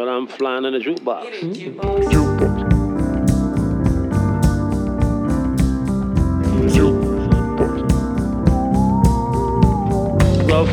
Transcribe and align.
But 0.00 0.08
I'm 0.08 0.26
flying 0.26 0.64
in 0.64 0.74
a 0.74 0.78
jukebox. 0.78 1.26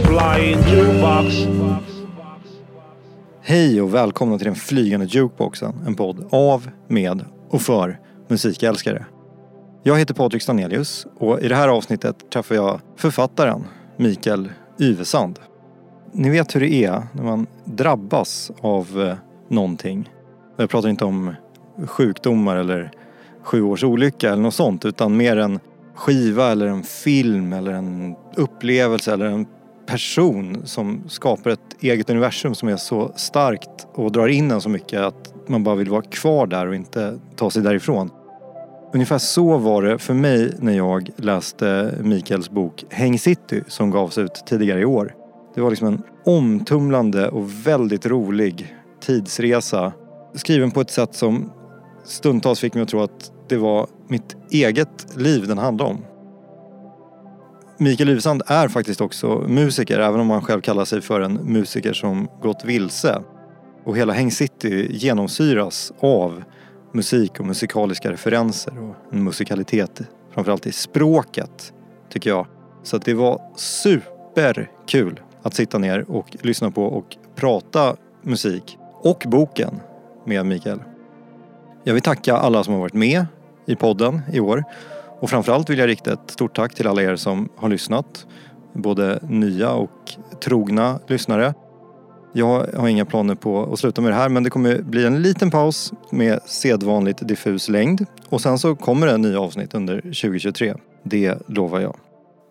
Flying 0.04 0.58
jukebox. 0.60 1.36
Hej 3.42 3.82
och 3.82 3.94
välkomna 3.94 4.38
till 4.38 4.46
den 4.46 4.56
flygande 4.56 5.06
jukeboxen. 5.06 5.76
En 5.88 5.96
podd 5.96 6.28
av, 6.32 6.70
med 6.88 7.26
och 7.50 7.62
för 7.62 8.00
musikälskare. 8.28 9.06
Jag 9.84 9.98
heter 9.98 10.14
Patrik 10.14 10.42
Stanelius 10.42 11.08
och 11.20 11.42
i 11.42 11.48
det 11.48 11.56
här 11.56 11.68
avsnittet 11.68 12.32
träffar 12.32 12.56
jag 12.56 12.80
författaren 12.96 13.64
Mikael 13.98 14.50
Yvesand. 14.80 15.40
Ni 16.12 16.30
vet 16.30 16.56
hur 16.56 16.60
det 16.60 16.74
är 16.74 17.04
när 17.12 17.24
man 17.24 17.48
drabbas 17.66 18.52
av 18.62 19.02
eh, 19.02 19.16
någonting. 19.48 20.10
Jag 20.58 20.70
pratar 20.70 20.90
inte 20.90 21.06
om 21.06 21.34
sjukdomar 21.86 22.58
eller 22.58 22.92
sju 23.44 23.62
års 23.62 23.84
olycka 23.84 24.32
eller 24.32 24.42
något 24.42 24.54
sånt 24.54 24.86
utan 24.86 25.18
mer 25.18 25.38
en 25.38 25.60
skiva 25.96 26.52
eller 26.52 26.66
en 26.66 26.84
film 26.84 27.54
eller 27.54 27.72
en 27.72 28.16
upplevelse 28.36 29.14
eller 29.14 29.26
en 29.26 29.46
person 29.86 30.62
som 30.66 31.04
skapar 31.08 31.50
ett 31.50 31.60
eget 31.80 32.10
universum 32.10 32.56
som 32.56 32.70
är 32.70 32.78
så 32.78 33.12
starkt 33.16 33.88
och 33.94 34.12
drar 34.12 34.28
in 34.28 34.52
en 34.52 34.62
så 34.62 34.70
mycket 34.70 35.02
att 35.02 35.34
man 35.48 35.64
bara 35.64 35.76
vill 35.76 35.90
vara 35.90 36.02
kvar 36.02 36.48
där 36.48 36.68
och 36.68 36.76
inte 36.76 37.20
ta 37.36 37.50
sig 37.50 37.62
därifrån. 37.62 38.10
Ungefär 38.94 39.18
så 39.18 39.58
var 39.58 39.84
det 39.84 39.98
för 40.00 40.14
mig 40.14 40.54
när 40.60 40.74
jag 40.74 41.10
läste 41.16 41.94
Mikaels 42.02 42.50
bok 42.50 42.86
Häng 42.90 43.20
City 43.20 43.64
som 43.68 43.92
gavs 43.92 44.18
ut 44.18 44.44
tidigare 44.48 44.80
i 44.80 44.86
år. 44.86 45.14
Det 45.58 45.62
var 45.62 45.70
liksom 45.70 45.88
en 45.88 46.02
omtumlande 46.26 47.30
och 47.30 47.68
väldigt 47.68 48.06
rolig 48.06 48.76
tidsresa 49.02 49.94
skriven 50.34 50.72
på 50.72 50.82
ett 50.82 50.90
sätt 50.90 51.16
som 51.16 51.52
stundtals 52.04 52.60
fick 52.60 52.74
mig 52.74 52.84
att 52.84 52.90
tro 52.90 53.02
att 53.02 53.32
det 53.50 53.58
var 53.58 53.88
mitt 54.08 54.36
eget 54.52 55.18
liv 55.18 55.48
den 55.48 55.58
handlade 55.58 55.92
om. 55.92 56.06
Mikael 57.78 58.10
Yvesand 58.10 58.42
är 58.48 58.68
faktiskt 58.68 59.02
också 59.02 59.46
musiker, 59.48 60.00
även 60.00 60.20
om 60.20 60.30
han 60.30 60.42
själv 60.42 60.62
kallar 60.62 60.86
sig 60.86 61.02
för 61.02 61.22
en 61.22 61.34
musiker 61.34 61.94
som 61.94 62.28
gått 62.42 62.66
vilse. 62.66 63.22
Och 63.84 63.98
hela 63.98 64.14
Häng 64.14 64.32
City 64.32 64.88
genomsyras 64.92 65.94
av 66.00 66.44
musik 66.94 67.40
och 67.40 67.46
musikaliska 67.46 68.12
referenser 68.12 68.84
och 68.84 69.14
en 69.14 69.24
musikalitet, 69.24 70.02
framförallt 70.34 70.68
i 70.68 70.72
språket, 70.72 71.74
tycker 72.10 72.30
jag. 72.30 72.48
Så 72.84 72.96
att 72.96 73.06
det 73.06 73.14
var 73.14 73.42
superkul 73.56 75.20
att 75.48 75.54
sitta 75.54 75.78
ner 75.78 76.06
och 76.12 76.36
lyssna 76.42 76.72
på 76.72 76.84
och 76.84 77.18
prata 77.36 77.96
musik 78.22 78.78
och 79.02 79.24
boken 79.28 79.80
med 80.26 80.46
Mikael. 80.46 80.80
Jag 81.84 81.94
vill 81.94 82.04
tacka 82.04 82.38
alla 82.38 82.64
som 82.64 82.74
har 82.74 82.82
varit 82.82 82.94
med 82.94 83.26
i 83.66 83.76
podden 83.76 84.22
i 84.34 84.40
år. 84.40 84.64
Och 85.20 85.30
framförallt 85.30 85.70
vill 85.70 85.80
jag 85.80 85.88
rikta 85.88 86.14
ett 86.14 86.32
stort 86.32 86.56
tack 86.56 86.76
till 86.76 86.88
alla 86.88 87.02
er 87.02 87.16
som 87.16 87.50
har 87.56 87.70
lyssnat. 87.70 88.28
Både 88.74 89.20
nya 89.30 89.72
och 89.72 90.16
trogna 90.44 91.00
lyssnare. 91.08 91.54
Jag 92.34 92.68
har 92.76 92.88
inga 92.88 93.06
planer 93.06 93.36
på 93.36 93.74
att 93.74 93.80
sluta 93.80 94.02
med 94.02 94.12
det 94.12 94.16
här 94.16 94.30
men 94.30 94.44
det 94.44 94.50
kommer 94.50 94.82
bli 94.82 95.06
en 95.06 95.22
liten 95.22 95.52
paus 95.52 95.94
med 96.12 96.40
sedvanligt 96.46 97.28
diffus 97.28 97.70
längd. 97.70 98.06
Och 98.30 98.42
sen 98.42 98.60
så 98.60 98.76
kommer 98.76 99.08
det 99.08 99.18
nya 99.18 99.40
avsnitt 99.40 99.74
under 99.74 100.02
2023. 100.02 100.74
Det 101.04 101.38
lovar 101.48 101.80
jag. 101.80 101.96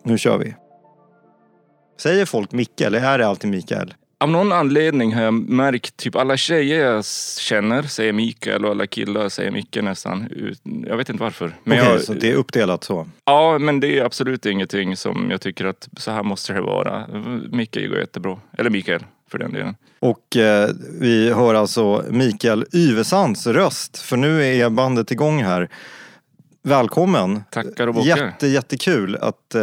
Nu 0.03 0.17
kör 0.17 0.37
vi. 0.37 0.55
Säger 1.97 2.25
folk 2.25 2.51
Micke 2.51 2.81
eller 2.81 2.99
är 2.99 3.17
det 3.17 3.27
alltid 3.27 3.49
Mikael? 3.49 3.93
Av 4.19 4.29
någon 4.29 4.51
anledning 4.51 5.13
har 5.13 5.21
jag 5.23 5.33
märkt, 5.33 5.97
typ 5.97 6.15
alla 6.15 6.37
tjejer 6.37 6.85
jag 6.85 7.05
känner 7.39 7.83
säger 7.83 8.13
Mikael 8.13 8.65
och 8.65 8.71
alla 8.71 8.87
killar 8.87 9.29
säger 9.29 9.51
Micke 9.51 9.77
nästan. 9.81 10.29
Jag 10.87 10.97
vet 10.97 11.09
inte 11.09 11.23
varför. 11.23 11.55
Okej, 11.65 11.77
jag, 11.77 12.01
så 12.01 12.13
det 12.13 12.31
är 12.31 12.35
uppdelat 12.35 12.83
så? 12.83 13.07
Ja, 13.25 13.57
men 13.57 13.79
det 13.79 13.99
är 13.99 14.05
absolut 14.05 14.45
ingenting 14.45 14.97
som 14.97 15.27
jag 15.31 15.41
tycker 15.41 15.65
att 15.65 15.89
så 15.97 16.11
här 16.11 16.23
måste 16.23 16.53
det 16.53 16.61
vara. 16.61 17.07
Micke 17.51 17.75
går 17.89 17.99
jättebra. 17.99 18.39
Eller 18.57 18.69
Mikael 18.69 19.03
för 19.31 19.37
den 19.37 19.53
delen. 19.53 19.75
Och 19.99 20.37
eh, 20.37 20.69
vi 20.99 21.33
hör 21.33 21.55
alltså 21.55 22.05
Mikael 22.09 22.65
Yvesands 22.73 23.47
röst, 23.47 23.97
för 23.97 24.17
nu 24.17 24.45
är 24.45 24.69
bandet 24.69 25.11
igång 25.11 25.43
här. 25.43 25.69
Välkommen! 26.63 27.43
Tackar 27.51 27.87
och 27.87 27.93
bockar. 27.93 28.17
Jätte, 28.17 28.47
jättekul 28.47 29.15
att 29.15 29.55
eh, 29.55 29.61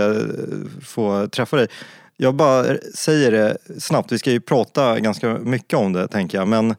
få 0.85 1.29
träffa 1.29 1.57
dig. 1.57 1.67
Jag 2.17 2.35
bara 2.35 2.77
säger 2.95 3.31
det 3.31 3.57
snabbt, 3.79 4.13
vi 4.13 4.19
ska 4.19 4.31
ju 4.31 4.41
prata 4.41 5.01
ganska 5.01 5.39
mycket 5.39 5.79
om 5.79 5.93
det 5.93 6.09
tänker 6.09 6.39
jag, 6.39 6.49
men 6.49 6.75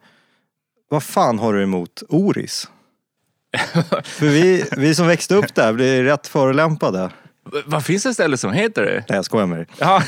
vad 0.89 1.03
fan 1.03 1.39
har 1.39 1.53
du 1.53 1.63
emot 1.63 2.03
Oris? 2.09 2.69
För 4.03 4.25
vi, 4.25 4.65
vi 4.77 4.95
som 4.95 5.07
växte 5.07 5.35
upp 5.35 5.55
där 5.55 5.73
blir 5.73 6.03
rätt 6.03 6.27
förolämpade. 6.27 7.09
Vad 7.65 7.85
finns 7.85 8.03
det 8.03 8.13
ställe 8.13 8.37
som 8.37 8.53
heter 8.53 8.81
det? 8.81 9.05
Nej 9.09 9.15
jag 9.15 9.25
skojar 9.25 9.45
med 9.45 9.57
dig. 9.57 9.67
Ja, 9.77 10.03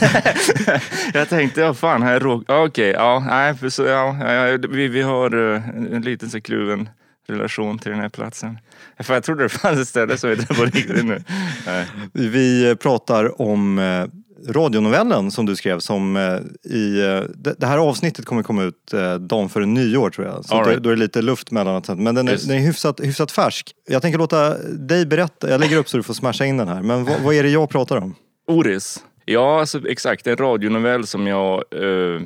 jag 1.13 1.29
tänkte, 1.29 1.61
ja 1.61 1.73
fan, 1.73 2.01
här 2.03 2.19
råk... 2.19 2.43
Ja, 2.47 2.65
Okej, 2.65 2.89
ja, 2.89 3.25
nej, 3.29 3.55
för 3.55 3.69
så, 3.69 3.83
ja, 3.83 4.33
ja, 4.33 4.57
vi, 4.69 4.87
vi 4.87 5.01
har 5.01 5.53
eh, 5.55 5.69
en 5.69 6.01
liten 6.01 6.29
så 6.29 6.41
kluven 6.41 6.89
relation 7.27 7.79
till 7.79 7.91
den 7.91 7.99
här 7.99 8.09
platsen. 8.09 8.59
För 8.99 9.13
jag 9.13 9.23
trodde 9.23 9.43
det 9.43 9.49
fanns 9.49 9.79
ett 9.79 9.87
ställe 9.87 10.17
som 10.17 10.29
heter 10.29 10.45
det 10.49 10.53
på 10.55 10.65
riktigt 10.65 11.05
nu. 11.05 11.23
Nej. 11.65 11.85
Vi 12.13 12.75
pratar 12.75 13.41
om 13.41 13.79
eh, 13.79 14.05
radionovellen 14.47 15.31
som 15.31 15.45
du 15.45 15.55
skrev 15.55 15.79
som 15.79 16.15
eh, 16.17 16.71
i... 16.73 17.01
eh, 17.01 17.21
Det 17.57 17.67
här 17.67 17.77
avsnittet 17.77 18.25
kommer 18.25 18.43
komma 18.43 18.63
ut 18.63 18.93
eh, 18.93 19.13
dagen 19.15 19.49
före 19.49 19.65
nyår 19.65 20.09
tror 20.09 20.27
jag. 20.27 20.45
Så 20.45 20.55
All 20.55 20.63
då, 20.63 20.69
right. 20.69 20.83
då 20.83 20.89
är 20.89 20.93
det 20.95 20.99
lite 20.99 21.21
luft 21.21 21.51
mellan 21.51 21.75
att 21.75 21.87
Men 21.97 22.15
den 22.15 22.27
är, 22.27 22.47
den 22.47 22.57
är 22.57 22.61
hyfsat, 22.61 22.99
hyfsat 22.99 23.31
färsk. 23.31 23.71
Jag 23.89 24.01
tänker 24.01 24.19
låta 24.19 24.57
dig 24.63 25.05
berätta. 25.05 25.49
Jag 25.49 25.59
lägger 25.59 25.77
upp 25.77 25.89
så 25.89 25.97
du 25.97 26.03
får 26.03 26.13
smasha 26.13 26.45
in 26.45 26.57
den 26.57 26.67
här. 26.67 26.81
Men 26.81 27.05
vad, 27.05 27.21
vad 27.21 27.35
är 27.35 27.43
det 27.43 27.49
jag 27.49 27.69
pratar 27.69 27.97
om? 27.97 28.15
Oris. 28.47 29.03
Ja, 29.25 29.59
alltså, 29.59 29.87
exakt. 29.87 30.27
En 30.27 30.37
radionovell 30.37 31.07
som 31.07 31.27
jag 31.27 31.63
eh, 31.71 32.21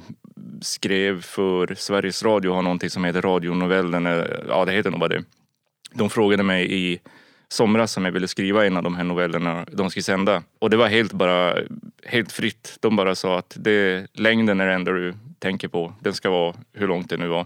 skrev 0.62 1.22
för 1.22 1.76
Sveriges 1.78 2.24
Radio 2.24 2.54
har 2.54 2.62
någonting 2.62 2.90
som 2.90 3.04
heter 3.06 3.22
radionovellen. 3.22 4.06
Ja, 4.50 4.66
det 4.66 4.72
heter 4.72 4.90
nog 4.92 5.00
bara 5.00 5.10
det. 5.10 5.24
De 5.94 6.10
frågade 6.10 6.44
mig 6.44 6.74
i 6.74 7.00
somras 7.52 7.98
om 7.98 8.06
jag 8.06 8.12
ville 8.12 8.28
skriva 8.28 8.66
en 8.66 8.78
av 8.78 8.84
de 8.84 8.96
här 8.96 9.04
novellerna 9.04 9.66
de 9.72 9.90
skulle 9.90 10.04
sända. 10.04 10.44
Och 10.60 10.70
det 10.70 10.78
var 10.78 10.88
helt 10.88 11.14
bara 11.14 11.58
helt 12.06 12.32
fritt. 12.32 12.78
De 12.80 12.96
bara 12.96 13.16
sa 13.16 13.40
att 13.40 13.58
det, 13.60 14.08
längden 14.14 14.62
är 14.62 14.68
det 14.68 14.74
enda 14.74 14.92
du 14.92 15.14
tänker 15.40 15.68
på. 15.68 15.94
Den 16.00 16.14
ska 16.14 16.30
vara 16.30 16.56
hur 16.74 16.88
långt 16.88 17.10
det 17.10 17.18
nu 17.18 17.28
var. 17.28 17.46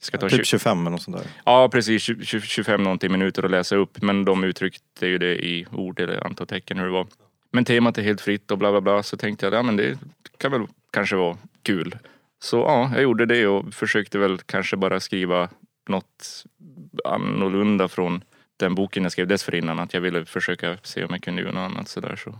Ska 0.00 0.18
ta 0.18 0.28
Typ 0.28 0.46
25 0.46 0.80
eller 0.80 0.90
något 0.90 1.02
sånt 1.02 1.16
där. 1.16 1.26
Ja, 1.44 1.68
precis. 1.68 2.02
20, 2.02 2.24
20, 2.24 2.40
25 2.40 2.82
någonting 2.82 3.12
minuter 3.12 3.42
att 3.42 3.50
läsa 3.50 3.76
upp. 3.76 4.02
Men 4.02 4.24
de 4.24 4.44
uttryckte 4.44 5.06
ju 5.06 5.18
det 5.18 5.44
i 5.44 5.66
ord 5.72 6.00
eller 6.00 6.26
antal 6.26 6.46
tecken 6.46 6.78
hur 6.78 6.84
det 6.84 6.92
var. 6.92 7.06
Men 7.52 7.64
temat 7.64 7.98
är 7.98 8.02
helt 8.02 8.20
fritt 8.20 8.50
och 8.50 8.58
bla 8.58 8.70
bla 8.70 8.80
bla. 8.80 9.02
Så 9.02 9.16
tänkte 9.16 9.46
jag, 9.46 9.54
ja 9.54 9.62
men 9.62 9.76
det 9.76 9.98
kan 10.38 10.52
väl 10.52 10.66
kanske 10.92 11.16
vara 11.16 11.36
kul. 11.62 11.96
Så 12.42 12.56
ja, 12.56 12.90
jag 12.94 13.02
gjorde 13.02 13.26
det 13.26 13.46
och 13.46 13.74
försökte 13.74 14.18
väl 14.18 14.38
kanske 14.38 14.76
bara 14.76 15.00
skriva 15.00 15.48
något 15.88 16.44
annorlunda 17.04 17.88
från 17.88 18.22
den 18.56 18.74
boken 18.74 19.02
jag 19.02 19.12
skrev 19.12 19.26
dessförinnan. 19.26 19.78
Att 19.78 19.94
jag 19.94 20.00
ville 20.00 20.24
försöka 20.24 20.78
se 20.82 21.04
om 21.04 21.10
jag 21.10 21.22
kunde 21.22 21.42
göra 21.42 21.52
något 21.52 21.70
annat 21.70 21.88
sådär. 21.88 22.16
Så. 22.24 22.38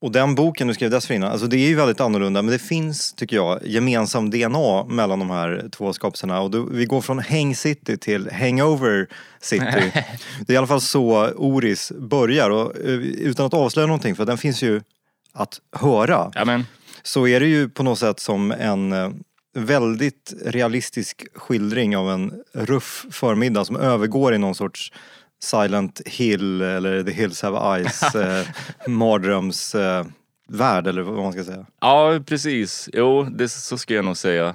Och 0.00 0.12
den 0.12 0.34
boken 0.34 0.68
du 0.68 0.74
skrev 0.74 0.90
dessförinnan, 0.90 1.32
alltså 1.32 1.46
det 1.46 1.56
är 1.56 1.68
ju 1.68 1.74
väldigt 1.74 2.00
annorlunda 2.00 2.42
men 2.42 2.52
det 2.52 2.58
finns, 2.58 3.12
tycker 3.12 3.36
jag, 3.36 3.66
gemensam 3.66 4.30
DNA 4.30 4.84
mellan 4.84 5.18
de 5.18 5.30
här 5.30 5.68
två 5.72 5.92
skapelserna. 5.92 6.40
Och 6.40 6.50
då, 6.50 6.62
vi 6.62 6.84
går 6.84 7.00
från 7.00 7.18
Häng 7.18 7.56
City 7.56 7.96
till 7.96 8.30
Hangover 8.30 9.06
City. 9.40 9.64
det 10.46 10.52
är 10.52 10.54
i 10.54 10.56
alla 10.56 10.66
fall 10.66 10.80
så 10.80 11.30
Oris 11.36 11.92
börjar 11.98 12.50
och 12.50 12.76
eh, 12.76 12.94
utan 13.00 13.46
att 13.46 13.54
avslöja 13.54 13.86
någonting, 13.86 14.16
för 14.16 14.24
den 14.24 14.38
finns 14.38 14.62
ju 14.62 14.80
att 15.32 15.60
höra. 15.72 16.30
Ja, 16.34 16.44
men, 16.44 16.66
Så 17.02 17.26
är 17.26 17.40
det 17.40 17.46
ju 17.46 17.68
på 17.68 17.82
något 17.82 17.98
sätt 17.98 18.20
som 18.20 18.52
en 18.52 18.92
eh, 18.92 19.10
väldigt 19.54 20.34
realistisk 20.44 21.26
skildring 21.34 21.96
av 21.96 22.10
en 22.10 22.32
ruff 22.52 23.06
förmiddag 23.10 23.64
som 23.64 23.76
övergår 23.76 24.34
i 24.34 24.38
någon 24.38 24.54
sorts 24.54 24.92
Silent 25.46 26.00
Hill 26.06 26.62
eller 26.62 27.02
The 27.02 27.12
Hills 27.12 27.42
Have 27.42 27.76
Eyes 27.76 28.14
eh, 28.14 28.46
mardröms 28.86 29.74
eh, 29.74 30.06
eller 30.60 31.02
vad 31.02 31.22
man 31.22 31.32
ska 31.32 31.44
säga. 31.44 31.66
ja, 31.80 32.20
precis. 32.26 32.90
Jo, 32.92 33.22
det, 33.22 33.48
så 33.48 33.78
ska 33.78 33.94
jag 33.94 34.04
nog 34.04 34.16
säga. 34.16 34.54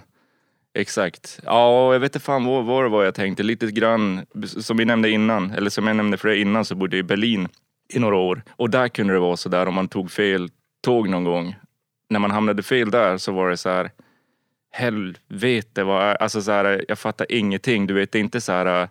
Exakt. 0.73 1.39
Ja, 1.43 1.93
jag 1.93 1.99
vet 1.99 2.15
inte 2.15 2.25
fan 2.25 2.45
vad, 2.45 2.65
vad 2.65 2.83
det 2.83 2.89
var 2.89 3.03
jag 3.03 3.15
tänkte. 3.15 3.43
Lite 3.43 3.71
grann, 3.71 4.25
som 4.45 4.77
vi 4.77 4.85
nämnde 4.85 5.09
innan, 5.09 5.51
eller 5.51 5.69
som 5.69 5.87
jag 5.87 5.95
nämnde 5.95 6.17
för 6.17 6.27
dig 6.27 6.41
innan, 6.41 6.65
så 6.65 6.75
bodde 6.75 6.97
jag 6.97 7.03
i 7.03 7.07
Berlin 7.07 7.47
i 7.93 7.99
några 7.99 8.15
år. 8.15 8.43
Och 8.49 8.69
där 8.69 8.87
kunde 8.87 9.13
det 9.13 9.19
vara 9.19 9.37
så 9.37 9.49
där 9.49 9.67
om 9.67 9.73
man 9.73 9.87
tog 9.87 10.11
fel 10.11 10.49
tåg 10.81 11.09
någon 11.09 11.23
gång. 11.23 11.55
När 12.09 12.19
man 12.19 12.31
hamnade 12.31 12.63
fel 12.63 12.91
där 12.91 13.17
så 13.17 13.31
var 13.31 13.49
det 13.49 13.57
så 13.57 13.69
här, 13.69 13.91
helvete 14.71 15.83
vad 15.83 16.17
alltså 16.19 16.41
så 16.41 16.51
här, 16.51 16.85
jag 16.87 16.99
fattar 16.99 17.31
ingenting. 17.31 17.87
Du 17.87 17.93
vet, 17.93 18.11
det 18.11 18.17
är 18.17 18.23
inte 18.23 18.41
så 18.41 18.51
här, 18.51 18.89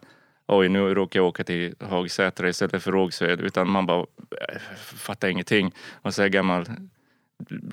oj 0.50 0.68
nu 0.68 0.94
råkar 0.94 1.20
jag 1.20 1.26
åka 1.26 1.44
till 1.44 1.74
Hagsätra 1.80 2.48
istället 2.48 2.82
för 2.82 2.92
Rågsved. 2.92 3.40
Utan 3.40 3.70
man 3.70 3.86
bara, 3.86 4.00
eh, 4.00 4.60
fattar 4.76 5.28
ingenting. 5.28 5.74
Och 6.02 6.14
så 6.14 6.22
här 6.22 6.28
gammal 6.28 6.66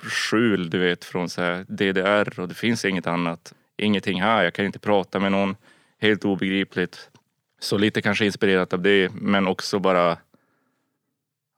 skjul, 0.02 0.70
du 0.70 0.78
vet, 0.78 1.04
från 1.04 1.28
så 1.28 1.42
här 1.42 1.64
DDR 1.68 2.40
och 2.40 2.48
det 2.48 2.54
finns 2.54 2.84
inget 2.84 3.06
annat 3.06 3.54
ingenting 3.78 4.22
här, 4.22 4.44
jag 4.44 4.54
kan 4.54 4.64
inte 4.64 4.78
prata 4.78 5.20
med 5.20 5.32
någon. 5.32 5.56
Helt 6.00 6.24
obegripligt. 6.24 7.10
Så 7.60 7.78
lite 7.78 8.02
kanske 8.02 8.26
inspirerat 8.26 8.72
av 8.72 8.82
det, 8.82 9.12
men 9.12 9.46
också 9.46 9.78
bara 9.78 10.18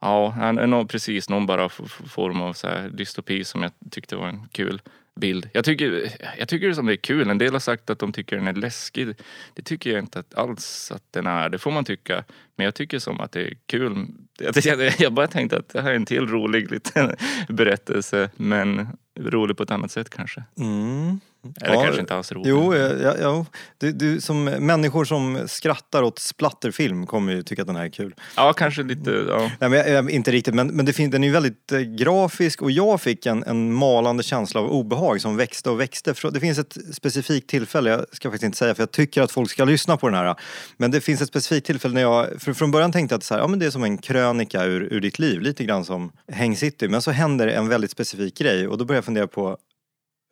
Ja, 0.03 0.87
precis. 0.89 1.29
Någon 1.29 1.47
bara 1.47 1.69
form 1.69 2.41
av 2.41 2.53
så 2.53 2.69
här 2.69 2.89
dystopi 2.89 3.45
som 3.45 3.63
jag 3.63 3.73
tyckte 3.91 4.17
var 4.17 4.29
en 4.29 4.49
kul 4.53 4.83
bild. 5.17 5.51
Jag 5.53 5.65
tycker, 5.65 6.13
jag 6.39 6.49
tycker 6.49 6.73
som 6.73 6.87
det 6.87 6.93
är 6.93 6.97
kul. 6.97 7.31
En 7.31 7.39
del 7.39 7.53
har 7.53 7.61
sagt 7.61 7.91
att 7.91 7.99
de 7.99 8.13
tycker 8.13 8.37
den 8.37 8.47
är 8.47 8.53
läskig. 8.53 9.15
Det 9.55 9.63
tycker 9.63 9.91
jag 9.91 9.99
inte 9.99 10.19
att 10.19 10.35
alls 10.35 10.93
att 10.95 11.05
den 11.11 11.27
är. 11.27 11.49
Det 11.49 11.59
får 11.59 11.71
man 11.71 11.85
tycka. 11.85 12.25
Men 12.57 12.65
jag 12.65 12.75
tycker 12.75 12.99
som 12.99 13.21
att 13.21 13.33
det 13.33 13.41
är 13.41 13.57
kul. 13.67 14.07
Jag, 14.39 14.57
jag, 14.65 14.93
jag 14.99 15.13
bara 15.13 15.27
tänkte 15.27 15.59
att 15.59 15.69
det 15.69 15.83
här 15.83 15.91
är 15.91 15.97
en 15.97 16.07
till 16.07 16.27
rolig 16.27 16.71
liten 16.71 17.17
berättelse. 17.49 18.31
Men 18.37 18.89
rolig 19.19 19.57
på 19.57 19.63
ett 19.63 19.71
annat 19.71 19.91
sätt 19.91 20.11
kanske. 20.11 20.45
Mm. 20.59 21.21
Eller 21.63 21.75
Ja, 21.75 21.83
kanske 21.83 22.01
inte 22.01 22.15
alls 22.15 22.33
rolig. 22.33 22.51
Jo, 22.51 22.75
ja, 22.75 23.15
ja. 23.21 23.47
Du, 23.79 23.93
du, 23.93 24.21
som 24.21 24.45
människor 24.45 25.05
som 25.05 25.39
skrattar 25.47 26.03
åt 26.03 26.19
splatterfilm 26.19 27.07
kommer 27.07 27.33
ju 27.33 27.43
tycka 27.43 27.63
att 27.63 27.67
den 27.69 27.77
här 27.77 27.85
är 27.85 27.89
kul. 27.89 28.15
Ja, 28.37 28.53
kanske 28.53 28.83
lite. 28.83 29.11
Ja. 29.29 29.51
Nej, 29.61 29.71
men, 29.71 30.09
inte 30.09 30.31
riktigt, 30.31 30.55
men, 30.55 30.69
men 30.69 30.87
det 30.87 30.93
fin- 30.93 31.11
den 31.11 31.23
är 31.25 31.29
ju 31.29 31.33
väldigt 31.33 31.73
eh, 31.73 31.81
grafisk 31.81 32.63
och 32.63 32.71
jag 32.71 33.01
fick 33.01 33.27
en, 33.27 33.45
en 33.45 33.73
malande 33.73 34.23
känsla 34.23 34.61
av 34.61 34.71
obehag 34.71 35.21
som 35.21 35.37
växte 35.37 35.71
och 35.71 35.81
växte. 35.81 36.15
Det 36.33 36.41
finns 36.41 36.59
ett 36.59 36.77
specifikt 36.93 37.51
tillfälle, 37.51 37.91
jag 37.91 38.05
ska 38.13 38.29
faktiskt 38.29 38.45
inte 38.45 38.59
säga 38.59 38.75
för 38.75 38.83
jag 38.83 38.91
tycker 38.91 39.23
att 39.23 39.33
folk 39.33 39.51
ska 39.51 39.65
lyssna 39.65 39.97
på 39.97 40.09
den 40.09 40.17
här. 40.19 40.35
Men 40.77 40.91
det 40.91 41.01
finns 41.01 41.23
ett 41.23 41.29
specifikt 41.29 41.67
tillfälle 41.67 41.95
när 41.95 42.01
jag 42.03 42.43
för 42.43 42.53
från 42.53 42.71
början 42.71 42.93
tänkte 42.93 43.15
att 43.15 43.25
så 43.25 43.35
här, 43.35 43.41
ja, 43.41 43.47
men 43.47 43.59
det 43.59 43.67
är 43.67 43.71
som 43.71 43.85
en 43.85 43.99
krönika 43.99 44.65
ur, 44.65 44.93
ur 44.93 45.01
ditt 45.01 45.19
liv, 45.19 45.41
lite 45.41 45.65
grann 45.65 45.85
som 45.85 46.13
Häng 46.33 46.57
City. 46.57 46.89
Men 46.89 47.03
så 47.03 47.11
händer 47.11 47.49
en 47.49 47.69
väldigt 47.69 47.91
specifik 47.91 48.39
grej 48.39 48.69
och 48.69 48.79
då 48.79 48.85
börjar 48.85 48.97
jag 48.97 49.05
fundera 49.05 49.27
på, 49.27 49.57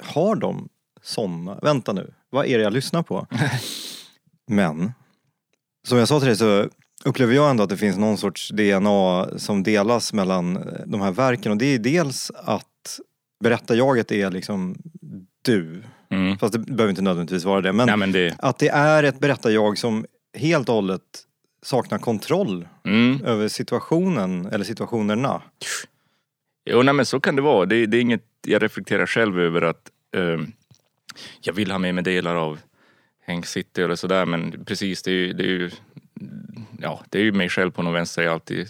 har 0.04 0.36
de 0.36 0.68
såna? 1.02 1.58
Vänta 1.62 1.92
nu, 1.92 2.14
vad 2.30 2.46
är 2.46 2.58
det 2.58 2.64
jag 2.64 2.72
lyssnar 2.72 3.02
på? 3.02 3.26
Men, 4.50 4.92
som 5.88 5.98
jag 5.98 6.08
sa 6.08 6.18
till 6.18 6.28
dig 6.28 6.36
så 6.36 6.68
upplever 7.04 7.34
jag 7.34 7.50
ändå 7.50 7.62
att 7.62 7.70
det 7.70 7.76
finns 7.76 7.96
någon 7.96 8.18
sorts 8.18 8.48
DNA 8.48 9.28
som 9.38 9.62
delas 9.62 10.12
mellan 10.12 10.56
eh, 10.56 10.62
de 10.86 11.00
här 11.00 11.12
verken 11.12 11.52
och 11.52 11.58
det 11.58 11.66
är 11.66 11.78
dels 11.78 12.30
att 12.34 13.00
berättarjaget 13.44 14.12
är 14.12 14.30
liksom 14.30 14.76
du. 15.44 15.82
Mm. 16.10 16.38
Fast 16.38 16.52
det 16.52 16.58
behöver 16.58 16.90
inte 16.90 17.02
nödvändigtvis 17.02 17.44
vara 17.44 17.60
det. 17.60 17.72
Men 17.72 17.86
Nej, 17.86 17.96
men 17.96 18.12
det, 18.12 18.34
att 18.38 18.58
det 18.58 18.68
är 18.68 19.02
ett 19.02 19.20
berättarjag 19.20 19.78
som 19.78 20.06
helt 20.38 20.68
och 20.68 20.74
hållet 20.74 21.02
saknar 21.62 21.98
kontroll 21.98 22.68
mm. 22.84 23.24
över 23.24 23.48
situationen 23.48 24.46
eller 24.46 24.64
situationerna. 24.64 25.42
Jo, 26.70 26.82
nej, 26.82 26.94
men 26.94 27.06
så 27.06 27.20
kan 27.20 27.36
det 27.36 27.42
vara. 27.42 27.66
Det, 27.66 27.86
det 27.86 27.96
är 27.96 28.00
inget 28.00 28.24
jag 28.46 28.62
reflekterar 28.62 29.06
själv 29.06 29.40
över 29.40 29.62
att 29.62 29.90
ehm, 30.16 30.52
jag 31.40 31.52
vill 31.52 31.70
ha 31.70 31.78
med 31.78 31.94
mig 31.94 32.04
delar 32.04 32.34
av 32.36 32.58
Hank 33.26 33.46
City 33.46 33.82
eller 33.82 33.94
sådär. 33.96 34.26
Men 34.26 34.64
precis, 34.64 35.02
det 35.02 35.10
är 35.10 35.14
ju, 35.14 35.32
det 35.32 35.42
är 35.42 35.48
ju, 35.48 35.70
ja, 36.80 37.00
det 37.08 37.18
är 37.18 37.22
ju 37.22 37.32
mig 37.32 37.48
själv 37.48 37.70
på 37.70 37.82
något 37.82 37.94
vänster. 37.94 38.22
Jag 38.22 38.32
alltid, 38.32 38.68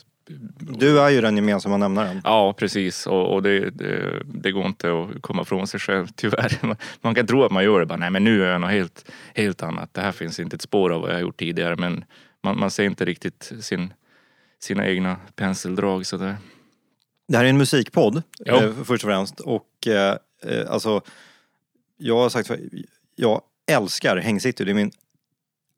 Du 0.58 1.00
är 1.00 1.08
ju 1.10 1.20
den 1.20 1.36
gemensamma 1.36 1.76
nämnaren. 1.76 2.20
ja, 2.24 2.52
precis. 2.52 3.06
Och, 3.06 3.34
och 3.34 3.42
det, 3.42 3.70
det, 3.70 4.22
det 4.24 4.52
går 4.52 4.66
inte 4.66 4.92
att 5.02 5.22
komma 5.22 5.44
från 5.44 5.66
sig 5.66 5.80
själv, 5.80 6.06
tyvärr. 6.16 6.76
Man, 7.00 7.14
kan 7.14 7.26
tro 7.26 7.44
att 7.44 7.52
man 7.52 7.64
gör 7.64 7.80
det. 7.80 7.86
Bara, 7.86 7.98
nej, 7.98 8.10
men 8.10 8.24
nu 8.24 8.44
är 8.44 8.52
jag 8.52 8.60
något 8.60 8.70
helt, 8.70 9.10
helt 9.34 9.62
annat. 9.62 9.94
Det 9.94 10.00
här 10.00 10.12
finns 10.12 10.40
inte 10.40 10.56
ett 10.56 10.62
spår 10.62 10.90
av 10.92 11.00
vad 11.00 11.10
jag 11.12 11.20
gjort 11.20 11.36
tidigare. 11.36 11.76
Men 11.76 12.04
man, 12.42 12.58
man 12.58 12.70
ser 12.70 12.84
inte 12.84 13.04
riktigt 13.04 13.52
sin, 13.60 13.92
sina 14.60 14.86
egna 14.86 15.16
penseldrag 15.36 16.06
sådär. 16.06 16.36
Det 17.28 17.36
här 17.36 17.44
är 17.44 17.48
en 17.48 17.58
musikpodd 17.58 18.22
Jo. 18.44 18.54
eh, 18.56 18.72
först 18.84 19.04
och 19.04 19.10
främst 19.10 19.40
och 19.40 19.86
eh, 19.86 20.16
eh, 20.42 20.70
alltså 20.70 21.00
jag 21.98 22.16
har 22.16 22.28
sagt 22.28 22.46
för, 22.48 22.60
jag 23.16 23.42
älskar 23.70 24.16
Häng 24.16 24.40
City. 24.40 24.64
Det 24.64 24.70
är 24.72 24.74
min 24.74 24.90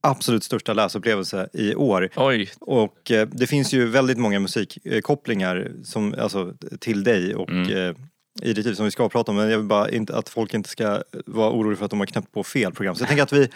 absolut 0.02 0.44
största 0.44 0.72
läsupplevelse 0.72 1.48
i 1.52 1.74
år. 1.74 2.10
Oj, 2.16 2.50
Och 2.60 3.10
eh, 3.10 3.28
det 3.32 3.46
finns 3.46 3.72
ju 3.72 3.86
väldigt 3.86 4.18
många 4.18 4.40
musikkopplingar 4.40 5.72
som, 5.84 6.14
alltså, 6.18 6.54
till 6.80 7.04
dig 7.04 7.34
och 7.34 7.50
Mm. 7.50 7.72
eh, 7.88 7.94
i 8.42 8.52
ditt 8.52 8.66
liv 8.66 8.74
som 8.74 8.84
vi 8.84 8.90
ska 8.90 9.08
prata 9.08 9.32
om. 9.32 9.36
Men 9.36 9.50
jag 9.50 9.58
vill 9.58 9.66
bara 9.66 9.90
inte, 9.90 10.16
att 10.16 10.28
folk 10.28 10.54
inte 10.54 10.68
ska 10.68 11.02
vara 11.26 11.50
oroliga 11.52 11.76
för 11.78 11.84
att 11.84 11.90
de 11.90 12.00
har 12.00 12.06
knäppt 12.06 12.32
på 12.32 12.44
fel 12.44 12.72
program. 12.72 12.94
Så 12.94 13.02
jag 13.02 13.08
tänker 13.08 13.22
att 13.22 13.32
vi 13.32 13.48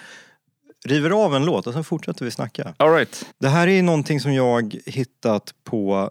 river 0.86 1.10
av 1.10 1.34
en 1.36 1.44
låt 1.44 1.66
och 1.66 1.72
sen 1.72 1.84
fortsätter 1.84 2.24
vi 2.24 2.30
snacka. 2.30 2.74
all 2.76 2.92
right. 2.94 3.26
Det 3.38 3.48
här 3.48 3.68
är 3.68 3.82
någonting 3.82 4.20
som 4.20 4.34
jag 4.34 4.76
hittat 4.86 5.54
på 5.64 6.10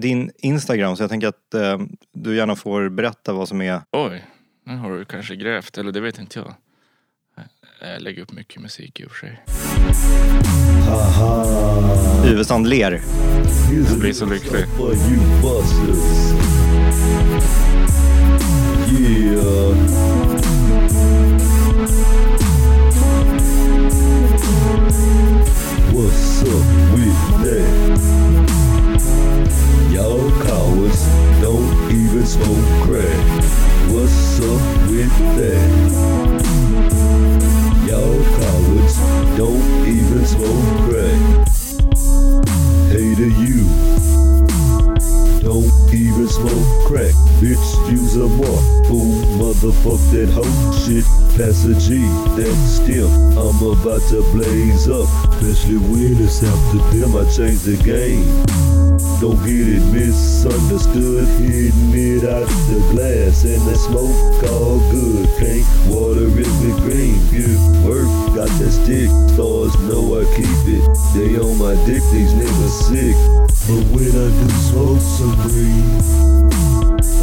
din 0.00 0.30
Instagram 0.38 0.96
så 0.96 1.02
jag 1.02 1.10
tänker 1.10 1.28
att 1.28 1.54
eh, 1.54 1.78
du 2.12 2.36
gärna 2.36 2.56
får 2.56 2.88
berätta 2.88 3.32
vad 3.32 3.48
som 3.48 3.62
är 3.62 3.80
Oj, 3.92 4.24
nu 4.66 4.76
har 4.76 4.90
du 4.90 5.04
kanske 5.04 5.36
grävt, 5.36 5.78
eller 5.78 5.92
det 5.92 6.00
vet 6.00 6.18
inte 6.18 6.38
jag. 6.38 6.54
Jag 7.80 8.02
lägger 8.02 8.22
upp 8.22 8.32
mycket 8.32 8.62
musik 8.62 9.00
i 9.00 9.04
och 9.04 9.10
för 9.10 9.18
sig. 9.18 9.44
Yvesand 12.32 12.68
ler. 12.68 13.02
Jag 13.90 13.98
blir 13.98 14.12
så 14.12 14.26
lycklig. 14.26 14.64
What's 25.92 26.42
up 26.42 26.66
with 26.94 27.20
that? 27.44 28.00
Y'all 29.92 30.30
cowards 30.42 31.06
don't 31.42 31.90
even 31.90 32.26
smoke 32.26 32.84
crack. 32.84 33.65
What's 33.88 34.40
up 34.40 34.90
with 34.90 35.16
that? 35.36 35.70
Y'all 37.86 38.22
cowards 38.38 38.96
don't 39.36 39.86
even 39.86 40.26
smoke 40.26 40.90
crack. 40.90 41.46
To 43.16 43.30
you. 43.30 43.55
Don't 45.46 45.70
even 45.94 46.26
smoke 46.26 46.66
crack, 46.88 47.14
bitch, 47.38 47.62
use 47.88 48.16
a 48.16 48.26
mark. 48.26 48.64
Boom, 48.90 49.22
motherfuck 49.38 50.02
that 50.10 50.28
hoe 50.34 50.42
shit. 50.82 51.04
Pass 51.38 51.64
a 51.66 51.74
G, 51.78 52.02
that 52.34 52.56
stem. 52.66 53.06
I'm 53.38 53.54
about 53.62 54.02
to 54.10 54.22
blaze 54.34 54.88
up, 54.88 55.06
especially 55.34 55.78
when 55.78 56.18
it's 56.18 56.42
after 56.42 56.78
them. 56.98 57.14
I 57.14 57.22
change 57.30 57.62
the 57.62 57.76
game. 57.84 58.26
Don't 59.20 59.38
get 59.46 59.68
it 59.70 59.86
misunderstood, 59.94 61.28
hitting 61.38 61.94
it 61.94 62.24
out 62.24 62.48
the 62.66 62.82
glass 62.90 63.44
and 63.44 63.62
the 63.70 63.76
smoke 63.76 64.42
all 64.50 64.80
good. 64.90 65.28
Paint 65.38 65.64
water 65.86 66.26
it 66.26 66.50
with 66.58 66.76
green, 66.82 67.22
good 67.30 67.56
work, 67.86 68.10
got 68.34 68.50
that 68.58 68.72
stick. 68.72 69.08
Stars 69.30 69.78
know 69.86 70.18
I 70.18 70.24
keep 70.34 70.58
it. 70.74 70.82
They 71.14 71.38
on 71.38 71.56
my 71.56 71.78
dick, 71.86 72.02
these 72.10 72.34
niggas 72.34 72.76
sick. 72.90 73.16
But 73.66 73.82
when 73.90 74.14
I 74.14 74.28
do 74.30 74.48
smoke 74.70 75.00
some 75.00 75.35
weed, 75.44 76.02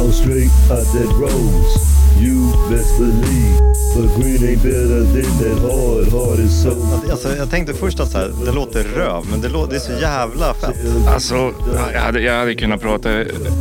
I'm 0.00 0.12
straight 0.12 0.50
out 0.70 0.86
that 0.92 1.10
rose. 1.20 1.94
You 2.20 2.52
best 2.70 2.98
believe, 2.98 3.58
but 3.96 4.16
green 4.16 4.42
ain't 4.48 4.62
better 4.62 5.02
than 5.14 5.38
that 5.42 5.58
hard, 5.62 6.08
hard 6.12 6.38
is 6.38 6.62
so. 6.62 6.70
Alltså, 7.10 7.36
jag 7.36 7.50
tänkte 7.50 7.74
först 7.74 8.00
att 8.00 8.10
så 8.10 8.18
här, 8.18 8.30
det 8.44 8.52
låter 8.52 8.82
röv 8.84 9.24
men 9.30 9.40
det, 9.40 9.48
lå- 9.48 9.66
det 9.70 9.76
är 9.76 9.80
så 9.80 9.92
jävla 9.92 10.54
fett. 10.54 10.76
Alltså, 11.08 11.52
jag 11.92 12.00
hade, 12.00 12.20
jag 12.20 12.38
hade 12.38 12.54
kunnat 12.54 12.80
prata 12.80 13.08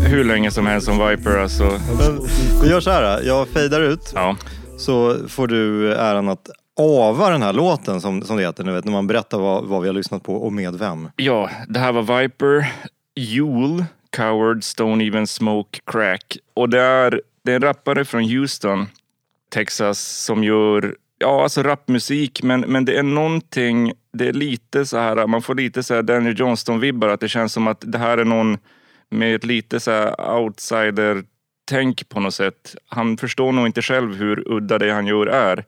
hur 0.07 0.23
länge 0.23 0.51
som 0.51 0.65
helst 0.65 0.87
om 0.89 1.07
Viper. 1.07 1.37
Alltså. 1.37 1.63
Men 1.99 2.19
vi 2.61 2.69
gör 2.69 2.79
så 2.79 2.89
här, 2.91 3.21
jag 3.23 3.47
fejdar 3.47 3.81
ut 3.81 4.11
Ja. 4.15 4.35
så 4.77 5.15
får 5.27 5.47
du 5.47 5.93
äran 5.93 6.29
att 6.29 6.49
ava 6.79 7.29
den 7.29 7.41
här 7.41 7.53
låten 7.53 8.01
som, 8.01 8.21
som 8.21 8.37
det 8.37 8.43
heter, 8.43 8.63
ni 8.63 8.71
vet, 8.71 8.85
när 8.85 8.91
man 8.91 9.07
berättar 9.07 9.37
vad, 9.37 9.63
vad 9.65 9.81
vi 9.81 9.87
har 9.87 9.93
lyssnat 9.93 10.23
på 10.23 10.35
och 10.35 10.53
med 10.53 10.75
vem. 10.75 11.09
ja, 11.15 11.49
det 11.69 11.79
här 11.79 11.91
var 11.91 12.21
Viper, 12.21 12.73
Jule, 13.15 13.85
Cowards 14.17 14.75
Don't 14.75 15.07
Even 15.07 15.27
Smoke 15.27 15.79
Crack. 15.85 16.37
Och 16.53 16.69
det 16.69 16.79
är, 16.81 17.21
det 17.43 17.51
är 17.51 17.55
en 17.55 17.61
rappare 17.61 18.05
från 18.05 18.23
Houston, 18.23 18.87
Texas, 19.51 19.99
som 19.99 20.43
gör 20.43 20.95
ja, 21.23 21.43
alltså 21.43 21.63
rapmusik, 21.63 22.43
men, 22.43 22.61
men 22.61 22.85
det 22.85 22.97
är 22.97 23.03
någonting, 23.03 23.93
det 24.13 24.27
är 24.27 24.33
lite 24.33 24.85
så 24.85 24.97
här, 24.97 25.27
man 25.27 25.41
får 25.41 25.55
lite 25.55 25.83
så 25.83 25.93
här 25.93 26.01
Daniel 26.01 26.35
Johnston-vibbar, 26.35 27.07
att 27.07 27.19
det 27.19 27.29
känns 27.29 27.53
som 27.53 27.67
att 27.67 27.83
det 27.85 27.97
här 27.97 28.17
är 28.17 28.25
någon 28.25 28.57
med 29.09 29.35
ett 29.35 29.45
lite 29.45 29.79
så 29.79 29.91
här 29.91 30.35
outsider-tänk 30.37 32.09
på 32.09 32.19
något 32.19 32.33
sätt. 32.33 32.75
Han 32.87 33.17
förstår 33.17 33.51
nog 33.51 33.65
inte 33.65 33.81
själv 33.81 34.15
hur 34.15 34.43
udda 34.51 34.77
det 34.77 34.91
han 34.91 35.07
gör 35.07 35.27
är. 35.27 35.65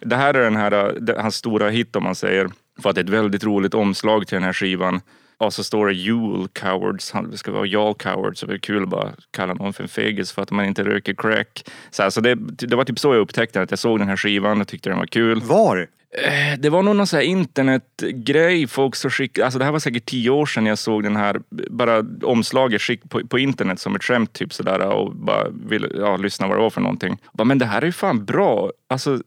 Det 0.00 0.16
här 0.16 0.34
är 0.34 0.44
den 0.44 0.56
här, 0.56 0.72
eh, 1.10 1.22
hans 1.22 1.34
stora 1.34 1.70
hit 1.70 1.96
om 1.96 2.02
man 2.02 2.14
säger, 2.14 2.50
för 2.82 2.90
att 2.90 2.94
det 2.94 3.00
är 3.00 3.04
ett 3.04 3.10
väldigt 3.10 3.44
roligt 3.44 3.74
omslag 3.74 4.26
till 4.26 4.36
den 4.36 4.44
här 4.44 4.52
skivan. 4.52 5.00
Och 5.38 5.52
så 5.54 5.64
står 5.64 5.86
det 5.86 5.92
Jule 5.92 6.48
Cowards, 6.52 7.12
det 7.30 7.38
ska 7.38 7.52
vara 7.52 7.66
Y'all 7.66 7.94
Cowards, 7.94 8.40
så 8.40 8.46
det 8.46 8.54
är 8.54 8.58
kul 8.58 8.82
att 8.82 8.88
bara 8.88 9.12
kalla 9.30 9.54
någon 9.54 9.72
för 9.72 9.82
en 9.82 9.88
fegis 9.88 10.32
för 10.32 10.42
att 10.42 10.50
man 10.50 10.64
inte 10.64 10.84
röker 10.84 11.14
crack. 11.14 11.64
Så, 11.90 12.02
här, 12.02 12.10
så 12.10 12.20
det, 12.20 12.34
det 12.68 12.76
var 12.76 12.84
typ 12.84 12.98
så 12.98 13.14
jag 13.14 13.20
upptäckte 13.20 13.62
att 13.62 13.70
jag 13.70 13.78
såg 13.78 13.98
den 13.98 14.08
här 14.08 14.16
skivan 14.16 14.60
och 14.60 14.68
tyckte 14.68 14.88
den 14.90 14.98
var 14.98 15.06
kul. 15.06 15.40
Var? 15.40 15.76
Eh, 16.18 16.58
Det 16.58 16.70
var 16.70 16.82
nog 16.82 16.96
någon 16.96 17.06
sån 17.06 17.16
här 17.16 17.24
internetgrej. 17.26 18.66
Folk 18.66 18.96
så 18.96 19.10
skick, 19.10 19.38
alltså 19.38 19.58
det 19.58 19.64
här 19.64 19.72
var 19.72 19.78
säkert 19.78 20.04
tio 20.06 20.30
år 20.30 20.46
sedan 20.46 20.66
jag 20.66 20.78
såg 20.78 21.02
den 21.02 21.16
här, 21.16 21.40
bara 21.70 22.04
omslaget 22.22 22.82
skick 22.82 23.10
på, 23.10 23.26
på 23.26 23.38
internet 23.38 23.78
som 23.80 23.96
ett 23.96 24.04
skämt 24.04 24.32
typ 24.32 24.52
sådär 24.52 24.80
och 24.88 25.14
bara 25.16 25.48
ville 25.48 25.88
ja, 25.94 26.16
lyssna 26.16 26.46
vad 26.48 26.56
det 26.56 26.62
var 26.62 26.70
för 26.70 26.80
någonting. 26.80 27.18
Bara, 27.32 27.44
men 27.44 27.58
det 27.58 27.66
här 27.66 27.82
är 27.82 27.86
ju 27.86 27.92
fan 27.92 28.24
bra. 28.24 28.70
Alltså, 28.88 29.18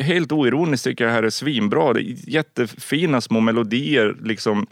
helt 0.00 0.32
oironiskt 0.32 0.84
tycker 0.84 1.04
jag 1.04 1.10
det 1.10 1.14
här 1.14 1.22
är 1.22 1.30
svinbra. 1.30 1.92
Det 1.92 2.00
är 2.00 2.30
jättefina 2.30 3.20
små 3.20 3.40
melodier 3.40 4.16
liksom 4.22 4.66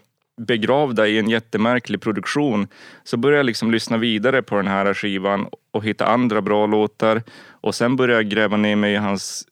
begravda 0.46 1.06
i 1.06 1.18
en 1.18 1.30
jättemärklig 1.30 2.00
produktion. 2.00 2.68
Så 3.04 3.16
började 3.16 3.38
jag 3.38 3.46
liksom 3.46 3.70
lyssna 3.70 3.96
vidare 3.96 4.42
på 4.42 4.56
den 4.56 4.66
här 4.66 4.94
skivan 4.94 5.46
och 5.70 5.84
hitta 5.84 6.06
andra 6.06 6.42
bra 6.42 6.66
låtar. 6.66 7.22
Och 7.50 7.74
sen 7.74 7.96
började 7.96 8.22
jag 8.22 8.30
gräva 8.30 8.56
ner 8.56 8.76
mig 8.76 8.92
i 8.92 8.96
hans 8.96 9.46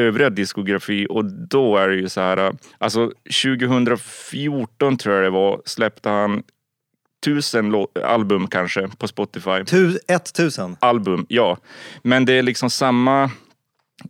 övriga 0.00 0.30
diskografi 0.30 1.06
och 1.10 1.24
då 1.24 1.76
är 1.76 1.88
det 1.88 1.96
ju 1.96 2.08
så 2.08 2.20
här. 2.20 2.52
Alltså 2.78 3.12
2014 3.44 4.96
tror 4.96 5.14
jag 5.14 5.24
det 5.24 5.30
var 5.30 5.62
släppte 5.64 6.08
han 6.08 6.42
tusen 7.24 7.86
album 8.04 8.46
kanske 8.46 8.88
på 8.98 9.08
Spotify. 9.08 9.64
Tu, 9.66 9.98
1000. 10.08 10.76
Album, 10.80 11.26
ja. 11.28 11.58
Men 12.02 12.24
det 12.24 12.32
är 12.32 12.42
liksom 12.42 12.70
samma... 12.70 13.30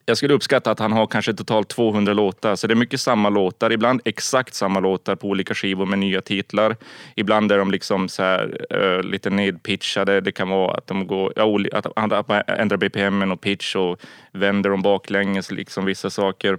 Jag 0.04 0.16
skulle 0.16 0.34
uppskatta 0.34 0.70
att 0.70 0.78
han 0.78 0.92
har 0.92 1.06
kanske 1.06 1.34
totalt 1.34 1.68
200 1.68 2.12
låtar, 2.12 2.56
så 2.56 2.66
det 2.66 2.74
är 2.74 2.76
mycket 2.76 3.00
samma 3.00 3.28
låtar. 3.28 3.72
Ibland 3.72 4.00
exakt 4.04 4.54
samma 4.54 4.80
låtar 4.80 5.16
på 5.16 5.28
olika 5.28 5.54
skivor 5.54 5.86
med 5.86 5.98
nya 5.98 6.20
titlar. 6.20 6.76
Ibland 7.14 7.52
är 7.52 7.58
de 7.58 7.70
liksom 7.70 8.08
så 8.08 8.22
här, 8.22 8.66
uh, 8.74 9.02
lite 9.02 9.30
nedpitchade. 9.30 10.20
Det 10.20 10.32
kan 10.32 10.48
vara 10.48 10.74
att 10.74 10.86
de 10.86 11.06
går, 11.06 11.32
ja, 11.36 11.60
att 11.72 11.86
han 11.96 12.12
att 12.12 12.28
man 12.28 12.42
ändrar 12.46 12.76
BPM 12.76 13.32
och 13.32 13.40
pitch 13.40 13.76
och 13.76 14.00
vänder 14.32 14.70
dem 14.70 14.82
baklänges, 14.82 15.50
liksom 15.50 15.84
vissa 15.84 16.10
saker. 16.10 16.58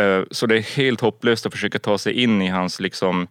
Uh, 0.00 0.24
så 0.30 0.46
det 0.46 0.56
är 0.56 0.76
helt 0.76 1.00
hopplöst 1.00 1.46
att 1.46 1.52
försöka 1.52 1.78
ta 1.78 1.98
sig 1.98 2.12
in 2.12 2.42
i 2.42 2.48
hans 2.48 2.80
liksom 2.80 3.28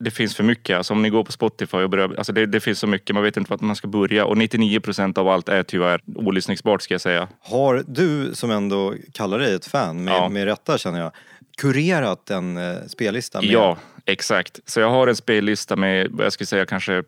det 0.00 0.10
finns 0.10 0.36
för 0.36 0.44
mycket. 0.44 0.76
Alltså 0.76 0.92
om 0.94 1.02
ni 1.02 1.10
går 1.10 1.24
på 1.24 1.32
Spotify 1.32 1.76
och 1.76 1.90
börjar, 1.90 2.14
alltså 2.18 2.32
det, 2.32 2.46
det 2.46 2.60
finns 2.60 2.78
så 2.78 2.86
mycket, 2.86 3.14
man 3.14 3.22
vet 3.22 3.36
inte 3.36 3.50
vart 3.50 3.60
man 3.60 3.76
ska 3.76 3.88
börja. 3.88 4.24
Och 4.24 4.38
99 4.38 4.80
procent 4.80 5.18
av 5.18 5.28
allt 5.28 5.48
är 5.48 5.62
tyvärr 5.62 6.00
olyssningsbart 6.14 6.82
ska 6.82 6.94
jag 6.94 7.00
säga. 7.00 7.28
Har 7.40 7.84
du, 7.86 8.34
som 8.34 8.50
ändå 8.50 8.94
kallar 9.12 9.38
dig 9.38 9.54
ett 9.54 9.66
fan, 9.66 10.04
med, 10.04 10.14
Ja. 10.14 10.28
med 10.28 10.44
rätta 10.44 10.78
känner 10.78 11.00
jag, 11.00 11.12
kurerat 11.58 12.30
en 12.30 12.56
eh, 12.56 12.76
spellista? 12.86 13.40
Med, 13.40 13.50
Ja, 13.50 13.76
exakt. 14.04 14.60
Så 14.66 14.80
jag 14.80 14.90
har 14.90 15.06
en 15.06 15.16
spellista 15.16 15.76
med, 15.76 16.12
jag 16.18 16.32
skulle 16.32 16.46
säga 16.46 16.66
kanske 16.66 17.02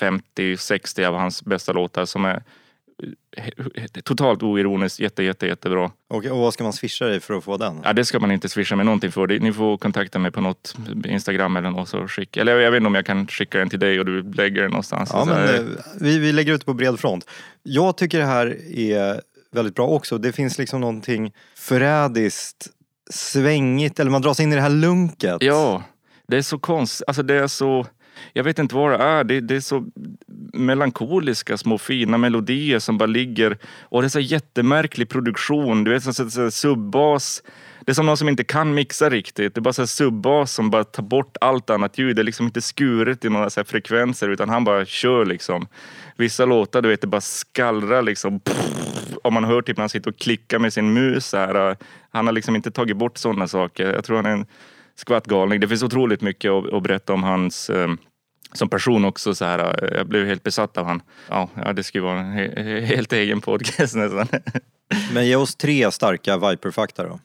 50-60 0.00 1.06
av 1.06 1.14
hans 1.14 1.44
bästa 1.44 1.72
låtar 1.72 2.04
som 2.04 2.24
är 2.24 2.42
totalt 4.04 4.42
oironiskt 4.42 5.00
jätte, 5.00 5.22
jätte, 5.22 5.46
jättebra. 5.46 5.90
Och, 6.08 6.24
och 6.24 6.38
vad 6.38 6.52
ska 6.52 6.64
man 6.64 6.72
swisha 6.72 7.04
dig 7.04 7.20
för 7.20 7.34
att 7.34 7.44
få 7.44 7.56
den? 7.56 7.80
Ja, 7.84 7.92
det 7.92 8.04
ska 8.04 8.18
man 8.18 8.30
inte 8.30 8.48
swisha 8.48 8.76
med 8.76 8.86
någonting 8.86 9.12
för. 9.12 9.26
Ni 9.26 9.52
får 9.52 9.76
kontakta 9.76 10.18
mig 10.18 10.30
på 10.30 10.40
något 10.40 10.76
Instagram 11.04 11.56
eller 11.56 11.70
något 11.70 11.88
så 11.88 12.08
skicka. 12.08 12.40
Eller 12.40 12.58
jag 12.58 12.70
vet 12.70 12.76
inte 12.76 12.86
om 12.86 12.94
jag 12.94 13.06
kan 13.06 13.26
skicka 13.26 13.58
den 13.58 13.70
till 13.70 13.78
dig 13.78 14.00
och 14.00 14.06
du 14.06 14.32
lägger 14.32 14.62
den 14.62 14.70
någonstans. 14.70 15.10
Ja, 15.12 15.24
men, 15.24 15.54
eh, 15.54 15.60
vi, 16.00 16.18
vi 16.18 16.32
lägger 16.32 16.54
ut 16.54 16.66
på 16.66 16.74
bred 16.74 17.00
front. 17.00 17.26
Jag 17.62 17.96
tycker 17.96 18.18
det 18.18 18.26
här 18.26 18.56
är 18.78 19.20
väldigt 19.52 19.74
bra 19.74 19.86
också. 19.86 20.18
Det 20.18 20.32
finns 20.32 20.58
liksom 20.58 20.80
någonting 20.80 21.32
förrädiskt, 21.56 22.68
svängigt, 23.10 24.00
eller 24.00 24.10
man 24.10 24.22
dras 24.22 24.40
in 24.40 24.52
i 24.52 24.54
det 24.54 24.62
här 24.62 24.70
lunket. 24.70 25.36
Ja, 25.40 25.82
det 26.28 26.36
är 26.36 26.42
så 26.42 26.58
konstigt. 26.58 27.08
Alltså 27.08 27.22
det 27.22 27.34
är 27.34 27.46
så... 27.46 27.86
Jag 28.32 28.44
vet 28.44 28.58
inte 28.58 28.74
vad 28.74 28.90
det 28.90 28.96
är. 28.96 29.24
Det, 29.24 29.40
det 29.40 29.56
är 29.56 29.60
så 29.60 29.84
melankoliska 30.52 31.56
små 31.56 31.78
fina 31.78 32.18
melodier 32.18 32.78
som 32.78 32.98
bara 32.98 33.06
ligger. 33.06 33.58
Och 33.80 34.02
det 34.02 34.06
är 34.06 34.08
så 34.08 34.20
jättemärklig 34.20 35.08
produktion. 35.08 35.84
Du 35.84 35.90
vet, 35.90 36.02
så, 36.02 36.12
så, 36.12 36.30
så, 36.30 36.50
subbas. 36.50 37.42
Det 37.80 37.92
är 37.92 37.94
som 37.94 38.06
någon 38.06 38.16
som 38.16 38.28
inte 38.28 38.44
kan 38.44 38.74
mixa 38.74 39.10
riktigt. 39.10 39.54
Det 39.54 39.58
är 39.58 39.62
bara 39.62 39.72
så 39.72 39.82
här 39.82 39.86
subbas 39.86 40.52
som 40.52 40.70
bara 40.70 40.84
tar 40.84 41.02
bort 41.02 41.36
allt 41.40 41.70
annat 41.70 41.98
ljud. 41.98 42.16
Det 42.16 42.22
är 42.22 42.24
liksom 42.24 42.46
inte 42.46 42.60
skuret 42.60 43.24
i 43.24 43.28
några 43.28 43.50
så 43.50 43.60
här 43.60 43.64
frekvenser 43.64 44.28
utan 44.28 44.48
han 44.48 44.64
bara 44.64 44.84
kör 44.84 45.26
liksom. 45.26 45.66
Vissa 46.16 46.44
låtar, 46.44 46.82
du 46.82 46.88
vet, 46.88 47.00
det 47.00 47.06
bara 47.06 47.20
skallrar 47.20 48.02
liksom. 48.02 48.40
Om 49.22 49.34
man 49.34 49.44
hör 49.44 49.62
typ 49.62 49.76
när 49.76 49.82
han 49.82 49.88
sitter 49.88 50.10
och 50.10 50.18
klickar 50.18 50.58
med 50.58 50.72
sin 50.72 50.92
mus. 50.92 51.26
Så 51.26 51.36
här. 51.36 51.76
Han 52.10 52.26
har 52.26 52.32
liksom 52.32 52.56
inte 52.56 52.70
tagit 52.70 52.96
bort 52.96 53.18
sådana 53.18 53.48
saker. 53.48 53.92
Jag 53.94 54.04
tror 54.04 54.16
han 54.16 54.26
är 54.26 54.30
en 54.30 54.46
skvattgalning. 54.94 55.60
Det 55.60 55.68
finns 55.68 55.82
otroligt 55.82 56.20
mycket 56.20 56.50
att, 56.50 56.72
att 56.72 56.82
berätta 56.82 57.12
om 57.12 57.22
hans 57.22 57.70
eh, 57.70 57.88
som 58.52 58.68
person 58.68 59.04
också. 59.04 59.34
Så 59.34 59.44
här, 59.44 59.58
eh, 59.84 59.96
jag 59.98 60.06
blev 60.06 60.26
helt 60.26 60.42
besatt 60.42 60.78
av 60.78 60.86
han. 60.86 61.02
Ja, 61.28 61.48
ja 61.64 61.72
det 61.72 61.82
skulle 61.82 62.04
vara 62.04 62.18
en 62.20 62.32
he, 62.32 62.62
he, 62.62 62.80
helt 62.80 63.12
egen 63.12 63.40
podcast 63.40 63.94
nästan. 63.96 64.28
Men 65.14 65.26
ge 65.26 65.36
oss 65.36 65.56
tre 65.56 65.90
starka 65.90 66.36
Viper-fakta 66.50 67.04
då. 67.04 67.20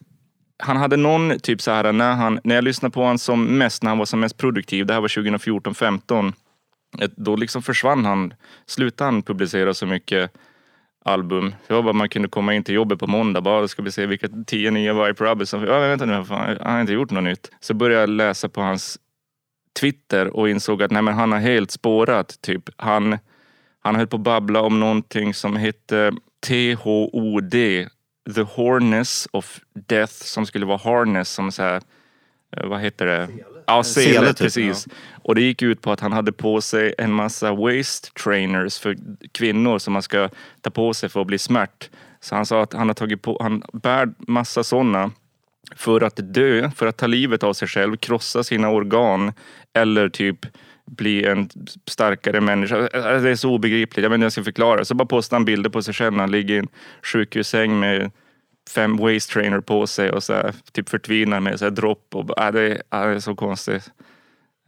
Han 0.63 0.77
hade 0.77 0.97
någon 0.97 1.39
typ 1.39 1.61
så 1.61 1.71
här 1.71 1.91
när, 1.93 2.13
han, 2.13 2.39
när 2.43 2.55
jag 2.55 2.63
lyssnade 2.63 2.93
på 2.93 3.01
honom 3.01 3.17
som 3.17 3.45
mest, 3.57 3.83
när 3.83 3.89
han 3.89 3.97
var 3.97 4.05
som 4.05 4.19
mest 4.19 4.37
produktiv, 4.37 4.85
det 4.85 4.93
här 4.93 5.01
var 5.01 5.07
2014-15. 5.07 6.33
eh, 7.01 7.09
Då 7.17 7.35
liksom 7.35 7.61
försvann 7.63 8.05
han, 8.05 8.33
slutade 8.65 9.07
han 9.11 9.21
publicera 9.23 9.73
så 9.73 9.85
mycket 9.85 10.31
album. 11.05 11.55
Det 11.67 11.73
var 11.73 11.81
bara 11.83 11.93
man 11.93 12.09
kunde 12.09 12.27
komma 12.27 12.53
in 12.53 12.63
till 12.63 12.75
jobbet 12.75 12.99
på 12.99 13.07
måndag, 13.07 13.41
bara 13.41 13.61
"Då 13.61 13.67
ska 13.67 13.81
vi 13.81 13.91
se 13.91 14.05
vilka 14.05 14.27
tio 14.47 14.71
nya 14.71 14.93
Viper 15.05 15.25
album 15.25 15.45
som... 15.47 15.63
Ja, 15.63 15.79
vänta 15.79 16.05
nu, 16.05 16.25
fan, 16.25 16.57
han 16.61 16.73
har 16.73 16.81
inte 16.81 16.93
gjort 16.93 17.11
något 17.11 17.23
nytt. 17.23 17.51
Så 17.59 17.73
började 17.73 18.01
jag 18.01 18.09
läsa 18.09 18.49
på 18.49 18.61
hans 18.61 18.97
Twitter 19.79 20.27
och 20.27 20.49
insåg 20.49 20.83
att 20.83 20.91
nej, 20.91 21.01
men 21.01 21.13
han 21.13 21.31
har 21.31 21.39
helt 21.39 21.71
spårat. 21.71 22.41
Typ. 22.41 22.69
Han, 22.75 23.17
han 23.79 23.95
höll 23.95 24.07
på 24.07 24.15
att 24.15 24.21
babbla 24.21 24.61
om 24.61 24.79
någonting 24.79 25.33
som 25.33 25.55
hette 25.55 26.11
THOD, 26.47 27.51
The 28.35 28.41
Horness 28.41 29.27
of 29.31 29.59
Death, 29.87 30.13
som 30.13 30.45
skulle 30.45 30.65
vara 30.65 30.77
harness 30.77 31.29
som 31.29 31.51
så 31.51 31.63
här, 31.63 31.81
eh, 32.57 32.67
vad 32.67 32.81
heter 32.81 33.05
det? 33.05 33.29
Ja, 33.67 33.83
sele, 33.83 34.13
Sele 34.13 34.27
typ, 34.27 34.37
precis. 34.37 34.87
Och 35.23 35.35
det 35.35 35.41
gick 35.41 35.61
ut 35.61 35.81
på 35.81 35.91
att 35.91 35.99
han 35.99 36.11
hade 36.11 36.31
på 36.31 36.61
sig 36.61 36.95
en 36.97 37.13
massa 37.13 37.53
waist 37.53 38.13
trainers 38.13 38.79
för 38.79 38.97
kvinnor 39.31 39.79
som 39.79 39.93
man 39.93 40.01
ska 40.01 40.29
ta 40.61 40.69
på 40.69 40.93
sig 40.93 41.09
för 41.09 41.21
att 41.21 41.27
bli 41.27 41.37
smärt. 41.37 41.89
Så 42.19 42.35
han 42.35 42.45
sa 42.45 42.63
att 42.63 42.73
han 42.73 42.89
har 42.89 42.93
tagit 42.93 43.21
på, 43.21 43.37
han 43.41 43.63
bär 43.73 44.13
massa 44.17 44.63
sådana 44.63 45.11
för 45.75 46.01
att 46.01 46.33
dö, 46.33 46.71
för 46.75 46.87
att 46.87 46.97
ta 46.97 47.07
livet 47.07 47.43
av 47.43 47.53
sig 47.53 47.67
själv, 47.67 47.97
krossa 47.97 48.43
sina 48.43 48.69
organ 48.69 49.33
eller 49.73 50.09
typ 50.09 50.39
bli 50.85 51.25
en 51.25 51.49
starkare 51.87 52.41
människa. 52.41 52.77
Alltså, 52.77 52.99
Det 53.19 53.29
är 53.29 53.35
så 53.35 53.51
obegripligt, 53.53 54.03
jag 54.03 54.09
vet 54.09 54.15
inte 54.15 54.21
hur 54.21 54.25
jag 54.25 54.31
ska 54.31 54.43
förklara. 54.43 54.85
Så 54.85 54.95
bara 54.95 55.05
postar 55.05 55.37
han 55.37 55.45
bilder 55.45 55.69
på 55.69 55.81
sig 55.81 55.93
själv 55.93 56.13
när 56.13 56.19
han 56.19 56.31
ligger 56.31 56.55
i 56.55 56.57
en 56.57 56.67
sjukhussäng 57.03 57.79
med 57.79 58.11
fem 58.75 58.97
waist 58.97 59.29
trainer 59.31 59.59
på 59.59 59.87
sig 59.87 60.11
och 60.11 60.23
så 60.23 60.33
här, 60.33 60.53
typ 60.71 60.89
förtvinar 60.89 61.39
med 61.39 61.59
så 61.59 61.65
här 61.65 61.71
dropp. 61.71 62.15
Och, 62.15 62.39
äh, 62.41 62.51
det, 62.51 62.61
är, 62.61 62.71
äh, 62.71 63.09
det 63.09 63.15
är 63.15 63.19
så 63.19 63.35
konstigt. 63.35 63.91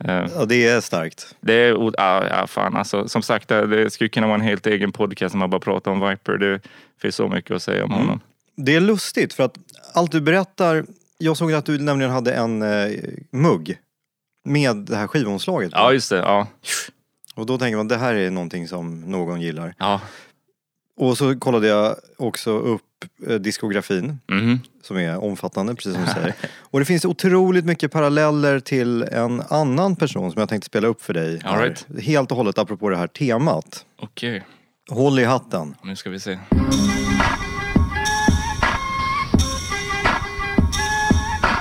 Eh, 0.03 0.25
Ja, 0.35 0.45
det 0.45 0.67
är 0.67 0.81
starkt. 0.81 1.35
det 1.41 1.53
är, 1.53 1.73
o- 1.73 1.91
ja, 1.97 2.45
fan 2.47 2.75
alltså. 2.75 3.07
Som 3.07 3.21
sagt, 3.21 3.47
det, 3.47 3.93
skulle 3.93 4.09
kunna 4.09 4.27
vara 4.27 4.35
en 4.35 4.41
helt 4.41 4.67
egen 4.67 4.91
podcast 4.91 5.35
när 5.35 5.39
man 5.39 5.49
bara 5.49 5.59
pratar 5.61 5.91
om 5.91 6.09
Viper. 6.09 6.37
Det 6.37 6.59
finns 7.01 7.15
så 7.15 7.27
mycket 7.27 7.51
att 7.51 7.61
säga 7.63 7.83
om 7.85 7.91
honom. 7.91 8.19
Det 8.55 8.75
är 8.75 8.79
lustigt 8.81 9.33
för 9.33 9.43
att 9.43 9.57
allt 9.93 10.11
du 10.11 10.21
berättar, 10.21 10.85
jag 11.17 11.37
såg 11.37 11.53
att 11.53 11.65
du 11.65 11.77
nämligen 11.79 12.11
hade 12.11 12.33
en 12.33 12.61
eh, 12.61 12.91
mugg 13.31 13.77
med 14.45 14.75
det 14.77 14.95
här 14.95 15.07
skivomslaget 15.07 15.71
på. 15.71 15.77
Ja, 15.77 15.93
just 15.93 16.09
det. 16.09 16.17
Ja. 16.17 16.47
Och 17.35 17.45
då 17.45 17.57
tänker 17.57 17.77
man 17.77 17.87
det 17.87 17.97
här 17.97 18.13
är 18.15 18.29
någonting 18.31 18.67
som 18.67 19.01
någon 19.01 19.41
gillar. 19.41 19.75
Ja. 19.79 20.01
Och 20.97 21.17
så 21.17 21.39
kollade 21.39 21.67
jag 21.67 21.95
också 22.17 22.51
upp 22.51 22.81
eh, 23.27 23.35
diskografin 23.35 24.19
Mhm. 24.31 24.59
som 24.83 24.97
är 24.97 25.23
omfattande, 25.23 25.75
precis 25.75 25.93
som 25.93 26.01
du 26.05 26.07
säger. 26.11 26.35
Och 26.59 26.79
det 26.79 26.85
finns 26.85 27.05
otroligt 27.05 27.65
mycket 27.65 27.91
paralleller 27.91 28.59
till 28.59 29.03
en 29.03 29.41
annan 29.49 29.95
person 29.95 30.31
som 30.31 30.39
jag 30.39 30.49
tänkte 30.49 30.65
spela 30.65 30.87
upp 30.87 31.01
för 31.01 31.13
dig. 31.13 31.41
All 31.45 31.59
right. 31.59 31.85
Helt 32.01 32.31
och 32.31 32.37
hållet 32.37 32.57
apropå 32.57 32.89
det 32.89 32.97
här 32.97 33.07
temat. 33.07 33.85
Okej, 34.01 34.43
Håll 34.89 35.19
i 35.19 35.23
hatten. 35.23 35.75
nu 35.83 35.95
ska 35.95 36.09
vi 36.09 36.19
se. 36.19 36.39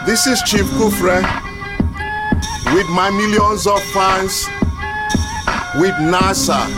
This 0.06 0.26
is 0.26 0.42
Chief 0.42 0.66
Kufre 0.76 1.22
with 2.74 2.86
my 2.90 3.08
millions 3.08 3.66
of 3.66 3.80
fans 3.84 4.46
with 5.76 5.94
NASA 5.94 6.68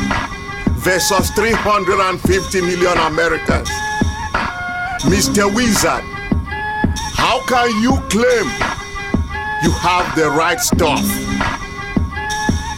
versus 0.79 1.31
350 1.31 2.61
million 2.61 2.97
Americans. 2.99 3.69
Mr. 5.11 5.53
Wizard, 5.53 6.05
how 7.19 7.41
can 7.47 7.69
you 7.83 7.97
claim 8.11 8.47
you 9.65 9.73
have 9.73 10.15
the 10.15 10.31
right 10.31 10.61
stuff? 10.61 11.03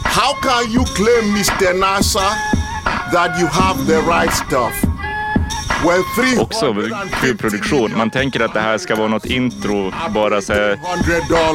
How 0.05 0.33
can 0.41 0.71
you 0.73 0.85
claim, 0.97 1.35
Mr. 1.37 1.79
NASA, 1.79 2.27
that 3.13 3.37
you 3.39 3.47
have 3.49 3.87
the 3.87 4.01
right 4.01 4.33
stuff? 4.33 4.88
Också 6.41 6.75
produktion. 7.39 7.93
Man 7.97 8.11
tänker 8.11 8.41
att 8.41 8.55
det 8.55 8.61
här 8.61 8.79
ska 8.79 8.97
vara 8.97 9.09
något 9.09 9.27
intro, 9.27 9.93
bara 10.15 10.41
så 10.41 10.53
här 10.53 10.77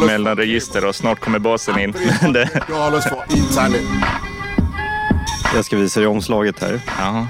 $300 0.01 0.05
mellan 0.05 0.37
register 0.37 0.85
och 0.85 0.95
snart 0.95 1.19
kommer 1.19 1.39
basen 1.39 1.79
in. 1.79 1.93
Jag 5.55 5.65
ska 5.65 5.77
visa 5.77 5.99
dig 5.99 6.07
omslaget 6.07 6.61
här. 6.61 6.81
Jaha. 6.99 7.27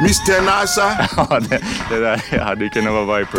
Mr. 0.00 0.44
NASA, 0.44 1.08
Ja, 1.16 1.40
det, 1.40 1.60
det 1.90 2.00
där 2.00 2.38
hade 2.44 2.64
ju 2.64 2.70
kunnat 2.70 2.92
vara 2.92 3.18
Viper. 3.18 3.36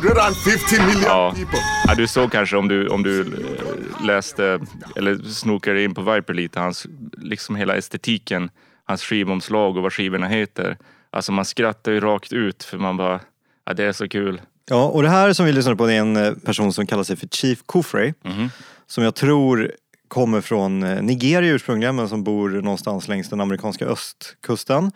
350 0.00 0.82
million 0.86 1.02
Ja. 1.06 1.32
people. 1.36 1.58
ja, 1.86 1.94
du 1.94 2.06
såg 2.06 2.32
kanske 2.32 2.56
om 2.56 2.68
du, 2.68 2.88
om 2.88 3.02
du 3.02 3.20
eh, 3.20 4.04
läste 4.06 4.60
eller 4.96 5.18
snokade 5.28 5.82
in 5.84 5.94
på 5.94 6.02
Viper 6.02 6.34
lite, 6.34 6.60
hans, 6.60 6.86
liksom 7.18 7.56
hela 7.56 7.76
estetiken, 7.76 8.50
hans 8.84 9.02
skivomslag 9.02 9.76
och 9.76 9.82
vad 9.82 9.92
skivorna 9.92 10.28
heter. 10.28 10.76
Alltså 11.10 11.32
man 11.32 11.44
skrattar 11.44 11.92
ju 11.92 12.00
rakt 12.00 12.32
ut 12.32 12.64
för 12.64 12.78
man 12.78 12.96
bara, 12.96 13.20
Ja, 13.64 13.74
det 13.74 13.84
är 13.84 13.92
så 13.92 14.08
kul. 14.08 14.40
Ja, 14.70 14.84
och 14.84 15.02
det 15.02 15.08
här 15.08 15.32
som 15.32 15.46
vi 15.46 15.52
lyssnade 15.52 15.76
på 15.76 15.86
det 15.86 15.94
är 15.94 16.00
en 16.00 16.16
eh, 16.16 16.32
person 16.32 16.72
som 16.72 16.86
kallar 16.86 17.02
sig 17.02 17.16
för 17.16 17.26
Chief 17.26 17.62
Kufrey. 17.68 18.12
Mhm. 18.22 18.50
Som 18.86 19.04
jag 19.04 19.14
tror 19.14 19.72
kommer 20.08 20.40
från 20.40 20.82
eh, 20.82 21.02
Nigeria 21.02 21.50
ursprungligen 21.50 21.96
men 21.96 22.08
som 22.08 22.24
bor 22.24 22.50
någonstans 22.50 23.08
längs 23.08 23.28
den 23.28 23.40
amerikanska 23.40 23.86
östkusten. 23.86 24.92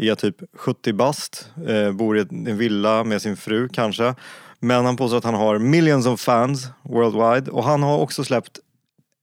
Är 0.00 0.14
typ 0.14 0.36
70 0.56 0.92
bast, 0.92 1.50
eh, 1.68 1.92
bor 1.92 2.18
i 2.18 2.20
en 2.20 2.58
villa 2.58 3.04
med 3.04 3.22
sin 3.22 3.36
fru 3.36 3.68
kanske. 3.68 4.14
Men 4.60 4.84
han 4.84 4.96
påstår 4.96 5.18
att 5.18 5.24
han 5.24 5.34
har 5.34 5.58
millions 5.58 6.06
of 6.06 6.20
fans 6.20 6.66
worldwide 6.82 7.50
och 7.50 7.64
han 7.64 7.82
har 7.82 7.98
också 7.98 8.24
släppt 8.24 8.58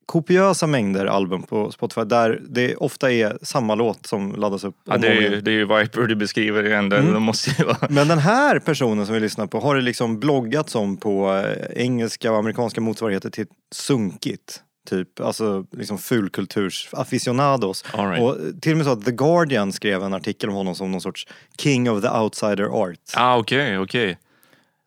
kopiösa 0.10 0.68
mängder 0.68 1.06
album 1.06 1.44
på 1.44 1.72
Spotify 1.72 2.02
där 2.04 2.42
det 2.50 2.76
ofta 2.76 3.12
är 3.12 3.38
samma 3.42 3.76
låt 3.76 4.06
som 4.06 4.36
laddas 4.36 4.64
upp. 4.64 4.76
Ja, 4.86 4.98
det, 4.98 5.08
är 5.08 5.22
ju, 5.22 5.42
det 5.42 5.52
är 5.52 5.56
ju 5.56 5.66
Viper 5.66 6.02
du 6.02 6.16
beskriver 6.16 6.64
igen. 6.66 6.90
Det, 6.90 6.98
Mm. 6.98 7.22
måste 7.24 7.50
ju 7.60 7.64
vara... 7.66 7.78
Men 7.90 8.08
den 8.08 8.18
här 8.18 8.60
personen 8.60 9.06
som 9.06 9.14
vi 9.16 9.22
lyssnar 9.22 9.48
på 9.48 9.60
har 9.60 9.76
det 9.76 9.82
liksom 9.82 10.20
bloggats 10.20 10.76
om 10.76 10.98
på 10.98 11.36
eh, 11.36 11.84
engelska 11.84 12.32
och 12.32 12.38
amerikanska 12.38 12.82
motsvarigheter 12.82 13.30
till 13.30 13.46
sunkigt. 13.72 14.62
Typ, 14.90 15.20
alltså 15.20 15.66
liksom 15.72 15.98
fulkulturs 15.98 16.90
aficionados. 16.92 17.84
Right. 17.98 18.22
Och 18.24 18.62
till 18.62 18.72
och 18.72 18.78
med 18.78 18.86
så 18.86 18.92
att 18.92 19.06
The 19.06 19.12
Guardian 19.12 19.72
skrev 19.74 20.04
en 20.04 20.14
artikel 20.14 20.50
om 20.50 20.56
honom 20.56 20.76
som 20.76 20.92
någon 20.92 21.02
sorts 21.02 21.28
King 21.58 21.92
of 21.92 22.02
the 22.02 22.10
outsider 22.10 22.64
art. 22.84 23.00
Ah, 23.16 23.38
okej, 23.38 23.78
okej. 23.80 24.18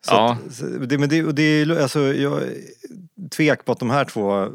Så 0.07 0.13
Ja. 0.13 0.31
att, 0.47 0.89
det, 0.89 0.97
men 0.97 1.09
det, 1.09 1.31
det 1.31 1.43
är, 1.43 1.81
alltså, 1.81 1.99
jag 2.13 2.41
tvek 3.31 3.65
på 3.65 3.71
att 3.71 3.79
de 3.79 3.89
här 3.89 4.05
två 4.05 4.49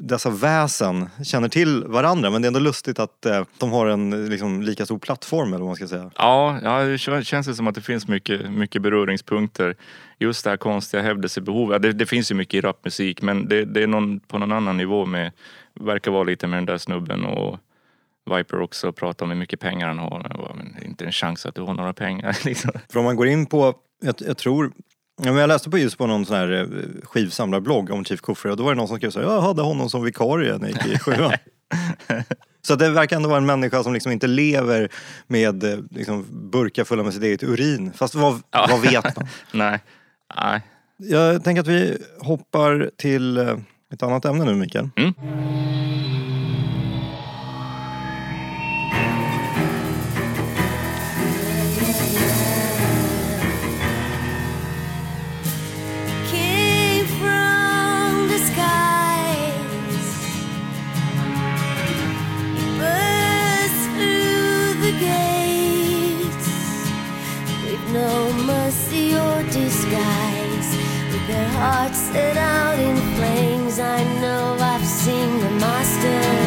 dessa 0.00 0.30
väsen 0.30 1.08
känner 1.24 1.48
till 1.48 1.84
varandra 1.84 2.30
men 2.30 2.42
det 2.42 2.46
är 2.46 2.48
ändå 2.48 2.60
lustigt 2.60 2.98
att 2.98 3.26
eh, 3.26 3.44
de 3.58 3.72
har 3.72 3.86
en 3.86 4.26
liksom, 4.28 4.62
lika 4.62 4.84
stor 4.84 4.98
plattform 4.98 5.48
eller 5.48 5.58
vad 5.58 5.66
man 5.66 5.76
ska 5.76 5.88
säga. 5.88 6.10
Ja, 6.16 6.58
ja, 6.62 6.78
det 6.82 6.96
kän- 6.96 7.22
känns 7.22 7.46
det 7.46 7.54
som 7.54 7.66
att 7.66 7.74
det 7.74 7.80
finns 7.80 8.08
mycket, 8.08 8.50
mycket 8.50 8.82
beröringspunkter. 8.82 9.76
Just 10.18 10.44
det 10.44 10.50
här 10.50 10.56
konstiga 10.56 11.02
hävdelsebehov. 11.02 11.72
Ja, 11.72 11.78
det, 11.78 11.92
det 11.92 12.06
finns 12.06 12.30
ju 12.30 12.34
mycket 12.34 12.54
i 12.54 12.60
rapmusik 12.60 13.22
men 13.22 13.48
det, 13.48 13.64
det 13.64 13.82
är 13.82 13.86
någon, 13.86 14.20
på 14.20 14.38
någon 14.38 14.52
annan 14.52 14.76
nivå 14.76 15.06
med, 15.06 15.32
verkar 15.80 16.10
vara 16.10 16.24
lite 16.24 16.46
med 16.46 16.56
den 16.56 16.66
där 16.66 16.78
snubben 16.78 17.24
och 17.24 17.58
Viper 18.36 18.60
också 18.60 18.92
pratar 18.92 19.26
om 19.26 19.30
hur 19.30 19.38
mycket 19.38 19.60
pengar 19.60 19.88
han 19.88 19.98
har. 19.98 20.54
Men 20.56 20.84
inte 20.84 21.04
en 21.04 21.12
chans 21.12 21.46
att 21.46 21.54
du 21.54 21.62
har 21.62 21.74
några 21.74 21.92
pengar. 21.92 22.38
Liksom. 22.44 22.70
För 22.92 22.98
om 22.98 23.04
man 23.04 23.16
går 23.16 23.26
in 23.26 23.46
på, 23.46 23.74
jag, 24.02 24.14
jag 24.18 24.36
tror, 24.36 24.72
ja, 25.24 25.32
men 25.32 25.36
jag 25.36 25.48
läste 25.48 25.70
på 25.70 25.78
just 25.78 25.98
på 25.98 26.06
någon 26.06 26.26
sån 26.26 26.36
här 26.36 26.52
eh, 26.52 27.02
skivsamlarblogg 27.04 27.90
om 27.90 28.04
Chief 28.04 28.20
Kufre 28.20 28.50
och 28.50 28.56
då 28.56 28.62
var 28.64 28.70
det 28.74 28.76
någon 28.76 28.88
som 28.88 28.96
skrev 28.96 29.10
så 29.10 29.20
här, 29.20 29.26
jag 29.26 29.40
hade 29.40 29.62
honom 29.62 29.90
som 29.90 30.04
vikarie 30.04 30.58
när 30.58 30.68
jag 30.68 30.76
gick 30.86 30.94
i 30.94 30.98
sjuan. 30.98 31.32
så 32.66 32.74
det 32.74 32.90
verkar 32.90 33.16
ändå 33.16 33.28
vara 33.28 33.38
en 33.38 33.46
människa 33.46 33.82
som 33.82 33.92
liksom 33.94 34.12
inte 34.12 34.26
lever 34.26 34.88
med 35.26 35.64
eh, 35.64 35.78
liksom, 35.90 36.26
burkar 36.50 36.84
fulla 36.84 37.02
med 37.02 37.14
sitt 37.14 37.22
eget 37.22 37.42
urin. 37.42 37.92
Fast 37.92 38.14
vad, 38.14 38.42
Ja. 38.50 38.66
vad 38.70 38.80
vet 38.80 39.16
man? 39.16 39.26
Nej. 39.52 39.78
Nej. 40.38 40.60
Jag 40.96 41.44
tänker 41.44 41.60
att 41.60 41.68
vi 41.68 41.98
hoppar 42.18 42.90
till 42.96 43.36
eh, 43.38 43.56
ett 43.92 44.02
annat 44.02 44.24
ämne 44.24 44.44
nu 44.44 44.54
Mikael. 44.54 44.88
Mm. 44.96 45.14
Hearts 71.60 71.98
set 71.98 72.38
out 72.38 72.78
in 72.78 72.96
flames, 73.16 73.78
I 73.78 74.02
know 74.22 74.56
I've 74.58 74.86
seen 74.86 75.40
the 75.40 75.50
master 75.60 76.39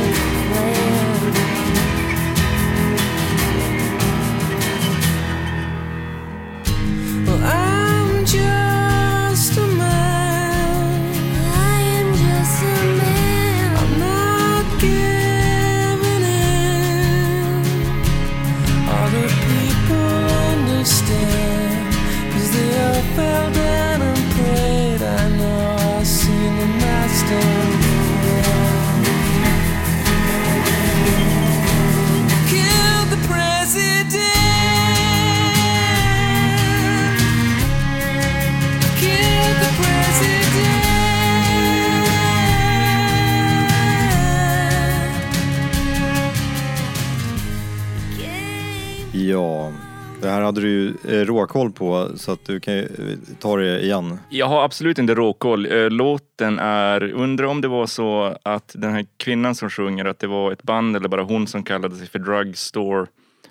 Eh, 51.24 51.28
råkoll 51.28 51.72
på 51.72 52.10
så 52.16 52.32
att 52.32 52.46
du 52.46 52.60
kan 52.60 52.74
ju 52.74 52.82
eh, 52.82 53.36
ta 53.40 53.58
det 53.58 53.82
igen. 53.82 54.20
Jag 54.30 54.46
har 54.46 54.64
absolut 54.64 55.00
inte 55.00 55.16
råkoll. 55.16 55.72
Eh, 55.72 55.90
låten 55.90 56.60
är, 56.60 57.12
undrar 57.12 57.48
om 57.48 57.62
det 57.62 57.68
var 57.68 57.88
så 57.88 58.38
att 58.44 58.76
den 58.78 58.92
här 58.92 59.06
kvinnan 59.18 59.56
som 59.56 59.70
sjunger, 59.70 60.06
att 60.06 60.20
det 60.20 60.28
var 60.28 60.52
ett 60.52 60.64
band 60.64 60.96
eller 60.96 61.10
bara 61.10 61.24
hon 61.24 61.48
som 61.48 61.64
kallade 61.64 61.96
sig 61.96 62.08
för 62.08 62.20
Drugstore. 62.20 63.08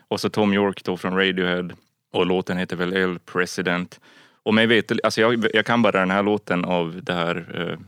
Och 0.09 0.21
så 0.21 0.29
Tom 0.29 0.53
York 0.53 0.85
då 0.85 0.97
från 0.97 1.17
Radiohead. 1.17 1.69
Och 2.13 2.27
låten 2.27 2.57
heter 2.57 2.77
väl 2.77 2.97
El 2.97 3.19
President. 3.19 4.01
Och 4.43 4.55
mig 4.55 4.67
vet, 4.67 5.05
alltså 5.05 5.21
jag, 5.21 5.47
jag 5.55 5.67
kan 5.67 5.83
bara 5.83 6.01
den 6.01 6.11
här 6.11 6.23
låten 6.23 6.65
av 6.65 7.01
det 7.03 7.13
här 7.13 7.37
eh, 7.55 7.79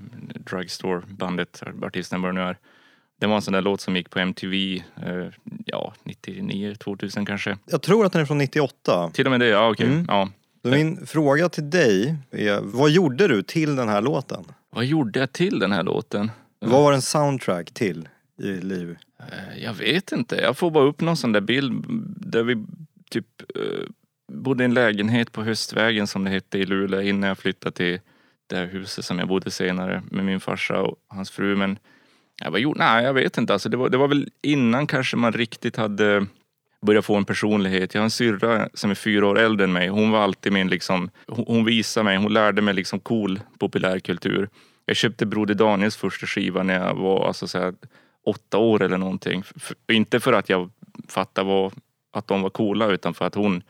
Drugstore-bandet, 0.45 1.63
artisten 1.83 2.23
vad 2.23 2.35
det 2.35 2.41
nu 2.41 2.49
är. 2.49 2.57
Det 3.25 3.29
var 3.29 3.37
en 3.37 3.43
sån 3.43 3.53
där 3.53 3.63
låt 3.63 3.81
som 3.81 3.97
gick 3.97 4.11
på 4.11 4.19
MTV, 4.19 4.83
eh, 4.97 5.27
ja 5.67 5.95
99, 6.03 6.75
2000 6.75 7.27
kanske. 7.27 7.59
Jag 7.67 7.83
tror 7.83 8.07
att 8.07 8.13
den 8.13 8.21
är 8.23 8.27
från 8.27 8.39
98. 8.39 9.11
Till 9.15 9.27
och 9.27 9.31
med 9.31 9.41
det, 9.41 9.47
ja 9.47 9.71
okej. 9.71 9.87
Mm. 9.87 10.05
Ja. 10.09 10.29
Så 10.63 10.69
min 10.69 11.07
fråga 11.07 11.49
till 11.49 11.71
dig 11.71 12.17
är, 12.31 12.61
vad 12.63 12.91
gjorde 12.91 13.29
du 13.29 13.43
till 13.43 13.77
den 13.77 13.89
här 13.89 14.01
låten? 14.01 14.45
Vad 14.71 14.85
gjorde 14.85 15.19
jag 15.21 15.33
till 15.33 15.59
den 15.59 15.73
här 15.73 15.83
låten? 15.83 16.31
Vad 16.61 16.71
var 16.83 16.93
en 16.93 17.03
soundtrack 17.03 17.71
till 17.71 18.09
i 18.43 18.47
liv? 18.47 18.97
Eh, 19.19 19.63
Jag 19.65 19.75
vet 19.75 20.13
inte. 20.13 20.37
Jag 20.37 20.57
får 20.57 20.71
bara 20.71 20.85
upp 20.85 21.01
någon 21.01 21.17
sån 21.17 21.33
där 21.33 21.41
bild 21.41 21.85
där 22.21 22.43
vi 22.43 22.65
typ 23.11 23.27
eh, 23.55 23.63
bodde 24.33 24.65
i 24.65 24.67
en 24.67 24.75
lägenhet 24.75 25.33
på 25.33 25.43
Höstvägen 25.43 26.07
som 26.07 26.25
det 26.25 26.31
hette 26.31 26.59
i 26.59 26.67
Luleå 26.67 27.01
innan 27.03 27.29
jag 27.29 27.39
flyttade 27.39 27.77
till 27.77 28.01
det 28.47 28.57
här 28.57 28.67
huset 28.67 29.05
som 29.05 29.19
jag 29.19 29.29
bodde 29.29 29.51
senare 29.51 30.03
med 30.11 30.25
min 30.25 30.41
farsa 30.41 30.81
och 30.83 30.97
hans 31.09 31.31
fru. 31.31 31.57
Men 31.57 31.79
jag 32.43 32.51
var 32.51 32.59
jo, 32.59 32.75
nej 32.77 33.05
jag 33.05 33.15
vet 33.15 33.39
inte. 33.39 33.53
Alltså, 33.53 33.69
det, 33.69 33.77
var, 33.77 33.89
det 33.89 33.97
var 33.97 34.09
väl 34.09 34.29
innan 34.43 34.87
kanske 34.87 35.17
man 35.17 35.33
riktigt 35.33 35.77
hade 35.77 36.27
börjat 36.83 37.05
få 37.05 37.17
en 37.17 37.25
personlighet. 37.25 37.95
Jag 37.95 38.01
har 38.01 38.05
en 38.05 38.11
syrra 38.11 38.69
som 38.75 38.91
är 38.91 38.95
fyra 38.95 39.27
år 39.27 39.39
äldre 39.39 39.65
än 39.65 39.73
mig. 39.73 39.89
Hon 39.89 40.11
var 40.11 40.21
alltid 40.23 40.53
min 40.53 40.69
liksom, 40.69 41.11
hon, 41.27 41.45
hon 41.49 41.65
visade 41.65 42.05
mig, 42.05 42.17
hon 42.17 42.33
lärde 42.33 42.63
mig 42.63 42.75
liksom 42.75 43.01
cool 43.01 43.41
populärkultur. 43.59 44.49
Jag 44.87 44.97
köpte 44.97 45.27
Broder 45.27 45.55
Daniels 45.55 45.97
första 45.97 46.27
skiva 46.27 46.63
när 46.63 46.87
jag 46.87 46.95
var 46.95 47.27
alltså, 47.27 47.49
så 47.49 47.59
här, 47.59 47.75
åtta 48.27 48.59
år 48.59 48.83
eller 48.83 48.99
någonting. 48.99 49.43
F- 49.57 49.73
inte 49.93 50.21
för 50.21 50.33
att 50.33 50.49
jag 50.49 50.71
fattade 51.09 51.49
vad, 51.49 51.73
att 52.13 52.27
de 52.27 52.43
var 52.43 52.51
coola 52.51 52.87
utan 52.87 53.15
för 53.15 53.25
att 53.25 53.35
hon 53.35 53.63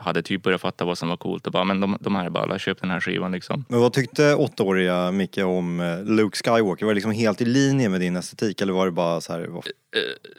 hade 0.00 0.22
typ 0.22 0.42
börjat 0.42 0.60
fatta 0.60 0.84
vad 0.84 0.98
som 0.98 1.08
var 1.08 1.16
coolt 1.16 1.46
och 1.46 1.52
bara, 1.52 1.64
men 1.64 1.80
de, 1.80 1.96
de 2.00 2.14
här 2.16 2.26
är 2.26 2.30
balla, 2.30 2.58
köp 2.58 2.80
den 2.80 2.90
här 2.90 3.00
skivan 3.00 3.32
liksom. 3.32 3.64
Men 3.68 3.80
vad 3.80 3.92
tyckte 3.92 4.34
åttaåriga 4.34 5.12
Micke 5.12 5.38
om 5.38 5.80
eh, 5.80 6.04
Luke 6.04 6.36
Skywalker? 6.44 6.86
Var 6.86 6.92
det 6.92 6.94
liksom 6.94 7.12
helt 7.12 7.40
i 7.40 7.44
linje 7.44 7.88
med 7.88 8.00
din 8.00 8.16
estetik 8.16 8.60
eller 8.60 8.72
var 8.72 8.86
det 8.86 8.92
bara 8.92 9.20
så 9.20 9.32
här? 9.32 9.46
vad- 9.48 9.64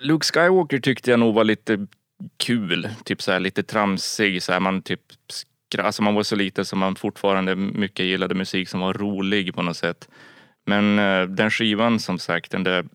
Luke 0.01 0.25
Skywalker 0.25 0.79
tyckte 0.79 1.11
jag 1.11 1.19
nog 1.19 1.33
var 1.35 1.43
lite 1.43 1.87
kul, 2.37 2.89
typ 3.05 3.21
så 3.21 3.31
här 3.31 3.39
lite 3.39 3.63
tramsig, 3.63 4.43
så 4.43 4.51
här, 4.53 4.59
man 4.59 4.81
typ 4.81 5.01
alltså 5.77 6.03
man 6.03 6.15
var 6.15 6.23
så 6.23 6.35
liten 6.35 6.65
så 6.65 6.75
man 6.75 6.95
fortfarande 6.95 7.55
mycket 7.55 8.05
gillade 8.05 8.35
musik 8.35 8.69
som 8.69 8.79
var 8.79 8.93
rolig 8.93 9.55
på 9.55 9.61
något 9.61 9.77
sätt. 9.77 10.09
Men 10.65 10.99
eh, 10.99 11.23
den 11.23 11.51
skivan 11.51 11.99
som 11.99 12.19
sagt, 12.19 12.51
den 12.51 12.63
där 12.63 12.85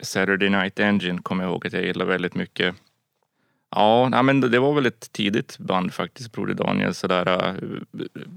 Saturday 0.00 0.48
Night 0.50 0.80
Engine 0.80 1.18
kommer 1.22 1.44
jag 1.44 1.50
ihåg 1.50 1.66
att 1.66 1.72
jag 1.72 1.84
gillade 1.84 2.10
väldigt 2.10 2.34
mycket. 2.34 2.74
Ja, 3.70 4.08
nej, 4.08 4.22
men 4.22 4.40
det 4.40 4.58
var 4.58 4.74
väl 4.74 4.86
ett 4.86 5.12
tidigt 5.12 5.58
band 5.58 5.94
faktiskt, 5.94 6.32
Broder 6.32 6.54
Daniel, 6.54 6.94
sådär, 6.94 7.26
eh, 7.28 7.54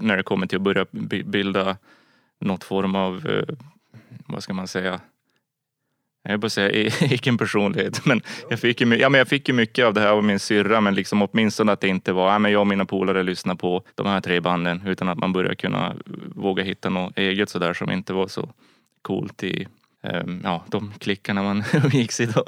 när 0.00 0.16
det 0.16 0.22
kommer 0.22 0.46
till 0.46 0.56
att 0.56 0.62
börja 0.62 0.86
bilda 1.24 1.76
något 2.40 2.64
form 2.64 2.94
av, 2.94 3.26
eh, 3.26 3.54
vad 4.26 4.42
ska 4.42 4.54
man 4.54 4.68
säga, 4.68 5.00
jag 6.22 6.30
vill 6.30 6.40
bara 6.40 6.50
säga 6.50 6.90
egen 7.00 7.38
personlighet, 7.38 8.06
men 8.06 8.22
jag 8.50 8.60
fick, 8.60 8.80
ju, 8.80 8.96
ja, 8.96 9.08
men 9.08 9.18
jag 9.18 9.28
fick 9.28 9.48
ju 9.48 9.54
mycket 9.54 9.84
av 9.84 9.94
det 9.94 10.00
här 10.00 10.08
av 10.08 10.24
min 10.24 10.38
syrra, 10.38 10.80
men 10.80 10.94
liksom 10.94 11.22
åtminstone 11.22 11.72
att 11.72 11.80
det 11.80 11.88
inte 11.88 12.12
var, 12.12 12.32
ja, 12.32 12.38
men 12.38 12.52
jag 12.52 12.60
och 12.60 12.66
mina 12.66 12.84
polare 12.84 13.22
lyssnar 13.22 13.54
på 13.54 13.82
de 13.94 14.06
här 14.06 14.20
tre 14.20 14.40
banden, 14.40 14.82
utan 14.86 15.08
att 15.08 15.18
man 15.18 15.32
börjar 15.32 15.54
kunna 15.54 15.96
våga 16.34 16.62
hitta 16.62 16.88
något 16.88 17.18
eget 17.18 17.50
sådär 17.50 17.74
som 17.74 17.90
inte 17.90 18.12
var 18.12 18.28
så 18.28 18.52
coolt 19.02 19.44
i 19.44 19.66
ehm, 20.02 20.40
ja, 20.44 20.64
de 20.68 20.92
klickarna 20.98 21.42
man 21.42 21.64
umgicks 21.72 22.20
i 22.20 22.26
då. 22.26 22.44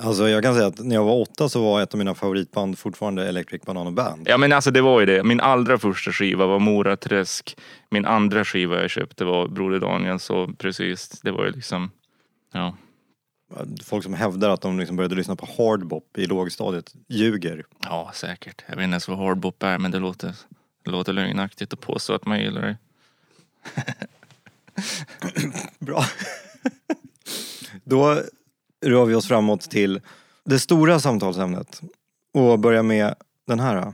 Alltså 0.00 0.28
jag 0.28 0.42
kan 0.42 0.54
säga 0.54 0.66
att 0.66 0.78
när 0.78 0.94
jag 0.94 1.04
var 1.04 1.20
åtta 1.20 1.48
så 1.48 1.62
var 1.62 1.82
ett 1.82 1.94
av 1.94 1.98
mina 1.98 2.14
favoritband 2.14 2.78
fortfarande 2.78 3.28
Electric 3.28 3.62
Banana 3.62 3.90
Band. 3.90 4.26
Ja 4.28 4.38
men 4.38 4.52
alltså 4.52 4.70
det 4.70 4.80
var 4.80 5.00
ju 5.00 5.06
det. 5.06 5.22
Min 5.24 5.40
allra 5.40 5.78
första 5.78 6.12
skiva 6.12 6.46
var 6.46 6.58
Mora 6.58 6.96
Träsk. 6.96 7.56
Min 7.90 8.04
andra 8.04 8.44
skiva 8.44 8.80
jag 8.80 8.90
köpte 8.90 9.24
var 9.24 9.48
Broder 9.48 9.80
Daniel, 9.80 10.20
så 10.20 10.52
precis, 10.58 11.08
det 11.08 11.30
var 11.30 11.44
ju 11.44 11.50
liksom, 11.50 11.90
ja. 12.52 12.76
Folk 13.84 14.04
som 14.04 14.14
hävdar 14.14 14.50
att 14.50 14.60
de 14.60 14.78
liksom 14.78 14.96
började 14.96 15.14
lyssna 15.14 15.36
på 15.36 15.48
hardbop 15.58 16.18
i 16.18 16.26
lågstadiet 16.26 16.94
ljuger. 17.08 17.64
Ja, 17.84 18.10
säkert. 18.14 18.64
Jag 18.66 18.76
vet 18.76 18.84
inte 18.84 18.92
ens 18.92 19.08
vad 19.08 19.18
hardbop 19.18 19.62
är, 19.62 19.78
men 19.78 19.90
det 19.90 19.98
låter, 19.98 20.34
det 20.84 20.90
låter 20.90 21.12
lögnaktigt 21.12 21.72
att 21.72 21.80
påstå 21.80 22.14
att 22.14 22.26
man 22.26 22.40
gillar 22.40 22.62
det. 22.62 22.76
Bra. 25.78 26.04
Då 27.84 28.22
rör 28.82 29.04
vi 29.04 29.14
oss 29.14 29.28
framåt 29.28 29.60
till 29.60 30.00
det 30.44 30.58
stora 30.58 31.00
samtalsämnet 31.00 31.80
och 32.34 32.58
börjar 32.58 32.82
med 32.82 33.14
den 33.46 33.60
här. 33.60 33.92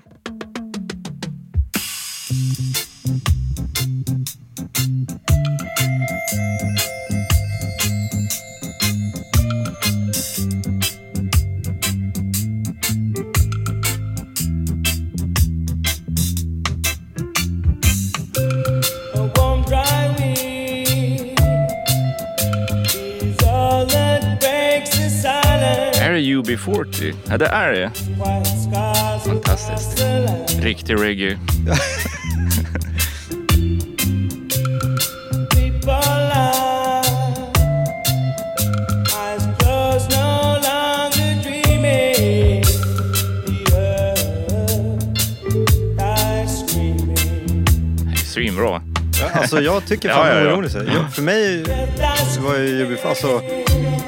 Ja, 27.29 27.39
det 27.39 27.47
är 27.47 27.73
det. 27.73 27.91
Fantastiskt. 29.25 30.05
Riktig 30.61 31.01
reggae. 31.03 31.39
Alltså 49.53 49.73
jag 49.73 49.87
tycker 49.87 50.09
Ja, 50.09 50.15
fan 50.15 50.27
ja, 50.27 50.41
ja. 50.43 50.53
orolig 50.53 50.71
sig. 50.71 50.87
Jag, 50.87 51.15
för 51.15 51.23
mig 51.23 51.65
var 52.41 52.57
ju 52.57 52.83
UB, 52.83 52.99
alltså 53.05 53.43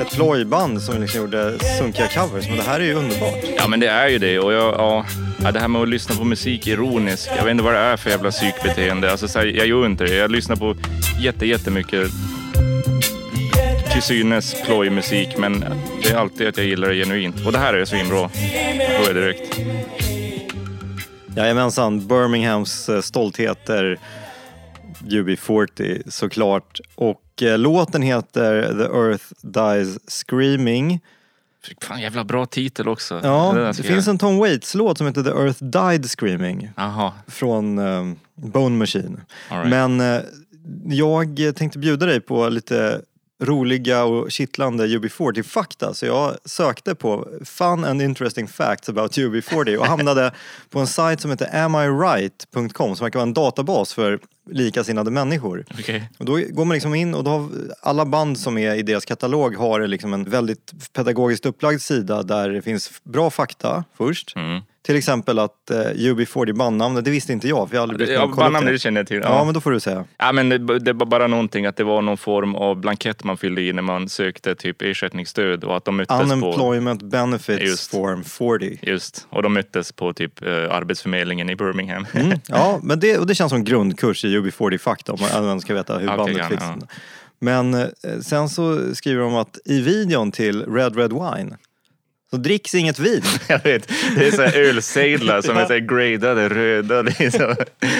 ett 0.00 0.11
plojband 0.14 0.83
som 0.83 1.00
liksom 1.00 1.20
gjorde 1.20 1.59
sunkiga 1.79 2.09
covers 2.09 2.48
men 2.48 2.57
det 2.57 2.62
här 2.62 2.81
är 2.81 2.85
ju 2.85 2.94
underbart. 2.94 3.44
Ja 3.57 3.68
men 3.68 3.81
det 3.81 3.88
är 3.88 4.09
ju 4.09 4.18
det 4.18 4.38
och 4.38 4.53
jag, 4.53 4.74
ja, 4.74 5.07
ja, 5.42 5.53
det 5.53 5.61
här 5.61 5.68
med 5.68 5.83
att 5.83 5.88
lyssna 5.88 6.14
på 6.14 6.24
musik 6.24 6.66
ironiskt. 6.66 7.31
Jag 7.37 7.44
vet 7.44 7.50
inte 7.50 7.64
vad 7.64 7.74
det 7.74 7.79
är 7.81 7.96
för 7.96 8.11
jävla 8.11 8.31
psykbeteende. 8.31 9.11
Alltså, 9.11 9.29
så 9.29 9.38
här, 9.38 9.46
jag 9.46 9.66
gör 9.66 9.87
inte 9.87 10.05
det. 10.05 10.14
Jag 10.14 10.31
lyssnar 10.31 10.57
på 10.57 10.76
jätte, 11.20 11.46
jättemycket 11.46 12.09
till 13.92 14.03
synes 14.03 14.57
plojmusik 14.66 15.29
men 15.38 15.64
det 16.03 16.11
är 16.11 16.16
alltid 16.16 16.48
att 16.48 16.57
jag 16.57 16.66
gillar 16.66 16.88
det 16.88 16.94
genuint. 16.94 17.46
Och 17.46 17.53
det 17.53 17.59
här 17.59 17.74
är 17.74 17.85
svinbra. 17.85 18.29
Tror 18.29 19.07
jag 19.07 19.14
direkt. 19.14 19.59
Jajamensan, 21.37 22.07
Birminghams 22.07 22.88
eh, 22.88 23.00
stoltheter 23.00 23.98
UB40 25.02 26.10
såklart. 26.10 26.80
Och 26.94 27.42
eh, 27.42 27.58
låten 27.58 28.02
heter 28.02 28.62
The 28.62 28.84
Earth 28.84 29.24
Dies 29.42 29.98
Screaming. 30.10 31.00
Fan 31.82 32.00
jävla 32.00 32.24
bra 32.24 32.46
titel 32.46 32.88
också. 32.88 33.20
Ja, 33.22 33.52
det 33.52 33.74
ska 33.74 33.82
finns 33.82 34.08
en 34.08 34.18
Tom 34.18 34.38
Waits-låt 34.38 34.98
som 34.98 35.06
heter 35.06 35.22
The 35.22 35.30
Earth 35.30 35.64
Died 35.64 36.10
Screaming 36.10 36.70
Jaha, 36.76 37.12
från 37.26 37.78
eh, 37.78 38.12
Bone 38.34 38.76
Machine. 38.76 39.20
right. 39.50 39.68
Men 39.68 40.00
eh, 40.00 40.20
jag 40.84 41.52
tänkte 41.56 41.78
bjuda 41.78 42.06
dig 42.06 42.20
på 42.20 42.48
lite 42.48 43.00
roliga 43.40 44.05
och 44.05 44.31
kittlande 44.31 44.87
UB40-fakta. 44.87 45.94
Så 45.94 46.07
jag 46.07 46.37
sökte 46.44 46.94
på 46.94 47.29
Fun 47.44 47.85
and 47.85 48.03
interesting 48.03 48.48
facts 48.48 48.88
about 48.88 49.18
UB40 49.18 49.76
och 49.76 49.87
hamnade 49.87 50.33
på 50.70 50.79
en 50.79 50.87
sajt 50.87 51.20
som 51.20 51.31
heter 51.31 51.64
amiright.com 51.64 52.96
som 52.96 53.05
verkar 53.05 53.18
vara 53.18 53.26
en 53.29 53.35
databas 53.35 53.94
för 53.94 54.20
likasinnade 54.50 55.11
människor. 55.11 55.64
Okej. 55.79 56.11
Och 56.18 56.24
då 56.24 56.33
går 56.33 56.64
man 56.64 56.74
liksom 56.74 56.94
in 56.94 57.14
och 57.14 57.24
då 57.24 57.31
har 57.31 57.48
alla 57.81 58.07
band 58.07 58.38
som 58.38 58.59
är 58.59 58.74
i 58.74 58.83
deras 58.83 59.05
katalog 59.05 59.57
har 59.57 59.87
liksom 59.87 60.14
en 60.14 60.24
väldigt 60.24 60.92
pedagogiskt 60.92 61.46
upplagd 61.46 61.81
sida 61.81 62.22
där 62.22 62.48
det 62.50 62.62
finns 62.62 62.90
bra 63.05 63.31
fakta 63.31 63.85
först. 63.96 64.37
Mm. 64.37 64.62
Till 64.82 64.96
exempel 64.96 65.38
att 65.38 65.70
eh, 65.70 65.76
UB40 65.76 66.52
bandnamnet, 66.52 67.04
det 67.04 67.10
visste 67.10 67.32
inte 67.32 67.48
jag 67.48 67.68
för 67.68 67.76
jag 67.76 67.80
har 67.80 67.82
aldrig 67.82 67.98
brytt 67.98 68.08
mig 68.08 68.14
Ja, 68.16 68.22
om 68.22 68.30
att 68.30 68.34
kolla 68.34 68.46
upp 68.46 68.52
bandnamnet 68.52 68.74
det. 68.74 68.78
känner 68.78 69.00
jag 69.00 69.06
till. 69.06 69.20
Ja, 69.22 69.44
men 69.44 69.54
då 69.54 69.60
får 69.60 69.70
du 69.70 69.80
säga. 69.80 70.04
Ja, 70.18 70.32
men 70.32 70.48
det, 70.48 70.78
det 70.78 70.92
var 70.92 71.06
bara 71.06 71.26
någonting 71.26 71.66
att 71.66 71.76
det 71.76 71.84
var 71.84 72.02
någon 72.02 72.16
form 72.16 72.54
av 72.54 72.76
blankett 72.80 73.24
man 73.24 73.36
fyllde 73.36 73.62
i 73.62 73.72
när 73.72 73.82
man 73.82 74.08
sökte 74.08 74.54
typ 74.54 74.82
ersättningsstöd 74.82 75.64
och 75.64 75.76
att 75.76 75.84
de 75.84 75.96
möttes 75.96 76.16
på... 76.16 76.22
Unemployment 76.22 77.02
Benefits 77.02 77.62
Just. 77.64 77.90
Form 77.90 78.24
40. 78.24 78.78
Just, 78.82 79.26
och 79.30 79.42
de 79.42 79.52
möttes 79.52 79.92
på 79.92 80.12
typ 80.12 80.42
eh, 80.42 80.52
Arbetsförmedlingen 80.52 81.50
i 81.50 81.56
Birmingham. 81.56 82.06
Mm, 82.12 82.38
ja, 82.48 82.80
men 82.82 83.00
det, 83.00 83.18
och 83.18 83.26
det 83.26 83.34
känns 83.34 83.50
som 83.50 83.64
grundkurs 83.64 84.24
i 84.24 84.38
UB40-fakta 84.38 85.12
om 85.12 85.18
man, 85.46 85.60
ska 85.60 85.74
veta 85.74 85.98
hur 85.98 86.06
bandet 86.06 86.36
ja, 86.36 86.48
finns. 86.48 86.62
ja. 86.80 86.86
Men 87.38 87.74
eh, 87.74 87.86
sen 88.22 88.48
så 88.48 88.94
skriver 88.94 89.22
de 89.22 89.34
att 89.34 89.58
i 89.64 89.80
videon 89.80 90.32
till 90.32 90.66
Red 90.66 90.96
Red 90.96 91.12
Wine 91.12 91.56
så 92.30 92.36
dricks 92.36 92.74
inget 92.74 92.98
vin. 92.98 93.22
Jag 93.48 93.62
vet, 93.64 93.88
det 94.16 94.26
är 94.26 94.30
så 94.30 94.42
här 94.42 94.56
ölsejdlar 94.56 95.42
som 95.42 95.56
är 95.56 95.66
så 95.66 95.72
här 95.72 95.80
gradade 95.80 96.48
röda. 96.48 97.02
Liksom. 97.02 97.54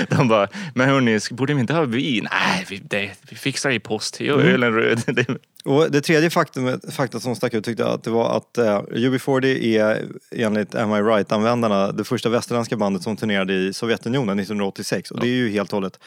De 0.09 0.29
bara, 0.29 0.49
men 0.75 0.89
hörni, 0.89 1.21
borde 1.31 1.55
vi 1.55 1.61
inte 1.61 1.75
ha 1.75 1.85
vin? 1.85 2.29
Nej, 2.33 2.67
vi, 2.71 2.77
det, 2.79 3.11
vi 3.31 3.37
fixar 3.37 3.71
i 3.71 3.81
post. 3.81 4.21
Gör 4.21 4.35
Mm. 4.41 4.55
ölen 4.55 4.73
röd. 4.75 5.27
Och 5.65 5.91
det 5.91 6.01
tredje 6.01 6.31
faktum, 6.31 6.81
fakta 6.93 7.21
som 7.21 7.37
stack 7.37 7.55
ut 7.55 7.65
tyckte 7.65 7.83
jag 7.83 7.93
att 7.93 8.05
det 8.05 8.11
var 8.11 8.37
att 8.37 8.59
eh, 8.59 8.81
UB40 8.83 9.47
är 9.81 10.05
enligt 10.37 10.75
Am 10.75 10.93
I 10.95 11.01
Right-användarna 11.03 11.93
det 11.93 12.05
första 12.05 12.29
västerländska 12.29 12.77
bandet 12.77 13.03
som 13.03 13.17
turnerade 13.17 13.53
i 13.55 13.73
Sovjetunionen 13.73 14.39
1986 14.39 15.11
och 15.11 15.21
det 15.21 15.27
är 15.27 15.35
ju 15.35 15.51
helt 15.51 15.73
och 15.73 15.77
hållet 15.77 15.99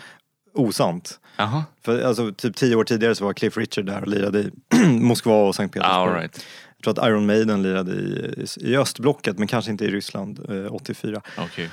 osant. 0.56 1.20
Jaha, 1.38 1.64
För 1.86 2.02
alltså, 2.02 2.32
typ 2.32 2.56
tio 2.56 2.76
år 2.76 2.84
tidigare 2.84 3.16
så 3.16 3.26
var 3.26 3.34
Cliff 3.34 3.58
Richard 3.58 3.86
där 3.86 4.02
och 4.02 4.08
lirade 4.08 4.40
i 4.40 4.52
Moskva 4.88 5.36
och 5.48 5.56
Sankt 5.56 5.74
Petersburg. 5.74 5.96
all 6.10 6.14
right. 6.14 6.46
Tror 6.84 7.00
att 7.00 7.08
Iron 7.08 7.26
Maiden 7.26 7.64
lirade 7.64 7.92
i, 7.92 8.46
i 8.62 8.78
östblocket 8.78 9.38
men 9.40 9.48
kanske 9.48 9.72
inte 9.72 9.86
i 9.86 9.92
Ryssland 9.92 10.40
eh, 10.50 10.74
84. 10.74 11.22
Okej. 11.38 11.70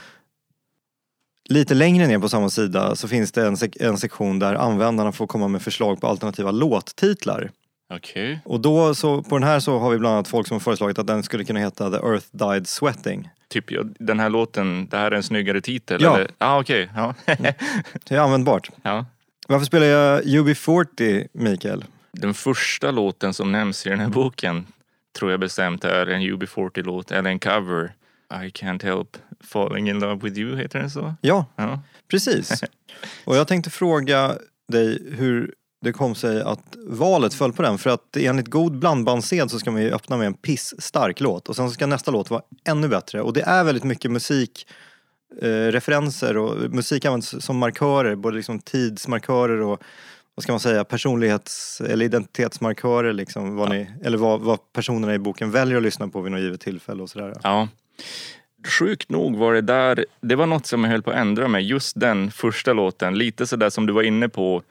Lite 1.49 1.75
längre 1.75 2.07
ner 2.07 2.19
på 2.19 2.29
samma 2.29 2.51
sida 2.51 2.97
så 2.97 3.09
finns 3.09 3.33
det 3.33 3.47
en, 3.47 3.55
sek- 3.57 3.77
en 3.81 3.99
sektion 3.99 4.39
där 4.39 4.55
användarna 4.55 5.13
får 5.13 5.27
komma 5.27 5.49
med 5.49 5.63
förslag 5.63 6.01
på 6.01 6.07
alternativa 6.07 6.51
låttitlar. 6.51 7.51
Okej. 7.95 8.41
Och 8.45 8.61
då 8.61 8.95
så, 8.95 9.23
på 9.23 9.39
den 9.39 9.49
här 9.49 9.61
så 9.61 9.79
har 9.79 9.91
vi 9.91 9.99
bland 9.99 10.15
annat 10.15 10.29
folk 10.29 10.47
som 10.49 10.55
har 10.55 10.61
föreslagit 10.61 10.99
att 10.99 11.07
den 11.07 11.23
skulle 11.23 11.45
kunna 11.45 11.61
heta 11.61 11.91
The 11.91 11.97
Earth 11.97 12.27
Died 12.33 12.69
Sweating. 12.69 13.29
Typ, 13.49 13.65
den 13.99 14.21
här 14.21 14.31
låten, 14.31 14.87
det 14.91 14.97
här 14.97 15.11
är 15.11 15.17
en 15.17 15.23
snyggare 15.23 15.61
titel? 15.61 16.03
Ja. 16.03 16.17
Eller? 16.17 16.31
Ah, 16.39 16.61
okej. 16.61 16.89
Ja. 16.97 17.15
Det 18.09 18.15
är 18.15 18.19
användbart. 18.21 18.71
ja. 18.83 19.07
Varför 19.49 19.67
spelar 19.67 19.87
jag 19.87 20.23
UB40, 20.25 21.27
Mikael? 21.33 21.85
Den 22.13 22.35
första 22.35 22.91
låten 22.91 23.35
som 23.35 23.53
nämns 23.53 23.87
i 23.87 23.89
den 23.89 24.01
här 24.01 24.09
boken 24.09 24.67
tror 25.19 25.31
jag 25.31 25.41
bestämt 25.41 25.85
är 25.85 26.07
en 26.07 26.23
UB40-låt 26.23 27.11
eller 27.11 27.31
en 27.31 27.39
cover. 27.39 27.93
I 28.33 28.49
can't 28.51 28.83
help 28.85 29.17
falling 29.41 29.89
in 29.91 29.99
love 30.01 30.15
with 30.29 30.39
you, 30.39 30.57
heter 30.57 30.79
den 30.79 30.91
så? 30.91 31.15
Ja, 31.21 31.47
Ja. 31.57 31.81
precis. 32.11 32.63
Och 33.25 33.37
jag 33.37 33.49
tänkte 33.49 33.71
fråga 33.71 34.35
dig 34.73 35.15
hur 35.17 35.55
det 35.85 35.93
kom 35.93 36.15
sig 36.15 36.43
att 36.43 36.77
valet 36.87 37.35
föll 37.35 37.53
på 37.53 37.63
den. 37.63 37.79
För 37.79 37.91
att 37.91 38.17
enligt 38.17 38.49
god 38.49 38.79
blandbandssed 38.79 39.51
så 39.51 39.59
ska 39.59 39.71
man 39.71 39.83
ju 39.83 39.91
öppna 39.91 40.17
med 40.17 40.27
en 40.27 40.35
pisstark 40.35 41.21
låt 41.21 41.49
och 41.49 41.57
sen 41.57 41.69
så 41.69 41.75
ska 41.75 41.87
nästa 41.87 42.11
låt 42.11 42.31
vara 42.31 42.43
ännu 42.69 42.89
bättre. 42.89 43.23
Och 43.23 43.33
det 43.33 43.41
är 43.43 43.65
väldigt 43.65 43.85
mycket 43.85 44.11
musik 44.11 44.67
eh, 45.43 45.49
referenser 45.49 46.37
och 46.37 46.71
musik 46.71 47.05
används 47.05 47.35
som 47.41 47.59
markörer, 47.59 48.15
både 48.17 48.37
liksom 48.37 48.59
tidsmarkörer 48.59 49.61
och 49.61 49.83
vad 50.41 50.43
ska 50.43 50.53
man 50.53 50.61
säga, 50.61 50.85
personlighets 50.85 51.81
eller 51.81 52.05
identitetsmarkörer 52.05 53.13
liksom, 53.13 53.57
vad 53.57 53.71
ni, 53.71 53.91
eller 54.05 54.19
vad, 54.19 54.41
vad 54.41 54.73
personerna 54.73 55.15
i 55.15 55.19
boken 55.19 55.51
väljer 55.51 55.77
att 55.77 55.83
lyssna 55.83 56.09
på 56.09 56.21
vid 56.21 56.33
något 56.33 56.41
givet 56.41 56.61
tillfälle 56.61 57.03
och 57.03 57.11
sådär. 57.11 57.35
Ja. 57.43 57.69
Sjukt 58.79 59.11
nog 59.11 59.37
var 59.37 59.55
det 59.55 59.61
där, 59.61 60.07
det 60.21 60.35
var 60.37 60.47
något 60.47 60.67
som 60.67 60.85
jag 60.85 60.91
höll 60.91 61.03
på 61.03 61.11
att 61.11 61.17
ändra 61.17 61.49
mig. 61.49 61.65
Just 61.65 62.01
den 62.01 62.31
första 62.31 62.73
låten, 62.73 63.19
lite 63.19 63.47
sådär 63.47 63.71
som 63.71 63.87
du 63.87 63.93
var 63.93 64.03
inne 64.03 64.29
på. 64.29 64.63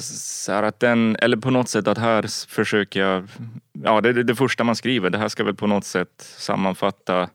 så 0.00 0.52
att 0.52 0.80
den, 0.80 1.16
eller 1.16 1.36
på 1.36 1.50
något 1.50 1.68
sätt 1.68 1.88
att 1.88 1.98
här 1.98 2.48
försöker 2.48 3.00
jag, 3.00 3.28
ja 3.72 4.00
det 4.00 4.08
är 4.08 4.12
det 4.12 4.34
första 4.34 4.64
man 4.64 4.76
skriver, 4.76 5.10
det 5.10 5.18
här 5.18 5.28
ska 5.28 5.44
väl 5.44 5.54
på 5.54 5.66
något 5.66 5.84
sätt 5.84 6.34
sammanfatta 6.38 7.28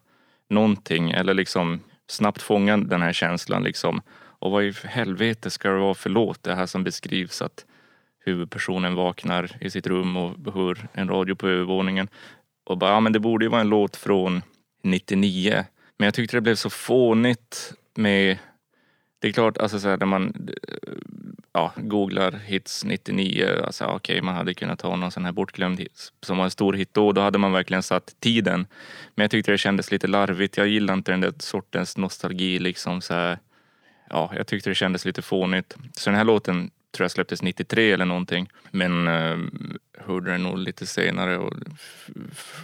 någonting 0.49 1.11
eller 1.11 1.33
liksom 1.33 1.79
snabbt 2.07 2.41
fånga 2.41 2.77
den 2.77 3.01
här 3.01 3.13
känslan 3.13 3.63
liksom. 3.63 4.01
Och 4.39 4.51
vad 4.51 4.63
i 4.63 4.73
helvete 4.83 5.49
ska 5.49 5.69
det 5.69 5.79
vara 5.79 5.93
för 5.93 6.09
låt 6.09 6.43
det 6.43 6.55
här 6.55 6.65
som 6.65 6.83
beskrivs 6.83 7.41
att 7.41 7.65
huvudpersonen 8.25 8.95
vaknar 8.95 9.57
i 9.61 9.69
sitt 9.69 9.87
rum 9.87 10.17
och 10.17 10.53
hör 10.53 10.87
en 10.93 11.09
radio 11.09 11.35
på 11.35 11.47
övervåningen. 11.47 12.07
Och 12.65 12.77
bara, 12.77 12.91
ja 12.91 12.99
men 12.99 13.13
det 13.13 13.19
borde 13.19 13.45
ju 13.45 13.49
vara 13.49 13.61
en 13.61 13.69
låt 13.69 13.95
från 13.95 14.41
99. 14.83 15.65
Men 15.97 16.05
jag 16.05 16.13
tyckte 16.13 16.37
det 16.37 16.41
blev 16.41 16.55
så 16.55 16.69
fånigt 16.69 17.73
med 17.95 18.37
det 19.19 19.27
är 19.27 19.31
klart, 19.31 19.57
alltså 19.57 19.79
så 19.79 19.89
här, 19.89 19.97
när 19.97 20.05
man 20.05 20.49
eh, 20.67 20.93
ja, 21.53 21.73
googlar 21.75 22.31
hits 22.31 22.83
99, 22.85 23.61
alltså 23.65 23.85
okej 23.85 24.21
man 24.21 24.35
hade 24.35 24.53
kunnat 24.53 24.79
ta 24.79 24.95
någon 24.95 25.11
sån 25.11 25.25
här 25.25 25.31
bortglömd 25.31 25.79
hit 25.79 26.11
som 26.21 26.37
var 26.37 26.45
en 26.45 26.51
stor 26.51 26.73
hit 26.73 26.89
då, 26.93 27.11
då 27.11 27.21
hade 27.21 27.37
man 27.37 27.51
verkligen 27.51 27.83
satt 27.83 28.15
tiden. 28.19 28.67
Men 29.15 29.23
jag 29.23 29.31
tyckte 29.31 29.51
det 29.51 29.57
kändes 29.57 29.91
lite 29.91 30.07
larvigt, 30.07 30.57
jag 30.57 30.67
gillar 30.67 30.93
inte 30.93 31.11
den 31.11 31.21
där 31.21 31.33
sortens 31.39 31.97
nostalgi 31.97 32.59
liksom 32.59 33.01
så 33.01 33.13
här. 33.13 33.39
Ja, 34.09 34.31
jag 34.35 34.47
tyckte 34.47 34.69
det 34.69 34.75
kändes 34.75 35.05
lite 35.05 35.21
fånigt. 35.21 35.75
Så 35.91 36.09
den 36.09 36.17
här 36.17 36.25
låten 36.25 36.71
tror 36.91 37.03
jag 37.03 37.11
släpptes 37.11 37.41
93 37.41 37.91
eller 37.91 38.05
någonting. 38.05 38.49
Men 38.71 39.07
eh, 39.07 39.37
hörde 39.97 40.31
den 40.31 40.43
nog 40.43 40.57
lite 40.57 40.85
senare 40.85 41.37
och 41.37 41.53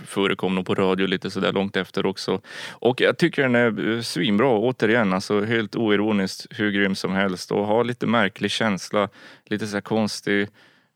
förekom 0.06 0.56
nog 0.56 0.66
på 0.66 0.76
radio 0.76 1.08
lite 1.08 1.32
sådär 1.32 1.52
långt 1.52 1.78
efter 1.78 2.06
också. 2.06 2.42
Och 2.70 3.02
jag 3.02 3.18
tycker 3.18 3.42
den 3.42 3.56
är 3.56 3.96
eh, 3.96 4.02
svinbra, 4.02 4.58
återigen, 4.58 5.14
alltså 5.14 5.42
helt 5.46 5.76
oironiskt 5.76 6.48
hur 6.50 6.72
grym 6.72 6.96
som 6.96 7.12
helst 7.12 7.52
och 7.52 7.68
har 7.68 7.84
lite 7.84 8.08
märklig 8.08 8.52
känsla, 8.52 9.10
lite 9.46 9.68
så 9.68 9.76
här 9.76 9.82
konstig 9.82 10.48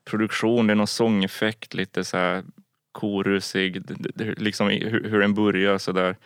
produktion, 0.04 0.66
det 0.66 0.72
är 0.72 0.74
någon 0.74 0.86
sångeffekt, 0.86 1.74
lite 1.74 2.04
så 2.04 2.16
här 2.16 2.44
korusig, 2.92 3.82
liksom 4.36 4.68
hur, 4.68 5.08
hur 5.08 5.20
den 5.20 5.34
börjar 5.34 5.78
sådär. 5.78 6.16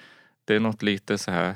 Det 0.45 0.55
är 0.55 0.61
något 0.61 0.83
lite 0.83 1.19
så 1.19 1.31
här 1.31 1.55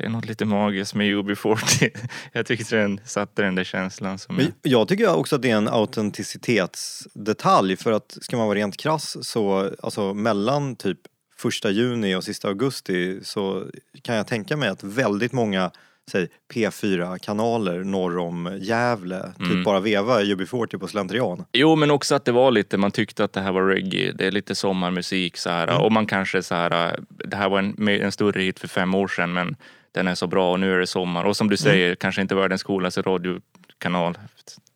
det 0.00 0.06
är 0.06 0.10
något 0.10 0.26
lite 0.26 0.44
magiskt 0.44 0.94
med 0.94 1.06
UB40. 1.06 1.90
Jag 2.32 2.46
tyckte 2.46 2.76
den 2.76 3.00
satte 3.04 3.42
den 3.42 3.54
där 3.54 3.64
känslan 3.64 4.18
som 4.18 4.38
jag... 4.38 4.48
jag 4.62 4.88
tycker 4.88 5.14
också 5.14 5.36
att 5.36 5.42
det 5.42 5.50
är 5.50 5.56
en 5.56 5.68
autenticitetsdetalj 5.68 7.76
för 7.76 7.92
att 7.92 8.18
ska 8.20 8.36
man 8.36 8.46
vara 8.46 8.58
rent 8.58 8.76
krass 8.76 9.28
så 9.28 9.70
alltså 9.82 10.14
mellan 10.14 10.76
typ 10.76 10.98
första 11.36 11.70
juni 11.70 12.14
och 12.14 12.24
sista 12.24 12.48
augusti 12.48 13.20
så 13.22 13.66
kan 14.02 14.14
jag 14.14 14.26
tänka 14.26 14.56
mig 14.56 14.68
att 14.68 14.84
väldigt 14.84 15.32
många 15.32 15.70
säg 16.10 16.28
P4-kanaler 16.54 17.84
norr 17.84 18.18
om 18.18 18.58
Gävle 18.60 19.32
Mm. 19.38 19.50
typ 19.50 19.64
bara 19.64 19.80
veva 19.80 20.20
UB40 20.20 20.78
på 20.78 20.88
slentrian. 20.88 21.44
Jo, 21.52 21.76
men 21.76 21.90
också 21.90 22.14
att 22.14 22.24
det 22.24 22.32
var 22.32 22.50
lite, 22.50 22.76
man 22.76 22.90
tyckte 22.90 23.24
att 23.24 23.32
det 23.32 23.40
här 23.40 23.52
var 23.52 23.62
reggae. 23.62 24.12
Det 24.12 24.26
är 24.26 24.30
lite 24.30 24.54
sommarmusik 24.54 25.36
så 25.36 25.50
här. 25.50 25.68
Mm. 25.68 25.80
Och 25.80 25.92
man 25.92 26.06
kanske 26.06 26.42
så 26.42 26.54
här, 26.54 27.00
det 27.08 27.36
här 27.36 27.48
var 27.48 27.58
en, 27.58 27.88
en 27.88 28.12
större 28.12 28.42
hit 28.42 28.60
för 28.60 28.68
fem 28.68 28.94
år 28.94 29.08
sedan 29.08 29.32
men 29.32 29.56
den 29.92 30.08
är 30.08 30.14
så 30.14 30.26
bra 30.26 30.52
och 30.52 30.60
nu 30.60 30.74
är 30.74 30.78
det 30.78 30.86
sommar. 30.86 31.24
Och 31.24 31.36
som 31.36 31.44
Mm. 31.44 31.50
du 31.50 31.56
säger, 31.56 31.94
kanske 31.94 32.22
inte 32.22 32.34
världens 32.34 32.62
coolaste 32.62 33.02
radiokanal. 33.02 34.18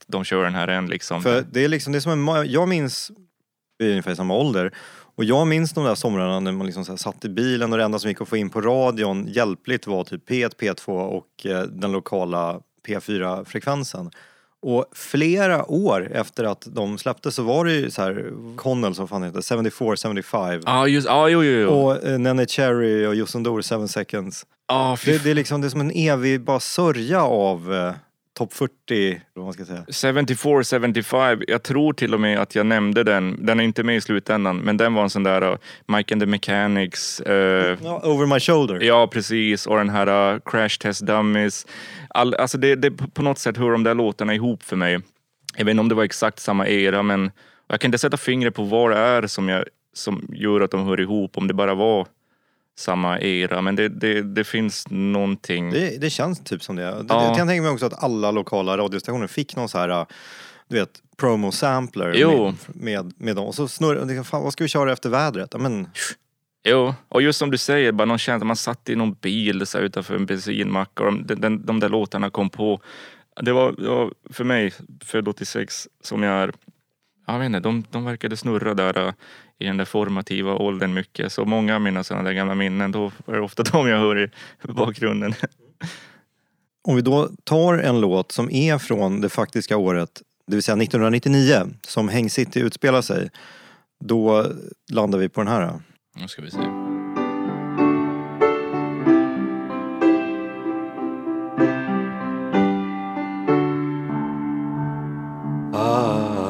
De 0.06 0.24
kör 0.24 0.44
den 0.44 0.54
här 0.54 0.68
än 0.68 0.86
liksom. 0.86 1.22
För 1.22 1.44
det 1.52 1.64
är 1.64 1.68
liksom, 1.68 1.92
det 1.92 1.98
är 1.98 2.00
som 2.00 2.26
en, 2.28 2.50
jag 2.50 2.68
minns, 2.68 3.10
vi 3.78 3.86
är 3.86 3.90
ungefär 3.90 4.10
i 4.12 4.16
samma 4.16 4.34
ålder, 4.34 4.74
och 5.16 5.24
jag 5.24 5.46
minns 5.46 5.72
de 5.72 5.84
där 5.84 5.94
somrarna 5.94 6.40
när 6.40 6.52
man 6.52 6.66
liksom 6.66 6.98
satt 6.98 7.24
i 7.24 7.28
bilen 7.28 7.72
och 7.72 7.78
det 7.78 7.84
enda 7.84 7.98
som 7.98 8.08
gick 8.10 8.20
att 8.20 8.28
få 8.28 8.36
in 8.36 8.50
på 8.50 8.60
radion 8.60 9.26
hjälpligt 9.28 9.86
var 9.86 10.04
typ 10.04 10.30
P1, 10.30 10.56
P2 10.60 10.90
och 10.90 11.46
eh, 11.46 11.62
den 11.62 11.92
lokala 11.92 12.60
P4-frekvensen. 12.88 14.10
Och 14.64 14.84
flera 14.92 15.70
år 15.70 16.12
efter 16.12 16.44
att 16.44 16.66
de 16.66 16.98
släpptes 16.98 17.34
så 17.34 17.42
var 17.42 17.64
det 17.64 17.72
ju 17.72 17.90
så 17.90 18.02
här, 18.02 18.32
Connell 18.56 18.94
som 18.94 19.08
fan 19.08 19.22
heter, 19.22 19.42
74, 19.42 19.96
75. 19.96 20.60
Ja, 20.66 20.86
just, 20.86 21.06
ja, 21.06 21.28
jo, 21.28 21.44
jo, 21.44 21.60
jo. 21.60 21.68
Och 21.68 22.04
eh, 22.04 22.18
Nene 22.18 22.46
Cherry 22.46 23.06
och 23.06 23.14
Justin 23.14 23.42
Dor, 23.42 23.80
7 23.80 23.88
seconds. 23.88 24.46
Fy 24.98 25.12
Det, 25.12 25.24
det, 25.24 25.30
är 25.30 25.34
liksom, 25.34 25.60
det 25.60 25.66
är 25.66 25.68
som 25.68 25.80
en 25.80 25.90
evig 25.90 26.40
bara 26.40 26.60
sörja 26.60 27.22
av 27.22 27.74
eh, 27.74 27.92
topp 28.34 28.52
40, 28.52 28.72
eller 28.88 29.20
vad 29.34 29.44
man 29.44 29.52
ska 29.52 29.64
säga. 29.64 29.84
74, 30.14 30.80
75, 30.80 31.42
jag 31.48 31.62
tror 31.62 31.92
till 31.92 32.14
och 32.14 32.20
med 32.20 32.38
att 32.38 32.54
jag 32.54 32.66
nämnde 32.66 33.04
den. 33.04 33.46
Den 33.46 33.60
är 33.60 33.64
inte 33.64 33.82
med 33.82 33.96
i 33.96 34.00
slutändan, 34.00 34.56
men 34.56 34.76
den 34.76 34.94
var 34.94 35.02
en 35.02 35.10
sån 35.10 35.22
där 35.22 35.42
uh, 35.42 35.56
Mike 35.86 36.14
and 36.14 36.22
the 36.22 36.26
Mechanics. 36.26 37.22
Ja, 37.26 38.00
over 38.02 38.26
my 38.26 38.40
shoulder. 38.40 38.80
Ja, 38.80 39.06
precis. 39.06 39.66
Och 39.66 39.76
den 39.76 39.88
här 39.88 40.34
uh, 40.34 40.40
Crash 40.44 40.78
Test 40.80 41.00
Dummies. 41.00 41.66
All, 42.08 42.34
alltså 42.34 42.58
det, 42.58 42.74
det, 42.74 42.90
på 42.90 43.22
något 43.22 43.38
sätt 43.38 43.56
hör 43.56 43.70
de 43.70 43.82
där 43.82 43.94
låtarna 43.94 44.34
ihop 44.34 44.62
för 44.62 44.76
mig. 44.76 45.00
Jag 45.56 45.64
vet 45.64 45.70
inte 45.70 45.80
om 45.80 45.88
det 45.88 45.94
var 45.94 46.04
exakt 46.04 46.38
samma 46.38 46.68
era, 46.68 47.02
men 47.02 47.30
jag 47.68 47.80
kan 47.80 47.88
inte 47.88 47.98
sätta 47.98 48.16
fingret 48.16 48.54
på 48.54 48.62
vad 48.62 48.90
det 48.90 48.96
är 48.96 49.26
som, 49.26 49.48
jag, 49.48 49.64
som 49.92 50.28
gör 50.32 50.60
att 50.60 50.70
de 50.70 50.86
hör 50.86 51.00
ihop. 51.00 51.38
Om 51.38 51.48
det 51.48 51.54
bara 51.54 51.74
var 51.74 52.06
samma 52.78 53.20
era, 53.20 53.60
men 53.62 53.76
det, 53.76 53.88
det, 53.88 54.22
det 54.22 54.44
finns 54.44 54.86
någonting. 54.90 55.70
Det, 55.70 56.00
det 56.00 56.10
känns 56.10 56.40
typ 56.40 56.62
som 56.62 56.76
det. 56.76 56.82
Ja. 56.82 57.04
Jag 57.08 57.36
kan 57.36 57.48
tänka 57.48 57.62
mig 57.62 57.70
också 57.70 57.86
att 57.86 58.02
alla 58.04 58.30
lokala 58.30 58.76
radiostationer 58.76 59.26
fick 59.26 59.56
någon 59.56 59.68
så 59.68 59.78
här, 59.78 59.88
äh, 59.88 60.06
du 60.68 60.76
vet, 60.76 61.02
promo-sampler 61.16 62.12
Jo. 62.16 62.44
med, 62.44 62.54
med, 62.74 63.12
med 63.16 63.36
dem. 63.36 63.46
Och 63.46 63.54
så 63.54 63.68
snurrar 63.68 64.22
fan 64.22 64.42
vad 64.42 64.52
ska 64.52 64.64
vi 64.64 64.68
köra 64.68 64.92
efter 64.92 65.10
vädret? 65.10 65.54
Men, 65.58 65.88
Jo, 66.68 66.94
och 67.08 67.22
just 67.22 67.38
som 67.38 67.50
du 67.50 67.58
säger, 67.58 67.92
bara 67.92 68.04
någon 68.04 68.18
känsla, 68.18 68.44
man 68.44 68.56
satt 68.56 68.88
i 68.88 68.96
någon 68.96 69.12
bil 69.14 69.66
så 69.66 69.78
här, 69.78 69.84
utanför 69.84 70.14
en 70.14 70.26
bensinmack 70.26 71.00
och 71.00 71.06
de, 71.12 71.40
den, 71.40 71.66
de 71.66 71.80
där 71.80 71.88
låtarna 71.88 72.30
kom 72.30 72.50
på. 72.50 72.80
Det 73.42 73.52
var, 73.52 73.72
det 73.72 73.88
var 73.88 74.12
för 74.30 74.44
mig, 74.44 74.72
född 75.04 75.28
86, 75.28 75.88
som 76.02 76.22
jag 76.22 76.34
är, 76.42 76.52
jag 77.26 77.38
vet 77.38 77.46
inte, 77.46 77.60
de, 77.60 77.84
de 77.90 78.04
verkade 78.04 78.36
snurra 78.36 78.74
där 78.74 79.06
äh, 79.06 79.12
i 79.58 79.64
den 79.64 79.76
där 79.76 79.84
formativa 79.84 80.54
åldern 80.54 80.94
mycket. 80.94 81.32
Så 81.32 81.44
många 81.44 81.74
av 81.74 81.80
mina 81.80 82.04
sådana 82.04 82.24
där 82.24 82.32
gamla 82.32 82.54
minnen, 82.54 82.92
då 82.92 83.12
är 83.26 83.32
det 83.32 83.40
ofta 83.40 83.62
de 83.72 83.88
jag 83.88 83.98
hör 83.98 84.24
i 84.24 84.30
bakgrunden. 84.62 85.34
om 86.88 86.96
vi 86.96 87.02
då 87.02 87.28
tar 87.44 87.78
en 87.78 88.00
låt 88.00 88.32
som 88.32 88.50
är 88.50 88.78
från 88.78 89.20
det 89.20 89.28
faktiska 89.28 89.76
året, 89.76 90.22
det 90.46 90.56
vill 90.56 90.62
säga 90.62 90.82
1999, 90.82 91.54
som 91.82 92.08
Häng 92.08 92.30
City 92.30 92.60
utspelar 92.60 93.02
sig. 93.02 93.30
Då 94.04 94.46
landar 94.92 95.18
vi 95.18 95.28
på 95.28 95.40
den 95.40 95.52
här. 95.52 95.80
Nu 96.16 96.28
ska 96.28 96.42
vi 96.42 96.50
se. 96.50 96.58
Ah. 105.76 106.44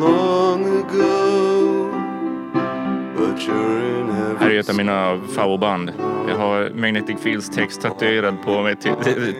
Have 0.00 0.60
forgotten 0.60 0.62
you 0.62 0.70
long 0.70 0.78
ago. 0.78 1.90
But 3.16 3.46
you're 3.46 4.00
in 4.00 4.10
Här 4.40 4.50
är 4.50 4.60
ett 4.60 4.68
av 4.68 4.76
mina 4.76 5.20
favoritband. 5.34 5.92
Jag 6.28 6.38
har 6.38 6.70
Magnetic 6.74 7.20
Fields 7.20 7.48
text 7.50 7.80
tatuerad 7.80 8.42
på 8.44 8.62
mig 8.62 8.76
ty 8.76 8.90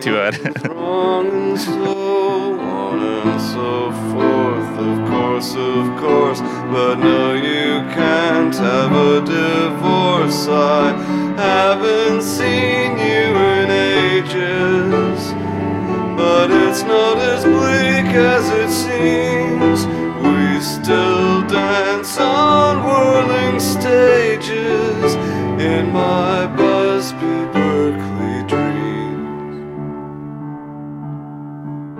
tyvärr. 0.01 0.31
wrong 0.69 1.27
and 1.27 1.59
so 1.59 1.71
on 2.59 2.99
and 2.99 3.41
so 3.41 3.91
forth. 3.91 4.79
Of 4.79 5.09
course, 5.09 5.57
of 5.57 6.01
course. 6.01 6.41
But 6.71 6.99
no, 6.99 7.33
you 7.33 7.81
can't 7.95 8.55
have 8.55 8.95
a 8.95 9.21
divorce. 9.21 10.47
I 10.47 10.93
haven't 11.37 12.21
seen 12.21 12.97
you 12.97 13.35
in 13.35 13.71
ages. 13.71 15.33
But 16.17 16.51
it's 16.51 16.83
not 16.83 17.17
as 17.17 17.43
bleak 17.43 18.15
as 18.15 18.49
it 18.49 18.69
seems. 18.69 19.60
Still 20.83 21.43
dance 21.43 22.17
on 22.17 22.83
whirling 22.83 23.59
stages 23.59 25.13
in 25.61 25.93
my 25.93 26.47
Busby 26.47 27.45
Berkeley 27.53 28.41
dreams. 28.47 29.61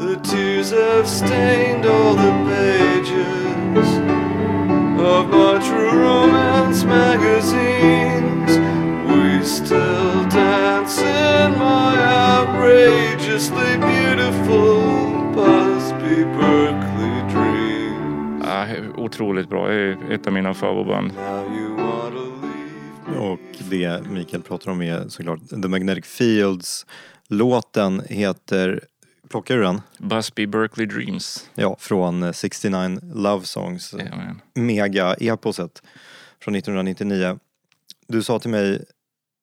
The 0.04 0.16
tears 0.24 0.72
have 0.72 1.08
stained 1.08 1.86
all 1.86 2.16
the 2.16 2.32
pages 2.50 3.88
of 5.00 5.30
my 5.30 5.60
true 5.64 6.00
romance 6.00 6.84
magazines. 6.84 8.52
We 9.12 9.46
still 9.46 10.28
dance 10.30 10.98
in 10.98 11.52
my 11.60 11.98
outrageously 12.04 13.78
beautiful 13.78 14.82
Busby 15.36 16.24
Berkeley 16.24 16.91
otroligt 19.12 19.50
bra. 19.50 19.68
Det 19.68 19.74
är 19.74 20.12
ett 20.12 20.28
av 20.28 20.34
mina 20.34 20.54
favoritband. 20.54 21.12
Och 23.18 23.40
det 23.70 24.06
Mikael 24.10 24.44
pratar 24.44 24.72
om 24.72 24.82
är 24.82 25.08
såklart 25.10 25.40
The 25.50 25.68
Magnetic 25.68 26.06
Fields. 26.06 26.86
Låten 27.28 28.02
heter, 28.10 28.84
plockar 29.30 29.56
du 29.56 29.64
den? 29.64 29.82
Busby 29.98 30.48
Berkeley 30.48 30.88
Dreams. 30.88 31.50
Ja, 31.56 31.76
från 31.80 32.24
eh, 32.24 32.32
69 32.32 33.00
Love 33.14 33.46
Songs. 33.46 33.96
Mega-eposet 34.54 35.84
från 36.44 36.56
1999. 36.56 37.40
Du 38.08 38.24
sa 38.24 38.40
till 38.40 38.50
mig 38.50 38.86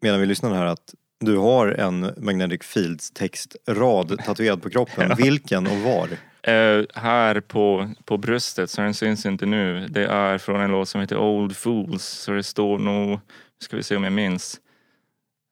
medan 0.01 0.21
vi 0.21 0.27
lyssnade 0.27 0.57
här 0.57 0.67
att 0.67 0.95
Du 1.21 1.37
har 1.37 1.69
en 1.69 2.11
Magnetic 2.17 2.63
Fields 2.63 3.11
textrad 3.11 4.19
tatuerad 4.25 4.63
på 4.63 4.71
kroppen. 4.71 5.17
Vilken 5.19 5.67
och 5.67 5.77
var? 5.77 6.09
Eh, 6.49 6.85
här 6.95 7.41
på, 7.41 7.91
på 8.05 8.17
bröstet, 8.17 8.71
så 8.71 8.81
den 8.81 8.95
syns 8.95 9.27
inte 9.27 9.47
nu. 9.47 9.87
Det 9.89 10.07
är 10.07 10.39
från 10.39 10.61
en 10.61 10.71
låt 10.71 10.89
som 10.89 11.01
heter 11.01 11.19
Old 11.19 11.57
Fools. 11.57 12.05
Så 12.05 12.33
det 12.33 12.43
står 12.43 12.79
nog, 12.79 13.21
ska 13.59 13.77
vi 13.77 13.83
se 13.83 13.97
om 13.97 14.05
jag 14.05 14.13
minns. 14.13 14.61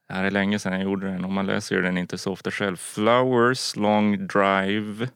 Det 0.09 0.15
här 0.15 0.25
är 0.25 0.31
länge 0.31 0.59
sedan 0.59 0.73
jag 0.73 0.83
gjorde 0.83 1.07
den 1.07 1.25
och 1.25 1.33
man 1.33 1.47
läser 1.47 1.77
ju 1.77 1.83
den 1.83 1.99
inte 1.99 2.19
så 2.19 2.33
ofta 2.33 2.51
själv. 2.51 2.77
Flowers 2.77 3.77
Long 3.77 4.27
Drive 4.27 5.09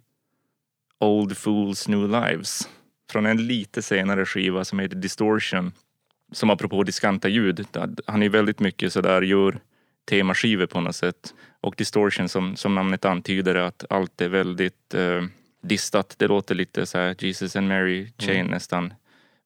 Old 0.99 1.37
Fools 1.37 1.89
New 1.89 2.09
Lives. 2.09 2.69
Från 3.13 3.27
en 3.27 3.47
lite 3.47 3.83
senare 3.83 4.27
skiva 4.27 4.65
som 4.65 4.79
heter 4.79 4.97
Distortion. 4.97 5.73
Som 6.33 6.51
apropå 6.51 6.83
diskanta 6.83 7.29
ljud, 7.29 7.67
han 8.07 8.23
är 8.23 8.29
väldigt 8.29 8.61
mycket 8.61 8.93
sådär, 8.93 9.23
gör 9.23 9.61
temaskivor 10.11 10.67
på 10.67 10.81
något 10.81 10.97
sätt. 10.97 11.35
Och 11.61 11.75
Distortion 11.79 12.29
som, 12.29 12.57
som 12.57 12.75
namnet 12.75 13.05
antyder 13.05 13.55
att 13.55 13.85
allt 13.91 14.21
är 14.21 14.29
väldigt 14.29 14.95
eh, 14.95 15.23
distat. 15.63 16.15
Det 16.19 16.27
låter 16.29 16.55
lite 16.55 16.87
så 16.87 16.99
här 16.99 17.17
Jesus 17.19 17.57
and 17.57 17.69
Mary 17.69 18.13
Chain 18.19 18.47
nästan. 18.47 18.95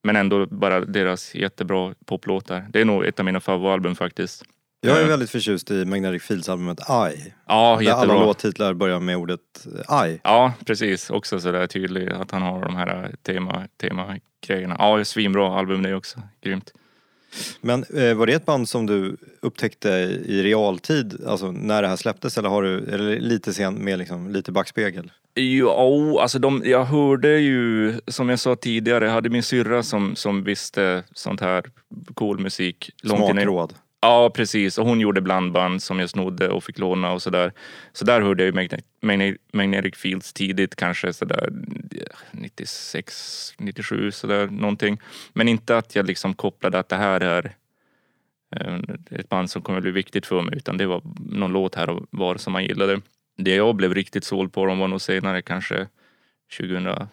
Men 0.02 0.16
ändå 0.16 0.46
bara 0.46 0.80
deras 0.80 1.34
jättebra 1.34 1.94
poplåtar. 2.06 2.66
Det 2.70 2.80
är 2.80 2.84
nog 2.84 3.04
ett 3.04 3.18
av 3.18 3.24
mina 3.24 3.40
favoritalbum 3.40 3.94
faktiskt. 3.94 4.42
Jag 4.80 4.98
är 4.98 5.02
Eh, 5.02 5.08
väldigt 5.08 5.30
förtjust 5.30 5.70
i 5.70 5.84
Magnetic 5.84 6.22
Fields 6.22 6.48
albumet 6.48 6.80
I. 6.80 6.84
Ja, 6.88 7.10
Där 7.46 7.56
alla 7.56 7.82
jättebra. 7.82 8.20
låttitlar 8.20 8.74
börjar 8.74 9.00
med 9.00 9.16
ordet 9.16 9.40
I. 10.06 10.20
Ja, 10.24 10.52
precis. 10.66 11.10
Också 11.10 11.40
sådär 11.40 11.66
tydligt 11.66 12.12
att 12.12 12.30
han 12.30 12.42
har 12.42 12.62
de 12.64 12.76
här 12.76 13.14
tema, 13.22 13.66
tema 13.80 14.16
grejerna. 14.46 14.76
Ja, 14.78 15.04
svinbra 15.04 15.58
album 15.58 15.82
det 15.82 15.94
också. 15.94 16.22
Grymt. 16.42 16.72
Men 17.60 17.84
eh, 17.84 18.14
var 18.14 18.26
det 18.26 18.32
ett 18.32 18.46
band 18.46 18.68
som 18.68 18.86
du 18.86 19.16
upptäckte 19.42 19.88
i 20.26 20.42
realtid, 20.42 21.20
alltså 21.26 21.52
när 21.52 21.82
det 21.82 21.88
här 21.88 21.96
släpptes 21.96 22.38
eller 22.38 22.48
har 22.48 22.62
du, 22.62 22.78
eller 22.84 23.20
lite 23.20 23.52
sen 23.54 23.74
med 23.74 23.98
liksom, 23.98 24.30
lite 24.30 24.52
backspegel? 24.52 25.12
Jo, 25.36 26.18
alltså 26.18 26.38
de, 26.38 26.62
jag 26.64 26.84
hörde 26.84 27.38
ju, 27.38 27.94
som 28.06 28.28
jag 28.28 28.38
sa 28.38 28.56
tidigare, 28.56 29.04
jag 29.04 29.12
hade 29.12 29.30
min 29.30 29.42
syrra 29.42 29.82
som, 29.82 30.16
som 30.16 30.44
visste 30.44 31.02
sånt 31.12 31.40
här 31.40 31.64
cool 32.14 32.38
musik. 32.38 32.90
Smakråd. 33.36 33.74
Ja, 34.00 34.30
precis. 34.34 34.78
Och 34.78 34.86
hon 34.86 35.00
gjorde 35.00 35.20
blandband 35.20 35.82
som 35.82 35.98
jag 35.98 36.10
snodde 36.10 36.48
och 36.48 36.64
fick 36.64 36.78
låna 36.78 37.12
och 37.12 37.22
sådär. 37.22 37.52
Så 37.92 38.04
där 38.04 38.20
hörde 38.20 38.44
jag 38.44 38.54
ju 38.54 38.60
Magne- 38.60 38.82
Magne- 39.02 39.36
Magnetic 39.52 39.94
Fields 39.96 40.32
tidigt, 40.32 40.76
kanske 40.76 41.12
sådär 41.12 41.48
96, 42.32 43.54
97 43.58 44.10
sådär 44.10 44.46
någonting. 44.46 45.00
Men 45.32 45.48
inte 45.48 45.76
att 45.78 45.96
jag 45.96 46.06
liksom 46.06 46.34
kopplade 46.34 46.78
att 46.78 46.88
det 46.88 46.96
här 46.96 47.20
är 47.20 47.54
eh, 48.56 48.78
ett 49.10 49.28
band 49.28 49.50
som 49.50 49.62
kommer 49.62 49.80
bli 49.80 49.90
viktigt 49.90 50.26
för 50.26 50.42
mig, 50.42 50.56
utan 50.56 50.76
det 50.76 50.86
var 50.86 51.02
någon 51.30 51.52
låt 51.52 51.74
här 51.74 51.90
och 51.90 52.06
var 52.10 52.36
som 52.36 52.52
man 52.52 52.64
gillade. 52.64 53.00
Det 53.36 53.54
jag 53.54 53.76
blev 53.76 53.94
riktigt 53.94 54.24
såld 54.24 54.52
på 54.52 54.66
dem 54.66 54.78
var 54.78 54.88
nog 54.88 55.00
senare, 55.00 55.42
kanske 55.42 55.86
2002, 56.58 57.08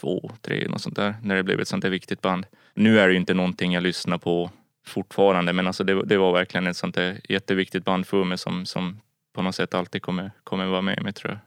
2003, 0.00 0.66
något 0.68 0.80
sånt 0.82 0.96
där, 0.96 1.14
när 1.22 1.34
det 1.36 1.42
blev 1.42 1.60
ett 1.60 1.68
sånt 1.68 1.82
där 1.82 1.90
viktigt 1.90 2.20
band. 2.20 2.46
Nu 2.74 3.00
är 3.00 3.06
det 3.06 3.12
ju 3.12 3.18
inte 3.20 3.34
någonting 3.34 3.72
jag 3.72 3.82
lyssnar 3.82 4.18
på 4.18 4.50
fortfarande, 4.86 5.52
men 5.52 5.66
alltså 5.66 5.84
det, 5.84 6.04
det 6.04 6.16
var 6.16 6.32
verkligen 6.32 6.66
ett 6.66 6.76
sånt 6.76 6.94
där 6.94 7.20
jätteviktigt 7.28 7.84
band 7.84 8.06
för 8.06 8.24
mig 8.24 8.38
som, 8.38 8.66
som 8.66 9.00
på 9.34 9.42
något 9.42 9.54
sätt 9.54 9.74
alltid 9.74 10.02
kommer, 10.02 10.30
kommer 10.44 10.66
vara 10.66 10.82
med 10.82 11.02
mig 11.02 11.12
tror 11.12 11.32
jag. 11.32 11.38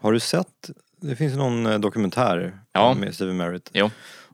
Har 0.00 0.12
du 0.12 0.20
sett, 0.20 0.70
det 1.00 1.16
finns 1.16 1.36
någon 1.36 1.66
eh, 1.66 1.78
dokumentär 1.78 2.58
Ja. 2.72 2.94
med 2.94 3.14
Steven 3.14 3.36
Merritt. 3.36 3.70
Jo. 3.74 3.90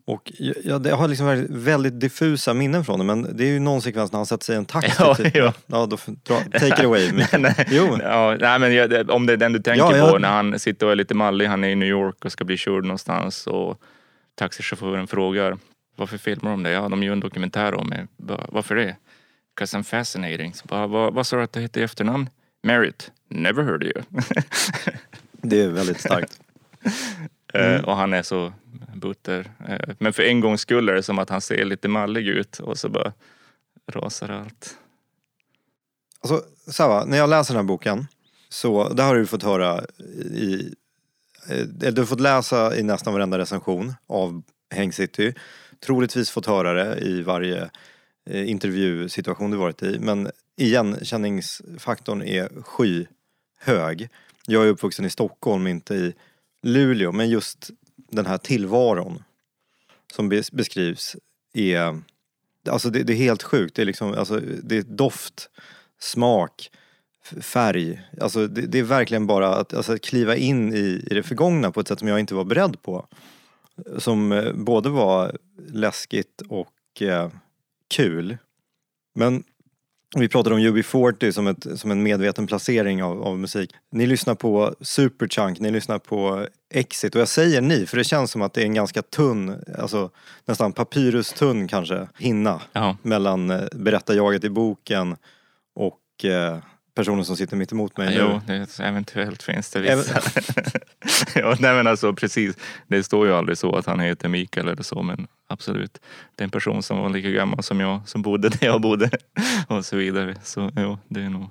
Och 0.06 0.32
jag, 0.38 0.86
jag, 0.86 0.96
har 0.96 1.08
liksom 1.08 1.26
väldigt- 1.26 1.50
väldigt 1.50 2.00
diffusa 2.00 2.54
minnen 2.54 2.84
från 2.84 2.98
det 2.98 3.04
men 3.04 3.36
det 3.36 3.44
är 3.44 3.48
ju 3.48 3.58
någon 3.60 3.82
sekvens 3.82 4.12
när 4.12 4.18
han 4.18 4.26
sätter 4.26 4.44
sig 4.44 4.54
i 4.54 4.58
en 4.58 4.64
taxi. 4.64 4.92
Ja, 4.98 5.14
typ. 5.14 5.36
ja. 5.36 5.52
ja 5.66 5.86
då, 5.86 5.98
dra, 6.24 6.40
take 6.40 6.66
it 6.66 6.80
away. 6.84 7.12
Nej, 7.14 7.26
nej. 7.38 7.66
Jo. 7.70 7.98
Ja, 8.02 8.36
nej, 8.40 8.58
men 8.58 8.74
jag, 8.74 9.10
om 9.10 9.26
det 9.26 9.32
är 9.32 9.36
den 9.36 9.52
du 9.52 9.58
tänker 9.58 9.84
Ja, 9.84 9.96
jag- 9.96 10.10
på, 10.12 10.18
när 10.18 10.28
han 10.30 10.58
sitter 10.58 10.86
och 10.86 10.92
är 10.92 10.96
lite 10.96 11.14
mallig, 11.14 11.46
han 11.46 11.64
är 11.64 11.68
i 11.68 11.74
New 11.74 11.88
York 11.88 12.24
och 12.24 12.32
ska 12.32 12.44
bli 12.44 12.56
körd 12.56 12.84
någonstans 12.84 13.46
och 13.46 13.80
taxichauffören 14.34 15.06
frågar 15.06 15.58
varför 15.96 16.18
filmar 16.18 16.50
de 16.50 16.62
det? 16.62 16.70
Ja, 16.70 16.88
de 16.88 17.02
gör 17.02 17.12
en 17.12 17.20
dokumentär 17.20 17.74
om 17.74 17.88
mig. 17.88 18.06
Varför 18.48 18.74
det? 18.74 18.96
'Cause 19.60 19.78
I'm 19.78 19.82
fascinating. 19.82 20.54
Så 20.54 20.66
bara, 20.66 20.86
vad, 20.86 21.14
vad 21.14 21.26
sa 21.26 21.36
du 21.36 21.42
att 21.42 21.52
det 21.52 21.60
hette 21.60 21.80
i 21.80 21.82
efternamn? 21.82 22.28
Merritt. 22.62 23.10
Never 23.30 23.62
heard 23.62 23.82
of 23.82 23.88
you. 23.88 24.02
Det 25.42 25.60
är 25.62 25.68
väldigt 25.68 26.00
starkt. 26.00 26.40
Eh, 27.54 27.84
och 27.84 27.96
han 27.96 28.12
är 28.12 28.22
så 28.22 28.52
butter. 28.94 29.50
Eh, 29.68 29.94
Men 29.98 30.12
för 30.12 30.22
en 30.22 30.40
gångs 30.40 30.60
skull 30.60 30.88
är 30.88 30.94
det 30.94 31.02
som 31.02 31.18
att 31.18 31.30
han 31.30 31.40
ser 31.40 31.64
lite 31.64 31.88
mallig 31.88 32.28
ut 32.28 32.58
och 32.58 32.78
så 32.78 32.88
bara 32.88 33.12
rasar 33.92 34.28
allt. 34.28 34.78
Alltså, 36.20 36.44
Sava, 36.70 37.04
när 37.04 37.18
jag 37.18 37.30
läser 37.30 37.54
den 37.54 37.64
här 37.64 37.68
boken 37.68 38.06
så, 38.48 38.88
det 38.88 39.02
har 39.02 39.14
du 39.14 39.26
fått 39.26 39.42
höra 39.42 39.84
i, 40.34 40.74
eh, 41.50 41.66
du 41.66 42.00
har 42.00 42.06
fått 42.06 42.20
läsa 42.20 42.76
i 42.76 42.82
nästan 42.82 43.12
varenda 43.12 43.38
recension 43.38 43.94
av 44.06 44.42
Häng 44.70 44.92
City. 44.92 45.34
Troligtvis 45.86 46.30
fått 46.30 46.46
höra 46.46 46.72
det 46.72 47.00
i 47.00 47.22
varje 47.22 47.70
intervjusituation 48.30 49.50
du 49.50 49.56
varit 49.56 49.82
i. 49.82 49.98
Men 49.98 50.30
igenkänningsfaktorn 50.56 52.22
är 52.22 52.48
skyhög. 52.62 54.08
Jag 54.46 54.64
är 54.64 54.68
uppvuxen 54.68 55.04
i 55.04 55.10
Stockholm, 55.10 55.66
inte 55.66 55.94
i 55.94 56.14
Luleå. 56.64 57.12
Men 57.12 57.28
just 57.28 57.70
den 57.96 58.26
här 58.26 58.38
tillvaron 58.38 59.22
som 60.12 60.28
beskrivs 60.28 61.16
är 61.52 62.02
Alltså 62.68 62.90
det, 62.90 63.02
det 63.02 63.12
är 63.12 63.16
helt 63.16 63.42
sjukt. 63.42 63.76
Det 63.76 63.82
är 63.82 63.86
liksom, 63.86 64.14
alltså 64.14 64.40
det 64.62 64.76
är 64.76 64.82
doft, 64.82 65.50
smak, 66.00 66.70
färg. 67.40 68.02
Alltså 68.20 68.46
det, 68.46 68.60
det 68.60 68.78
är 68.78 68.82
verkligen 68.82 69.26
bara 69.26 69.54
att, 69.54 69.74
alltså 69.74 69.92
att 69.92 70.02
kliva 70.02 70.36
in 70.36 70.74
i, 70.74 71.06
i 71.10 71.14
det 71.14 71.22
förgångna 71.22 71.70
på 71.70 71.80
ett 71.80 71.88
sätt 71.88 71.98
som 71.98 72.08
jag 72.08 72.20
inte 72.20 72.34
var 72.34 72.44
beredd 72.44 72.82
på. 72.82 73.06
Som 73.98 74.32
eh, 74.32 74.52
både 74.52 74.88
var 74.88 75.38
läskigt 75.68 76.42
och 76.48 77.02
eh, 77.02 77.30
kul. 77.88 78.36
Men 79.14 79.44
vi 80.20 80.28
pratade 80.28 80.54
om 80.54 80.60
UB40 80.60 81.30
som, 81.32 81.46
ett, 81.46 81.66
som 81.76 81.90
en 81.90 82.02
medveten 82.02 82.46
placering 82.46 83.02
av, 83.02 83.22
av 83.22 83.38
musik. 83.38 83.70
Ni 83.92 84.06
lyssnar 84.06 84.34
på 84.34 84.74
Superchunk, 84.80 85.60
ni 85.60 85.70
lyssnar 85.70 85.98
på 85.98 86.46
Exit 86.74 87.14
och 87.14 87.20
jag 87.20 87.28
säger 87.28 87.60
ni 87.60 87.86
för 87.86 87.96
det 87.96 88.04
känns 88.04 88.30
som 88.30 88.42
att 88.42 88.52
det 88.54 88.60
är 88.60 88.64
en 88.66 88.74
ganska 88.74 89.02
tunn, 89.02 89.64
alltså 89.78 90.10
nästan 90.44 90.72
papyrustunn 90.72 91.68
kanske, 91.68 92.08
hinna 92.18 92.60
Ja. 92.72 92.96
mellan 93.02 93.50
eh, 93.50 93.62
berättarjaget 93.72 94.44
i 94.44 94.50
boken 94.50 95.16
och 95.74 96.24
eh, 96.24 96.58
personen 96.94 97.24
som 97.24 97.36
sitter 97.36 97.56
mitt 97.56 97.72
emot 97.72 97.96
mig 97.96 98.10
nu. 98.10 98.16
Jo, 98.20 98.40
det, 98.46 98.80
eventuellt 98.80 99.42
finns 99.42 99.70
det 99.70 99.80
vissa. 99.80 100.20
ja, 101.34 101.56
nej 101.60 101.74
men 101.74 101.86
alltså 101.86 102.12
precis. 102.12 102.56
Det 102.86 103.02
står 103.04 103.26
ju 103.26 103.34
aldrig 103.34 103.58
så 103.58 103.76
att 103.76 103.86
han 103.86 104.00
heter 104.00 104.28
Mikael 104.28 104.68
eller 104.68 104.82
så 104.82 105.02
men 105.02 105.26
absolut. 105.48 105.98
Det 106.36 106.42
är 106.42 106.44
en 106.44 106.50
person 106.50 106.82
som 106.82 106.98
var 106.98 107.08
lika 107.08 107.30
gammal 107.30 107.62
som 107.62 107.80
jag 107.80 108.08
som 108.08 108.22
bodde 108.22 108.48
där 108.48 108.66
jag 108.66 108.80
bodde 108.80 109.10
och 109.68 109.84
så 109.84 109.96
vidare. 109.96 110.34
Så 110.42 110.70
jo, 110.76 110.98
det 111.08 111.20
är 111.20 111.28
nog 111.30 111.48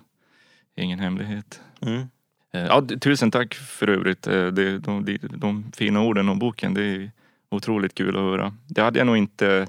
ingen 0.76 1.00
hemlighet. 1.00 1.62
Mm. 1.82 2.02
Eh, 2.54 2.66
Ja, 2.66 2.88
tusen 3.02 3.32
tack 3.32 3.54
för 3.54 3.90
övrigt. 3.90 4.28
Eh, 4.28 4.46
Det, 4.48 4.80
de, 4.80 5.06
de, 5.06 5.18
de 5.22 5.72
fina 5.76 6.02
orden 6.02 6.30
om 6.30 6.40
boken, 6.40 6.74
det 6.74 6.84
är 6.84 7.12
otroligt 7.52 7.96
kul 7.96 8.16
att 8.16 8.22
höra. 8.22 8.54
Det 8.68 8.82
hade 8.82 9.00
jag 9.00 9.06
nog 9.06 9.18
inte 9.18 9.68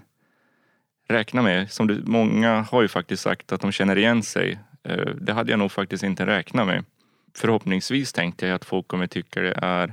räknat 1.08 1.44
med. 1.44 1.70
Som 1.72 1.86
du, 1.86 2.02
många 2.06 2.60
har 2.70 2.82
ju 2.82 2.88
faktiskt 2.88 3.22
sagt 3.22 3.52
att 3.52 3.60
de 3.60 3.72
känner 3.72 3.98
igen 3.98 4.22
sig. 4.22 4.58
Eh, 4.84 5.06
det 5.20 5.32
hade 5.32 5.50
jag 5.50 5.58
nog 5.58 5.72
faktiskt 5.72 6.04
inte 6.04 6.26
räknat 6.26 6.66
med. 6.66 6.84
Förhoppningsvis 7.36 8.12
tänkte 8.12 8.46
jag 8.46 8.54
att 8.54 8.64
folk 8.64 8.88
kommer 8.88 9.06
tycka 9.06 9.40
det 9.40 9.58
är 9.62 9.92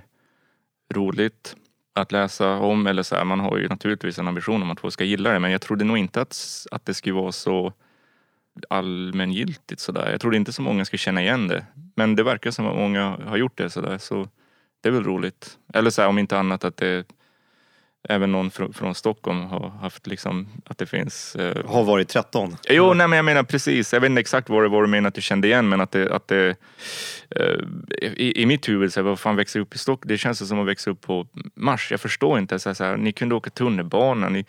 roligt 0.93 1.55
att 1.93 2.11
läsa 2.11 2.57
om. 2.57 2.87
Eller 2.87 3.03
så 3.03 3.15
här, 3.15 3.25
man 3.25 3.39
har 3.39 3.57
ju 3.57 3.67
naturligtvis 3.67 4.19
en 4.19 4.27
ambition 4.27 4.61
om 4.61 4.71
att 4.71 4.79
folk 4.79 4.93
ska 4.93 5.03
gilla 5.03 5.31
det 5.31 5.39
men 5.39 5.51
jag 5.51 5.61
trodde 5.61 5.85
nog 5.85 5.97
inte 5.97 6.21
att, 6.21 6.65
att 6.71 6.85
det 6.85 6.93
skulle 6.93 7.15
vara 7.15 7.31
så 7.31 7.73
allmängiltigt 8.69 9.81
sådär. 9.81 10.11
Jag 10.11 10.21
trodde 10.21 10.37
inte 10.37 10.53
så 10.53 10.61
många 10.61 10.85
skulle 10.85 10.97
känna 10.97 11.21
igen 11.21 11.47
det. 11.47 11.65
Men 11.95 12.15
det 12.15 12.23
verkar 12.23 12.51
som 12.51 12.67
att 12.67 12.75
många 12.75 13.17
har 13.25 13.37
gjort 13.37 13.57
det 13.57 13.69
sådär 13.69 13.97
så 13.97 14.27
det 14.81 14.89
är 14.89 14.93
väl 14.93 15.03
roligt. 15.03 15.57
Eller 15.73 15.89
så 15.89 16.01
här, 16.01 16.09
om 16.09 16.17
inte 16.17 16.37
annat 16.37 16.63
att 16.63 16.77
det 16.77 17.05
även 18.09 18.31
någon 18.31 18.51
från, 18.51 18.73
från 18.73 18.95
Stockholm 18.95 19.39
har 19.43 19.69
haft 19.69 20.07
liksom 20.07 20.47
att 20.65 20.77
det 20.77 20.85
finns 20.85 21.35
eh, 21.35 21.65
Har 21.65 21.83
varit 21.83 22.09
13. 22.09 22.55
Jo, 22.69 22.93
nej 22.93 23.07
men 23.07 23.17
jag 23.17 23.25
menar 23.25 23.43
precis. 23.43 23.93
Jag 23.93 23.99
vet 24.01 24.09
inte 24.09 24.19
exakt 24.21 24.49
vad 24.49 24.63
det 24.63 24.67
var 24.69 24.81
du 24.81 24.87
menade 24.87 25.07
att 25.07 25.13
du 25.15 25.21
kände 25.21 25.47
igen 25.47 25.69
men 25.69 25.81
att 25.81 25.91
det, 25.91 26.11
att 26.15 26.27
det 26.27 26.55
eh, 27.29 27.55
i, 28.01 28.41
i 28.41 28.45
mitt 28.45 28.69
huvud, 28.69 28.93
så 28.93 28.99
här, 28.99 29.05
vad 29.05 29.19
fan 29.19 29.35
växa 29.35 29.59
upp 29.59 29.75
i 29.75 29.77
Stockholm? 29.77 30.07
Det 30.07 30.17
känns 30.17 30.47
som 30.47 30.59
att 30.59 30.67
växa 30.67 30.89
upp 30.89 31.01
på 31.01 31.27
Mars. 31.55 31.91
Jag 31.91 31.99
förstår 31.99 32.39
inte. 32.39 32.59
Så 32.59 32.69
här, 32.69 32.73
så 32.73 32.83
här, 32.83 32.97
ni 32.97 33.11
kunde 33.11 33.35
åka 33.35 33.49
tunnelbana. 33.49 34.29
Ni, 34.29 34.45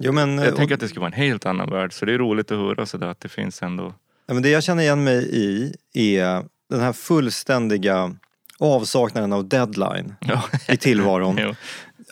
Jo, 0.00 0.12
men, 0.12 0.38
jag 0.38 0.48
och- 0.50 0.56
tänker 0.56 0.74
att 0.74 0.80
det 0.80 0.88
skulle 0.88 1.00
vara 1.00 1.10
en 1.12 1.22
helt 1.22 1.46
annan 1.46 1.70
värld. 1.70 1.92
Så 1.92 2.04
det 2.04 2.12
är 2.14 2.18
roligt 2.18 2.50
att 2.50 2.58
höra 2.58 2.86
så 2.86 2.98
där, 2.98 3.06
att 3.06 3.20
det 3.20 3.28
finns 3.28 3.62
ändå. 3.62 3.94
Ja, 4.26 4.34
men 4.34 4.42
det 4.42 4.48
jag 4.50 4.62
känner 4.62 4.82
igen 4.82 5.04
mig 5.04 5.28
i 5.32 5.72
är 6.18 6.44
den 6.70 6.80
här 6.80 6.92
fullständiga 6.92 8.14
avsaknaden 8.60 9.32
av 9.32 9.48
deadline 9.48 10.14
Ja. 10.20 10.42
i 10.68 10.76
tillvaron. 10.76 11.36
Jo. 11.40 11.54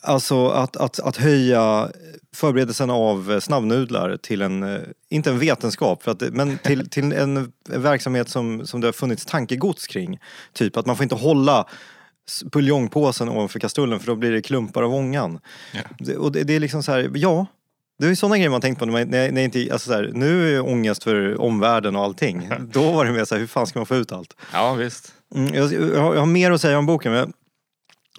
Alltså 0.03 0.49
att, 0.49 0.77
att, 0.77 1.01
att 1.01 1.17
höja 1.17 1.89
förberedelsen 2.35 2.91
av 2.91 3.41
snabbnudlar 3.41 4.17
till 4.17 4.43
en, 4.43 4.63
eh, 4.63 4.81
inte 5.11 5.31
en 5.31 5.39
vetenskap, 5.39 6.03
för 6.03 6.11
att, 6.11 6.21
men 6.21 6.59
till, 6.59 6.91
till 6.91 7.13
en 7.13 7.53
verksamhet 7.69 8.29
som, 8.29 8.67
som 8.67 8.81
det 8.81 8.87
har 8.87 8.93
funnits 8.93 9.25
tankegods 9.25 9.87
kring. 9.87 10.19
Typ 10.53 10.77
att 10.77 10.87
man 10.87 10.97
får 10.97 11.03
inte 11.03 11.15
hålla 11.15 11.67
buljongpåsen 12.53 13.29
ovanför 13.29 13.61
kastrullen 13.61 14.01
för 14.01 14.07
då 14.07 14.15
blir 14.17 14.31
det 14.31 14.43
klumpar 14.43 14.83
av 14.83 14.95
ångan. 14.95 15.39
Ja. 15.75 15.81
Det, 15.99 16.17
och 16.17 16.33
det, 16.33 16.45
det 16.45 16.57
är 16.57 16.61
liksom 16.61 16.83
så 16.83 16.93
här, 16.93 17.11
ja. 17.15 17.47
Det 17.99 18.07
är 18.07 18.15
sådana 18.15 18.37
grejer 18.37 18.51
man 18.51 18.61
tänkt 18.61 18.79
på 18.79 18.87
när, 18.87 18.93
man, 18.93 19.09
när, 19.09 19.33
när 19.33 19.43
inte, 19.43 19.69
alltså 19.73 19.89
så 19.91 19.95
här, 19.97 20.11
nu 20.15 20.57
är 20.57 20.69
ångest 20.69 21.05
för 21.05 21.41
omvärlden 21.41 21.97
och 21.97 22.05
allting. 22.05 22.49
Då 22.73 22.93
var 22.93 23.05
det 23.05 23.13
mer 23.13 23.25
så 23.25 23.35
här, 23.35 23.41
hur 23.41 23.47
fan 23.47 23.67
ska 23.67 23.79
man 23.79 23.87
få 23.87 23.97
ut 23.97 24.13
allt? 24.13 24.37
ja, 24.53 24.75
visst. 24.75 25.15
Mm, 25.35 25.55
jag, 25.55 25.73
jag, 25.73 26.01
har, 26.01 26.27
mer 26.27 26.51
att 26.51 26.61
säga 26.61 26.79
om 26.79 26.87
boken 26.87 27.13
men 27.13 27.33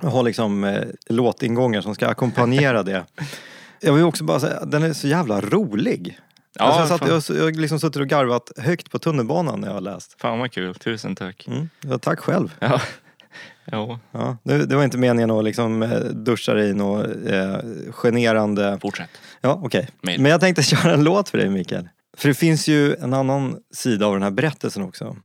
jag 0.02 0.10
har 0.10 0.24
liksom 0.24 0.64
eh, 0.64 0.84
låtingångar 1.10 1.82
som 1.82 1.96
ska 1.96 2.08
ackompanjera 2.08 2.84
det. 2.84 3.06
Jag 3.82 3.94
vill 3.94 4.04
också 4.04 4.24
bara 4.24 4.40
säga, 4.40 4.66
den 4.66 4.84
är 4.84 4.94
så 4.94 5.08
jävla 5.08 5.42
rolig. 5.42 6.20
Ja, 6.56 6.64
alltså 6.64 7.06
jag, 7.08 7.24
satt, 7.24 7.30
jag, 7.38 7.48
jag 7.48 7.56
liksom 7.56 7.80
suttit 7.80 8.02
och 8.02 8.08
garvat 8.08 8.52
högt 8.58 8.92
på 8.92 9.00
tunnelbanan 9.00 9.62
när 9.62 9.68
jag 9.68 9.74
har 9.74 9.82
läst. 9.82 10.22
Fan 10.22 10.40
vad 10.40 10.52
kul, 10.52 10.76
tusen 10.76 11.16
tack. 11.16 11.48
Mm. 11.48 11.70
Ja, 11.82 11.98
tack 11.98 12.20
själv. 12.20 12.56
Ja. 12.60 12.82
Jo, 13.72 14.00
Ja, 14.12 14.38
det, 14.44 14.66
det 14.66 14.76
var 14.76 14.84
inte 14.84 14.98
meningen 14.98 15.32
att 15.32 15.44
liksom 15.44 15.84
eh, 15.84 16.00
duscha 16.00 16.54
dig 16.54 16.70
i 16.70 16.74
något 16.74 17.08
eh, 17.26 17.58
generande... 17.92 18.80
fortsätt. 18.82 19.10
Ja, 19.42 19.62
okej. 19.64 19.88
Med. 20.02 20.20
Men 20.20 20.32
jag 20.32 20.40
tänkte 20.40 20.64
köra 20.64 20.94
en 20.94 21.04
låt 21.04 21.30
för 21.30 21.38
dig 21.38 21.50
Mikael. 21.50 21.90
För 22.18 22.28
det 22.28 22.34
finns 22.34 22.68
ju 22.68 22.96
en 22.96 23.14
annan 23.14 23.58
sida 23.76 24.06
av 24.06 24.14
den 24.14 24.24
här 24.24 24.32
berättelsen 24.32 24.84
också. 24.84 25.16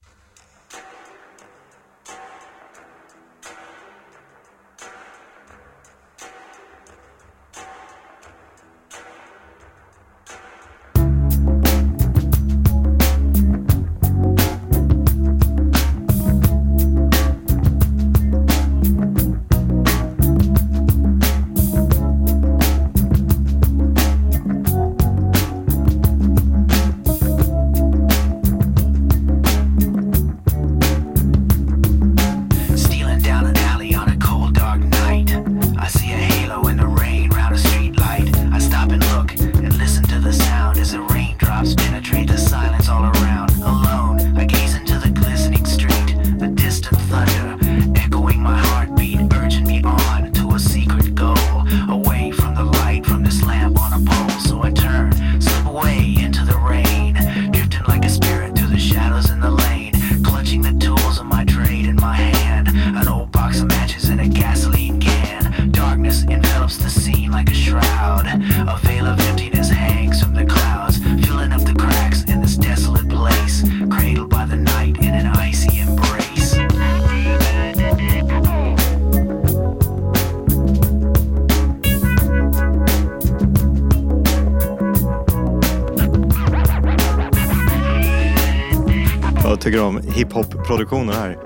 Hiphop-produktioner 90.65 91.13
här. 91.13 91.39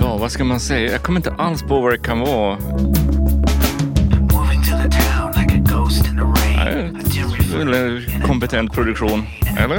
Ja, 0.00 0.16
vad 0.16 0.32
ska 0.32 0.44
man 0.44 0.60
säga? 0.60 0.92
Jag 0.92 1.02
kommer 1.02 1.18
inte 1.18 1.32
alls 1.32 1.62
på 1.62 1.80
vad 1.80 1.92
det 1.92 1.98
kan 1.98 2.20
vara. 2.20 2.58
Nej, 6.56 6.92
väl 7.56 7.74
en 7.74 8.22
kompetent 8.22 8.72
produktion. 8.72 9.22
Eller? 9.58 9.78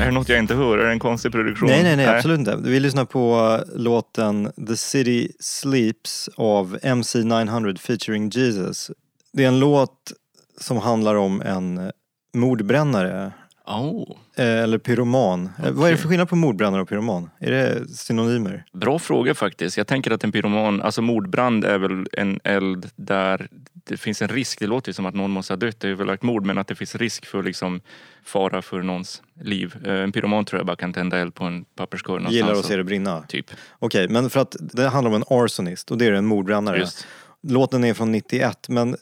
Är 0.00 0.06
det 0.06 0.10
något 0.10 0.28
jag 0.28 0.38
inte 0.38 0.54
hör? 0.54 0.78
Är 0.78 0.86
det 0.86 0.92
en 0.92 0.98
konstig 0.98 1.32
produktion? 1.32 1.68
Nej, 1.68 1.82
nej, 1.82 1.96
nej, 1.96 2.06
absolut 2.06 2.38
inte. 2.38 2.56
Vi 2.56 2.80
lyssnar 2.80 3.04
på 3.04 3.36
uh, 3.36 3.78
låten 3.80 4.52
The 4.68 4.76
City 4.76 5.32
Sleeps 5.40 6.30
av 6.36 6.78
MC900 6.82 7.78
featuring 7.78 8.28
Jesus. 8.28 8.90
Det 9.32 9.44
är 9.44 9.48
en 9.48 9.60
låt 9.60 10.12
som 10.60 10.76
handlar 10.76 11.14
om 11.14 11.40
en 11.40 11.78
eh, 11.78 11.90
mordbrännare. 12.34 13.32
Oh, 13.66 14.16
eh, 14.36 14.44
Eller 14.62 14.78
pyroman. 14.78 15.50
Eh, 15.64 15.70
Vad 15.70 15.88
är 15.88 15.92
det 15.92 15.98
för 15.98 16.08
skillnad 16.08 16.28
på 16.28 16.36
mordbrännare 16.36 16.82
och 16.82 16.88
pyroman? 16.88 17.30
Är 17.38 17.50
det 17.50 17.88
synonymer? 17.88 18.64
bra 18.72 18.98
fråga 18.98 19.34
faktiskt. 19.34 19.76
Jag 19.76 19.86
tänker 19.86 20.10
att 20.10 20.24
en 20.24 20.32
pyroman, 20.32 20.82
alltså 20.82 21.02
mordbrand 21.02 21.64
är 21.64 21.78
väl 21.78 22.06
en 22.12 22.40
eld 22.44 22.90
där 22.96 23.48
det 23.86 23.96
finns 23.96 24.22
en 24.22 24.28
risk. 24.28 24.58
Det 24.60 24.66
låter 24.66 24.88
ju 24.88 24.92
som 24.92 25.06
att 25.06 25.14
någon 25.14 25.30
måste 25.30 25.52
ha 25.52 25.56
dött. 25.56 25.80
Det 25.80 25.88
är 25.88 25.94
väl 25.94 26.08
ett 26.08 26.22
mord 26.22 26.46
men 26.46 26.58
att 26.58 26.66
det 26.68 26.74
finns 26.74 26.94
risk 26.94 27.26
för 27.26 27.42
liksom 27.42 27.80
fara 28.24 28.62
för 28.62 28.82
någons 28.82 29.22
liv. 29.40 29.74
Eh, 29.84 29.94
En 29.94 30.12
pyroman 30.12 30.44
tror 30.44 30.58
jag 30.58 30.66
bara 30.66 30.76
kan 30.76 30.92
tända 30.92 31.18
eld 31.18 31.34
på 31.34 31.44
en 31.44 31.64
papperskorg 31.76 32.14
någonstans. 32.22 32.34
Gillar 32.36 32.52
att 32.60 32.64
se 32.64 32.76
det 32.76 32.84
brinna? 32.84 33.22
Typ. 33.28 33.46
Okej, 33.78 34.08
men 34.08 34.30
för 34.30 34.40
att 34.40 34.56
det 34.60 34.88
handlar 34.88 35.10
om 35.10 35.16
en 35.16 35.24
arsonist 35.30 35.90
och 35.90 35.98
det 35.98 36.06
är 36.06 36.12
en 36.12 36.26
mordbrännare. 36.26 36.78
Just. 36.78 37.06
Låten 37.48 37.84
är 37.84 37.94
från 37.94 38.12
91 38.12 38.68
men 38.68 38.96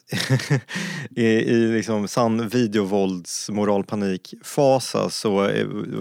i, 1.17 1.25
i 1.27 1.73
liksom 1.73 2.09
sann 2.09 2.49
videovåldsmoralpanik-fasa 2.49 5.11
så 5.11 5.31
var 5.37 5.49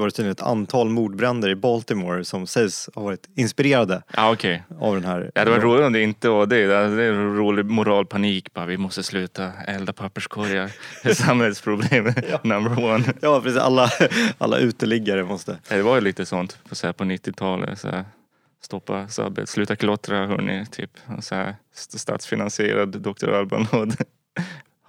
det 0.06 0.12
tydligen 0.12 0.32
ett 0.32 0.42
antal 0.42 0.90
mordbränder 0.90 1.50
i 1.50 1.56
Baltimore 1.56 2.26
som 2.26 2.48
sägs 2.48 2.90
ha 2.96 3.02
varit 3.02 3.30
inspirerade 3.36 4.02
Ja 4.14 4.32
okej. 4.34 4.64
av 4.80 4.96
den 4.96 5.06
här. 5.06 5.32
Ja, 5.36 5.46
det 5.46 5.52
var 5.52 5.60
roligt 5.60 5.86
om 5.86 5.94
det 5.94 6.02
inte 6.02 6.30
var 6.30 6.46
det. 6.46 6.66
Det 6.68 6.76
är 7.04 7.14
rolig 7.36 7.66
moralpanik. 7.66 8.54
Bara, 8.54 8.66
vi 8.66 8.78
måste 8.78 9.04
sluta 9.04 9.52
elda 9.68 9.94
papperskorgar. 9.94 10.72
Samhällsproblem 11.14 12.06
number 12.44 12.84
one. 12.94 13.04
Ja 13.22 13.42
precis, 13.42 13.60
alla, 13.62 13.90
alla 14.38 14.58
uteliggare 14.58 15.24
måste. 15.24 15.58
Ja, 15.70 15.76
Det 15.76 15.84
var 15.84 15.96
ju 15.96 16.02
lite 16.02 16.26
sånt 16.26 16.58
på, 16.70 16.76
så 16.76 16.88
här, 16.88 16.94
på 16.94 17.04
90-talet. 17.04 17.80
Så 17.80 17.88
här, 17.90 18.06
stoppa 18.62 19.08
sabbet, 19.08 19.50
sluta 19.50 19.76
klottra 19.76 20.28
hörni. 20.28 20.66
Typ. 20.72 20.92
Och 21.18 21.24
Så 21.24 21.36
här, 21.36 21.56
statsfinansierad 21.74 23.02
Dr. 23.02 23.30
Alban 23.30 23.68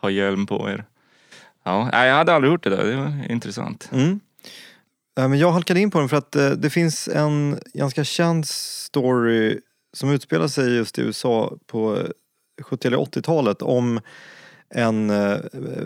ha 0.00 0.10
hjälm 0.10 0.46
på 0.46 0.70
er. 0.70 0.84
Ja, 1.64 2.06
jag 2.06 2.14
hade 2.14 2.34
aldrig 2.34 2.52
gjort 2.52 2.64
det 2.64 2.70
där. 2.70 2.84
Det 2.84 2.96
var 2.96 3.30
intressant. 3.30 3.88
Mm. 3.92 4.20
Men 5.16 5.38
jag 5.38 5.52
halkade 5.52 5.80
in 5.80 5.90
på 5.90 5.98
den 5.98 6.08
för 6.08 6.16
att 6.16 6.36
eh, 6.36 6.50
det 6.50 6.70
finns 6.70 7.08
en 7.08 7.58
ganska 7.74 8.04
känd 8.04 8.48
story 8.48 9.60
som 9.92 10.10
utspelar 10.10 10.48
sig 10.48 10.74
just 10.74 10.98
i 10.98 11.02
USA 11.02 11.56
på 11.66 11.96
eh, 11.96 12.06
70 12.62 12.88
eller 12.88 12.98
80-talet 12.98 13.62
om 13.62 14.00
en 14.74 15.10
eh, 15.10 15.38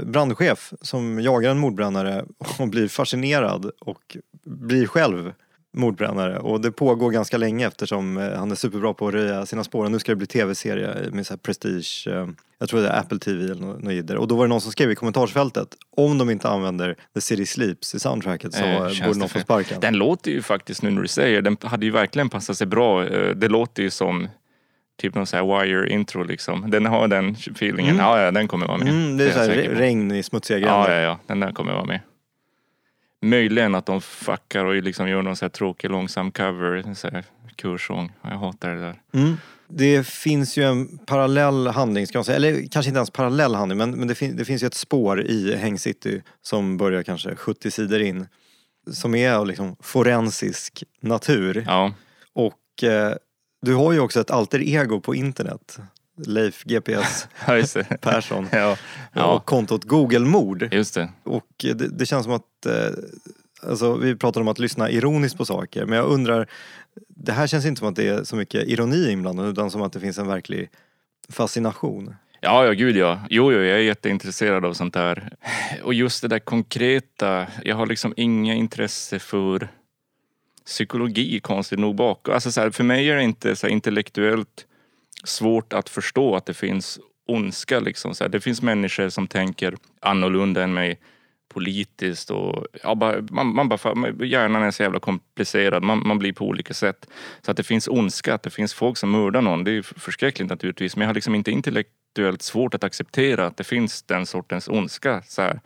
brandchef 0.03 0.73
som 0.81 1.21
jagar 1.21 1.51
en 1.51 1.59
mordbrännare 1.59 2.25
och 2.59 2.69
blir 2.69 2.89
fascinerad 2.89 3.71
och 3.81 4.17
blir 4.45 4.87
själv 4.87 5.33
mordbrännare. 5.77 6.39
Och 6.39 6.61
det 6.61 6.73
pågår 6.73 7.11
ganska 7.11 7.37
länge 7.37 7.67
eftersom 7.67 8.17
eh, 8.17 8.33
han 8.39 8.51
är 8.51 8.55
superbra 8.55 8.95
på 8.95 9.09
att 9.09 9.15
röja 9.15 9.47
sina 9.47 9.65
spår. 9.65 9.85
Och 9.85 9.91
nu 9.91 9.99
ska 9.99 10.13
det 10.13 10.17
bli 10.17 10.27
tv-serie 10.27 11.11
med 11.13 11.27
så 11.27 11.37
prestige, 11.37 12.09
eh, 12.11 12.27
jag 12.59 12.69
tror 12.69 12.81
det 12.81 12.89
är 12.89 12.99
Apple 13.01 13.19
TV 13.19 13.45
eller 13.45 13.55
något, 13.67 13.93
jidder. 13.93 14.17
Och 14.17 14.29
då 14.29 14.37
var 14.37 14.45
det 14.45 14.49
någon 14.49 14.61
som 14.61 14.73
skrev 14.73 14.91
i 14.91 14.95
kommentarsfältet 14.95 15.69
om 15.97 16.19
de 16.19 16.31
inte 16.31 16.49
använder 16.49 16.97
The 17.15 17.21
City 17.21 17.47
Sleeps 17.47 17.95
i 17.95 18.01
soundtracket 18.01 18.55
så 18.55 18.65
Eh, 18.65 18.79
borde 18.83 18.95
det 19.13 19.19
någon 19.19 19.29
få 19.29 19.39
sparken. 19.41 19.81
Den 19.81 19.95
låter 19.95 20.31
ju 20.31 20.43
faktiskt, 20.43 20.83
nu 20.83 20.91
när 20.91 21.03
du 21.03 21.09
säger 21.09 21.43
den 21.43 21.57
hade 21.63 21.87
ju 21.87 21.93
verkligen 21.93 22.29
passat 22.29 22.57
sig 22.57 22.67
bra. 22.67 23.07
Eh, 23.07 23.31
Det 23.37 23.49
låter 23.49 23.83
ju 23.83 23.91
som 23.91 24.29
typ 25.01 25.15
någon 25.15 25.27
sån 25.27 25.39
här 25.39 25.65
wire 25.65 25.91
intro 25.93 26.23
liksom. 26.25 26.71
Den 26.71 26.87
har 26.87 27.09
den 27.09 27.31
feelingen. 27.31 27.95
Mm. 27.95 28.07
Ja, 28.07 28.23
ja, 28.23 28.31
den 28.31 28.49
kommer 28.49 28.67
vara 28.67 28.79
med. 28.79 28.89
Mm, 28.89 29.17
det 29.17 29.25
är 29.25 29.27
jag 29.27 29.35
så 29.35 29.41
här, 29.41 29.47
säker 29.47 29.63
re- 29.71 29.75
på. 29.75 29.81
regn 29.81 30.13
i 30.13 30.23
smutsiga 30.23 30.59
Ja, 30.59 30.67
gränder. 30.67 31.01
ja, 31.01 31.03
ja. 31.09 31.19
Den 31.27 31.41
där 31.41 31.53
kommer 31.53 31.73
vara 31.73 31.85
med. 31.85 32.01
Möjligen 33.31 33.75
att 33.75 33.87
de 33.87 34.01
fuckar 34.01 34.65
och 34.65 34.75
liksom 34.83 35.09
gör 35.09 35.23
någon 35.23 35.37
så 35.37 35.45
här 35.45 35.51
tråkig 35.51 35.91
långsam 35.91 36.31
cover, 36.33 36.95
så 36.95 37.09
här 37.09 37.25
kursång. 37.57 38.13
Jag 38.23 38.31
hatar 38.39 38.71
det 38.75 38.81
där. 38.81 39.01
Mm. 39.13 39.37
Det 39.69 40.07
finns 40.07 40.57
ju 40.59 40.63
en 40.65 40.99
parallell 40.99 41.67
handling, 41.67 42.07
ska 42.07 42.19
man 42.19 42.25
säga. 42.25 42.37
eller 42.37 42.67
kanske 42.71 42.89
inte 42.89 42.99
ens 42.99 43.11
parallell 43.11 43.55
handling, 43.55 43.79
men, 43.79 43.91
men 43.91 44.09
det, 44.09 44.15
fin- 44.15 44.37
det 44.37 44.45
finns 44.45 44.63
ju 44.63 44.67
ett 44.67 44.75
spår 44.75 45.23
i 45.23 45.55
Häng 45.57 45.79
City 45.79 46.23
som 46.43 46.77
börjar 46.77 47.03
kanske 47.03 47.35
70 47.37 47.71
sidor 47.71 48.01
in. 48.01 48.27
som 48.91 49.15
är 49.15 49.33
av 49.33 49.47
liksom 49.47 49.77
forensisk 49.81 50.85
natur. 51.01 51.65
Ja, 51.67 51.93
Och 52.35 52.85
eh, 52.85 53.15
du 53.63 53.75
har 53.75 53.93
ju 53.93 54.01
också 54.01 54.21
ett 54.21 54.31
alter 54.31 54.61
ego 54.63 55.01
på 55.01 55.15
internet. 55.15 55.79
Leif 56.17 56.65
GPS. 56.65 57.29
Persson. 58.01 58.49
Ja, 58.53 58.77
ja, 59.13 59.35
Och 59.35 59.47
kontot 59.47 59.85
Google-mord. 59.85 60.69
just 60.73 60.95
det. 60.95 61.09
Och 61.23 61.47
det, 61.59 61.75
det 61.99 62.07
känns 62.07 62.25
som 62.25 62.33
att, 62.33 62.67
eh, 62.67 62.89
alltså 63.69 63.97
vi 63.97 64.17
pratar 64.17 64.41
om 64.41 64.49
att 64.49 64.59
lyssna 64.59 64.91
ironiskt 64.91 65.37
på 65.39 65.45
saker, 65.45 65.87
men 65.87 65.99
jag 65.99 66.07
undrar, 66.07 66.51
det 67.09 67.33
här 67.33 67.47
känns 67.47 67.67
inte 67.67 67.79
som 67.79 67.89
att 67.89 67.97
det 67.97 68.09
är 68.09 68.25
så 68.25 68.37
mycket 68.37 68.69
ironi 68.69 69.11
inblandad 69.11 69.47
utan 69.49 69.71
som 69.71 69.83
att 69.83 69.93
det 69.93 70.01
finns 70.01 70.19
en 70.19 70.27
verklig 70.29 70.71
fascination. 71.29 72.15
Ja, 72.41 72.65
ja, 72.67 72.73
gud 72.73 72.97
ja. 72.97 73.21
Jo, 73.31 73.53
jo, 73.53 73.59
jag 73.59 73.79
är 73.79 73.83
jätteintresserad 73.83 74.65
av 74.65 74.73
sånt 74.73 74.95
där. 74.95 75.33
Och 75.83 75.95
just 75.95 76.23
det 76.23 76.29
där 76.29 76.39
konkreta. 76.39 77.47
Jag 77.65 77.77
har 77.77 77.87
liksom 77.87 78.15
inga 78.17 78.55
intresse 78.55 79.19
för 79.19 79.69
psykologi, 80.67 81.41
konstigt 81.41 81.79
nog. 81.79 81.95
Bak. 81.97 82.29
Alltså 82.29 82.53
så 82.53 82.61
här, 82.61 82.71
för 82.71 82.85
mig 82.85 83.11
är 83.11 83.17
det 83.17 83.23
inte 83.23 83.57
så 83.57 83.67
här 83.67 83.73
intellektuellt 83.73 84.67
svårt 85.27 85.73
att 85.73 85.89
förstå 85.89 86.37
att 86.37 86.47
det 86.47 86.55
finns 86.55 87.01
ondska. 87.27 87.81
Liksom. 87.81 88.15
Så 88.15 88.25
här, 88.25 88.29
det 88.29 88.41
finns 88.41 88.63
människor 88.63 89.09
som 89.09 89.27
tänker 89.27 89.75
annorlunda 90.01 90.63
än 90.63 90.75
mig 90.75 91.01
politiskt 91.49 92.31
och 92.31 92.67
ja, 92.83 92.95
bara, 92.95 93.21
man, 93.31 93.55
man 93.55 93.69
bara, 93.69 94.25
hjärnan 94.25 94.63
är 94.63 94.71
så 94.71 94.83
jävla 94.83 95.01
komplicerad. 95.01 95.83
Man, 95.83 96.07
man 96.07 96.19
blir 96.19 96.33
på 96.33 96.47
olika 96.47 96.75
sätt. 96.75 97.09
Så 97.43 97.51
att 97.51 97.57
det 97.57 97.63
finns 97.63 97.89
ondska, 97.89 98.35
att 98.35 98.43
det 98.43 98.51
finns 98.51 98.75
folk 98.75 98.97
som 98.97 99.11
mördar 99.11 99.43
någon, 99.43 99.65
det 99.65 99.71
är 99.71 99.83
förskräckligt 99.83 100.51
naturligtvis. 100.51 100.97
Men 100.97 101.03
jag 101.03 101.09
har 101.09 101.15
liksom 101.15 101.35
inte 101.35 101.51
intellektuellt 101.51 102.43
svårt 102.43 102.75
att 102.75 102.85
acceptera 102.85 103.47
att 103.47 103.57
det 103.57 103.65
finns 103.65 104.03
den 104.03 104.27
sortens 104.27 104.69
ondska. 104.69 105.23
Så, 105.23 105.43
här. 105.43 105.61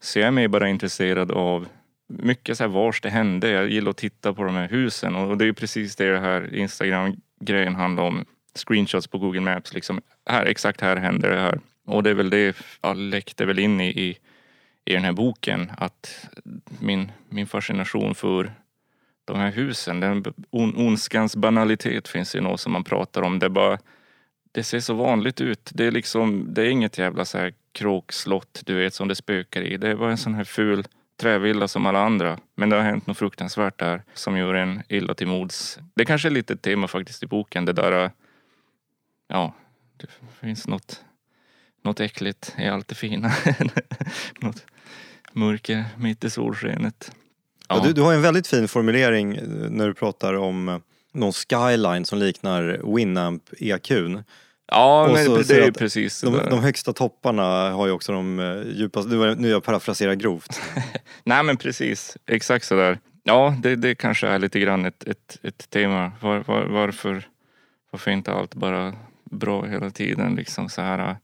så 0.00 0.18
jag 0.18 0.26
är 0.26 0.30
mer 0.30 0.48
bara 0.48 0.68
intresserad 0.68 1.30
av 1.30 1.68
mycket 2.08 2.56
så 2.56 2.64
här 2.64 2.68
vars 2.68 3.00
det 3.00 3.10
hände. 3.10 3.48
Jag 3.48 3.68
gillar 3.68 3.90
att 3.90 3.96
titta 3.96 4.34
på 4.34 4.44
de 4.44 4.54
här 4.54 4.68
husen 4.68 5.14
och 5.14 5.38
det 5.38 5.48
är 5.48 5.52
precis 5.52 5.96
det 5.96 6.12
det 6.12 6.20
här 6.20 6.54
Instagram-grejen 6.54 7.74
handlar 7.74 8.02
om. 8.02 8.24
Screenshots 8.54 9.06
på 9.06 9.18
Google 9.18 9.40
Maps 9.40 9.74
liksom. 9.74 10.00
Här, 10.26 10.46
exakt 10.46 10.80
här 10.80 10.96
händer 10.96 11.30
det 11.30 11.40
här. 11.40 11.60
Och 11.86 12.02
det 12.02 12.10
är 12.10 12.14
väl 12.14 12.30
det 12.30 12.56
jag 12.82 12.96
läckte 12.96 13.44
väl 13.44 13.58
in 13.58 13.80
i, 13.80 13.88
i, 13.88 14.18
i 14.84 14.92
den 14.92 15.04
här 15.04 15.12
boken. 15.12 15.72
Att 15.76 16.28
min, 16.80 17.12
min 17.28 17.46
fascination 17.46 18.14
för 18.14 18.52
de 19.24 19.36
här 19.36 19.50
husen, 19.50 20.00
den 20.00 20.24
on, 20.50 20.76
ondskans 20.76 21.36
banalitet 21.36 22.08
finns 22.08 22.36
ju 22.36 22.40
något 22.40 22.60
som 22.60 22.72
man 22.72 22.84
pratar 22.84 23.22
om. 23.22 23.38
Det 23.38 23.48
bara 23.48 23.78
det 24.52 24.62
ser 24.62 24.80
så 24.80 24.94
vanligt 24.94 25.40
ut. 25.40 25.70
Det 25.74 25.86
är 25.86 25.90
liksom, 25.90 26.46
det 26.54 26.62
är 26.62 26.66
inget 26.66 26.98
jävla 26.98 27.24
så 27.24 27.38
här 27.38 27.54
kråkslott 27.72 28.62
du 28.66 28.74
vet 28.74 28.94
som 28.94 29.08
det 29.08 29.14
spökar 29.14 29.62
i. 29.62 29.76
Det 29.76 29.88
är 29.88 29.96
bara 29.96 30.10
en 30.10 30.18
sån 30.18 30.34
här 30.34 30.44
ful 30.44 30.84
trävilla 31.16 31.68
som 31.68 31.86
alla 31.86 32.00
andra. 32.04 32.38
Men 32.54 32.68
det 32.68 32.76
har 32.76 32.82
hänt 32.82 33.06
något 33.06 33.18
fruktansvärt 33.18 33.78
där 33.78 34.02
som 34.14 34.36
gör 34.36 34.54
en 34.54 34.82
illa 34.88 35.14
till 35.14 35.26
mods. 35.26 35.78
Det 35.94 36.04
kanske 36.04 36.28
är 36.28 36.30
lite 36.30 36.52
ett 36.52 36.62
tema 36.62 36.88
faktiskt 36.88 37.22
i 37.22 37.26
boken. 37.26 37.64
Det 37.64 37.72
där, 37.72 38.10
ja, 39.28 39.54
det 39.96 40.06
finns 40.40 40.66
något, 40.68 41.00
något 41.84 42.00
äckligt 42.00 42.54
i 42.58 42.66
allt 42.68 42.88
det 42.88 42.94
fina. 42.94 43.32
något 44.40 44.64
mörker 45.32 45.84
mitt 45.96 46.24
i 46.24 46.30
solskenet. 46.30 47.12
Ja. 47.68 47.80
Du, 47.84 47.92
du 47.92 48.02
har 48.02 48.14
en 48.14 48.22
väldigt 48.22 48.46
fin 48.46 48.68
formulering 48.68 49.36
eh, 49.36 49.42
när 49.48 49.86
du 49.86 49.94
pratar 49.94 50.34
om 50.34 50.68
eh, 50.68 50.78
någon 51.12 51.32
skyline 51.32 52.04
som 52.04 52.18
liknar 52.18 52.94
Winamp 52.96 53.42
EQn. 53.58 54.24
Ja, 54.66 55.06
Och 55.06 55.12
men 55.12 55.24
så- 55.24 55.36
det 55.36 55.50
är 55.60 55.64
ju 55.64 55.72
precis 55.72 56.20
De, 56.20 56.32
de 56.50 56.60
högsta 56.60 56.92
topparna 56.92 57.70
har 57.70 57.86
ju 57.86 57.92
också 57.92 58.12
de 58.12 58.38
eh, 58.40 58.62
djupaste, 58.78 59.10
nu, 59.38 59.48
jag 59.48 59.64
parafraserar 59.64 60.14
grovt. 60.14 60.60
Nej 61.24 61.42
men 61.42 61.56
precis, 61.56 62.16
exakt 62.26 62.64
sådär. 62.66 62.98
Ja, 63.24 63.56
det, 63.62 63.76
det 63.76 63.94
kanske 63.94 64.26
är 64.28 64.38
lite 64.38 64.60
grann 64.60 64.84
ett, 64.84 65.04
ett, 65.08 65.38
ett 65.42 65.70
tema. 65.70 66.12
Var, 66.20 66.38
var, 66.38 66.64
varför, 66.66 67.28
varför 67.90 68.10
inte 68.10 68.32
allt 68.32 68.54
bara 68.54 68.94
bra 69.32 69.64
hela 69.64 69.90
tiden? 69.90 70.34
Liksom 70.34 70.68
så 70.68 70.82
här. 70.82 71.10
Äh, 71.10 71.16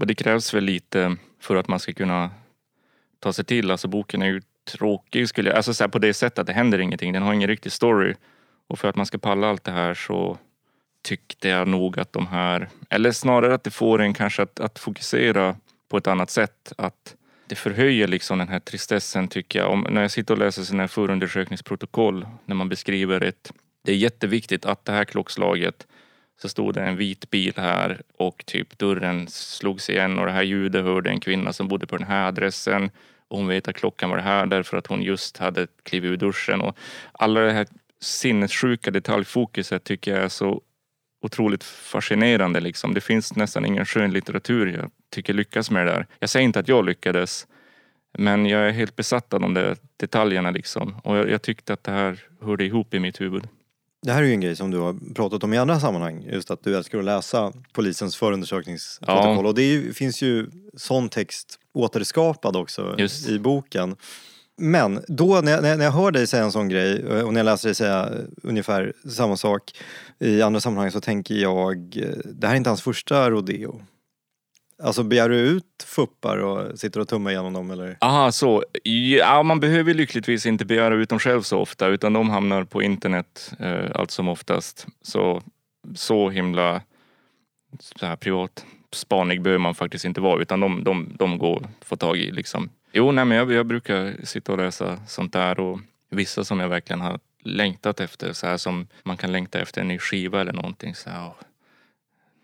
och 0.00 0.06
det 0.06 0.14
krävs 0.14 0.54
väl 0.54 0.64
lite 0.64 1.16
för 1.40 1.56
att 1.56 1.68
man 1.68 1.80
ska 1.80 1.92
kunna 1.92 2.30
ta 3.18 3.32
sig 3.32 3.44
till. 3.44 3.70
Alltså 3.70 3.88
boken 3.88 4.22
är 4.22 4.26
ju 4.26 4.40
tråkig 4.64 5.28
skulle 5.28 5.50
jag, 5.50 5.56
alltså 5.56 5.74
så 5.74 5.84
här, 5.84 5.88
på 5.88 5.98
det 5.98 6.14
sättet 6.14 6.38
att 6.38 6.46
det 6.46 6.52
händer 6.52 6.78
ingenting. 6.78 7.12
Den 7.12 7.22
har 7.22 7.32
ingen 7.32 7.48
riktig 7.48 7.72
story. 7.72 8.14
Och 8.66 8.78
för 8.78 8.88
att 8.88 8.96
man 8.96 9.06
ska 9.06 9.18
palla 9.18 9.48
allt 9.48 9.64
det 9.64 9.72
här 9.72 9.94
så 9.94 10.38
tyckte 11.02 11.48
jag 11.48 11.68
nog 11.68 11.98
att 11.98 12.12
de 12.12 12.26
här, 12.26 12.68
eller 12.90 13.12
snarare 13.12 13.54
att 13.54 13.64
det 13.64 13.70
får 13.70 14.02
en 14.02 14.14
kanske 14.14 14.42
att, 14.42 14.60
att 14.60 14.78
fokusera 14.78 15.56
på 15.88 15.96
ett 15.96 16.06
annat 16.06 16.30
sätt. 16.30 16.72
Att 16.78 17.16
det 17.46 17.54
förhöjer 17.54 18.08
liksom 18.08 18.38
den 18.38 18.48
här 18.48 18.60
tristessen 18.60 19.28
tycker 19.28 19.58
jag. 19.58 19.70
Om, 19.70 19.86
när 19.90 20.02
jag 20.02 20.10
sitter 20.10 20.34
och 20.34 20.38
läser 20.38 20.62
sina 20.62 20.88
förundersökningsprotokoll 20.88 22.26
när 22.44 22.54
man 22.54 22.68
beskriver 22.68 23.20
ett... 23.20 23.52
Det 23.84 23.92
är 23.92 23.96
jätteviktigt 23.96 24.66
att 24.66 24.84
det 24.84 24.92
här 24.92 25.04
klockslaget 25.04 25.86
så 26.42 26.48
stod 26.48 26.74
det 26.74 26.80
en 26.80 26.96
vit 26.96 27.30
bil 27.30 27.52
här 27.56 28.00
och 28.16 28.46
typ 28.46 28.78
dörren 28.78 29.28
slogs 29.28 29.90
igen 29.90 30.18
och 30.18 30.26
det 30.26 30.32
här 30.32 30.42
ljudet 30.42 30.84
hörde 30.84 31.10
en 31.10 31.20
kvinna 31.20 31.52
som 31.52 31.68
bodde 31.68 31.86
på 31.86 31.96
den 31.96 32.06
här 32.06 32.28
adressen. 32.28 32.90
Och 33.28 33.38
hon 33.38 33.46
vet 33.46 33.68
att 33.68 33.76
klockan 33.76 34.10
var 34.10 34.16
det 34.16 34.22
här 34.22 34.46
därför 34.46 34.76
att 34.76 34.86
hon 34.86 35.02
just 35.02 35.36
hade 35.36 35.66
klivit 35.82 36.10
ur 36.10 36.16
duschen. 36.16 36.60
Och 36.60 36.76
alla 37.12 37.40
det 37.40 37.52
här 37.52 37.66
sinnessjuka 38.00 38.90
detaljfokuset 38.90 39.84
tycker 39.84 40.14
jag 40.14 40.24
är 40.24 40.28
så 40.28 40.60
otroligt 41.20 41.64
fascinerande. 41.64 42.60
Liksom. 42.60 42.94
Det 42.94 43.00
finns 43.00 43.36
nästan 43.36 43.66
ingen 43.66 43.86
skönlitteratur 43.86 44.66
jag 44.66 44.90
tycker 45.10 45.34
lyckas 45.34 45.70
med 45.70 45.86
det 45.86 45.92
där. 45.92 46.06
Jag 46.18 46.30
säger 46.30 46.44
inte 46.44 46.60
att 46.60 46.68
jag 46.68 46.84
lyckades, 46.84 47.46
men 48.18 48.46
jag 48.46 48.68
är 48.68 48.72
helt 48.72 48.96
besatt 48.96 49.34
av 49.34 49.40
de 49.40 49.54
där 49.54 49.76
detaljerna. 49.96 50.50
Liksom. 50.50 50.94
Och 51.04 51.16
jag, 51.16 51.30
jag 51.30 51.42
tyckte 51.42 51.72
att 51.72 51.84
det 51.84 51.92
här 51.92 52.18
hörde 52.40 52.64
ihop 52.64 52.94
i 52.94 52.98
mitt 52.98 53.20
huvud. 53.20 53.48
Det 54.06 54.12
här 54.12 54.22
är 54.22 54.26
ju 54.26 54.32
en 54.32 54.40
grej 54.40 54.56
som 54.56 54.70
du 54.70 54.78
har 54.78 55.14
pratat 55.14 55.44
om 55.44 55.52
i 55.52 55.58
andra 55.58 55.80
sammanhang. 55.80 56.26
Just 56.32 56.50
att 56.50 56.64
du 56.64 56.76
älskar 56.76 56.98
att 56.98 57.04
läsa 57.04 57.52
polisens 57.72 58.16
förundersökningsprotokoll. 58.16 59.44
Ja. 59.44 59.48
Och 59.48 59.54
det 59.54 59.62
ju, 59.62 59.92
finns 59.92 60.22
ju 60.22 60.50
sån 60.76 61.08
text 61.08 61.58
återskapad 61.74 62.56
också 62.56 62.94
Just. 62.98 63.28
i 63.28 63.38
boken. 63.38 63.96
Men 64.56 65.04
då 65.08 65.40
när 65.40 65.52
jag, 65.52 65.62
när 65.62 65.84
jag 65.84 65.92
hör 65.92 66.10
dig 66.10 66.26
säga 66.26 66.44
en 66.44 66.52
sån 66.52 66.68
grej 66.68 67.22
och 67.22 67.32
när 67.32 67.40
jag 67.40 67.44
läser 67.44 67.68
dig 67.68 67.74
säga 67.74 68.10
ungefär 68.42 68.92
samma 69.08 69.36
sak 69.36 69.62
i 70.18 70.42
andra 70.42 70.60
sammanhang 70.60 70.90
så 70.90 71.00
tänker 71.00 71.34
jag, 71.34 71.96
eh, 71.96 72.08
det 72.24 72.46
här 72.46 72.54
är 72.54 72.56
inte 72.56 72.70
hans 72.70 72.82
första 72.82 73.30
rodeo. 73.30 73.82
Alltså 74.82 75.02
begär 75.02 75.28
du 75.28 75.36
ut 75.36 75.84
fuppar 75.86 76.36
och 76.38 76.78
sitter 76.78 77.00
och 77.00 77.08
tummar 77.08 77.30
igenom 77.30 77.52
dem 77.52 77.70
eller? 77.70 77.96
Aha, 78.00 78.32
så. 78.32 78.64
Ja, 78.82 79.42
man 79.42 79.60
behöver 79.60 79.94
lyckligtvis 79.94 80.46
inte 80.46 80.64
begära 80.64 80.94
ut 80.94 81.08
dem 81.08 81.18
själv 81.18 81.42
så 81.42 81.58
ofta 81.58 81.86
utan 81.86 82.12
de 82.12 82.30
hamnar 82.30 82.64
på 82.64 82.82
internet 82.82 83.52
eh, 83.58 83.90
allt 83.94 84.10
som 84.10 84.28
oftast. 84.28 84.86
Så, 85.02 85.42
så 85.94 86.30
himla 86.30 86.82
så 87.78 88.06
här, 88.06 88.16
privat 88.16 88.66
spanig 88.92 89.42
behöver 89.42 89.58
man 89.58 89.74
faktiskt 89.74 90.04
inte 90.04 90.20
vara 90.20 90.42
utan 90.42 90.60
de, 90.60 90.84
de, 90.84 91.12
de 91.18 91.38
går 91.38 91.56
att 91.56 91.84
få 91.84 91.96
tag 91.96 92.16
i. 92.16 92.30
Liksom. 92.30 92.68
Jo, 92.92 93.12
nej, 93.12 93.24
men 93.24 93.38
jag, 93.38 93.52
jag 93.52 93.66
brukar 93.66 94.14
sitta 94.24 94.52
och 94.52 94.58
läsa 94.58 94.98
sånt 95.06 95.32
där 95.32 95.60
och 95.60 95.80
vissa 96.10 96.44
som 96.44 96.60
jag 96.60 96.68
verkligen 96.68 97.00
har 97.00 97.18
längtat 97.44 98.00
efter. 98.00 98.32
Så 98.32 98.46
här 98.46 98.56
som 98.56 98.86
man 99.02 99.16
kan 99.16 99.32
längta 99.32 99.60
efter 99.60 99.80
en 99.80 99.88
ny 99.88 99.98
skiva 99.98 100.40
eller 100.40 100.52
någonting. 100.52 100.94
Så 100.94 101.10
här, 101.10 101.26
"Åh, 101.26 101.34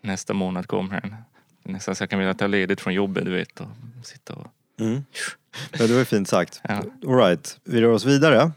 nästa 0.01 0.33
månad 0.33 0.67
kommer 0.67 1.01
den. 1.01 1.15
Nästan 1.71 1.95
så 1.95 2.03
jag 2.03 2.09
kan 2.09 2.19
vilja 2.19 2.33
ta 2.33 2.47
ledigt 2.47 2.81
från 2.81 2.93
jobbet 2.93 3.25
du 3.25 3.31
vet 3.31 3.59
och 3.59 3.67
sitta 4.03 4.33
och 4.33 4.47
Mm. 4.79 5.03
Ja, 5.79 5.87
det 5.87 5.93
var 5.97 6.03
fint 6.03 6.27
sagt. 6.27 6.61
Ja. 6.63 6.83
All 7.07 7.15
right, 7.17 7.57
vi 7.63 7.81
rör 7.81 7.91
oss 7.91 8.05
vidare. 8.05 8.51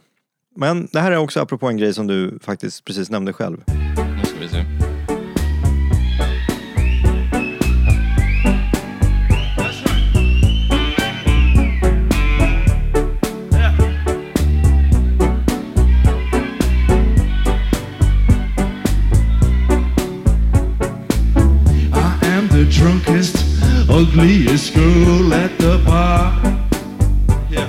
Men 0.56 0.88
det 0.92 1.00
här 1.00 1.12
är 1.12 1.16
också 1.16 1.40
apropå 1.40 1.68
en 1.68 1.76
grej 1.76 1.94
som 1.94 2.06
du 2.06 2.38
faktiskt 2.42 2.84
precis 2.84 3.10
nämnde 3.10 3.32
själv. 3.32 3.62
Nu 3.66 4.24
ska 4.24 4.38
vi 4.38 4.48
se. 4.48 4.91
Ugliest 23.92 24.74
girl 24.74 25.34
at 25.34 25.58
the 25.58 25.78
bar. 25.84 26.32
Yeah. 27.50 27.68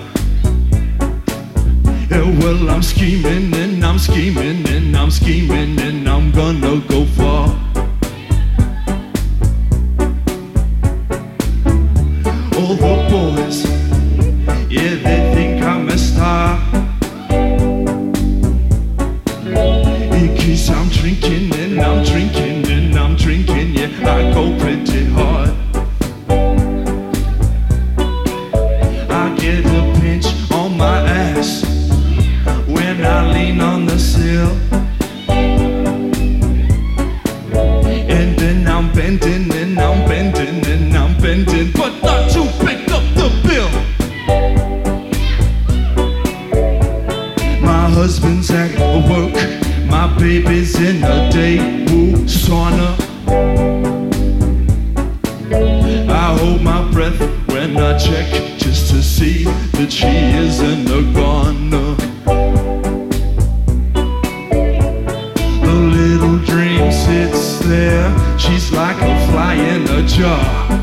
Yeah, 2.10 2.40
well, 2.40 2.70
I'm 2.70 2.82
scheming 2.82 3.54
and 3.54 3.84
I'm 3.84 4.00
scheming 4.00 4.66
and 4.70 4.96
I'm 4.96 5.12
scheming 5.12 5.80
and 5.80 6.08
I'm 6.08 6.32
gonna 6.32 6.82
go 6.88 7.06
far. 7.18 7.73
She 59.94 60.08
isn't 60.08 60.90
a 60.90 61.04
goner. 61.14 61.96
The 65.66 65.76
little 65.98 66.40
dream 66.40 66.92
sits 66.92 67.60
there, 67.60 68.10
she's 68.40 68.72
like 68.72 68.98
a 68.98 69.28
fly 69.28 69.54
in 69.54 69.88
a 69.90 70.02
jar. 70.08 70.83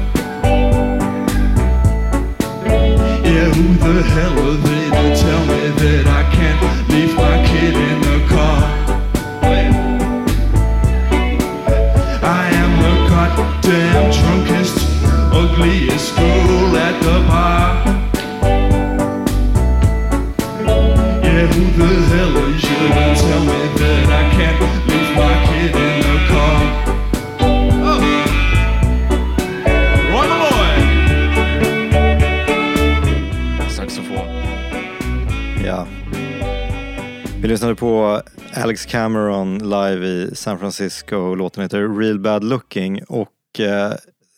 Lyssnade 37.50 37.74
på 37.74 38.22
Alex 38.54 38.86
Cameron 38.86 39.58
live 39.58 40.06
i 40.06 40.30
San 40.34 40.58
Francisco. 40.58 41.34
Låten 41.34 41.62
heter 41.62 41.98
Real 41.98 42.18
Bad 42.18 42.44
Looking 42.44 43.02
och 43.04 43.60
eh, 43.60 43.92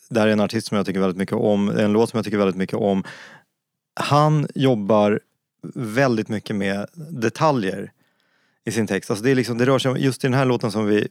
det 0.09 0.19
här 0.19 0.27
är 0.27 0.31
en 0.31 0.39
artist 0.39 0.67
som 0.67 0.77
jag 0.77 0.85
tycker 0.85 0.99
väldigt 0.99 1.17
mycket 1.17 1.35
om. 1.35 1.69
En 1.69 1.93
låt 1.93 2.09
som 2.09 2.17
jag 2.17 2.25
tycker 2.25 2.37
väldigt 2.37 2.55
mycket 2.55 2.75
om. 2.75 3.03
Han 3.95 4.47
jobbar 4.55 5.19
väldigt 5.75 6.29
mycket 6.29 6.55
med 6.55 6.85
detaljer 6.95 7.91
i 8.65 8.71
sin 8.71 8.87
text. 8.87 9.09
Alltså 9.09 9.25
det, 9.25 9.31
är 9.31 9.35
liksom, 9.35 9.57
det 9.57 9.65
rör 9.65 9.79
sig 9.79 9.91
om, 9.91 9.97
just 9.97 10.23
i 10.23 10.27
den 10.27 10.33
här 10.33 10.45
låten 10.45 10.71
som 10.71 10.85
vi 10.85 11.07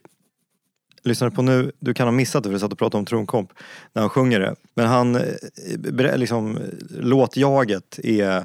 lyssnade 1.03 1.35
på 1.37 1.43
nu, 1.43 1.73
du 1.79 1.95
kan 1.95 2.07
ha 2.07 2.13
missat 2.13 2.43
det 2.43 2.49
för 2.49 2.55
du 2.55 2.61
satt 2.61 2.73
och 2.73 2.79
pratade 2.79 2.99
om 2.99 3.05
tronkomp 3.05 3.53
när 3.93 4.03
han 4.03 4.11
sjunger 4.11 4.41
det. 4.41 4.55
Men 4.75 4.87
han, 4.87 5.15
eh, 5.15 6.17
liksom, 6.17 6.59
låtjaget 6.91 7.99
är 8.03 8.45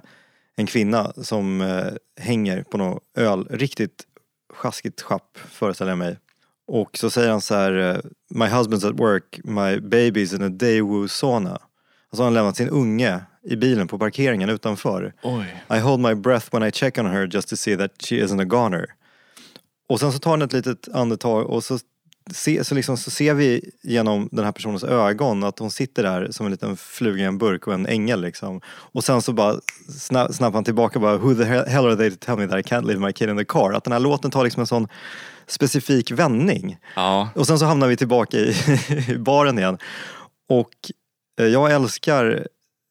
en 0.57 0.65
kvinna 0.65 1.13
som 1.17 1.61
eh, 1.61 1.93
hänger 2.19 2.63
på 2.63 2.77
någon 2.77 2.99
öl, 3.15 3.47
riktigt 3.49 4.03
sjaskigt 4.53 5.01
schapp 5.01 5.37
föreställer 5.37 5.91
jag 5.91 5.97
mig. 5.97 6.17
Och 6.67 6.97
så 6.97 7.09
säger 7.09 7.31
han 7.31 7.41
så 7.41 7.55
här, 7.55 7.73
eh, 7.77 7.97
My 8.29 8.45
husband's 8.45 8.89
at 8.89 8.99
work, 8.99 9.39
my 9.43 9.77
baby's 9.77 10.35
in 10.35 10.43
a 10.43 10.49
daewoo 10.49 11.07
sauna. 11.07 11.59
Alltså 12.09 12.23
han 12.23 12.33
lämnat 12.33 12.57
sin 12.57 12.69
unge 12.69 13.21
i 13.43 13.55
bilen 13.55 13.87
på 13.87 13.99
parkeringen 13.99 14.49
utanför. 14.49 15.13
Oj. 15.23 15.63
I 15.77 15.79
hold 15.79 15.99
my 15.99 16.15
breath 16.15 16.47
when 16.51 16.63
I 16.63 16.71
check 16.71 16.97
on 16.97 17.05
her 17.05 17.27
just 17.27 17.49
to 17.49 17.55
see 17.55 17.77
that 17.77 17.91
she 18.01 18.15
isn't 18.15 18.41
a 18.41 18.45
goner. 18.45 18.85
Och 19.89 19.99
sen 19.99 20.11
så 20.13 20.19
tar 20.19 20.31
han 20.31 20.41
ett 20.41 20.53
litet 20.53 20.87
andetag 20.93 21.47
och 21.49 21.63
så, 21.63 21.79
se, 22.31 22.63
så, 22.63 22.75
liksom, 22.75 22.97
så 22.97 23.11
ser 23.11 23.33
vi 23.33 23.69
genom 23.83 24.29
den 24.31 24.45
här 24.45 24.51
personens 24.51 24.83
ögon 24.83 25.43
att 25.43 25.59
hon 25.59 25.71
sitter 25.71 26.03
där 26.03 26.27
som 26.31 26.45
en 26.45 26.51
liten 26.51 26.77
fluga 26.77 27.23
i 27.23 27.25
en 27.25 27.37
burk 27.37 27.67
och 27.67 27.73
en 27.73 27.85
ängel 27.85 28.21
liksom. 28.21 28.61
Och 28.67 29.03
sen 29.03 29.21
så 29.21 29.33
bara 29.33 29.55
sna, 29.99 30.33
snappar 30.33 30.53
han 30.53 30.63
tillbaka 30.63 30.99
bara 30.99 31.17
Who 31.17 31.35
the 31.35 31.43
hell 31.43 31.85
are 31.85 31.95
they 31.95 32.11
to 32.11 32.17
tell 32.19 32.37
me 32.37 32.47
that 32.47 32.59
I 32.59 32.61
can't 32.61 32.87
leave 32.87 32.99
my 32.99 33.13
kid 33.13 33.29
in 33.29 33.37
the 33.37 33.45
car? 33.45 33.73
Att 33.73 33.83
den 33.83 33.93
här 33.93 33.99
låten 33.99 34.31
tar 34.31 34.43
liksom 34.43 34.59
en 34.61 34.67
sån 34.67 34.87
specifik 35.47 36.11
vändning. 36.11 36.77
Ja. 36.95 37.29
Och 37.35 37.47
sen 37.47 37.59
så 37.59 37.65
hamnar 37.65 37.87
vi 37.87 37.97
tillbaka 37.97 38.37
i, 38.37 38.55
i 39.09 39.17
baren 39.17 39.59
igen. 39.59 39.77
Och 40.49 40.73
eh, 41.39 41.47
jag 41.47 41.71
älskar 41.71 42.47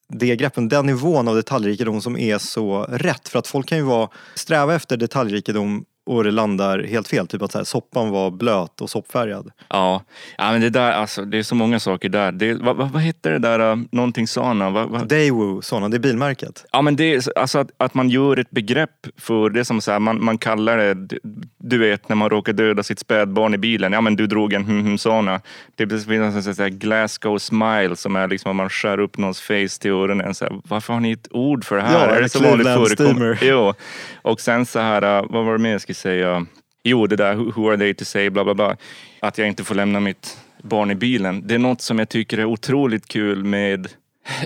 det 0.09 0.35
greppen, 0.35 0.69
den 0.69 0.85
nivån 0.85 1.27
av 1.27 1.35
detaljrikedom 1.35 2.01
som 2.01 2.17
är 2.17 2.37
så 2.37 2.83
rätt. 2.83 3.29
För 3.29 3.39
att 3.39 3.47
folk 3.47 3.67
kan 3.67 3.77
ju 3.77 3.83
vara, 3.83 4.09
sträva 4.35 4.75
efter 4.75 4.97
detaljrikedom 4.97 5.85
och 6.07 6.23
det 6.23 6.31
landar 6.31 6.83
helt 6.83 7.07
fel. 7.07 7.27
Typ 7.27 7.41
att 7.41 7.51
så 7.51 7.57
här, 7.57 7.65
soppan 7.65 8.09
var 8.09 8.31
blöt 8.31 8.81
och 8.81 8.89
soppfärgad. 8.89 9.51
Ja. 9.69 10.03
ja, 10.37 10.51
men 10.51 10.61
det 10.61 10.69
där 10.69 10.91
alltså, 10.91 11.25
det 11.25 11.37
är 11.37 11.43
så 11.43 11.55
många 11.55 11.79
saker 11.79 12.09
där. 12.09 12.31
Det, 12.31 12.53
vad, 12.53 12.75
vad, 12.75 12.91
vad 12.91 13.01
hette 13.01 13.29
det 13.29 13.39
där, 13.39 13.59
uh, 13.59 13.83
någonting 13.91 14.27
sana? 14.27 14.69
Vad, 14.69 14.89
vad? 14.89 15.07
Daewoo, 15.07 15.61
sådana, 15.61 15.89
det 15.89 15.97
är 15.97 15.99
bilmärket. 15.99 16.65
Ja 16.71 16.81
men 16.81 16.95
det 16.95 17.27
alltså 17.35 17.59
att, 17.59 17.71
att 17.77 17.93
man 17.93 18.09
gör 18.09 18.39
ett 18.39 18.49
begrepp 18.49 19.07
för 19.17 19.49
det 19.49 19.65
som 19.65 19.81
så 19.81 19.91
här, 19.91 19.99
man, 19.99 20.23
man 20.23 20.37
kallar 20.37 20.77
det, 20.77 21.19
du- 21.57 21.77
vet 21.77 22.09
när 22.09 22.15
man 22.15 22.29
råkar 22.29 22.53
döda 22.53 22.83
sitt 22.83 22.99
spädbarn 22.99 23.53
i 23.53 23.57
bilen. 23.57 23.93
Ja 23.93 24.01
men 24.01 24.15
du 24.15 24.27
drog 24.27 24.53
en 24.53 24.65
hm 24.65 24.85
hm 24.85 24.97
sana. 24.97 25.41
Det 25.75 25.87
finns 25.87 26.07
en 26.07 26.43
sån 26.43 26.63
här 26.63 26.69
Glasgow 26.69 27.37
smile 27.37 27.95
som 27.95 28.15
är 28.15 28.27
liksom 28.27 28.49
att 28.49 28.55
man 28.55 28.69
skär 28.69 28.99
upp 28.99 29.17
någons 29.17 29.41
face 29.41 29.81
till 29.81 29.91
öronen. 29.91 30.33
Så 30.33 30.45
här, 30.45 30.61
varför 30.63 30.93
har 30.93 30.99
ni 30.99 31.11
ett 31.11 31.27
ord 31.31 31.65
för 31.65 31.75
det 31.75 31.81
här? 31.81 32.07
Ja, 32.07 32.15
är 32.15 32.21
det 32.21 32.29
så 32.29 32.43
vanligt 32.43 32.67
förekommande? 32.67 33.37
Jo. 33.41 33.73
Och 34.21 34.41
sen 34.41 34.65
så 34.65 34.79
här, 34.79 35.03
uh, 35.03 35.27
vad 35.29 35.45
var 35.45 35.53
det 35.53 35.59
mer 35.59 35.71
jag 35.71 35.81
skulle 35.81 35.95
säga? 35.97 36.45
Jo, 36.83 37.07
det 37.07 37.15
där 37.15 37.35
who 37.35 37.69
are 37.69 37.77
they 37.77 37.93
to 37.93 38.05
say 38.05 38.29
bla 38.29 38.43
bla 38.43 38.53
bla. 38.53 38.77
Att 39.19 39.37
jag 39.37 39.47
inte 39.47 39.63
får 39.63 39.75
lämna 39.75 39.99
mitt 39.99 40.37
barn 40.61 40.91
i 40.91 40.95
bilen. 40.95 41.47
Det 41.47 41.55
är 41.55 41.59
något 41.59 41.81
som 41.81 41.99
jag 41.99 42.09
tycker 42.09 42.37
är 42.37 42.45
otroligt 42.45 43.07
kul 43.07 43.43
med 43.43 43.87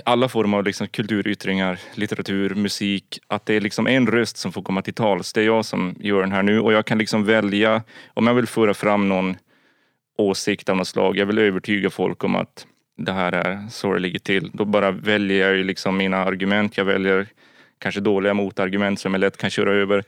alla 0.04 0.28
former 0.28 0.58
av 0.58 0.64
liksom 0.64 0.88
kulturyttringar, 0.88 1.78
litteratur, 1.94 2.54
musik. 2.54 3.18
Att 3.26 3.46
det 3.46 3.54
är 3.54 3.60
liksom 3.60 3.86
en 3.86 4.06
röst 4.06 4.36
som 4.36 4.52
får 4.52 4.62
komma 4.62 4.82
till 4.82 4.94
tals. 4.94 5.32
Det 5.32 5.40
är 5.40 5.44
jag 5.44 5.64
som 5.64 5.94
gör 6.00 6.20
den 6.20 6.32
här 6.32 6.42
nu 6.42 6.60
och 6.60 6.72
jag 6.72 6.86
kan 6.86 6.98
liksom 6.98 7.24
välja 7.24 7.82
om 8.14 8.26
jag 8.26 8.34
vill 8.34 8.46
föra 8.46 8.74
fram 8.74 9.08
någon 9.08 9.36
åsikt 10.18 10.68
av 10.68 10.76
något 10.76 10.88
slag. 10.88 11.16
Jag 11.16 11.26
vill 11.26 11.38
övertyga 11.38 11.90
folk 11.90 12.24
om 12.24 12.36
att 12.36 12.66
det 12.96 13.12
här 13.12 13.32
är 13.32 13.68
så 13.70 13.92
det 13.92 13.98
ligger 13.98 14.18
till. 14.18 14.50
Då 14.54 14.64
bara 14.64 14.90
väljer 14.90 15.50
jag 15.50 15.66
liksom 15.66 15.96
mina 15.96 16.16
argument. 16.16 16.76
Jag 16.76 16.84
väljer 16.84 17.26
kanske 17.78 18.00
dåliga 18.00 18.34
motargument 18.34 19.00
som 19.00 19.14
jag 19.14 19.20
lätt 19.20 19.36
kan 19.36 19.50
köra 19.50 19.74
över. 19.74 20.04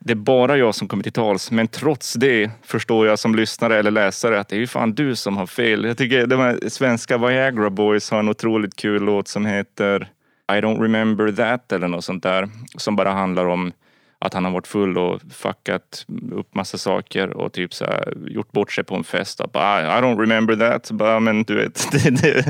Det 0.00 0.12
är 0.12 0.16
bara 0.16 0.56
jag 0.56 0.74
som 0.74 0.88
kommer 0.88 1.02
till 1.02 1.12
tals, 1.12 1.50
men 1.50 1.68
trots 1.68 2.12
det 2.12 2.50
förstår 2.62 3.06
jag 3.06 3.18
som 3.18 3.34
lyssnare 3.34 3.78
eller 3.78 3.90
läsare 3.90 4.40
att 4.40 4.48
det 4.48 4.56
är 4.56 4.60
ju 4.60 4.66
fan 4.66 4.94
du 4.94 5.16
som 5.16 5.36
har 5.36 5.46
fel. 5.46 5.84
Jag 5.84 5.98
tycker 5.98 6.26
de 6.26 6.40
här 6.40 6.68
svenska 6.68 7.18
Viagra 7.18 7.70
Boys 7.70 8.10
har 8.10 8.18
en 8.18 8.28
otroligt 8.28 8.76
kul 8.76 9.02
låt 9.02 9.28
som 9.28 9.46
heter 9.46 10.08
I 10.52 10.60
don't 10.60 10.82
remember 10.82 11.32
that 11.32 11.72
eller 11.72 11.88
något 11.88 12.04
sånt 12.04 12.22
där. 12.22 12.48
Som 12.76 12.96
bara 12.96 13.10
handlar 13.10 13.46
om 13.46 13.72
att 14.20 14.34
han 14.34 14.44
har 14.44 14.52
varit 14.52 14.66
full 14.66 14.98
och 14.98 15.20
fuckat 15.30 16.06
upp 16.32 16.54
massa 16.54 16.78
saker 16.78 17.30
och 17.30 17.52
typ 17.52 17.74
så 17.74 17.84
här, 17.84 18.14
gjort 18.26 18.52
bort 18.52 18.72
sig 18.72 18.84
på 18.84 18.94
en 18.94 19.04
fest. 19.04 19.40
Och 19.40 19.50
bara, 19.50 19.98
I 19.98 20.02
don't 20.02 20.20
remember 20.20 20.56
that. 20.56 20.90
Bara, 20.90 21.20
men 21.20 21.42
du 21.42 21.54
vet, 21.54 21.88
det, 21.92 22.10
det, 22.10 22.44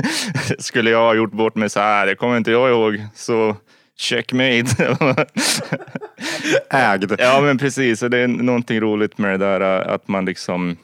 skulle 0.59 0.89
jag 0.89 0.99
ha 0.99 1.13
gjort 1.13 1.31
bort 1.31 1.55
mig 1.55 1.69
så 1.69 1.79
här, 1.79 2.05
det 2.05 2.15
kommer 2.15 2.37
inte 2.37 2.51
jag 2.51 2.69
ihåg. 2.69 3.05
Så 3.15 3.55
checkmate. 3.99 4.97
Ägd. 6.69 7.15
Ja 7.17 7.41
men 7.41 7.57
precis, 7.57 8.03
och 8.03 8.09
det 8.09 8.17
är 8.17 8.27
någonting 8.27 8.79
roligt 8.79 9.17
med 9.17 9.39
det 9.39 9.47
där 9.47 9.61
att 9.61 10.07
man 10.07 10.25
liksom 10.25 10.77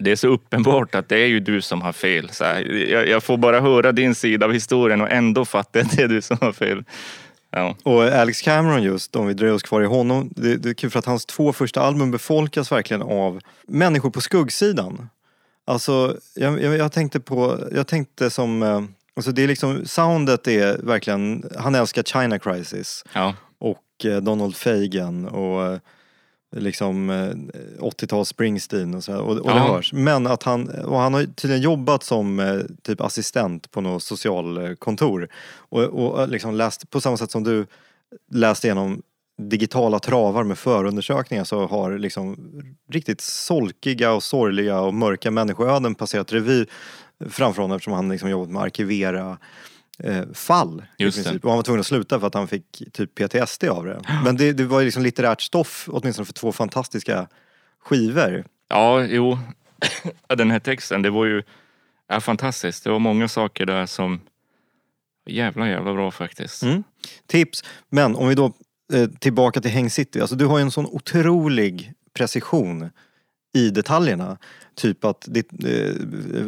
det 0.00 0.10
är 0.10 0.16
så 0.16 0.28
uppenbart 0.28 0.94
att 0.94 1.08
det 1.08 1.16
är 1.16 1.26
ju 1.26 1.40
du 1.40 1.62
som 1.62 1.82
har 1.82 1.92
fel. 1.92 2.30
Så 2.30 2.44
jag, 2.44 3.08
jag 3.08 3.22
får 3.22 3.36
bara 3.36 3.60
höra 3.60 3.92
din 3.92 4.14
sida 4.14 4.46
av 4.46 4.52
historien 4.52 5.00
och 5.00 5.10
ändå 5.10 5.44
fatta 5.44 5.80
att 5.80 5.96
det 5.96 6.02
är 6.02 6.08
du 6.08 6.22
som 6.22 6.36
har 6.40 6.52
fel. 6.52 6.84
Ja. 7.50 7.76
Och 7.82 8.02
Alex 8.04 8.42
Cameron 8.42 8.82
just, 8.82 9.16
om 9.16 9.26
vi 9.26 9.34
dröjer 9.34 9.54
oss 9.54 9.62
kvar 9.62 9.82
i 9.82 9.86
honom, 9.86 10.30
det, 10.36 10.56
det 10.56 10.70
är 10.70 10.74
kul 10.74 10.90
för 10.90 10.98
att 10.98 11.06
hans 11.06 11.26
två 11.26 11.52
första 11.52 11.80
album 11.80 12.10
befolkas 12.10 12.72
verkligen 12.72 13.02
av 13.02 13.40
människor 13.68 14.10
på 14.10 14.20
skuggsidan. 14.20 15.08
Alltså, 15.66 16.16
jag, 16.34 16.62
jag, 16.62 16.76
jag 16.76 16.92
tänkte 16.92 17.20
på, 17.20 17.68
jag 17.72 17.86
tänkte 17.86 18.30
som, 18.30 18.62
eh, 18.62 18.82
alltså 19.18 19.32
det 19.32 19.42
är 19.42 19.48
liksom, 19.48 19.84
soundet 19.84 20.48
är 20.48 20.78
verkligen, 20.82 21.44
han 21.58 21.74
älskar 21.74 22.02
China 22.02 22.38
Crisis 22.38 23.04
Ja. 23.12 23.34
och 23.58 24.04
eh, 24.04 24.16
Donald 24.16 24.56
Fagen 24.56 25.28
och 25.28 25.64
eh, 25.66 25.78
liksom 26.56 27.10
eh, 27.10 27.82
80-tals 27.84 28.28
Springsteen 28.28 28.94
och 28.94 29.04
så 29.04 29.16
och, 29.18 29.30
och 29.38 29.50
det 29.50 29.56
Ja. 29.56 29.74
hörs. 29.74 29.92
Men 29.92 30.26
att 30.26 30.42
han, 30.42 30.68
och 30.68 30.98
han 30.98 31.14
har 31.14 31.24
tydligen 31.24 31.62
jobbat 31.62 32.02
som 32.02 32.40
eh, 32.40 32.60
typ 32.82 33.00
assistent 33.00 33.70
på 33.70 33.80
något 33.80 34.02
socialkontor 34.02 35.28
och, 35.56 35.82
och 35.82 36.28
liksom 36.28 36.54
läst, 36.54 36.90
på 36.90 37.00
samma 37.00 37.16
sätt 37.16 37.30
som 37.30 37.44
du 37.44 37.66
läste 38.32 38.66
igenom 38.66 39.02
digitala 39.42 39.98
travar 39.98 40.44
med 40.44 40.58
förundersökningar 40.58 41.44
så 41.44 41.66
har 41.66 41.98
liksom 41.98 42.36
riktigt 42.92 43.20
solkiga 43.20 44.12
och 44.12 44.22
sorgliga 44.22 44.80
och 44.80 44.94
mörka 44.94 45.30
människoöden 45.30 45.94
passerat 45.94 46.32
revy 46.32 46.66
framför 47.30 47.62
honom 47.62 47.76
eftersom 47.76 47.92
han 47.92 48.08
liksom 48.08 48.30
jobbat 48.30 48.48
med 48.48 48.60
att 48.60 48.66
arkivera 48.66 49.38
eh, 49.98 50.24
fall. 50.34 50.84
i 50.98 51.02
Just 51.02 51.24
princip. 51.24 51.44
Och 51.44 51.50
han 51.50 51.58
var 51.58 51.62
tvungen 51.62 51.80
att 51.80 51.86
sluta 51.86 52.20
för 52.20 52.26
att 52.26 52.34
han 52.34 52.48
fick 52.48 52.82
typ 52.92 53.14
PTSD 53.14 53.64
av 53.64 53.84
det. 53.84 54.00
Men 54.24 54.36
det, 54.36 54.52
det 54.52 54.64
var 54.64 54.80
ju 54.80 54.84
liksom 54.84 55.02
litterärt 55.02 55.42
stoff 55.42 55.88
åtminstone 55.92 56.26
för 56.26 56.32
två 56.32 56.52
fantastiska 56.52 57.28
skivor. 57.82 58.44
Ja, 58.68 59.04
jo. 59.04 59.38
Den 60.36 60.50
här 60.50 60.60
texten, 60.60 61.02
det 61.02 61.10
var 61.10 61.24
ju 61.24 61.42
ja, 62.08 62.20
fantastiskt. 62.20 62.84
Det 62.84 62.90
var 62.90 62.98
många 62.98 63.28
saker 63.28 63.66
där 63.66 63.86
som 63.86 64.20
jävla 65.26 65.68
jävla 65.68 65.92
bra 65.92 66.10
faktiskt. 66.10 66.62
Mm. 66.62 66.82
Tips. 67.26 67.64
Men 67.88 68.16
om 68.16 68.28
vi 68.28 68.34
då 68.34 68.52
eh, 68.92 69.08
tillbaka 69.08 69.60
till 69.60 69.70
Häng 69.70 69.90
City. 69.90 70.20
Alltså 70.20 70.36
du 70.36 70.46
har 70.46 70.58
ju 70.58 70.62
en 70.62 70.70
sån 70.70 70.86
otrolig 70.86 71.92
precision 72.14 72.90
i 73.54 73.70
detaljerna. 73.70 74.38
Typ 74.74 75.04
att 75.04 75.24
ditt 75.28 75.52
eh, 75.64 75.94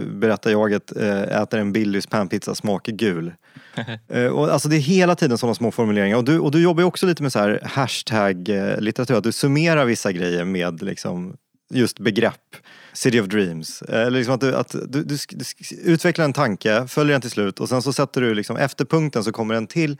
berättarjaget 0.06 0.96
eh, 0.96 1.42
äter 1.42 1.60
en 1.60 1.72
Billys 1.72 2.06
panpizza, 2.06 2.54
smakar 2.54 2.92
gul. 2.92 3.32
eh, 4.08 4.26
och 4.26 4.52
alltså 4.52 4.68
det 4.68 4.76
är 4.76 4.80
hela 4.80 5.14
tiden 5.14 5.38
sådana 5.38 5.54
små 5.54 5.70
formuleringar. 5.70 6.16
Och 6.16 6.24
du, 6.24 6.38
och 6.38 6.50
du 6.50 6.62
jobbar 6.62 6.82
ju 6.82 6.86
också 6.86 7.06
lite 7.06 7.22
med 7.22 7.32
så 7.32 7.38
här 7.38 7.60
hashtag-litteratur. 7.64 9.14
Att 9.14 9.24
du 9.24 9.32
summerar 9.32 9.84
vissa 9.84 10.12
grejer 10.12 10.44
med 10.44 10.82
liksom 10.82 11.36
just 11.70 11.98
begrepp. 11.98 12.56
City 12.92 13.20
of 13.20 13.26
Dreams. 13.26 13.82
Eller 13.82 14.10
liksom 14.10 14.34
att 14.34 14.40
du, 14.40 14.54
att 14.54 14.68
du, 14.68 15.04
du, 15.04 15.16
du 15.30 15.44
utvecklar 15.82 16.24
en 16.24 16.32
tanke, 16.32 16.86
följer 16.88 17.12
den 17.12 17.20
till 17.20 17.30
slut 17.30 17.60
och 17.60 17.68
sen 17.68 17.82
så 17.82 17.92
sätter 17.92 18.20
du 18.20 18.34
liksom 18.34 18.56
efter 18.56 18.84
punkten 18.84 19.24
så 19.24 19.32
kommer 19.32 19.54
en 19.54 19.66
till 19.66 19.96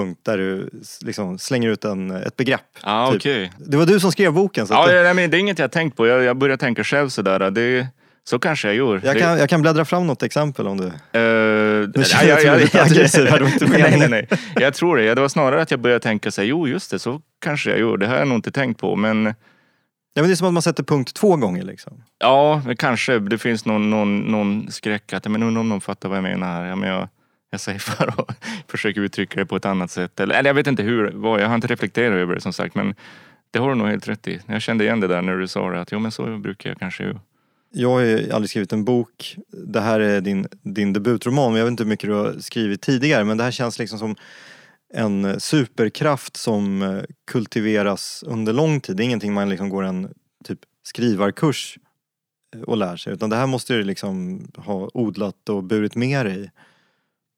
punkt 0.00 0.20
där 0.22 0.38
du 0.38 0.70
liksom 1.04 1.38
slänger 1.38 1.68
ut 1.70 1.84
en, 1.84 2.10
ett 2.10 2.36
begrepp. 2.36 2.60
Ja, 2.82 3.08
typ. 3.12 3.20
okej. 3.20 3.52
Det 3.58 3.76
var 3.76 3.86
du 3.86 4.00
som 4.00 4.12
skrev 4.12 4.32
boken. 4.32 4.66
Så 4.66 4.74
Ja, 4.74 4.86
det- 4.86 4.94
ja, 4.96 5.02
nej, 5.02 5.14
men 5.14 5.30
det 5.30 5.36
är 5.36 5.38
inget 5.38 5.58
jag 5.58 5.72
tänkt 5.72 5.96
på. 5.96 6.06
Jag, 6.06 6.22
jag 6.22 6.36
börjar 6.36 6.56
tänka 6.56 6.84
själv 6.84 7.08
sådär. 7.08 7.50
Det, 7.50 7.86
så 8.24 8.38
kanske 8.38 8.68
jag 8.68 8.74
gör. 8.76 9.00
jag, 9.04 9.16
det, 9.16 9.20
kan, 9.20 9.38
jag 9.38 9.48
kan 9.48 9.62
bläddra 9.62 9.84
fram 9.84 10.06
något 10.06 10.22
exempel 10.22 10.66
om 10.66 10.76
du... 10.76 10.86
Eh, 10.86 11.88
Nu 11.94 12.04
känner 12.04 12.28
jag 12.28 12.44
mig 12.52 12.60
lite 12.60 12.82
aggressiv 12.82 13.26
här, 13.26 13.40
var 13.40 13.46
inte 13.48 13.66
nej, 13.78 13.96
nej, 13.98 14.08
nej. 14.08 14.28
Jag 14.54 14.74
tror 14.74 14.96
det. 14.96 15.14
Det 15.14 15.20
var 15.20 15.28
snarare 15.28 15.62
att 15.62 15.70
jag 15.70 15.80
började 15.80 16.00
tänka 16.02 16.30
sig, 16.30 16.46
jo 16.46 16.68
just 16.68 16.90
det, 16.90 16.98
så 16.98 17.20
kanske 17.40 17.70
jag 17.70 17.78
gör. 17.78 17.96
Det 17.96 18.06
här 18.06 18.12
har 18.12 18.18
jag 18.18 18.28
nog 18.28 18.38
inte 18.38 18.50
tänkt 18.52 18.80
på. 18.80 18.96
Men 18.96 19.34
Ja, 20.14 20.22
men 20.22 20.28
det 20.30 20.34
är 20.34 20.36
som 20.36 20.46
att 20.46 20.52
man 20.52 20.62
sätter 20.62 20.82
punkt 20.82 21.14
två 21.14 21.36
gånger 21.36 21.62
liksom. 21.62 22.02
ja, 22.18 22.62
men 22.66 22.76
kanske. 22.76 23.18
Det 23.18 23.38
finns 23.38 23.64
någon, 23.64 23.90
någon, 23.90 24.18
någon 24.18 24.70
skräck 24.70 25.12
att, 25.12 25.24
men 25.28 25.42
undrar 25.42 25.60
om 25.60 25.68
de 25.68 25.80
fattar 25.80 26.08
vad 26.08 26.18
jag 26.18 26.22
menar 26.22 26.46
här. 26.46 26.64
Ja, 26.66 26.76
men 26.76 26.88
jag, 26.88 27.08
jag 27.50 27.60
säger 27.60 27.78
för 27.78 28.20
och 28.20 28.32
försöker 28.70 29.00
uttrycka 29.00 29.40
det 29.40 29.46
på 29.46 29.56
ett 29.56 29.64
annat 29.64 29.90
sätt. 29.90 30.20
Eller, 30.20 30.34
eller 30.34 30.50
jag 30.50 30.54
vet 30.54 30.66
inte 30.66 30.82
hur, 30.82 31.12
vad, 31.14 31.40
jag 31.40 31.48
har 31.48 31.54
inte 31.54 31.66
reflekterat 31.66 32.16
över 32.16 32.34
det 32.34 32.40
som 32.40 32.52
sagt. 32.52 32.74
Men 32.74 32.94
det 33.50 33.58
har 33.58 33.68
du 33.68 33.74
nog 33.74 33.88
helt 33.88 34.08
rätt 34.08 34.28
i. 34.28 34.40
Jag 34.46 34.62
kände 34.62 34.84
igen 34.84 35.00
det 35.00 35.06
där 35.06 35.22
när 35.22 35.36
du 35.36 35.48
sa 35.48 35.70
det. 35.70 35.80
Att 35.80 35.92
jo 35.92 35.98
men 35.98 36.12
så 36.12 36.38
brukar 36.38 36.70
jag 36.70 36.78
kanske. 36.78 37.18
Jag 37.70 37.90
har 37.90 38.00
ju 38.00 38.32
aldrig 38.32 38.50
skrivit 38.50 38.72
en 38.72 38.84
bok. 38.84 39.36
Det 39.66 39.80
här 39.80 40.00
är 40.00 40.20
din, 40.20 40.46
din 40.62 40.92
debutroman. 40.92 41.52
men 41.52 41.58
Jag 41.58 41.64
vet 41.64 41.70
inte 41.70 41.82
hur 41.82 41.88
mycket 41.88 42.10
du 42.10 42.14
har 42.14 42.36
skrivit 42.38 42.82
tidigare 42.82 43.24
men 43.24 43.36
det 43.36 43.44
här 43.44 43.50
känns 43.50 43.78
liksom 43.78 43.98
som 43.98 44.16
en 44.94 45.40
superkraft 45.40 46.36
som 46.36 46.82
eh, 46.82 47.02
kultiveras 47.26 48.24
under 48.26 48.52
lång 48.52 48.80
tid. 48.80 48.96
Det 48.96 49.02
är 49.02 49.04
ingenting 49.04 49.32
man 49.32 49.48
liksom 49.48 49.68
går 49.68 49.82
en 49.82 50.14
typ 50.44 50.58
skrivarkurs 50.82 51.78
eh, 52.54 52.62
och 52.62 52.76
lär 52.76 52.96
sig. 52.96 53.12
Utan 53.12 53.30
det 53.30 53.36
här 53.36 53.46
måste 53.46 53.74
du 53.74 53.84
liksom 53.84 54.40
ha 54.56 54.90
odlat 54.94 55.48
och 55.48 55.64
burit 55.64 55.94
med 55.94 56.26
dig. 56.26 56.50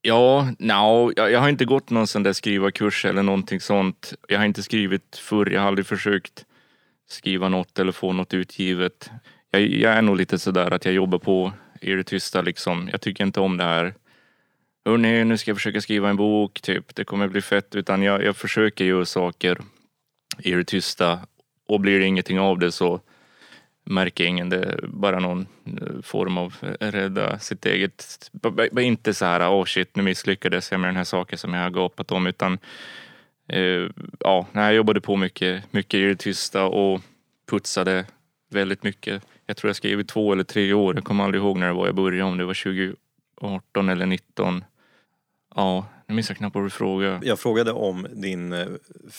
Ja, 0.08 0.48
no, 0.58 1.12
jag, 1.16 1.30
jag 1.30 1.40
har 1.40 1.48
inte 1.48 1.64
gått 1.64 1.90
någon 1.90 2.06
sån 2.06 2.22
där 2.22 2.32
skrivarkurs 2.32 3.04
eller 3.04 3.22
någonting 3.22 3.60
sånt. 3.60 4.14
Jag 4.28 4.38
har 4.38 4.44
inte 4.44 4.62
skrivit 4.62 5.16
förr. 5.16 5.50
Jag 5.50 5.60
har 5.60 5.68
aldrig 5.68 5.86
försökt 5.86 6.44
skriva 7.08 7.48
något 7.48 7.78
eller 7.78 7.92
få 7.92 8.12
något 8.12 8.34
utgivet. 8.34 9.10
Jag, 9.50 9.62
jag 9.62 9.92
är 9.92 10.02
nog 10.02 10.16
lite 10.16 10.38
sådär 10.38 10.70
att 10.70 10.84
jag 10.84 10.94
jobbar 10.94 11.18
på 11.18 11.52
i 11.80 11.92
det 11.92 12.04
tysta 12.04 12.42
liksom. 12.42 12.88
Jag 12.92 13.00
tycker 13.00 13.24
inte 13.24 13.40
om 13.40 13.56
det 13.56 13.64
här. 13.64 13.94
Hörni, 14.84 15.24
nu 15.24 15.38
ska 15.38 15.50
jag 15.50 15.56
försöka 15.56 15.80
skriva 15.80 16.10
en 16.10 16.16
bok, 16.16 16.60
typ. 16.60 16.94
Det 16.94 17.04
kommer 17.04 17.28
bli 17.28 17.40
fett. 17.40 17.74
Utan 17.74 18.02
jag, 18.02 18.24
jag 18.24 18.36
försöker 18.36 18.84
göra 18.84 19.04
saker 19.04 19.58
i 20.38 20.50
det 20.50 20.64
tysta. 20.64 21.20
Och 21.68 21.80
blir 21.80 22.00
det 22.00 22.06
ingenting 22.06 22.40
av 22.40 22.58
det 22.58 22.72
så 22.72 23.00
märker 23.88 24.24
ingen 24.24 24.48
det. 24.48 24.62
är 24.62 24.86
Bara 24.86 25.18
någon 25.18 25.46
eh, 25.64 26.02
form 26.02 26.38
av 26.38 26.54
eh, 26.62 26.90
rädda 26.90 27.38
sitt 27.38 27.66
eget. 27.66 28.30
Inte 28.80 29.14
så 29.14 29.24
här, 29.24 29.50
oh 29.50 29.64
shit, 29.64 29.96
nu 29.96 30.02
misslyckades 30.02 30.70
jag 30.72 30.80
med 30.80 30.88
den 30.88 30.96
här 30.96 31.04
saken 31.04 31.38
som 31.38 31.54
jag 31.54 31.62
har 31.62 31.70
gapat 31.70 32.12
om. 32.12 32.26
Utan 32.26 32.58
eh, 33.48 33.90
ja, 34.20 34.46
jag 34.52 34.74
jobbade 34.74 35.00
på 35.00 35.16
mycket, 35.16 35.72
mycket 35.72 35.94
i 35.94 36.04
det 36.04 36.16
tysta 36.16 36.64
och 36.64 37.00
putsade 37.50 38.04
väldigt 38.50 38.82
mycket. 38.82 39.22
Jag 39.46 39.56
tror 39.56 39.68
jag 39.68 39.76
skrev 39.76 40.00
i 40.00 40.04
två 40.04 40.32
eller 40.32 40.44
tre 40.44 40.72
år. 40.72 40.94
Jag 40.94 41.04
kommer 41.04 41.24
aldrig 41.24 41.42
ihåg 41.42 41.58
när 41.58 41.66
det 41.66 41.72
var 41.72 41.86
jag 41.86 41.94
började, 41.94 42.30
om 42.30 42.38
det 42.38 42.44
var 42.44 42.54
2018 42.54 43.88
eller 43.88 44.06
19. 44.06 44.64
Ja, 45.54 45.86
nu 46.08 46.14
minns 46.14 46.28
jag 46.28 46.38
knappt 46.38 46.54
vad 46.54 46.64
du 46.64 46.70
frågade. 46.70 47.26
Jag 47.26 47.38
frågade 47.38 47.72
om 47.72 48.06
din, 48.12 48.52
eh, 48.52 48.66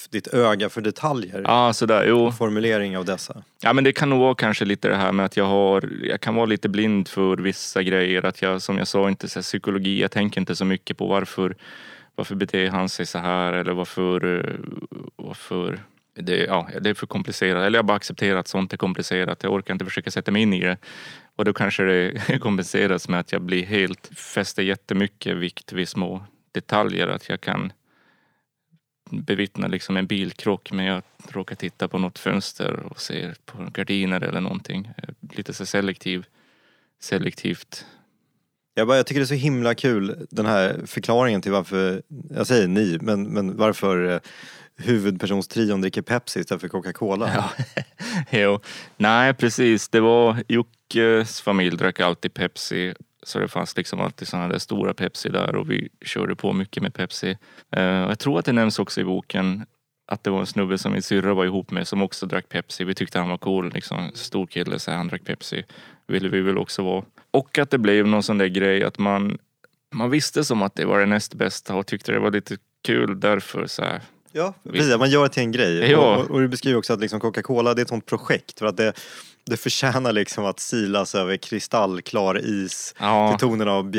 ditt 0.09 0.27
öga 0.27 0.69
för 0.69 0.81
detaljer. 0.81 1.41
Ja, 1.45 1.73
sådär. 1.73 2.05
Jo. 2.07 2.31
Formulering 2.31 2.97
av 2.97 3.05
dessa. 3.05 3.43
Ja 3.61 3.73
men 3.73 3.83
det 3.83 3.91
kan 3.91 4.09
nog 4.09 4.19
vara 4.19 4.35
kanske 4.35 4.65
lite 4.65 4.87
det 4.87 4.95
här 4.95 5.11
med 5.11 5.25
att 5.25 5.37
jag 5.37 5.45
har, 5.45 5.89
jag 6.03 6.21
kan 6.21 6.35
vara 6.35 6.45
lite 6.45 6.69
blind 6.69 7.07
för 7.07 7.37
vissa 7.37 7.83
grejer. 7.83 8.25
Att 8.25 8.41
jag, 8.41 8.61
som 8.61 8.77
jag 8.77 8.87
sa, 8.87 9.09
inte 9.09 9.29
så 9.29 9.39
här, 9.39 9.43
psykologi, 9.43 10.01
jag 10.01 10.11
tänker 10.11 10.41
inte 10.41 10.55
så 10.55 10.65
mycket 10.65 10.97
på 10.97 11.07
varför, 11.07 11.55
varför 12.15 12.35
beter 12.35 12.69
han 12.69 12.89
sig 12.89 13.05
så 13.05 13.17
här 13.17 13.53
eller 13.53 13.73
varför, 13.73 14.37
eh, 14.37 14.55
varför 15.15 15.79
det, 16.15 16.37
ja, 16.37 16.69
det 16.81 16.89
är 16.89 16.93
för 16.93 17.07
komplicerat. 17.07 17.63
Eller 17.63 17.77
jag 17.77 17.85
bara 17.85 17.97
accepterar 17.97 18.39
att 18.39 18.47
sånt 18.47 18.73
är 18.73 18.77
komplicerat. 18.77 19.43
Jag 19.43 19.53
orkar 19.53 19.73
inte 19.73 19.85
försöka 19.85 20.11
sätta 20.11 20.31
mig 20.31 20.41
in 20.41 20.53
i 20.53 20.59
det. 20.59 20.77
Och 21.35 21.45
då 21.45 21.53
kanske 21.53 21.83
det 21.83 22.39
kompenseras 22.41 23.09
med 23.09 23.19
att 23.19 23.31
jag 23.31 23.41
blir 23.41 23.65
helt, 23.65 24.11
fäster 24.17 24.63
jättemycket 24.63 25.37
vikt 25.37 25.73
vid 25.73 25.89
små 25.89 26.23
detaljer. 26.51 27.07
Att 27.07 27.29
jag 27.29 27.41
kan 27.41 27.73
bevittna 29.11 29.67
liksom 29.67 29.97
en 29.97 30.07
bilkrock 30.07 30.71
men 30.71 30.85
jag 30.85 31.03
råkar 31.27 31.55
titta 31.55 31.87
på 31.87 31.97
något 31.97 32.19
fönster 32.19 32.79
och 32.79 33.01
ser 33.01 33.35
på 33.45 33.67
gardiner 33.73 34.21
eller 34.21 34.41
någonting. 34.41 34.91
Eh, 34.97 35.09
Lite 35.31 35.53
så 35.53 35.65
selektiv, 35.65 36.25
selektivt. 37.01 37.85
Jag, 38.73 38.87
bara, 38.87 38.97
jag 38.97 39.05
tycker 39.05 39.19
det 39.19 39.23
är 39.23 39.27
så 39.27 39.33
himla 39.33 39.75
kul 39.75 40.27
den 40.29 40.45
här 40.45 40.81
förklaringen 40.85 41.41
till 41.41 41.51
varför, 41.51 42.01
jag 42.29 42.47
säger 42.47 42.67
ni, 42.67 42.97
men, 43.01 43.23
men 43.23 43.57
varför 43.57 44.11
eh, 44.11 44.19
huvudpersonstrion 44.75 45.81
dricker 45.81 46.01
Pepsi 46.01 46.39
istället 46.39 46.61
för 46.61 46.67
Coca-Cola. 46.67 47.31
Ja. 47.35 47.49
jo. 48.39 48.59
Nej 48.97 49.33
precis, 49.33 49.89
det 49.89 49.99
var 49.99 50.43
Jockes 50.47 51.41
familj 51.41 51.77
drack 51.77 51.99
alltid 51.99 52.33
Pepsi. 52.33 52.93
Så 53.29 53.39
det 53.39 53.47
fanns 53.47 53.77
liksom 53.77 53.99
alltid 53.99 54.27
sådana 54.27 54.47
där 54.47 54.57
stora 54.57 54.93
Pepsi 54.93 55.29
där 55.29 55.55
och 55.55 55.71
vi 55.71 55.89
körde 56.01 56.35
på 56.35 56.53
mycket 56.53 56.83
med 56.83 56.93
Pepsi. 56.93 57.37
Eh, 57.71 57.83
jag 57.83 58.19
tror 58.19 58.39
att 58.39 58.45
det 58.45 58.53
nämns 58.53 58.79
också 58.79 59.01
i 59.01 59.03
boken 59.03 59.65
att 60.07 60.23
det 60.23 60.29
var 60.29 60.39
en 60.39 60.45
snubbe 60.45 60.77
som 60.77 60.91
min 60.91 61.01
syrra 61.01 61.33
var 61.33 61.45
ihop 61.45 61.71
med 61.71 61.87
som 61.87 62.01
också 62.01 62.25
drack 62.25 62.49
Pepsi. 62.49 62.83
Vi 62.83 62.95
tyckte 62.95 63.19
han 63.19 63.29
var 63.29 63.37
cool, 63.37 63.73
liksom 63.73 64.11
stor 64.13 64.47
kille, 64.47 64.79
så 64.79 64.91
han 64.91 65.07
drack 65.07 65.23
Pepsi. 65.23 65.63
Ville 66.07 66.29
vi 66.29 66.41
väl 66.41 66.57
också 66.57 66.83
vara. 66.83 67.03
Och 67.31 67.57
att 67.57 67.69
det 67.69 67.77
blev 67.77 68.07
någon 68.07 68.23
sån 68.23 68.37
där 68.37 68.47
grej 68.47 68.83
att 68.83 68.97
man, 68.97 69.37
man 69.93 70.09
visste 70.09 70.43
som 70.43 70.61
att 70.61 70.75
det 70.75 70.85
var 70.85 70.99
det 70.99 71.05
näst 71.05 71.33
bästa 71.33 71.75
och 71.75 71.87
tyckte 71.87 72.11
det 72.11 72.19
var 72.19 72.31
lite 72.31 72.57
kul 72.83 73.19
därför 73.19 73.67
så 73.67 73.81
här. 73.81 74.01
Ja, 74.31 74.53
precis. 74.71 74.97
Man 74.97 75.09
gör 75.09 75.23
det 75.23 75.29
till 75.29 75.43
en 75.43 75.51
grej. 75.51 75.91
Ja. 75.91 76.17
Och, 76.17 76.31
och 76.31 76.39
du 76.39 76.47
beskriver 76.47 76.77
också 76.77 76.93
att 76.93 76.99
liksom 76.99 77.19
Coca-Cola 77.19 77.73
det 77.73 77.81
är 77.81 77.83
ett 77.83 77.89
sånt 77.89 78.05
projekt 78.05 78.59
för 78.59 78.65
att 78.65 78.77
det, 78.77 78.93
det 79.49 79.57
förtjänar 79.57 80.13
liksom 80.13 80.45
att 80.45 80.59
silas 80.59 81.15
över 81.15 81.37
kristallklar 81.37 82.45
is 82.45 82.95
Ja. 82.99 83.29
till 83.31 83.39
tonen 83.39 83.67
av 83.67 83.95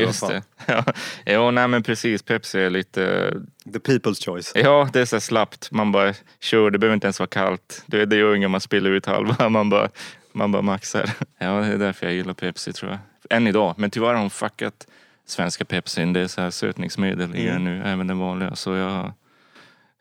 Just 0.00 0.20
fan. 0.20 0.30
det. 0.30 0.42
Ja, 0.66 0.84
ja 1.24 1.50
nej 1.50 1.68
men 1.68 1.82
precis. 1.82 2.22
Pepsi 2.22 2.58
är 2.60 2.70
lite... 2.70 3.32
The 3.72 3.78
people's 3.78 4.24
choice. 4.24 4.52
Ja, 4.54 4.88
det 4.92 5.00
är 5.00 5.04
så 5.04 5.20
slappt. 5.20 5.70
Man 5.70 5.92
bara 5.92 6.14
kör, 6.40 6.70
det 6.70 6.78
behöver 6.78 6.94
inte 6.94 7.06
ens 7.06 7.18
vara 7.18 7.28
kallt. 7.28 7.82
Det, 7.86 8.04
det 8.04 8.16
gör 8.16 8.34
inget 8.34 8.50
man 8.50 8.60
spiller 8.60 8.90
ut 8.90 9.06
halva. 9.06 9.48
Man 9.48 9.70
bara, 9.70 9.88
man 10.32 10.52
bara 10.52 10.62
maxar. 10.62 11.10
Ja, 11.38 11.46
det 11.60 11.66
är 11.66 11.78
därför 11.78 12.06
jag 12.06 12.14
gillar 12.14 12.34
Pepsi 12.34 12.72
tror 12.72 12.90
jag. 12.90 12.98
Än 13.36 13.46
idag. 13.46 13.74
Men 13.78 13.90
tyvärr 13.90 14.06
har 14.08 14.14
de 14.14 14.30
fuckat 14.30 14.86
svenska 15.26 15.64
Pepsin. 15.64 16.12
Det 16.12 16.20
är 16.20 16.26
så 16.26 16.40
här 16.40 16.50
sötningsmedel 16.50 17.36
i 17.36 17.46
den 17.46 17.64
nu, 17.64 17.82
även 17.84 18.06
den 18.06 18.18
vanliga. 18.18 18.56
Så 18.56 18.74
jag 18.74 19.12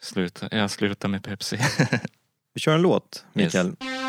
slutar, 0.02 0.50
jag 0.52 0.72
slutar 0.72 1.10
med 1.10 1.24
Pepsi. 1.24 1.60
Vi 2.54 2.62
kör 2.62 2.76
en 2.76 2.82
låt, 2.82 3.26
Yes. 3.36 3.46
Mikael. 3.54 3.66
Money 3.80 4.09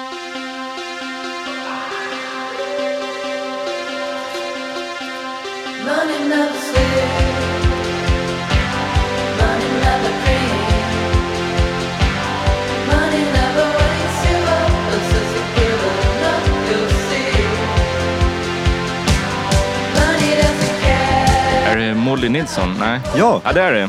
Molly 22.20 22.28
Nilsson? 22.28 22.76
Nej. 22.80 23.00
Ja, 23.16 23.40
Ja, 23.44 23.52
det 23.52 23.60
är 23.60 23.72
det. 23.72 23.88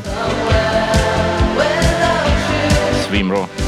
Svinbra. 3.08 3.61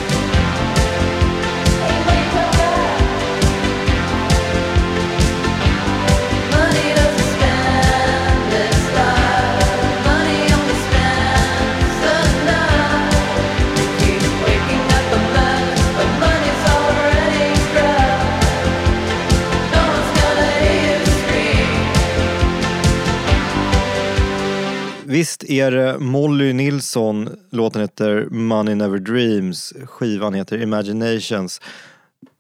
Visst 25.14 25.44
är 25.44 25.72
det 25.72 26.00
Molly 26.00 26.54
Nilsson, 26.54 27.30
låten 27.50 27.82
heter 27.82 28.28
Money 28.32 28.76
Never 28.76 29.00
Dreams, 29.00 29.74
skivan 29.86 30.34
heter 30.34 30.62
Imaginations. 30.62 31.62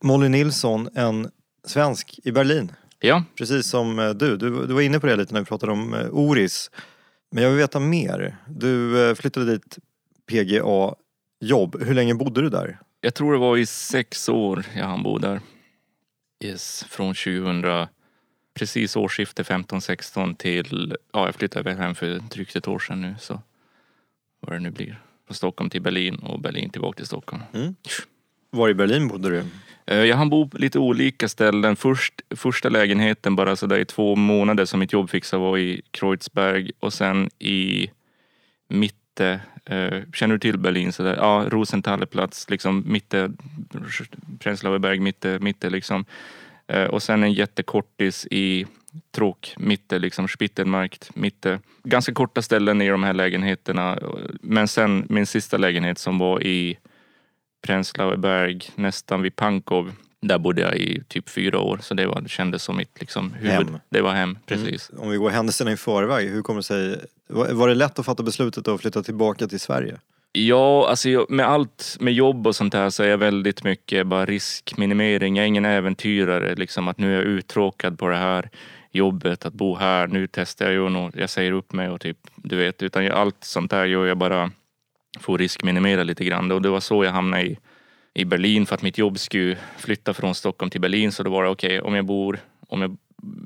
Molly 0.03 0.30
Nilsson, 0.30 0.89
en 0.95 1.32
svensk 1.67 2.19
i 2.24 2.32
Berlin, 2.32 2.71
Ja, 2.99 3.24
precis 3.38 3.67
som 3.67 3.99
eh, 3.99 4.09
du. 4.09 4.38
Du, 4.38 4.67
du 4.67 4.74
var 4.74 4.82
inne 4.82 4.99
på 4.99 5.07
det 5.07 5.15
lite 5.15 5.34
när 5.34 5.39
vi 5.39 5.45
pratade 5.45 5.71
om 5.71 5.93
eh, 5.93 6.07
Oris. 6.11 6.71
Men 7.32 7.43
jag 7.43 7.49
vill 7.49 7.59
veta 7.59 7.80
mer. 7.80 8.38
Du 8.47 9.09
eh, 9.09 9.15
flyttade 9.15 9.45
dit 9.45 9.78
PGA 10.32 10.95
jobb. 11.39 11.84
Hur 11.84 11.93
länge 11.93 12.15
bodde 12.15 12.41
du 12.41 12.49
där? 12.49 12.80
jag 13.01 13.13
tror 13.13 13.34
det 13.34 13.39
var 13.39 13.57
i 13.57 13.65
sex 13.65 14.30
år 14.30 14.65
jag 14.76 14.86
hann 14.86 15.03
bo 15.03 15.17
där. 15.17 15.39
Yes, 16.43 16.86
från 16.89 17.13
2000, 17.13 17.61
precis 18.54 18.95
årsskiftet 18.95 19.47
15-16 19.47 20.36
till, 20.36 20.95
ja 21.14 21.26
jag 21.26 21.36
flyttade 21.36 21.74
hem 21.74 21.95
för 21.95 22.20
drygt 22.20 22.56
ett 22.56 22.68
år 22.68 22.80
sedan 22.80 23.01
nu 23.01 23.16
så 23.20 23.41
vad 24.39 24.56
det 24.56 24.60
nu 24.60 24.72
blir. 24.72 24.99
Från 25.28 25.36
Stockholm 25.36 25.70
till 25.70 25.82
Berlin 25.82 26.16
och 26.16 26.39
Berlin 26.39 26.70
tillbaka 26.70 26.95
till 26.97 27.06
Stockholm. 27.06 27.43
Var 28.49 28.70
i 28.70 28.74
Berlin 28.74 29.08
bodde 29.08 29.30
du? 29.30 29.43
Eh, 29.86 29.97
Jag 30.06 30.18
hann 30.18 30.30
bo 30.30 30.49
på 30.49 30.58
lite 30.58 30.80
olika 30.80 31.28
ställen. 31.30 31.76
Först, 31.76 32.14
första 32.36 32.70
lägenheten 32.70 33.36
bara 33.36 33.56
sådär 33.56 33.80
i 33.80 33.86
två 33.86 34.16
månader 34.16 34.66
som 34.66 34.80
mitt 34.80 34.93
jobb 34.93 35.10
fixade 35.10 35.43
var 35.43 35.58
i 35.58 35.82
Kreuzberg 35.91 36.72
och 36.80 36.93
sen 36.93 37.30
i 37.39 37.89
Mitte. 38.70 39.39
Eh, 39.66 40.01
känner 40.14 40.36
du 40.36 40.39
till 40.39 40.58
Berlin? 40.58 40.93
Sådär? 40.93 41.16
Ja, 41.16 41.45
Rosenthalerplatz, 41.49 42.49
liksom 42.49 42.84
Mitte, 42.88 43.32
Prenzlauer 44.39 44.80
Berg, 44.80 44.99
Mitte, 44.99 45.39
Mitte 45.39 45.70
liksom. 45.70 46.06
Eh, 46.68 46.84
och 46.84 47.03
sen 47.03 47.24
en 47.24 47.34
jättekortis 47.34 48.28
i 48.32 48.66
Tråk, 49.16 49.53
Mitte, 49.57 49.99
liksom 49.99 50.28
Spittelmarkt, 50.28 51.16
Mitte. 51.16 51.59
Ganska 51.84 52.14
korta 52.14 52.41
ställen 52.41 52.82
i 52.82 52.89
de 52.89 53.03
här 53.03 53.14
lägenheterna. 53.14 53.99
Men 54.41 54.68
sen 54.68 55.05
min 55.09 55.26
sista 55.26 55.57
lägenhet 55.57 55.97
som 55.99 56.18
var 56.18 56.43
i 56.43 56.78
Prenzlauer 57.68 58.18
Berg, 58.18 58.61
nästan 58.76 59.22
vid 59.22 59.36
Pankov. 59.36 59.91
Där 60.22 60.38
bodde 60.38 60.61
jag 60.61 60.76
i 60.76 61.03
typ 61.07 61.30
fyra 61.30 61.59
år, 61.59 61.80
så 61.82 61.93
det, 61.93 62.07
var, 62.07 62.22
det 62.22 62.30
kändes 62.30 62.64
som 62.64 62.78
mitt 62.78 62.99
liksom, 62.99 63.34
huvud. 63.34 63.51
Hem. 63.51 63.80
Det 63.89 64.01
var 64.01 64.14
hem, 64.14 64.38
precis. 64.45 64.91
Om 64.97 65.09
vi 65.09 65.18
går 65.18 65.30
händelserna 65.30 65.72
i 65.72 65.78
förväg, 65.78 66.30
hur 66.30 66.41
kommer 66.41 66.59
det 66.59 66.64
sig? 66.64 67.05
Var 67.28 67.53
var 67.53 67.68
det 67.68 67.76
lätt 67.76 67.99
att 67.99 68.05
fatta 68.05 68.24
beslutet 68.24 68.68
att 68.68 68.82
flytta 68.82 69.03
tillbaka 69.03 69.47
till 69.47 69.59
Sverige? 69.59 69.97
Ja, 70.36 70.90
alltså 70.90 71.10
jag, 71.10 71.30
med 71.30 71.48
allt 71.48 71.98
med 72.00 72.14
jobb 72.14 72.48
och 72.48 72.56
sånt 72.56 72.74
här 72.74 72.90
så 72.90 73.04
är 73.04 73.08
jag 73.08 73.18
väldigt 73.18 73.64
mycket 73.64 74.08
bara 74.08 74.26
riskminimering. 74.26 75.36
Jag 75.36 75.44
är 75.44 75.48
ingen 75.48 75.66
äventyrare. 75.66 76.56
Liksom 76.56 76.88
att 76.88 76.98
nu 76.98 77.12
är 77.12 77.16
jag 77.16 77.24
uttråkad 77.24 78.00
på 78.00 78.08
det 78.08 78.16
här 78.16 78.50
jobbet, 78.92 79.46
att 79.46 79.54
bo 79.54 79.76
här. 79.76 80.08
Nu 80.08 80.28
testar 80.28 80.66
jag 80.66 80.74
ju 80.74 80.80
och 80.80 81.12
jag 81.16 81.30
säger 81.30 81.52
upp 81.52 81.74
mig 81.74 81.90
och 81.90 82.02
typ, 82.02 82.18
du 82.36 82.56
vet. 82.56 82.84
Utan 82.84 83.06
jag, 83.06 83.14
allt 83.14 83.44
sånt 83.44 83.72
där 83.72 83.86
gör 83.86 84.06
jag 84.06 84.18
bara 84.18 84.52
för 85.20 85.34
att 85.34 85.40
riskminimera 85.40 86.04
lite 86.04 86.26
grann. 86.26 86.52
Och 86.52 86.62
det 86.62 86.70
var 86.70 86.80
så 86.80 87.04
jag 87.04 87.12
hamnade 87.12 87.44
i, 87.44 87.58
i 88.14 88.26
Berlin 88.26 88.66
för 88.66 88.76
att 88.76 88.82
mitt 88.82 88.98
jobb 88.98 89.20
skulle 89.20 89.58
flytta 89.78 90.14
från 90.14 90.36
Stockholm 90.36 90.70
till 90.70 90.82
Berlin. 90.82 91.12
Så 91.12 91.24
då 91.24 91.30
var 91.30 91.44
det 91.44 91.50
okej, 91.50 91.82
om 91.82 91.96
jag 91.96 92.06
bor, 92.06 92.40
om 92.68 92.82
jag 92.82 92.98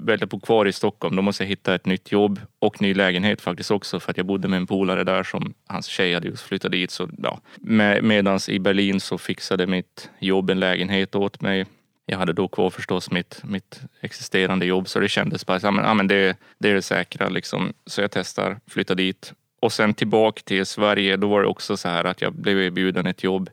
välja 0.06 0.28
bo 0.28 0.40
kvar 0.40 0.68
i 0.68 0.74
Stockholm, 0.74 1.16
då 1.16 1.22
måste 1.22 1.44
jag 1.44 1.50
hitta 1.50 1.76
ett 1.76 1.86
nytt 1.86 2.12
jobb 2.12 2.40
och 2.60 2.82
ny 2.82 2.94
lägenhet 2.94 3.42
faktiskt 3.42 3.72
också 3.72 4.00
för 4.00 4.12
att 4.12 4.18
jag 4.18 4.26
bodde 4.26 4.48
med 4.48 4.58
en 4.58 4.68
polare 4.68 5.04
där 5.04 5.24
som 5.24 5.54
hans 5.68 5.86
tjej 5.86 6.14
hade 6.14 6.28
just 6.28 6.44
flyttat 6.44 6.72
dit. 6.72 6.92
Så, 6.92 7.10
ja. 7.24 7.40
Med, 7.56 8.04
medans 8.04 8.50
i 8.50 8.60
Berlin 8.60 9.00
så 9.00 9.18
fixade 9.18 9.68
mitt 9.68 10.10
jobb 10.20 10.50
en 10.50 10.60
lägenhet 10.60 11.16
åt 11.16 11.42
mig. 11.42 11.66
Jag 12.06 12.18
hade 12.18 12.34
då 12.34 12.48
kvar 12.48 12.70
förstås 12.70 13.12
mitt, 13.12 13.42
mitt 13.44 13.82
existerande 14.02 14.66
jobb 14.66 14.88
så 14.88 15.00
det 15.00 15.10
kändes 15.10 15.46
bara 15.46 15.60
så, 15.60 15.68
ja, 15.68 15.94
men, 15.94 16.08
det, 16.08 16.38
det 16.58 16.70
är 16.70 16.74
det 16.74 16.82
säkra 16.82 17.30
liksom. 17.30 17.74
Så 17.86 18.02
jag 18.02 18.12
testar, 18.12 18.60
flyttar 18.68 18.96
dit. 18.96 19.34
Och 19.60 19.74
sen 19.74 19.94
tillbaka 19.94 20.42
till 20.46 20.66
Sverige, 20.66 21.18
då 21.18 21.28
var 21.28 21.42
det 21.42 21.48
också 21.48 21.78
så 21.78 21.90
här 21.90 22.04
att 22.04 22.22
jag 22.22 22.34
blev 22.34 22.60
erbjuden 22.60 23.08
ett 23.08 23.24
jobb 23.24 23.50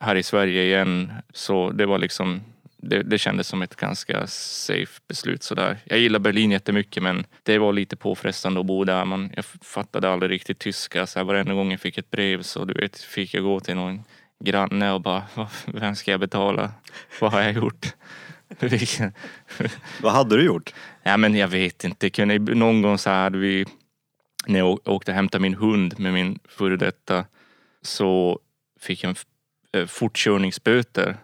här 0.00 0.16
i 0.16 0.22
Sverige 0.22 0.62
igen. 0.62 1.12
Så 1.32 1.70
det 1.70 1.86
var 1.86 1.98
liksom 1.98 2.40
det, 2.82 3.02
det 3.02 3.18
kändes 3.18 3.48
som 3.48 3.62
ett 3.62 3.76
ganska 3.76 4.26
safe 4.26 5.00
beslut 5.08 5.42
sådär. 5.42 5.78
Jag 5.84 5.98
gillar 5.98 6.18
Berlin 6.18 6.50
jättemycket 6.50 7.02
men 7.02 7.26
det 7.42 7.58
var 7.58 7.72
lite 7.72 7.96
påfrestande 7.96 8.60
att 8.60 8.66
bo 8.66 8.84
där. 8.84 9.04
Man, 9.04 9.32
jag 9.36 9.44
fattade 9.44 10.10
aldrig 10.12 10.30
riktigt 10.30 10.58
tyska. 10.58 11.06
Så 11.06 11.18
här, 11.18 11.24
varenda 11.24 11.54
gång 11.54 11.70
jag 11.70 11.80
fick 11.80 11.98
ett 11.98 12.10
brev 12.10 12.42
så 12.42 12.64
du 12.64 12.74
vet, 12.74 12.98
fick 13.00 13.34
jag 13.34 13.42
gå 13.44 13.60
till 13.60 13.74
någon 13.76 14.02
granne 14.44 14.92
och 14.92 15.00
bara, 15.00 15.22
"Vad- 15.34 15.48
vem 15.66 15.96
ska 15.96 16.10
jag 16.10 16.20
betala? 16.20 16.72
Vad 17.20 17.32
har 17.32 17.40
jag 17.40 17.52
gjort? 17.52 17.86
Vad 20.02 20.12
hade 20.12 20.36
du 20.36 20.44
gjort? 20.44 20.74
Ja 21.02 21.16
men 21.16 21.34
jag 21.34 21.48
vet 21.48 21.84
inte. 21.84 22.10
Kunde, 22.10 22.38
någon 22.38 22.82
gång 22.82 22.98
så 22.98 23.10
hade 23.10 23.38
vi, 23.38 23.66
när 24.46 24.58
jag 24.58 24.88
åkte 24.88 25.10
och 25.10 25.14
hämtade 25.16 25.42
min 25.42 25.54
hund 25.54 26.00
med 26.00 26.12
min 26.12 26.38
före 26.48 26.76
detta 26.76 27.24
så 27.82 28.40
fick 28.80 29.04
jag 29.04 29.10
en 29.10 29.16
eh, 29.80 29.86
fortkörningsböter 29.86 31.16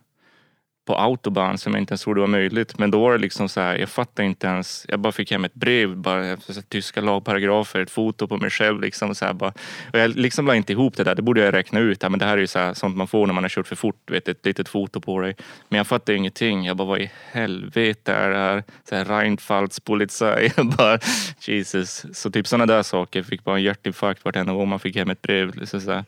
på 0.85 0.95
autobahn 0.97 1.59
som 1.59 1.73
jag 1.73 1.83
inte 1.83 1.93
ens 1.93 2.03
trodde 2.03 2.21
var 2.21 2.27
möjligt. 2.27 2.79
Men 2.79 2.91
då 2.91 3.01
var 3.01 3.13
det 3.13 3.19
liksom 3.19 3.49
så 3.49 3.61
här, 3.61 3.77
jag 3.77 3.89
fattade 3.89 4.27
inte 4.27 4.47
ens. 4.47 4.87
Jag 4.89 5.01
bara 5.01 5.13
fick 5.13 5.31
hem 5.31 5.45
ett 5.45 5.55
brev, 5.55 5.97
bara 5.97 6.37
så 6.37 6.53
här, 6.53 6.63
tyska 6.63 7.01
lagparagrafer, 7.01 7.81
ett 7.81 7.91
foto 7.91 8.29
på 8.29 8.37
mig 8.37 8.51
själv 8.51 8.81
liksom 8.81 9.15
så 9.15 9.25
här, 9.25 9.33
bara. 9.33 9.53
Och 9.93 9.99
jag 9.99 10.17
liksom 10.17 10.47
la 10.47 10.55
inte 10.55 10.73
ihop 10.73 10.97
det 10.97 11.05
där. 11.05 11.15
Det 11.15 11.23
borde 11.23 11.45
jag 11.45 11.55
räkna 11.55 11.81
ut. 11.81 12.03
Ja, 12.03 12.09
men 12.09 12.19
det 12.19 12.27
här 12.27 12.33
är 12.33 12.41
ju 12.41 12.47
så 12.47 12.59
här, 12.59 12.75
sånt 12.75 12.97
man 12.97 13.07
får 13.07 13.27
när 13.27 13.35
man 13.35 13.45
har 13.45 13.49
kört 13.49 13.67
för 13.67 13.77
fort, 13.77 14.11
vet, 14.11 14.29
ett 14.29 14.47
litet 14.47 14.69
foto 14.69 15.01
på 15.01 15.21
dig. 15.21 15.37
Men 15.69 15.77
jag 15.77 15.87
fattade 15.87 16.19
ingenting. 16.19 16.65
Jag 16.65 16.77
bara, 16.77 16.89
vad 16.89 17.01
i 17.01 17.11
helvete 17.31 18.13
är 18.13 18.31
det 18.31 18.37
här? 18.37 18.65
Så 18.89 18.97
här 18.97 19.05
Reinfeldtspolizei. 19.05 20.53
Jag 20.57 20.67
bara, 20.67 20.99
Jesus. 21.41 22.07
Så 22.13 22.31
typ 22.31 22.47
sådana 22.47 22.67
där 22.67 22.83
saker. 22.83 23.19
Jag 23.19 23.27
fick 23.27 23.45
bara 23.45 23.57
en 23.57 23.63
hjärtinfarkt 23.63 24.25
vartenda 24.25 24.53
gång 24.53 24.69
man 24.69 24.81
fick 24.81 24.97
hem 24.97 25.11
ett 25.11 25.23
brev. 25.23 25.55
Liksom 25.55 25.81
så 25.81 25.93
här. 25.93 26.05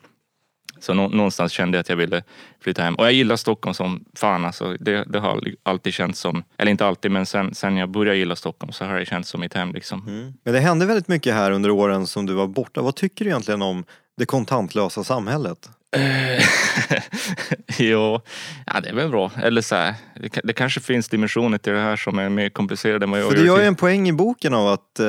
Så 0.79 0.93
nå- 0.93 1.07
någonstans 1.07 1.51
kände 1.51 1.77
jag 1.77 1.81
att 1.81 1.89
jag 1.89 1.95
ville 1.95 2.23
flytta 2.59 2.81
hem. 2.83 2.95
Och 2.95 3.05
jag 3.05 3.13
gillar 3.13 3.35
Stockholm 3.35 3.73
som 3.73 4.05
fan. 4.15 4.45
Alltså. 4.45 4.75
Det, 4.79 5.03
det 5.07 5.19
har 5.19 5.43
alltid 5.63 5.93
känts 5.93 6.19
som, 6.19 6.43
eller 6.57 6.71
inte 6.71 6.85
alltid, 6.85 7.11
men 7.11 7.25
sen, 7.25 7.55
sen 7.55 7.77
jag 7.77 7.89
började 7.89 8.17
gilla 8.17 8.35
Stockholm 8.35 8.71
så 8.71 8.85
har 8.85 8.99
det 8.99 9.05
känts 9.05 9.29
som 9.29 9.41
mitt 9.41 9.53
hem. 9.53 9.73
Liksom. 9.73 10.07
Mm. 10.07 10.33
Men 10.43 10.53
det 10.53 10.59
hände 10.59 10.85
väldigt 10.85 11.07
mycket 11.07 11.33
här 11.33 11.51
under 11.51 11.69
åren 11.69 12.07
som 12.07 12.25
du 12.25 12.33
var 12.33 12.47
borta. 12.47 12.81
Vad 12.81 12.95
tycker 12.95 13.25
du 13.25 13.31
egentligen 13.31 13.61
om 13.61 13.85
det 14.17 14.25
kontantlösa 14.25 15.03
samhället? 15.03 15.69
jo, 17.79 18.21
ja, 18.65 18.79
det 18.83 18.89
är 18.89 18.93
väl 18.93 19.09
bra. 19.09 19.31
Eller 19.43 19.61
så 19.61 19.75
här, 19.75 19.93
det, 20.19 20.39
det 20.43 20.53
kanske 20.53 20.79
finns 20.79 21.09
dimensioner 21.09 21.57
till 21.57 21.73
det 21.73 21.79
här 21.79 21.95
som 21.95 22.19
är 22.19 22.29
mer 22.29 22.49
komplicerade 22.49 23.03
än 23.05 23.11
vad 23.11 23.19
jag 23.19 23.29
För 23.29 23.37
du 23.37 23.45
gör 23.45 23.59
ju 23.59 23.65
en 23.65 23.75
poäng 23.75 24.09
i 24.09 24.13
boken 24.13 24.53
av 24.53 24.67
att, 24.67 24.99
eh, 24.99 25.05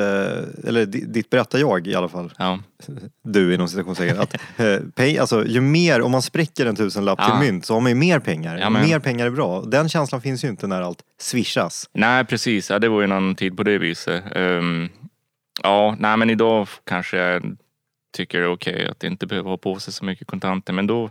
eller 0.67 0.85
di- 0.85 1.05
ditt 1.07 1.29
berättar 1.29 1.59
jag 1.59 1.87
i 1.87 1.95
alla 1.95 2.09
fall, 2.09 2.33
Ja. 2.37 2.59
du 3.23 3.53
inom 3.53 3.67
citationstecken, 3.67 4.19
att 4.19 4.33
eh, 4.57 4.77
pay, 4.95 5.17
alltså, 5.17 5.45
ju 5.47 5.61
mer, 5.61 6.01
om 6.01 6.11
man 6.11 6.21
spräcker 6.21 6.65
en 6.65 6.75
tusenlapp 6.75 7.19
Ja. 7.21 7.39
till 7.39 7.47
mynt 7.51 7.65
så 7.65 7.73
har 7.73 7.81
man 7.81 7.91
ju 7.91 7.95
mer 7.95 8.19
pengar. 8.19 8.57
Ja, 8.57 8.69
men- 8.69 8.87
Mer 8.87 8.99
pengar 8.99 9.25
är 9.25 9.29
bra. 9.31 9.61
Den 9.61 9.89
känslan 9.89 10.21
finns 10.21 10.43
ju 10.43 10.47
inte 10.47 10.67
när 10.67 10.81
allt 10.81 10.99
swishas. 11.21 11.89
Nej, 11.93 12.25
precis. 12.25 12.69
Ja, 12.69 12.79
det 12.79 12.89
var 12.89 12.99
ju 12.99 13.03
en 13.03 13.11
annan 13.11 13.35
tid 13.35 13.57
på 13.57 13.63
det 13.63 13.77
viset. 13.77 14.23
Ehm, 14.35 14.89
ja, 15.63 15.95
nej, 15.99 16.17
men 16.17 16.29
idag 16.29 16.67
kanske 16.85 17.17
jag 17.17 17.57
tycker 18.11 18.39
det 18.39 18.45
är 18.45 18.51
okej 18.51 18.87
att 18.87 19.03
inte 19.03 19.27
behöva 19.27 19.49
ha 19.49 19.57
på 19.57 19.79
sig 19.79 19.93
så 19.93 20.05
mycket 20.05 20.27
kontanter. 20.27 20.73
Men 20.73 20.87
då, 20.87 21.09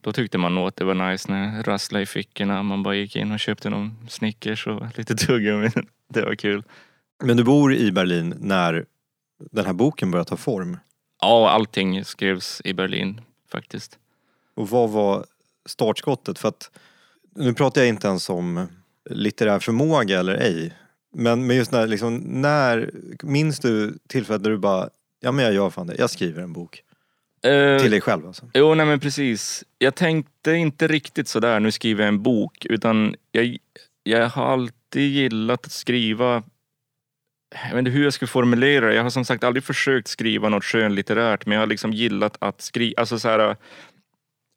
då 0.00 0.12
tyckte 0.12 0.38
man 0.38 0.54
nog 0.54 0.68
att 0.68 0.76
det 0.76 0.84
var 0.84 1.10
nice 1.10 1.32
när 1.32 1.56
jag 1.56 1.68
rasslade 1.68 2.02
i 2.02 2.06
fickorna. 2.06 2.62
Man 2.62 2.82
bara 2.82 2.94
gick 2.94 3.16
in 3.16 3.32
och 3.32 3.40
köpte 3.40 3.70
någon 3.70 4.08
Snickers 4.08 4.66
och 4.66 4.82
lite 4.98 5.14
tuggummi. 5.14 5.70
Det 6.08 6.22
var 6.22 6.34
kul. 6.34 6.62
Men 7.22 7.36
du 7.36 7.44
bor 7.44 7.74
i 7.74 7.92
Berlin 7.92 8.34
när 8.38 8.84
den 9.50 9.66
här 9.66 9.72
boken 9.72 10.10
börjar 10.10 10.24
ta 10.24 10.36
form. 10.36 10.76
Ja, 11.20 11.50
allting 11.50 12.04
skrevs 12.04 12.62
i 12.64 12.74
Berlin 12.74 13.20
faktiskt. 13.52 13.98
Och 14.54 14.68
vad 14.68 14.90
var 14.90 15.26
startskottet? 15.66 16.38
För 16.38 16.48
att 16.48 16.70
nu 17.34 17.54
pratar 17.54 17.80
jag 17.80 17.88
inte 17.88 18.08
ens 18.08 18.30
om 18.30 18.68
litterär 19.10 19.58
förmåga 19.58 20.18
eller 20.18 20.34
ej. 20.34 20.74
Men, 21.12 21.46
men 21.46 21.56
just 21.56 21.72
när, 21.72 21.86
liksom, 21.86 22.16
när, 22.16 22.90
minns 23.22 23.58
du 23.58 23.98
tillfället 24.08 24.42
när 24.42 24.50
du 24.50 24.58
bara, 24.58 24.88
ja 25.20 25.32
men 25.32 25.44
jag 25.44 25.54
gör 25.54 25.70
fan 25.70 25.86
det, 25.86 25.94
jag 25.98 26.10
skriver 26.10 26.42
en 26.42 26.52
bok. 26.52 26.82
Eh, 27.42 27.78
Till 27.80 27.90
dig 27.90 28.00
själv 28.00 28.26
alltså. 28.26 28.50
Jo, 28.54 28.74
nej 28.74 28.86
men 28.86 29.00
precis. 29.00 29.64
Jag 29.78 29.94
tänkte 29.94 30.52
inte 30.52 30.88
riktigt 30.88 31.28
sådär, 31.28 31.60
nu 31.60 31.70
skriver 31.72 32.04
jag 32.04 32.08
en 32.08 32.22
bok. 32.22 32.66
Utan 32.66 33.14
jag, 33.32 33.56
jag 34.02 34.28
har 34.28 34.46
alltid 34.46 35.10
gillat 35.10 35.66
att 35.66 35.72
skriva 35.72 36.42
jag 37.50 37.70
vet 37.70 37.78
inte 37.78 37.90
hur 37.90 38.04
jag 38.04 38.12
ska 38.12 38.26
formulera 38.26 38.86
det. 38.86 38.94
Jag 38.94 39.02
har 39.02 39.10
som 39.10 39.24
sagt 39.24 39.44
aldrig 39.44 39.64
försökt 39.64 40.08
skriva 40.08 40.48
något 40.48 40.64
skönlitterärt 40.64 41.46
men 41.46 41.54
jag 41.54 41.62
har 41.62 41.66
liksom 41.66 41.92
gillat 41.92 42.36
att 42.40 42.60
skriva, 42.60 43.00
alltså 43.00 43.18
så 43.18 43.28
här, 43.28 43.56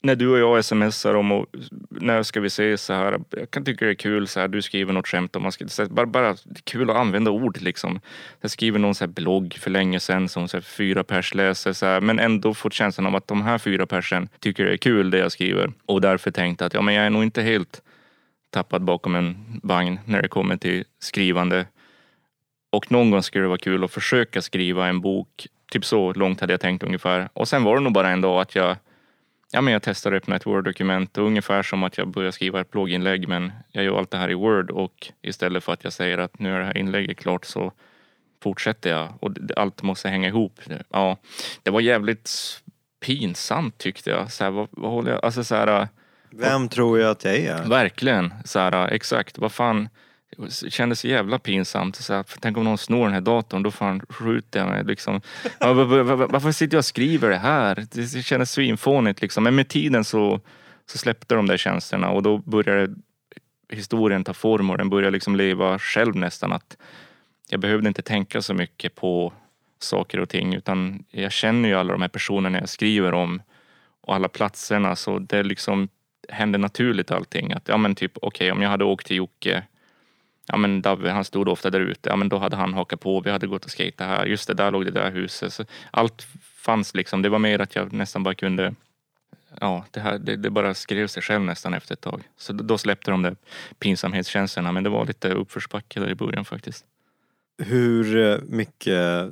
när 0.02 0.16
du 0.16 0.30
och 0.30 0.58
jag 0.58 0.66
smsar 0.66 1.14
om 1.14 1.32
och 1.32 1.45
när 1.89 2.24
ska 2.24 2.39
vi 2.39 2.47
ses 2.47 2.84
så 2.84 2.93
här. 2.93 3.20
Jag 3.30 3.52
kan 3.52 3.66
tycka 3.66 3.86
det 3.86 3.91
är 3.91 3.95
kul 3.95 4.28
så 4.28 4.39
här, 4.39 4.47
du 4.47 4.62
skriver 4.62 4.93
något 4.93 5.08
skämt 5.08 5.36
om 5.36 5.43
man 5.43 5.52
ska, 5.52 5.68
så 5.68 5.82
här, 5.82 5.89
bara, 5.89 6.06
bara 6.06 6.36
kul 6.64 6.89
att 6.89 6.95
använda 6.95 7.32
ord 7.32 7.62
liksom. 7.62 7.99
Jag 8.41 8.52
skriver 8.52 8.80
någon 8.80 8.95
så 8.95 9.06
här 9.06 9.12
blogg 9.12 9.54
för 9.60 9.72
länge 9.72 9.99
sedan 9.99 10.30
som 10.30 10.47
så 10.47 10.58
här, 10.58 10.62
fyra 10.62 11.04
pers 11.04 11.34
läser 11.34 11.74
så 11.74 11.86
här, 11.86 12.02
men 12.02 12.20
ändå 12.20 12.54
fått 12.54 12.74
känslan 12.74 13.08
av 13.08 13.16
att 13.16 13.28
de 13.28 13.41
här 13.41 13.58
fyra 13.58 13.86
persen 13.86 14.30
tycker 14.39 14.66
det 14.66 14.74
är 14.74 14.78
kul 14.78 15.10
det 15.10 15.18
jag 15.18 15.32
skriver 15.32 15.74
och 15.86 16.02
därför 16.02 16.32
tänkte 16.32 16.66
att 16.66 16.74
ja, 16.74 16.82
men 16.82 16.93
jag 16.93 17.06
är 17.06 17.10
nog 17.10 17.24
inte 17.24 17.41
helt 17.41 17.82
tappad 18.49 18.82
bakom 18.82 19.16
en 19.16 19.60
vagn 19.64 19.99
när 20.06 20.22
det 20.22 20.28
kommer 20.28 20.58
till 20.58 20.84
skrivande. 20.99 21.66
Och 22.72 22.91
någon 22.91 23.12
gång 23.12 23.24
skulle 23.24 23.43
det 23.43 23.47
vara 23.47 23.58
kul 23.58 23.84
att 23.84 23.91
försöka 23.91 24.41
skriva 24.41 24.88
en 24.88 25.02
bok 25.02 25.47
typ 25.72 25.86
så 25.86 26.14
långt 26.14 26.41
hade 26.41 26.54
jag 26.54 26.62
tänkt 26.62 26.84
ungefär. 26.84 27.30
Och 27.34 27.47
sen 27.47 27.64
var 27.64 27.76
det 27.76 27.82
nog 27.82 27.93
bara 27.93 28.10
en 28.10 28.22
dag 28.22 28.41
att 28.41 28.56
jag 28.56 28.78
Ja, 29.54 29.62
men 29.62 29.74
jag 29.74 29.82
testade 29.82 30.16
att 30.16 30.24
öppna 30.24 30.36
ett 30.36 30.45
Word-dokument 30.45 31.18
och 31.18 31.26
ungefär 31.26 31.64
som 31.64 31.84
att 31.84 31.97
jag 31.97 32.08
börjar 32.08 32.32
skriva 32.32 32.62
ett 32.62 32.72
blogginlägg 32.72 33.28
men 33.28 33.52
jag 33.72 33.84
gör 33.84 33.97
allt 33.97 34.12
det 34.12 34.18
här 34.18 34.32
i 34.32 34.34
Word 34.34 34.72
och 34.72 35.12
istället 35.22 35.64
för 35.64 35.74
att 35.74 35.84
jag 35.84 35.93
säger 35.93 36.18
att 36.18 36.39
nu 36.39 36.56
är 36.56 36.60
det 36.60 36.66
här 36.66 36.78
inlägget 36.78 37.18
klart 37.18 37.45
så 37.45 37.72
fortsätter 38.43 38.89
jag 38.89 39.14
och 39.20 39.32
allt 39.56 39.82
måste 39.82 40.10
hänga 40.10 40.28
ihop. 40.28 40.60
Ja, 40.89 41.18
det 41.64 41.72
var 41.72 41.82
jävligt 41.82 42.32
pinsamt 43.06 43.78
tyckte 43.78 44.10
jag. 44.10 44.32
Så 44.32 44.43
här, 44.43 44.52
vad, 44.52 44.68
vad 44.72 44.91
håller 44.91 45.12
jag, 45.12 45.26
alltså 45.26 45.43
så 45.43 45.56
här, 45.56 45.88
Vem 46.30 46.70
tror 46.70 46.99
jag 46.99 47.12
att 47.12 47.26
jag 47.26 47.36
är? 47.36 47.70
Verkligen. 47.70 48.34
Så 48.45 48.60
här, 48.60 48.88
exakt. 48.88 49.38
Vad 49.38 49.52
fan. 49.52 49.89
Det 50.38 50.72
kändes 50.72 51.00
så 51.00 51.08
jävla 51.08 51.40
pinsamt. 51.40 51.96
Så 51.96 52.14
här, 52.14 52.26
tänk 52.40 52.58
om 52.58 52.64
någon 52.64 52.78
snor 52.78 53.06
den 53.06 53.14
här 53.14 53.22
datorn, 53.22 53.64
då 53.64 53.72
fan 53.72 54.02
skjuter 54.10 54.60
jag 54.60 54.70
mig. 54.70 54.84
Liksom. 54.84 55.22
Varför 55.60 56.52
sitter 56.52 56.76
jag 56.76 56.80
och 56.80 56.86
skriver 56.86 57.30
det 57.30 57.38
här? 57.38 57.86
Det 57.92 58.24
kändes 58.24 58.52
svinfånigt. 58.52 59.22
Liksom. 59.22 59.44
Men 59.44 59.56
med 59.56 59.68
tiden 59.68 60.04
så, 60.04 60.40
så 60.86 60.98
släppte 60.98 61.36
de 61.36 61.48
där 61.48 61.58
tjänsterna 61.58 62.10
och 62.10 62.24
då 62.24 62.38
började 62.38 62.96
historien 63.70 64.24
ta 64.24 64.34
form 64.34 64.70
och 64.70 64.78
den 64.78 64.90
började 64.90 65.12
liksom 65.12 65.36
leva 65.36 65.80
själv 65.80 66.16
nästan. 66.16 66.52
Att 66.52 66.78
jag 67.50 67.60
behövde 67.60 67.88
inte 67.88 68.02
tänka 68.02 68.42
så 68.42 68.54
mycket 68.54 68.96
på 68.96 69.34
saker 69.80 70.20
och 70.20 70.30
ting 70.30 70.54
utan 70.54 71.04
jag 71.12 71.32
känner 71.32 71.70
ju 71.70 71.76
alla 71.76 71.92
de 71.92 72.02
här 72.02 72.10
personerna 72.10 72.60
jag 72.60 72.70
skriver 72.70 73.14
om 73.14 73.42
och 74.02 74.16
alla 74.16 74.28
platserna 74.28 74.96
så 74.96 75.20
det 75.20 75.44
liksom 75.44 75.90
hände 76.30 76.58
naturligt 76.58 77.12
allting. 77.12 77.52
Att 77.52 77.68
ja 77.68 77.78
men 77.78 77.96
typ 77.96 78.12
okej 78.22 78.52
om 78.52 78.62
jag 78.62 78.70
hade 78.70 78.86
åkt 78.86 79.08
till 79.08 79.18
Jocke 79.18 79.64
Ja 80.48 80.58
men 80.58 80.82
Davve 80.82 81.10
han 81.10 81.24
stod 81.24 81.48
ofta 81.48 81.70
där 81.70 81.80
ute. 81.80 82.10
Ja 82.10 82.16
men 82.16 82.30
då 82.30 82.38
hade 82.38 82.56
han 82.56 82.74
hakat 82.74 83.00
på. 83.00 83.22
Vi 83.22 83.32
hade 83.32 83.48
gått 83.48 83.66
och 83.66 83.72
skejtat 83.72 84.08
här. 84.08 84.26
Just 84.26 84.48
det, 84.48 84.54
där 84.54 84.72
låg 84.72 84.86
det 84.86 84.92
där 84.92 85.12
huset. 85.12 85.54
Så 85.54 85.66
allt 85.92 86.28
fanns 86.56 86.94
liksom. 86.94 87.22
Det 87.22 87.30
var 87.30 87.39
mer 87.39 87.60
att 87.60 87.76
jag 87.76 87.94
nästan 87.94 88.24
bara 88.24 88.36
kunde 88.36 88.76
Ja, 89.60 89.86
det, 89.92 90.00
här, 90.00 90.20
det, 90.20 90.36
det 90.36 90.50
bara 90.50 90.74
skrev 90.74 91.08
sig 91.08 91.24
själv 91.24 91.42
nästan 91.42 91.74
efter 91.74 91.94
ett 91.94 92.02
tag. 92.02 92.24
Så 92.38 92.54
då 92.54 92.78
släppte 92.78 93.12
de 93.12 93.22
där 93.22 93.36
pinsamhetskänslorna. 93.80 94.72
Men 94.72 94.84
det 94.84 94.89
var 94.89 95.06
lite 95.06 95.30
uppförsbacke 95.30 96.00
där 96.00 96.10
i 96.10 96.16
början 96.16 96.46
faktiskt. 96.46 96.86
Hur 97.58 98.18
eh, 98.18 98.38
mycket 98.48 99.30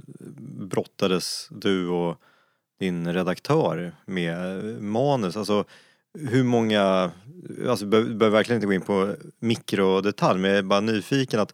brottades 0.69 1.47
du 1.51 1.87
och 1.87 2.21
din 2.79 3.13
redaktör 3.13 3.95
med 4.05 4.57
eh, 4.57 4.81
manus? 4.81 5.37
Alltså 5.37 5.65
hur 6.19 6.43
många, 6.43 7.11
alltså 7.69 7.85
behöver 7.85 8.29
verkligen 8.29 8.57
inte 8.57 8.67
gå 8.67 8.73
in 8.73 8.81
på 8.81 9.15
mikrodetalj 9.39 10.39
men 10.39 10.51
jag 10.51 10.57
är 10.57 10.63
bara 10.63 10.79
nyfiken 10.79 11.39
att 11.39 11.53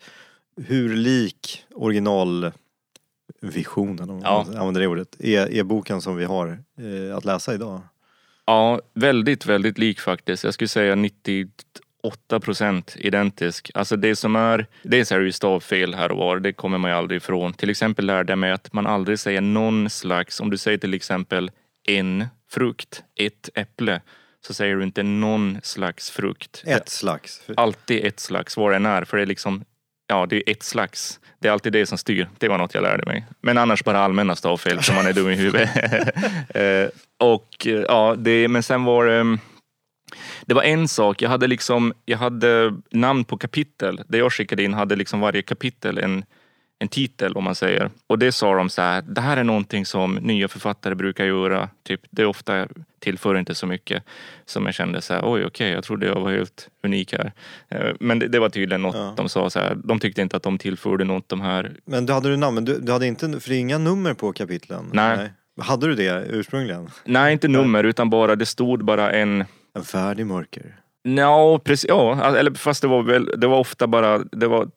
hur 0.58 0.96
lik 0.96 1.66
originalvisionen, 1.76 4.10
om 4.10 4.22
Ja. 4.24 4.46
man 4.48 4.58
använder 4.58 4.82
det 4.82 4.88
ordet, 4.88 5.16
är, 5.20 5.54
är 5.54 5.64
boken 5.64 6.02
som 6.02 6.16
vi 6.16 6.26
har 6.26 6.60
eh, 6.80 7.18
att 7.18 7.26
läsa 7.26 7.54
idag? 7.54 7.82
Ja, 8.46 8.82
väldigt, 8.94 9.46
väldigt 9.46 9.78
lik 9.78 10.00
faktiskt. 10.00 10.44
Jag 10.44 10.54
skulle 10.54 10.68
säga 10.68 10.96
98 10.96 12.40
procent 12.42 12.96
identisk. 13.00 13.72
Alltså 13.74 13.96
det 13.96 14.16
som 14.16 14.36
är, 14.36 14.68
dels 14.84 15.12
är 15.12 15.20
det 15.20 15.26
ju 15.26 15.32
stavfel 15.32 15.94
här 15.96 16.12
och 16.12 16.18
var, 16.18 16.40
det 16.40 16.54
kommer 16.54 16.78
man 16.78 16.92
ju 16.92 16.98
aldrig 16.98 17.18
ifrån. 17.18 17.54
Till 17.54 17.70
exempel 17.70 18.06
lärde 18.06 18.32
jag 18.32 18.40
mig 18.40 18.52
att 18.52 18.74
man 18.74 18.88
aldrig 18.88 19.20
säger 19.20 19.42
någon 19.42 19.90
slags, 19.90 20.40
om 20.40 20.50
du 20.50 20.58
säger 20.58 20.78
till 20.78 20.94
exempel 20.94 21.52
en 21.88 22.26
frukt, 22.52 23.04
ett 23.16 23.50
äpple, 23.56 24.02
så 24.46 24.54
säger 24.54 24.76
du 24.76 24.84
inte 24.84 25.04
någon 25.04 25.60
slags 25.64 26.12
frukt. 26.12 26.64
Ett 26.66 26.90
slags. 26.90 27.42
Alltid 27.58 28.06
ett 28.06 28.20
slags, 28.20 28.58
vad 28.58 28.72
det 28.72 28.76
än 28.76 28.86
är, 28.86 29.04
för 29.04 29.18
det 29.18 29.24
är 29.24 29.28
liksom, 29.28 29.66
ja 30.08 30.26
det 30.26 30.36
är 30.36 30.52
ett 30.52 30.64
slags. 30.64 31.20
Det 31.40 31.48
är 31.48 31.52
alltid 31.52 31.74
det 31.74 31.86
som 31.86 31.98
styr. 31.98 32.30
Det 32.38 32.48
var 32.48 32.58
något 32.58 32.74
jag 32.74 32.82
lärde 32.82 33.06
mig. 33.06 33.26
Men 33.42 33.58
annars 33.58 33.84
bara 33.84 34.00
allmänna 34.00 34.36
stavfel, 34.36 34.84
som 34.84 34.96
man 34.96 35.08
är 35.08 35.14
dum 35.14 35.30
i 35.30 35.36
huvudet. 35.36 35.70
Eh, 36.56 36.88
och 37.20 37.68
eh, 37.68 37.84
ja, 37.88 38.16
det, 38.18 38.48
men 38.48 38.64
sen 38.64 38.84
var 38.84 39.06
det 39.06 39.38
det 40.46 40.54
var 40.54 40.64
en 40.64 40.88
sak, 40.88 41.22
jag 41.22 41.30
hade 41.30 41.48
liksom, 41.48 41.94
jag 42.06 42.18
hade 42.18 42.74
namn 42.92 43.24
på 43.24 43.38
kapitel. 43.38 44.02
Det 44.08 44.18
jag 44.18 44.34
skickade 44.34 44.64
in 44.64 44.74
hade 44.74 44.96
liksom 44.96 45.20
varje 45.20 45.42
kapitel 45.42 45.98
en, 45.98 46.26
en 46.80 46.88
titel 46.88 47.34
om 47.34 47.44
man 47.44 47.56
säger. 47.56 47.90
Och 48.08 48.20
det 48.20 48.32
sa 48.32 48.56
de 48.56 48.70
så 48.70 48.82
här, 48.82 49.02
det 49.02 49.22
här 49.22 49.38
är 49.38 49.44
någonting 49.44 49.86
som 49.86 50.16
nya 50.16 50.48
författare 50.48 50.96
brukar 50.96 51.26
göra. 51.26 51.70
Typ, 51.84 52.02
det 52.10 52.22
är 52.22 52.26
ofta 52.26 52.68
tillför 53.00 53.38
inte 53.38 53.56
så 53.56 53.68
mycket. 53.68 54.04
Som 54.46 54.66
jag 54.66 54.76
kände 54.76 55.02
så 55.02 55.14
här, 55.14 55.22
oj 55.26 55.46
okej, 55.46 55.72
jag 55.72 55.84
trodde 55.84 56.06
jag 56.06 56.20
var 56.22 56.32
helt 56.32 56.70
unik 56.84 57.14
här. 57.14 57.32
Eh, 57.70 57.94
Men 58.00 58.20
det, 58.20 58.28
det 58.28 58.40
var 58.40 58.50
tydligen 58.50 58.82
något 58.82 58.96
Ja. 58.96 59.14
de 59.18 59.30
sa 59.30 59.50
så 59.50 59.60
här, 59.60 59.76
de 59.84 60.00
tyckte 60.00 60.22
inte 60.22 60.38
att 60.38 60.44
de 60.44 60.58
tillförde 60.58 61.04
något 61.04 61.30
de 61.30 61.42
här. 61.42 61.72
Men 61.86 62.06
du 62.06 62.14
hade 62.14 62.30
du 62.30 62.38
namn, 62.38 62.56
men 62.56 62.66
du, 62.66 62.80
du 62.80 62.92
hade 62.92 63.08
inte, 63.08 63.40
för 63.40 63.50
det 63.50 63.56
är 63.56 63.60
inga 63.60 63.78
nummer 63.78 64.14
på 64.14 64.34
kapitlen? 64.34 64.90
Nej. 64.94 65.32
Hade 65.62 65.88
du 65.88 65.96
det 65.96 66.26
ursprungligen? 66.30 66.90
Nej, 67.06 67.34
inte 67.34 67.48
nummer 67.48 67.84
utan 67.84 68.10
bara, 68.10 68.36
det 68.36 68.46
stod 68.46 68.86
bara 68.86 69.12
en 69.12 69.46
En 69.76 69.84
färg 69.84 70.22
i 70.22 70.24
mörker. 70.24 70.76
Ja, 71.04 71.60
precis. 71.64 71.86
Ja, 71.90 72.36
eller 72.36 72.52
fast 72.52 72.82
det 72.82 72.88
var 72.88 73.04
väl, 73.04 73.32
det 73.38 73.48
var 73.48 73.58
ofta 73.60 73.88
bara, 73.88 74.18
det 74.18 74.48
var 74.48 74.70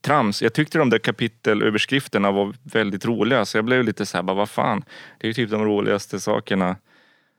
trams. 0.00 0.42
Jag 0.42 0.52
tyckte 0.52 0.78
de 0.78 0.90
där 0.90 0.98
kapitelöverskrifterna 0.98 2.30
var 2.30 2.54
väldigt 2.62 3.04
roliga 3.04 3.44
så 3.44 3.58
jag 3.58 3.64
blev 3.64 3.84
lite 3.84 4.06
så 4.06 4.18
här, 4.18 4.22
bara, 4.22 4.36
vad 4.36 4.50
fan, 4.50 4.84
det 5.18 5.26
är 5.26 5.28
ju 5.28 5.34
typ 5.34 5.50
de 5.50 5.64
roligaste 5.64 6.20
sakerna. 6.20 6.76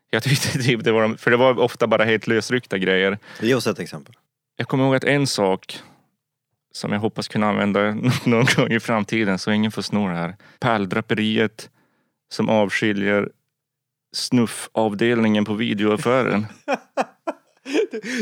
Jag 0.10 0.24
tyckte 0.24 0.58
typ 0.64 0.84
det 0.84 0.92
var, 0.92 1.02
de- 1.02 1.18
för 1.18 1.32
det 1.32 1.38
var 1.38 1.60
ofta 1.60 1.88
bara 1.88 2.04
helt 2.04 2.28
lösryckta 2.28 2.78
grejer. 2.78 3.18
Ge 3.42 3.56
oss 3.56 3.68
ett 3.68 3.80
exempel. 3.80 4.16
Jag 4.58 4.68
kommer 4.68 4.84
ihåg 4.84 4.96
att 4.96 5.04
en 5.04 5.28
sak 5.28 5.80
som 6.74 6.92
jag 6.92 7.00
hoppas 7.00 7.28
kunna 7.28 7.50
använda 7.50 7.92
någon 8.26 8.46
gång 8.56 8.72
i 8.72 8.80
framtiden 8.80 9.40
så 9.40 9.52
ingen 9.52 9.72
får 9.72 9.82
sno 9.82 10.08
det 10.08 10.16
här. 10.16 10.36
Pärldraperiet 10.60 11.70
som 12.34 12.50
avskiljer 12.50 13.30
snuffavdelningen 14.16 15.46
på 15.46 15.54
videoaffären. 15.54 16.46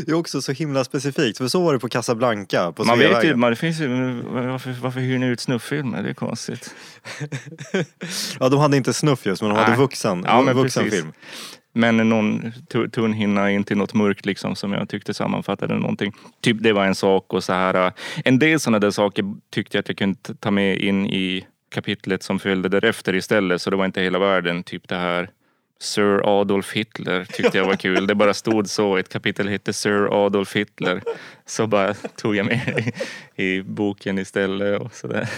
Det 0.05 0.11
är 0.11 0.13
också 0.13 0.41
så 0.41 0.51
himla 0.51 0.83
specifikt, 0.83 1.37
för 1.37 1.47
så 1.47 1.61
var 1.63 1.73
det 1.73 1.79
på 1.79 1.89
Casablanca 1.89 2.71
på 2.71 2.83
Man 2.83 2.99
vet 2.99 3.23
ju, 3.23 3.35
man, 3.35 3.49
det 3.49 3.55
finns 3.55 3.79
ju, 3.79 3.87
varför, 4.21 4.71
varför 4.81 4.99
hyr 4.99 5.17
ni 5.17 5.25
ut 5.25 5.39
snufffilmer? 5.39 6.03
Det 6.03 6.09
är 6.09 6.13
konstigt. 6.13 6.75
Ja, 8.39 8.49
de 8.49 8.59
hade 8.59 8.77
inte 8.77 8.93
snuff 8.93 9.25
just, 9.25 9.41
men 9.41 9.51
de 9.51 9.57
hade 9.59 9.77
vuxen, 9.77 10.23
Ja, 10.27 10.41
men 10.41 10.55
vuxenfilm. 10.57 11.11
Men 11.73 11.97
någon 12.09 12.51
tu- 12.69 12.89
tunn 12.89 13.13
hinna 13.13 13.51
in 13.51 13.63
till 13.63 13.77
något 13.77 13.93
mörkt 13.93 14.25
liksom 14.25 14.55
som 14.55 14.73
jag 14.73 14.89
tyckte 14.89 15.13
sammanfattade 15.13 15.75
någonting. 15.79 16.13
Typ 16.41 16.57
det 16.59 16.73
var 16.73 16.85
en 16.85 16.95
sak 16.95 17.33
och 17.33 17.43
så 17.43 17.53
här. 17.53 17.85
äh, 17.87 17.91
En 18.25 18.39
del 18.39 18.59
sådana 18.59 18.79
där 18.79 18.91
saker 18.91 19.25
tyckte 19.53 19.77
jag 19.77 19.79
att 19.81 19.87
jag 19.89 19.97
kunde 19.97 20.19
ta 20.39 20.51
med 20.51 20.77
in 20.77 21.05
i 21.05 21.45
kapitlet 21.71 22.23
som 22.23 22.39
följde 22.39 22.69
därefter 22.69 23.15
istället. 23.15 23.61
Så 23.61 23.69
det 23.69 23.75
var 23.75 23.85
inte 23.85 24.01
hela 24.01 24.19
världen. 24.19 24.63
Typ 24.63 24.87
det 24.87 24.95
här 24.95 25.29
Sir 25.81 26.39
Adolf 26.39 26.73
Hitler 26.73 27.25
tyckte 27.25 27.57
jag 27.57 27.65
var 27.65 27.75
kul. 27.75 28.07
Det 28.07 28.15
bara 28.15 28.33
stod 28.33 28.69
så. 28.69 28.97
Ett 28.97 29.09
kapitel 29.09 29.47
hette 29.47 29.73
Sir 29.73 30.25
Adolf 30.25 30.55
Hitler. 30.55 31.01
Så 31.45 31.67
bara 31.67 31.93
tog 31.93 32.35
jag 32.35 32.45
med 32.45 32.93
i, 33.35 33.43
i 33.43 33.63
boken 33.63 34.19
istället 34.19 34.81
och 34.81 34.95
sådär. 34.95 35.29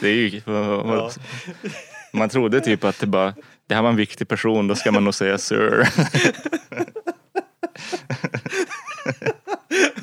Det 0.00 0.08
är 0.08 0.14
ju... 0.14 0.40
Man 2.12 2.28
trodde 2.28 2.60
typ 2.60 2.84
att 2.84 3.00
det 3.00 3.06
bara, 3.06 3.34
det 3.66 3.74
här 3.74 3.82
var 3.82 3.90
en 3.90 3.96
viktig 3.96 4.28
person, 4.28 4.68
då 4.68 4.74
ska 4.74 4.92
man 4.92 5.04
nog 5.04 5.14
säga 5.14 5.38
Sir. 5.38 5.88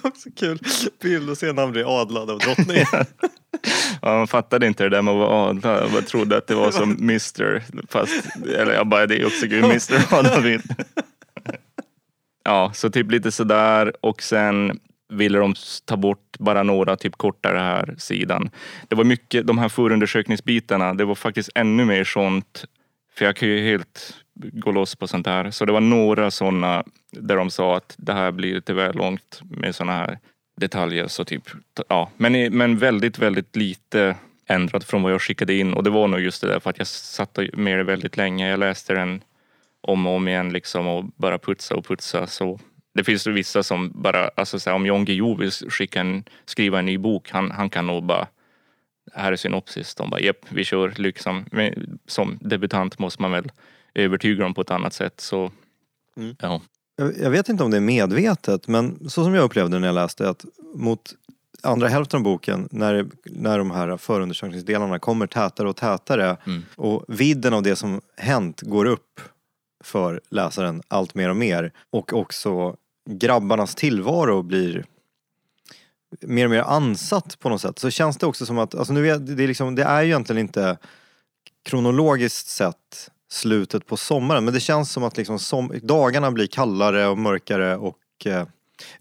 Också 0.01 0.30
kul 0.36 0.60
bild 1.01 1.30
att 1.30 1.38
se 1.38 1.51
när 1.51 1.62
han 1.62 1.72
blir 1.72 2.01
adlad 2.01 2.30
av 2.30 2.39
drottningen. 2.39 2.86
Man 4.01 4.28
fattade 4.28 4.68
inte 4.68 4.84
det 4.84 4.89
där 4.89 5.01
med 5.01 5.11
att 5.11 5.18
vara 5.18 5.49
adlad. 5.49 5.84
Jag 5.84 5.91
bara 5.91 6.01
trodde 6.01 6.38
att 6.38 6.47
det 6.47 6.55
var 6.55 6.72
som 6.72 6.91
Mr. 6.99 7.63
Fast, 7.89 8.26
eller 8.57 8.74
jag 8.74 8.88
bara, 8.88 9.05
det 9.05 9.22
är 9.22 9.26
också 9.26 9.47
kul, 9.47 9.63
Mr. 9.63 10.41
Hitler. 10.41 10.61
Ja, 12.43 12.72
så 12.74 12.89
typ 12.89 13.11
lite 13.11 13.32
sådär 13.32 13.93
och 14.01 14.22
sen 14.22 14.80
ville 15.09 15.39
de 15.39 15.55
ta 15.86 15.97
bort 15.97 16.38
bara 16.39 16.63
några 16.63 16.95
typ 16.95 17.18
kortare 17.18 17.59
här 17.59 17.95
sidan. 17.97 18.49
Det 18.88 18.95
var 18.95 19.03
mycket, 19.03 19.47
de 19.47 19.57
här 19.57 19.70
förundersökningsbitarna, 19.70 20.93
det 20.93 21.05
var 21.05 21.16
faktiskt 21.16 21.49
ännu 21.55 21.86
mer 21.86 22.03
sånt. 22.03 22.66
För 23.18 23.26
jag 23.26 23.36
kan 23.36 23.49
ju 23.49 23.70
helt 23.70 24.13
gå 24.34 24.72
loss 24.72 24.95
på 24.95 25.07
sånt 25.07 25.28
här. 25.28 25.51
Så 25.51 25.66
det 25.66 25.72
var 25.72 25.82
några 25.82 26.32
sådana 26.32 26.84
där 27.11 27.36
de 27.36 27.49
sa 27.49 27.78
att 27.78 27.95
det 27.97 28.13
här 28.13 28.32
blir 28.32 28.55
lite 28.55 28.74
väl 28.74 28.95
långt 28.95 29.41
med 29.43 29.76
sådana 29.76 29.93
här 29.93 30.20
detaljer. 30.56 31.08
Så 31.08 31.26
typ, 31.26 31.43
ja. 31.89 32.12
men, 32.18 32.58
men 32.58 32.78
väldigt, 32.78 33.20
väldigt 33.20 33.56
lite 33.56 34.16
ändrat 34.47 34.84
från 34.84 35.01
vad 35.03 35.12
jag 35.12 35.22
skickade 35.22 35.53
in. 35.53 35.74
Och 35.74 35.84
det 35.84 35.89
var 35.89 36.08
nog 36.08 36.20
just 36.20 36.41
det 36.41 36.47
där 36.47 36.60
för 36.60 36.70
att 36.70 36.78
jag 36.78 36.88
satt 36.88 37.39
med 37.53 37.78
det 37.78 37.84
väldigt 37.84 38.18
länge. 38.18 38.49
Jag 38.49 38.60
läste 38.60 38.93
den 38.93 39.24
om 39.82 40.08
och 40.08 40.14
om 40.14 40.28
igen 40.28 40.53
liksom 40.53 40.88
och 40.88 41.06
bara 41.06 41.38
putsa 41.38 41.76
och 41.76 41.86
putsa. 41.86 42.28
Så 42.28 42.60
det 42.93 43.03
finns 43.03 43.28
ju 43.28 43.32
vissa 43.32 43.64
som 43.64 43.91
bara, 44.01 44.30
alltså 44.36 44.60
så 44.60 44.70
här, 44.70 44.76
om 44.76 44.86
Jan 44.86 45.06
Guillou 45.06 45.38
vill 45.38 45.51
skicka 45.51 45.99
en, 45.99 46.24
skriva 46.45 46.80
en 46.80 46.86
ny 46.86 46.97
bok, 46.97 47.30
han, 47.32 47.51
han 47.51 47.70
kan 47.70 47.88
nog 47.88 48.03
bara 48.03 48.28
här 49.14 49.32
är 49.32 49.36
synopsis. 49.36 49.95
De 49.95 50.10
bara, 50.10 50.22
japp, 50.22 50.45
vi 50.49 50.64
kör 50.64 50.93
liksom. 50.97 51.45
Men 51.51 51.99
som 52.08 52.38
debutant 52.41 52.99
måste 52.99 53.22
man 53.22 53.32
väl 53.32 53.51
övertyga 53.93 54.43
dem 54.43 54.53
på 54.53 54.62
ett 54.62 54.72
annat 54.72 54.93
sätt. 54.93 55.20
Så, 55.20 55.51
Mm. 56.18 56.36
ja. 56.41 56.62
Jag 56.95 57.29
vet 57.29 57.49
inte 57.49 57.63
om 57.63 57.71
det 57.71 57.77
är 57.77 57.81
medvetet, 57.81 58.67
men 58.67 59.09
så 59.09 59.23
som 59.23 59.33
jag 59.33 59.43
upplevde 59.43 59.79
när 59.79 59.87
jag 59.87 59.95
läste 59.95 60.29
att 60.29 60.45
mot 60.73 61.15
andra 61.63 61.87
hälften 61.87 62.17
av 62.17 62.23
boken, 62.23 62.67
när, 62.71 63.05
när 63.23 63.57
de 63.57 63.71
här 63.71 63.97
förundersökningsdelarna 63.97 64.99
kommer 64.99 65.27
tätare 65.27 65.69
och 65.69 65.75
tätare 65.75 66.37
och 66.75 67.05
vidden 67.07 67.53
av 67.53 67.63
det 67.63 67.75
som 67.75 68.01
hänt 68.17 68.61
går 68.61 68.85
upp 68.85 69.21
för 69.83 70.21
läsaren 70.29 70.81
allt 70.87 71.15
mer 71.15 71.29
och 71.29 71.35
mer 71.35 71.71
och 71.91 72.13
också 72.13 72.75
grabbarnas 73.09 73.75
tillvaro 73.75 74.41
blir 74.41 74.85
mer 76.21 76.45
och 76.45 76.51
mer 76.51 76.61
ansatt 76.61 77.39
på 77.39 77.49
något 77.49 77.61
sätt 77.61 77.79
så 77.79 77.89
känns 77.89 78.17
det 78.17 78.25
också 78.25 78.45
som 78.45 78.57
att, 78.57 78.75
alltså 78.75 78.93
nu 78.93 79.01
vet, 79.01 79.37
det, 79.37 79.43
är 79.43 79.47
liksom, 79.47 79.75
det 79.75 79.83
är 79.83 80.01
ju 80.01 80.07
egentligen 80.07 80.39
inte 80.39 80.77
kronologiskt 81.63 82.47
sett 82.47 83.11
slutet 83.30 83.86
på 83.86 83.97
sommaren 83.97 84.45
men 84.45 84.53
det 84.53 84.59
känns 84.59 84.91
som 84.91 85.03
att 85.03 85.17
liksom 85.17 85.39
som, 85.39 85.71
dagarna 85.84 86.32
blir 86.32 86.47
kallare 86.47 87.07
och 87.07 87.17
mörkare 87.17 87.78
och 87.78 87.97
eh, 88.26 88.47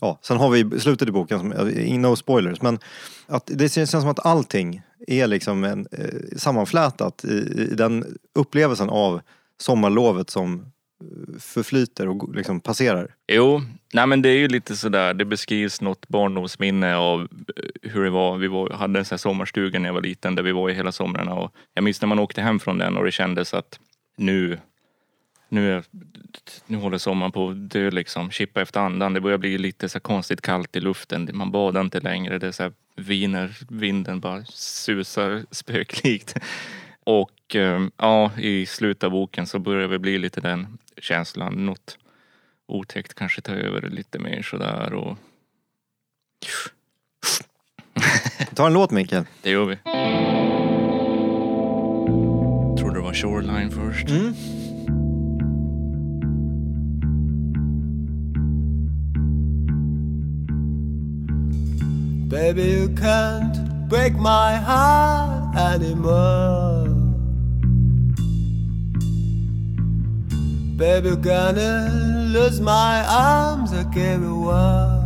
ja, 0.00 0.18
sen 0.22 0.36
har 0.36 0.50
vi 0.50 0.80
slutet 0.80 1.08
i 1.08 1.12
boken, 1.12 1.38
som, 1.38 1.52
eh, 1.52 1.98
no 1.98 2.16
spoilers, 2.16 2.62
men 2.62 2.78
att 3.26 3.50
det 3.54 3.68
känns 3.68 3.90
som 3.90 4.08
att 4.08 4.26
allting 4.26 4.82
är 5.06 5.26
liksom 5.26 5.64
en, 5.64 5.86
eh, 5.92 6.36
sammanflätat 6.36 7.24
i, 7.24 7.66
i 7.70 7.74
den 7.74 8.18
upplevelsen 8.34 8.90
av 8.90 9.20
sommarlovet 9.60 10.30
som 10.30 10.60
eh, 10.60 11.40
förflyter 11.40 12.08
och 12.08 12.34
liksom 12.34 12.60
passerar. 12.60 13.14
Jo, 13.32 13.62
nej 13.92 14.06
men 14.06 14.22
det 14.22 14.28
är 14.28 14.36
ju 14.36 14.48
lite 14.48 14.76
sådär, 14.76 15.14
det 15.14 15.24
beskrivs 15.24 15.80
något 15.80 16.08
barndomsminne 16.08 16.96
av 16.96 17.20
eh, 17.20 17.90
hur 17.90 18.04
det 18.04 18.10
var. 18.10 18.38
Vi 18.38 18.48
var, 18.48 18.70
hade 18.70 18.98
en 18.98 19.04
sån 19.04 19.14
här 19.14 19.18
sommarstuga 19.18 19.78
när 19.78 19.88
jag 19.88 19.94
var 19.94 20.02
liten 20.02 20.34
där 20.34 20.42
vi 20.42 20.52
var 20.52 20.70
i 20.70 20.74
hela 20.74 20.92
somrarna 20.92 21.34
och 21.34 21.52
jag 21.74 21.84
minns 21.84 22.00
när 22.00 22.08
man 22.08 22.18
åkte 22.18 22.40
hem 22.40 22.60
från 22.60 22.78
den 22.78 22.96
och 22.96 23.04
det 23.04 23.12
kändes 23.12 23.54
att 23.54 23.78
nu, 24.16 24.58
nu, 25.48 25.72
är, 25.72 25.84
nu 26.66 26.76
håller 26.76 26.98
sommaren 26.98 27.32
på 27.32 27.48
att 27.48 27.70
dö 27.70 27.90
liksom. 27.90 28.30
Chippa 28.30 28.62
efter 28.62 28.80
andan. 28.80 29.12
Det 29.12 29.20
börjar 29.20 29.38
bli 29.38 29.58
lite 29.58 29.88
så 29.88 30.00
konstigt 30.00 30.40
kallt 30.40 30.76
i 30.76 30.80
luften. 30.80 31.30
Man 31.32 31.50
badar 31.50 31.80
inte 31.80 32.00
längre. 32.00 32.38
Det 32.38 32.46
är 32.46 32.52
så 32.52 32.62
här 32.62 32.72
viner, 32.96 33.56
vinden 33.68 34.20
bara 34.20 34.44
susar 34.44 35.44
spöklikt. 35.50 36.34
Och 37.04 37.56
eh, 37.56 37.86
ja, 37.96 38.30
i 38.38 38.66
slutet 38.66 39.04
av 39.04 39.10
boken 39.10 39.46
så 39.46 39.58
börjar 39.58 39.88
det 39.88 39.98
bli 39.98 40.18
lite 40.18 40.40
den 40.40 40.78
känslan. 40.98 41.66
Något 41.66 41.98
otäckt 42.66 43.14
kanske 43.14 43.40
tar 43.40 43.54
över 43.54 43.80
lite 43.90 44.18
mer 44.18 44.42
sådär 44.42 44.92
och 44.92 45.18
Ta 48.54 48.66
en 48.66 48.72
låt 48.72 48.90
Mikael. 48.90 49.24
det 49.42 49.50
gör 49.50 49.64
vi. 49.64 49.78
Shoreline 53.14 53.70
först. 53.70 54.10
Hmm? 54.10 54.32
Baby, 62.28 62.62
you 62.62 62.88
can't 62.88 63.88
break 63.88 64.14
my 64.14 64.56
heart 64.56 65.56
anymore. 65.56 66.88
Baby, 70.76 71.08
you're 71.08 71.16
gonna 71.16 71.88
lose 72.32 72.60
my 72.60 73.04
arms 73.08 73.72
again. 73.72 74.22
One. 74.40 75.04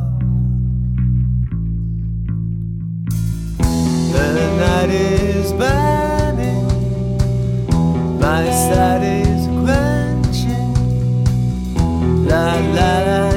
The 4.12 4.56
night 4.56 4.90
is 4.90 5.52
burning, 5.52 6.07
my 8.18 8.50
side 8.50 9.02
is 9.04 9.46
quenching. 9.62 10.74
La 12.26 12.56
la 12.76 12.92
la 13.06 13.27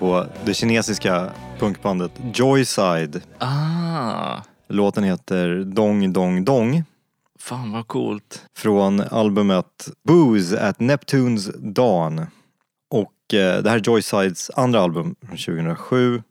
på 0.00 0.26
det 0.44 0.54
kinesiska 0.54 1.30
punkbandet 1.58 2.12
Joyside. 2.34 3.22
Ah, 3.38 4.36
Låten 4.68 5.04
heter 5.04 5.64
Dong 5.64 6.12
Dong 6.12 6.44
Dong 6.44 6.84
fan 7.38 7.72
vad 7.72 7.86
coolt. 7.86 8.46
från 8.56 9.00
albumet 9.00 9.88
Booze 10.08 10.60
at 10.68 10.80
Neptunes 10.80 11.50
Dawn. 11.58 12.26
Och 12.90 13.34
eh, 13.34 13.62
det 13.62 13.70
här 13.70 13.76
är 13.76 13.82
Joysides 13.84 14.50
andra 14.56 14.80
album 14.80 15.14
från 15.20 15.36
2007. 15.36 16.22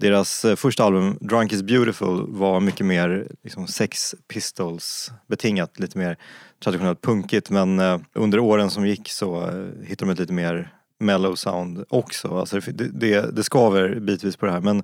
Deras 0.00 0.44
eh, 0.44 0.56
första 0.56 0.84
album, 0.84 1.18
Drunk 1.20 1.52
is 1.52 1.62
beautiful, 1.62 2.26
var 2.28 2.60
mycket 2.60 2.86
mer 2.86 3.26
liksom, 3.44 3.66
Sex 3.66 4.14
Pistols 4.32 5.12
betingat, 5.28 5.78
lite 5.78 5.98
mer 5.98 6.16
traditionellt 6.64 7.02
punkigt. 7.02 7.50
Men 7.50 7.78
eh, 7.78 7.98
under 8.14 8.38
åren 8.38 8.70
som 8.70 8.86
gick 8.86 9.08
så 9.08 9.42
eh, 9.42 9.86
hittade 9.86 10.10
de 10.10 10.12
ett 10.12 10.18
lite 10.18 10.32
mer 10.32 10.74
mellow 11.02 11.34
sound 11.34 11.84
också. 11.88 12.38
Alltså 12.38 12.60
det, 12.60 12.88
det, 12.92 13.36
det 13.36 13.44
skaver 13.44 14.00
bitvis 14.00 14.36
på 14.36 14.46
det 14.46 14.52
här. 14.52 14.60
Men 14.60 14.82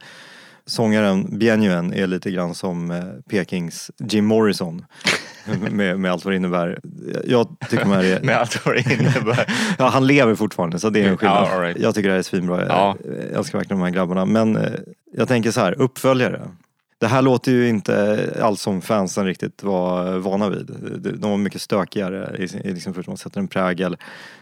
sångaren 0.66 1.38
Bien 1.38 1.60
Nguyen 1.60 1.94
är 1.94 2.06
lite 2.06 2.30
grann 2.30 2.54
som 2.54 2.90
eh, 2.90 3.04
Pekings 3.30 3.90
Jim 3.98 4.24
Morrison. 4.24 4.84
med, 5.70 6.00
med 6.00 6.12
allt 6.12 6.24
vad 6.24 6.32
det 6.32 6.36
innebär. 6.36 6.80
Jag 7.24 7.56
tycker 7.68 7.84
de 7.84 7.92
här 7.92 8.04
är... 8.04 8.20
Med 8.22 8.36
allt 8.36 8.66
vad 8.66 8.74
det 8.74 8.92
innebär. 8.92 9.46
Ja, 9.78 9.88
han 9.88 10.06
lever 10.06 10.34
fortfarande 10.34 10.78
så 10.78 10.90
det 10.90 11.00
är 11.00 11.08
en 11.08 11.16
skillnad. 11.16 11.48
All 11.48 11.60
right. 11.60 11.78
Jag 11.78 11.94
tycker 11.94 12.08
det 12.08 12.12
här 12.12 12.18
är 12.18 12.22
svinbra. 12.22 12.66
Ja. 12.66 12.96
Jag 13.04 13.38
älskar 13.38 13.58
verkligen 13.58 13.80
de 13.80 13.84
här 13.84 13.92
grabbarna. 13.92 14.24
Men 14.24 14.56
eh, 14.56 14.72
jag 15.12 15.28
tänker 15.28 15.50
så 15.50 15.60
här, 15.60 15.80
uppföljare. 15.80 16.48
Det 17.00 17.06
här 17.06 17.22
låter 17.22 17.52
ju 17.52 17.68
inte 17.68 18.34
alls 18.42 18.62
som 18.62 18.82
fansen 18.82 19.26
riktigt 19.26 19.62
var 19.62 20.18
vana 20.18 20.48
vid. 20.48 20.66
De- 20.98 21.28
var 21.30 21.36
mycket 21.36 21.62
stökigare 21.62 22.36
i 22.38 22.72
liksom 22.72 22.94
först 22.94 23.08
man 23.08 23.16
sätter 23.16 23.40
en 23.40 23.48
prägel. 23.48 23.96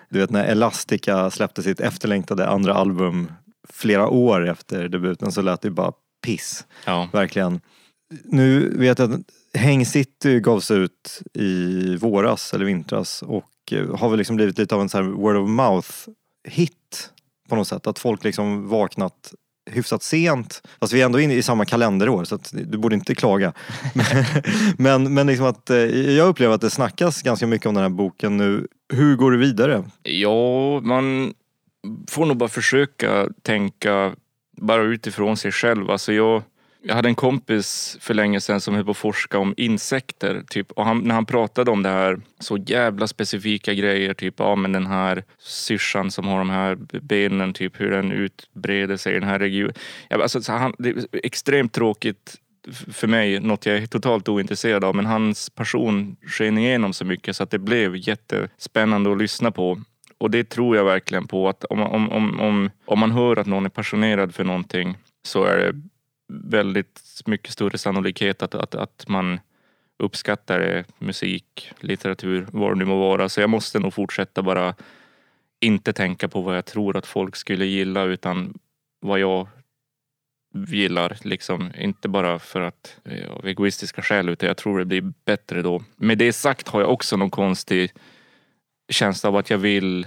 Du 0.08 0.18
vet 0.18 0.30
när 0.30 0.44
Elastica 0.44 1.30
släppte 1.30 1.62
sitt 1.62 1.80
efterlängtade 1.80 2.48
andra 2.48 2.74
album 2.74 3.32
flera 3.68 4.08
år 4.08 4.48
efter 4.48 4.88
debuten 4.88 5.32
så 5.32 5.42
lät 5.42 5.60
det 5.60 5.70
bara 5.70 5.92
piss. 6.26 6.64
Ja. 6.84 7.08
Verkligen. 7.12 7.60
Nu 8.24 8.78
vet 8.78 8.98
jag 8.98 9.12
att 9.12 9.20
Häng 9.54 9.86
City 9.86 10.40
gavs 10.40 10.70
ut 10.70 11.22
i 11.34 11.96
våras 11.96 12.54
eller 12.54 12.64
vintras 12.64 13.22
och 13.22 13.72
eh, 13.72 13.96
har 13.96 14.08
väl 14.08 14.18
liksom 14.18 14.36
blivit 14.36 14.58
lite 14.58 14.74
av 14.74 14.80
en 14.80 14.88
så 14.88 15.02
word 15.02 15.36
of 15.36 15.48
mouth 15.48 15.88
hit 16.48 17.10
på 17.48 17.56
något 17.56 17.68
sätt. 17.68 17.86
Att 17.86 17.98
folk 17.98 18.24
liksom 18.24 18.68
vaknat 18.68 19.34
hyfsat 19.70 20.02
sent. 20.02 20.62
Fast 20.80 20.92
vi 20.92 21.00
är 21.00 21.04
ändå 21.04 21.20
inne 21.20 21.34
i 21.34 21.42
samma 21.42 21.64
kalenderår 21.64 22.24
så 22.24 22.34
att 22.34 22.50
du 22.52 22.78
borde 22.78 22.94
inte 22.94 23.14
klaga. 23.14 23.52
men 24.78 25.14
men 25.14 25.26
liksom 25.26 25.46
att, 25.46 25.70
eh, 25.70 25.76
jag 26.16 26.28
upplever 26.28 26.54
att 26.54 26.60
det 26.60 26.70
snackas 26.70 27.22
ganska 27.22 27.46
mycket 27.46 27.66
om 27.66 27.74
den 27.74 27.82
här 27.82 27.90
boken 27.90 28.36
nu 28.36 28.66
Hur 28.92 29.16
går 29.16 29.30
du 29.30 29.38
vidare? 29.38 29.84
Ja, 30.02 30.80
man 30.80 31.34
får 32.08 32.26
nog 32.26 32.36
bara 32.36 32.48
försöka 32.48 33.28
tänka 33.42 34.14
bara 34.56 34.82
utifrån 34.82 35.36
sig 35.36 35.52
själv. 35.52 35.90
Alltså 35.90 36.12
jag, 36.12 36.42
jag 36.86 36.94
hade 36.94 37.08
en 37.08 37.14
kompis 37.14 37.98
för 38.00 38.14
länge 38.14 38.40
sedan 38.40 38.60
som 38.60 38.74
höll 38.74 38.84
på 38.84 38.90
att 38.90 38.96
forska 38.96 39.38
om 39.38 39.54
insekter. 39.56 40.42
Typ, 40.48 40.72
och 40.72 40.84
han, 40.84 40.98
när 40.98 41.14
han 41.14 41.26
pratade 41.26 41.70
om 41.70 41.82
det 41.82 41.88
här, 41.88 42.20
så 42.38 42.56
jävla 42.56 43.06
specifika 43.06 43.74
grejer. 43.74 44.14
Typ, 44.14 44.34
ja 44.38 44.54
men 44.54 44.72
den 44.72 44.86
här 44.86 45.24
syrsan 45.38 46.10
som 46.10 46.28
har 46.28 46.38
de 46.38 46.50
här 46.50 46.74
benen, 47.00 47.52
typ 47.52 47.80
hur 47.80 47.90
den 47.90 48.12
utbreder 48.12 48.96
sig 48.96 49.16
i 49.16 49.18
den 49.18 49.28
här 49.28 49.38
regionen. 49.38 49.74
Ja, 50.08 50.22
alltså, 50.22 50.42
så 50.42 50.52
han, 50.52 50.74
det 50.78 50.88
är 50.88 51.04
extremt 51.12 51.72
tråkigt 51.72 52.34
för 52.92 53.06
mig, 53.06 53.40
något 53.40 53.66
jag 53.66 53.76
är 53.76 53.86
totalt 53.86 54.28
ointresserad 54.28 54.84
av. 54.84 54.94
Men 54.94 55.06
hans 55.06 55.50
person 55.50 56.16
sken 56.26 56.58
igenom 56.58 56.92
så 56.92 57.04
mycket 57.04 57.36
så 57.36 57.42
att 57.42 57.50
det 57.50 57.58
blev 57.58 57.96
jättespännande 57.96 59.12
att 59.12 59.18
lyssna 59.18 59.50
på. 59.50 59.80
Och 60.18 60.30
det 60.30 60.44
tror 60.44 60.76
jag 60.76 60.84
verkligen 60.84 61.26
på 61.26 61.48
att 61.48 61.64
om, 61.64 61.82
om, 61.82 62.12
om, 62.12 62.40
om, 62.40 62.70
om 62.84 62.98
man 62.98 63.10
hör 63.10 63.36
att 63.36 63.46
någon 63.46 63.64
är 63.64 63.70
passionerad 63.70 64.34
för 64.34 64.44
någonting 64.44 64.96
så 65.22 65.44
är 65.44 65.56
det 65.56 65.80
väldigt 66.28 67.22
mycket 67.26 67.52
större 67.52 67.78
sannolikhet 67.78 68.42
att, 68.42 68.54
att, 68.54 68.74
att 68.74 69.04
man 69.08 69.40
uppskattar 69.98 70.84
musik, 70.98 71.72
litteratur, 71.80 72.46
vad 72.52 72.70
det 72.70 72.78
nu 72.78 72.84
må 72.84 72.98
vara. 72.98 73.28
Så 73.28 73.40
jag 73.40 73.50
måste 73.50 73.78
nog 73.78 73.94
fortsätta 73.94 74.42
bara 74.42 74.74
inte 75.60 75.92
tänka 75.92 76.28
på 76.28 76.40
vad 76.40 76.56
jag 76.56 76.64
tror 76.64 76.96
att 76.96 77.06
folk 77.06 77.36
skulle 77.36 77.64
gilla 77.64 78.02
utan 78.02 78.58
vad 79.00 79.18
jag 79.18 79.48
gillar. 80.68 81.16
Liksom. 81.22 81.72
Inte 81.78 82.08
bara 82.08 82.38
för 82.38 82.60
att 82.60 83.00
eh, 83.04 83.30
av 83.30 83.46
egoistiska 83.46 84.02
skäl 84.02 84.28
utan 84.28 84.46
jag 84.46 84.56
tror 84.56 84.78
det 84.78 84.84
blir 84.84 85.12
bättre 85.24 85.62
då. 85.62 85.82
Med 85.96 86.18
det 86.18 86.32
sagt 86.32 86.68
har 86.68 86.80
jag 86.80 86.92
också 86.92 87.16
någon 87.16 87.30
konstig 87.30 87.92
känsla 88.88 89.28
av 89.28 89.36
att 89.36 89.50
jag 89.50 89.58
vill 89.58 90.06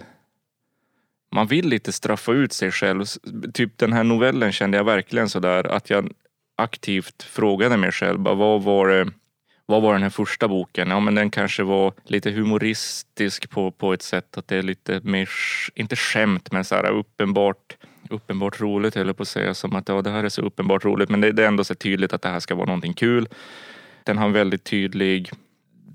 man 1.31 1.47
vill 1.47 1.67
lite 1.67 1.91
straffa 1.91 2.31
ut 2.31 2.53
sig 2.53 2.71
själv. 2.71 3.05
Typ 3.53 3.77
den 3.77 3.93
här 3.93 4.03
novellen 4.03 4.51
kände 4.51 4.77
jag 4.77 4.83
verkligen 4.83 5.29
sådär 5.29 5.67
att 5.67 5.89
jag 5.89 6.11
aktivt 6.57 7.23
frågade 7.23 7.77
mig 7.77 7.91
själv. 7.91 8.19
Bara, 8.19 8.35
vad, 8.35 8.63
var 8.63 8.87
det, 8.87 9.11
vad 9.65 9.81
var 9.81 9.93
den 9.93 10.03
här 10.03 10.09
första 10.09 10.47
boken? 10.47 10.89
Ja 10.89 10.99
men 10.99 11.15
den 11.15 11.29
kanske 11.31 11.63
var 11.63 11.93
lite 12.05 12.31
humoristisk 12.31 13.49
på, 13.49 13.71
på 13.71 13.93
ett 13.93 14.01
sätt. 14.01 14.37
Att 14.37 14.47
det 14.47 14.55
är 14.55 14.63
lite 14.63 15.01
mer, 15.03 15.29
inte 15.75 15.95
skämt 15.95 16.51
men 16.51 16.65
så 16.65 16.75
här 16.75 16.91
uppenbart 16.91 17.77
uppenbart 18.09 18.61
roligt 18.61 18.95
höll 18.95 19.07
jag 19.07 19.17
på 19.17 19.23
att 19.23 19.27
säga. 19.27 19.53
Som 19.53 19.75
att 19.75 19.89
ja, 19.89 20.01
det 20.01 20.09
här 20.09 20.23
är 20.23 20.29
så 20.29 20.41
uppenbart 20.41 20.85
roligt. 20.85 21.09
Men 21.09 21.21
det, 21.21 21.31
det 21.31 21.43
är 21.43 21.47
ändå 21.47 21.63
så 21.63 21.75
tydligt 21.75 22.13
att 22.13 22.21
det 22.21 22.29
här 22.29 22.39
ska 22.39 22.55
vara 22.55 22.65
någonting 22.65 22.93
kul. 22.93 23.27
Den 24.03 24.17
har 24.17 24.25
en 24.25 24.33
väldigt 24.33 24.63
tydlig 24.63 25.31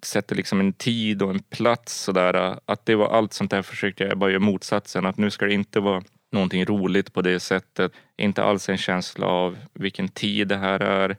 sätter 0.06 0.36
liksom 0.36 0.60
en 0.60 0.72
tid 0.72 1.22
och 1.22 1.30
en 1.30 1.42
plats 1.42 1.94
sådär. 1.94 2.58
Att 2.64 2.86
det 2.86 2.94
var 2.94 3.08
allt 3.08 3.32
sånt 3.32 3.50
där 3.50 3.62
försökte 3.62 4.04
jag 4.04 4.18
bara 4.18 4.30
göra 4.30 4.40
motsatsen. 4.40 5.06
Att 5.06 5.18
nu 5.18 5.30
ska 5.30 5.46
det 5.46 5.54
inte 5.54 5.80
vara 5.80 6.02
någonting 6.32 6.64
roligt 6.64 7.12
på 7.12 7.22
det 7.22 7.40
sättet. 7.40 7.92
Inte 8.16 8.44
alls 8.44 8.68
en 8.68 8.78
känsla 8.78 9.26
av 9.26 9.58
vilken 9.72 10.08
tid 10.08 10.48
det 10.48 10.56
här 10.56 10.80
är. 10.80 11.16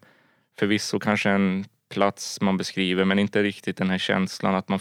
Förvisso 0.60 1.00
kanske 1.00 1.30
en 1.30 1.66
plats 1.90 2.42
man 2.42 2.58
beskriver 2.58 3.06
men 3.06 3.20
inte 3.20 3.44
riktigt 3.44 3.78
den 3.78 3.90
här 3.90 3.98
känslan 3.98 4.56
att 4.56 4.70
man 4.70 4.80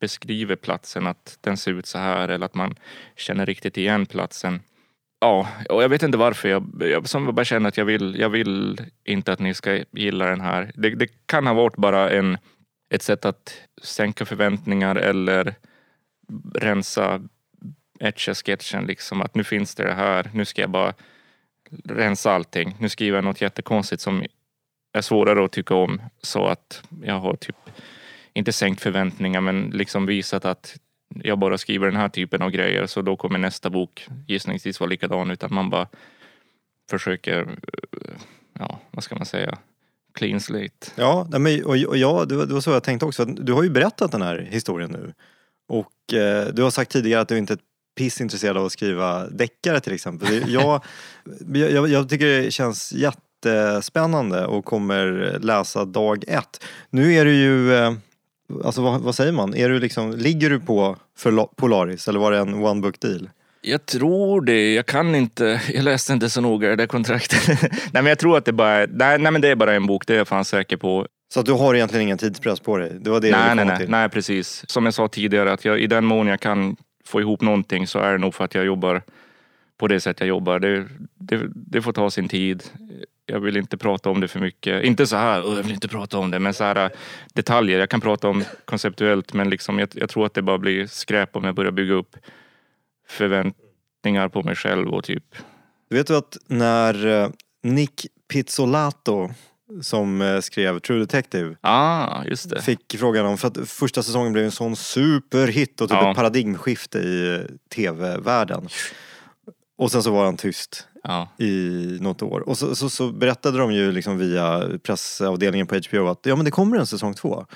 beskriver 0.00 0.56
platsen, 0.56 1.06
att 1.06 1.38
den 1.40 1.56
ser 1.56 1.72
ut 1.72 1.86
så 1.86 1.98
här 1.98 2.28
eller 2.28 2.46
att 2.46 2.54
man 2.54 2.74
känner 3.16 3.46
riktigt 3.46 3.76
igen 3.76 4.06
platsen. 4.06 4.60
Ja, 5.20 5.48
och 5.68 5.82
jag 5.82 5.88
vet 5.88 6.02
inte 6.02 6.18
varför. 6.18 6.48
Jag, 6.48 6.66
jag 6.80 7.08
som 7.08 7.34
bara 7.34 7.44
känner 7.44 7.68
att 7.68 7.76
jag 7.76 7.84
vill, 7.84 8.16
jag 8.18 8.28
vill 8.28 8.80
inte 9.04 9.32
att 9.32 9.38
ni 9.38 9.54
ska 9.54 9.84
gilla 9.92 10.26
den 10.26 10.40
här. 10.40 10.72
Det, 10.74 10.90
det 10.90 11.08
kan 11.26 11.46
ha 11.46 11.54
varit 11.54 11.76
bara 11.76 12.10
en, 12.10 12.38
ett 12.88 13.02
sätt 13.02 13.24
att 13.24 13.60
sänka 13.82 14.24
förväntningar 14.24 14.96
eller 14.96 15.54
rensa 16.54 17.20
etcha 18.00 18.34
sketchen 18.34 18.86
liksom. 18.86 19.22
Att 19.22 19.34
nu 19.34 19.44
finns 19.44 19.74
det 19.74 19.84
det 19.84 19.94
här. 19.94 20.30
Nu 20.34 20.44
ska 20.44 20.60
jag 20.60 20.70
bara 20.70 20.94
rensa 21.84 22.32
allting. 22.32 22.76
Nu 22.78 22.88
skriver 22.88 23.18
jag 23.18 23.24
något 23.24 23.40
jättekonstigt 23.40 24.02
som 24.02 24.24
är 24.92 25.00
svårare 25.00 25.44
att 25.44 25.52
tycka 25.52 25.74
om. 25.74 26.02
Så 26.22 26.46
att 26.46 26.82
jag 27.02 27.20
har 27.20 27.36
typ 27.36 27.56
inte 28.32 28.52
sänkt 28.52 28.80
förväntningar 28.80 29.40
men 29.40 29.70
liksom 29.70 30.06
visat 30.06 30.44
att 30.44 30.76
jag 31.14 31.38
bara 31.38 31.58
skriver 31.58 31.86
den 31.86 31.96
här 31.96 32.08
typen 32.08 32.42
av 32.42 32.50
grejer 32.50 32.86
så 32.86 33.02
då 33.02 33.16
kommer 33.16 33.38
nästa 33.38 33.70
bok 33.70 34.06
gissningsvis 34.26 34.80
vara 34.80 34.88
likadan 34.88 35.30
utan 35.30 35.54
man 35.54 35.70
bara 35.70 35.88
försöker, 36.90 37.58
ja 38.58 38.80
vad 38.90 39.04
ska 39.04 39.14
man 39.14 39.26
säga, 39.26 39.58
clean 40.16 40.40
slate. 40.40 40.86
Ja, 40.94 41.26
men, 41.30 41.64
och, 41.64 41.76
och 41.76 41.96
ja, 41.96 42.24
det 42.24 42.36
var, 42.36 42.46
det 42.46 42.54
var 42.54 42.60
så 42.60 42.70
jag 42.70 42.82
tänkte 42.82 43.06
också. 43.06 43.24
Du 43.24 43.52
har 43.52 43.62
ju 43.62 43.70
berättat 43.70 44.12
den 44.12 44.22
här 44.22 44.48
historien 44.50 44.90
nu. 44.90 45.12
Och 45.68 46.14
eh, 46.14 46.46
du 46.52 46.62
har 46.62 46.70
sagt 46.70 46.90
tidigare 46.90 47.20
att 47.20 47.28
du 47.28 47.38
inte 47.38 47.52
är 47.52 47.56
ett 47.56 47.62
piss 47.96 48.20
intresserad 48.20 48.56
av 48.56 48.64
att 48.64 48.72
skriva 48.72 49.26
deckare 49.26 49.80
till 49.80 49.92
exempel. 49.92 50.42
Jag, 50.52 50.82
jag, 51.54 51.88
jag 51.88 52.08
tycker 52.08 52.26
det 52.26 52.50
känns 52.50 52.92
jättespännande 52.92 54.46
och 54.46 54.64
kommer 54.64 55.36
läsa 55.40 55.84
dag 55.84 56.24
ett. 56.28 56.64
Nu 56.90 57.14
är 57.14 57.24
du 57.24 57.34
ju, 57.34 57.74
eh, 57.74 57.92
alltså 58.64 58.82
vad, 58.82 59.00
vad 59.00 59.14
säger 59.14 59.32
man? 59.32 59.54
Är 59.54 59.68
du 59.68 59.78
liksom, 59.78 60.12
ligger 60.12 60.50
du 60.50 60.60
på 60.60 60.96
för 61.16 61.46
Polaris 61.56 62.08
eller 62.08 62.20
var 62.20 62.32
det 62.32 62.38
en 62.38 62.54
one 62.54 62.80
book 62.80 63.00
deal? 63.00 63.28
Jag 63.68 63.86
tror 63.86 64.40
det. 64.40 64.74
Jag 64.74 64.86
kan 64.86 65.14
inte. 65.14 65.60
Jag 65.74 65.84
läste 65.84 66.12
inte 66.12 66.30
så 66.30 66.40
noga 66.40 66.68
det 66.68 66.76
där 66.76 66.86
kontraktet. 66.86 67.48
nej 67.70 67.70
men 67.92 68.06
jag 68.06 68.18
tror 68.18 68.36
att 68.38 68.44
det 68.44 68.52
bara 68.52 68.70
är, 68.70 68.86
nej, 68.86 69.18
nej 69.18 69.32
men 69.32 69.40
det 69.40 69.48
är 69.48 69.54
bara 69.56 69.74
en 69.74 69.86
bok. 69.86 70.06
Det 70.06 70.14
är 70.14 70.18
jag 70.18 70.28
fan 70.28 70.44
säker 70.44 70.76
på. 70.76 71.06
Så 71.34 71.40
att 71.40 71.46
du 71.46 71.52
har 71.52 71.74
egentligen 71.74 72.02
ingen 72.02 72.18
tidspress 72.18 72.60
på 72.60 72.76
dig? 72.76 72.92
Det 73.00 73.10
var 73.10 73.20
det 73.20 73.30
nej, 73.30 73.54
nej, 73.56 73.64
nej, 73.64 73.78
till? 73.78 73.90
nej, 73.90 74.08
precis. 74.08 74.64
Som 74.68 74.84
jag 74.84 74.94
sa 74.94 75.08
tidigare, 75.08 75.52
att 75.52 75.64
jag, 75.64 75.80
i 75.80 75.86
den 75.86 76.04
mån 76.04 76.26
jag 76.26 76.40
kan 76.40 76.76
få 77.04 77.20
ihop 77.20 77.40
någonting 77.40 77.86
så 77.86 77.98
är 77.98 78.12
det 78.12 78.18
nog 78.18 78.34
för 78.34 78.44
att 78.44 78.54
jag 78.54 78.64
jobbar 78.64 79.02
på 79.78 79.88
det 79.88 80.00
sätt 80.00 80.20
jag 80.20 80.28
jobbar. 80.28 80.58
Det, 80.58 80.84
det, 81.14 81.42
det 81.54 81.82
får 81.82 81.92
ta 81.92 82.10
sin 82.10 82.28
tid. 82.28 82.62
Jag 83.26 83.40
vill 83.40 83.56
inte 83.56 83.76
prata 83.76 84.10
om 84.10 84.20
det 84.20 84.28
för 84.28 84.40
mycket. 84.40 84.84
Inte 84.84 85.06
så 85.06 85.16
här, 85.16 85.42
"Åh, 85.46 85.56
jag 85.56 85.62
vill 85.62 85.74
inte 85.74 85.88
prata 85.88 86.18
om 86.18 86.30
det, 86.30 86.38
men 86.38 86.54
så 86.54 86.64
här 86.64 86.84
äh, 86.84 86.90
detaljer. 87.34 87.78
Jag 87.78 87.90
kan 87.90 88.00
prata 88.00 88.28
om 88.28 88.44
konceptuellt, 88.64 89.32
men 89.32 89.50
liksom, 89.50 89.78
jag, 89.78 89.88
jag 89.94 90.08
tror 90.08 90.26
att 90.26 90.34
det 90.34 90.42
bara 90.42 90.58
blir 90.58 90.86
skräp 90.86 91.36
om 91.36 91.44
jag 91.44 91.54
börjar 91.54 91.72
bygga 91.72 91.94
upp 91.94 92.16
förväntningar 93.08 94.28
på 94.28 94.42
mig 94.42 94.56
själv 94.56 94.88
och 94.88 95.04
typ 95.04 95.24
Vet 95.90 96.06
du 96.06 96.16
att 96.16 96.36
när 96.46 97.06
eh, 97.06 97.28
Nick 97.62 98.06
Pizzolato 98.32 99.30
som 99.82 100.20
eh, 100.22 100.40
skrev 100.40 100.78
True 100.78 100.98
Detective 100.98 101.56
Ah, 101.60 102.24
just 102.24 102.50
det. 102.50 102.62
fick 102.62 102.96
frågan 102.98 103.26
om, 103.26 103.38
för 103.38 103.48
att 103.48 103.68
första 103.68 104.02
säsongen 104.02 104.32
blev 104.32 104.44
en 104.44 104.50
sån 104.50 104.76
superhit 104.76 105.80
och 105.80 105.88
typ 105.88 105.98
Ja. 106.00 106.10
ett 106.10 106.16
paradigmskifte 106.16 106.98
i 106.98 107.34
eh, 107.34 107.40
tv-världen. 107.74 108.68
Och 109.78 109.90
sen 109.92 110.02
så 110.02 110.10
var 110.10 110.24
han 110.24 110.36
tyst 110.36 110.88
Ja. 111.02 111.28
i 111.38 111.98
något 112.00 112.22
år. 112.22 112.40
Och 112.48 112.58
så, 112.58 112.74
så, 112.76 112.90
så 112.90 113.12
berättade 113.12 113.58
de 113.58 113.72
ju 113.72 113.92
liksom 113.92 114.18
via 114.18 114.62
pressavdelningen 114.82 115.66
på 115.66 115.74
HBO 115.90 116.06
att 116.08 116.20
ja 116.26 116.36
men 116.36 116.44
det 116.44 116.50
kommer 116.50 116.76
en 116.76 116.86
säsong 116.86 117.14
två. 117.14 117.46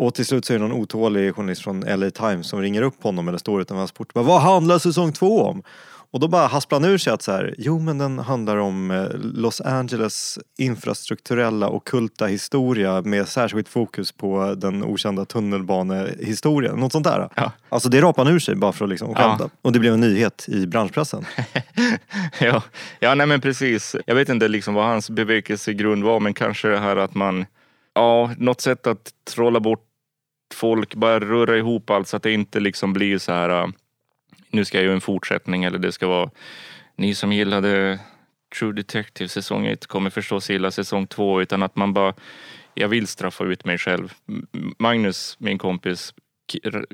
Och 0.00 0.14
till 0.14 0.26
slut 0.26 0.44
så 0.44 0.52
är 0.52 0.58
det 0.58 0.64
någon 0.68 0.80
otålig 0.80 1.34
journalist 1.34 1.62
från 1.62 1.80
LA 1.80 2.10
Times 2.10 2.48
som 2.48 2.60
ringer 2.62 2.82
upp 2.82 3.02
honom 3.02 3.28
eller 3.28 3.38
står 3.38 3.60
utanför 3.60 3.78
hans 3.78 3.92
port. 3.92 4.10
Vad 4.14 4.40
handlar 4.40 4.78
säsong 4.78 5.12
två 5.12 5.42
om? 5.42 5.62
Och 6.12 6.20
då 6.20 6.28
bara 6.28 6.46
hasplar 6.46 6.80
han 6.80 6.90
ur 6.90 6.98
sig 6.98 7.12
att 7.12 7.22
så 7.22 7.32
här, 7.32 7.54
jo 7.58 7.78
men 7.78 7.98
den 7.98 8.18
handlar 8.18 8.56
om 8.56 8.90
eh, 8.90 9.06
Los 9.14 9.60
Angeles 9.60 10.38
infrastrukturella 10.58 11.68
och 11.68 11.86
kulta 11.86 12.26
historia 12.26 13.02
med 13.02 13.28
särskilt 13.28 13.68
fokus 13.68 14.12
på 14.12 14.54
den 14.56 14.84
okända 14.84 15.24
tunnelbanehistorien. 15.24 16.76
Något 16.76 16.92
sånt 16.92 17.06
där. 17.06 17.28
Ja. 17.36 17.52
Alltså 17.68 17.88
det 17.88 18.00
rapar 18.00 18.24
han 18.24 18.34
ur 18.34 18.38
sig 18.38 18.54
bara 18.54 18.72
för 18.72 18.84
att 18.84 18.90
liksom 18.90 19.14
Ja. 19.16 19.22
skämta. 19.22 19.50
Och 19.62 19.72
det 19.72 19.78
blev 19.78 19.94
en 19.94 20.00
nyhet 20.00 20.44
i 20.48 20.66
branschpressen. 20.66 21.24
ja, 22.40 22.62
ja 23.00 23.14
nej 23.14 23.26
men 23.26 23.40
precis. 23.40 23.96
Jag 24.06 24.14
vet 24.14 24.28
inte 24.28 24.48
liksom 24.48 24.74
vad 24.74 24.84
hans 24.84 25.10
bevekelsegrund 25.10 26.04
var, 26.04 26.20
men 26.20 26.34
kanske 26.34 26.68
det 26.68 26.78
här 26.78 26.96
att 26.96 27.14
man, 27.14 27.46
ja, 27.94 28.30
något 28.38 28.60
sätt 28.60 28.86
att 28.86 29.10
trolla 29.34 29.60
bort 29.60 29.86
folk, 30.54 30.94
bara 30.94 31.20
röra 31.20 31.58
ihop 31.58 31.90
allt 31.90 32.08
så 32.08 32.16
att 32.16 32.22
det 32.22 32.32
inte 32.32 32.60
liksom 32.60 32.92
blir 32.92 33.18
så 33.18 33.32
här, 33.32 33.62
äh, 33.62 33.68
nu 34.50 34.64
ska 34.64 34.78
jag 34.78 34.84
göra 34.84 34.94
en 34.94 35.00
fortsättning 35.00 35.64
eller 35.64 35.78
det 35.78 35.92
ska 35.92 36.06
vara, 36.06 36.30
ni 36.96 37.14
som 37.14 37.32
gillade 37.32 37.98
True 38.58 38.72
Detective 38.72 39.28
säsong 39.28 39.66
1 39.66 39.86
kommer 39.86 40.10
förstås 40.10 40.50
gilla 40.50 40.70
säsong 40.70 41.06
2 41.06 41.42
utan 41.42 41.62
att 41.62 41.76
man 41.76 41.92
bara, 41.92 42.14
jag 42.74 42.88
vill 42.88 43.06
straffa 43.06 43.44
ut 43.44 43.64
mig 43.64 43.78
själv. 43.78 44.12
Magnus, 44.78 45.36
min 45.38 45.58
kompis, 45.58 46.14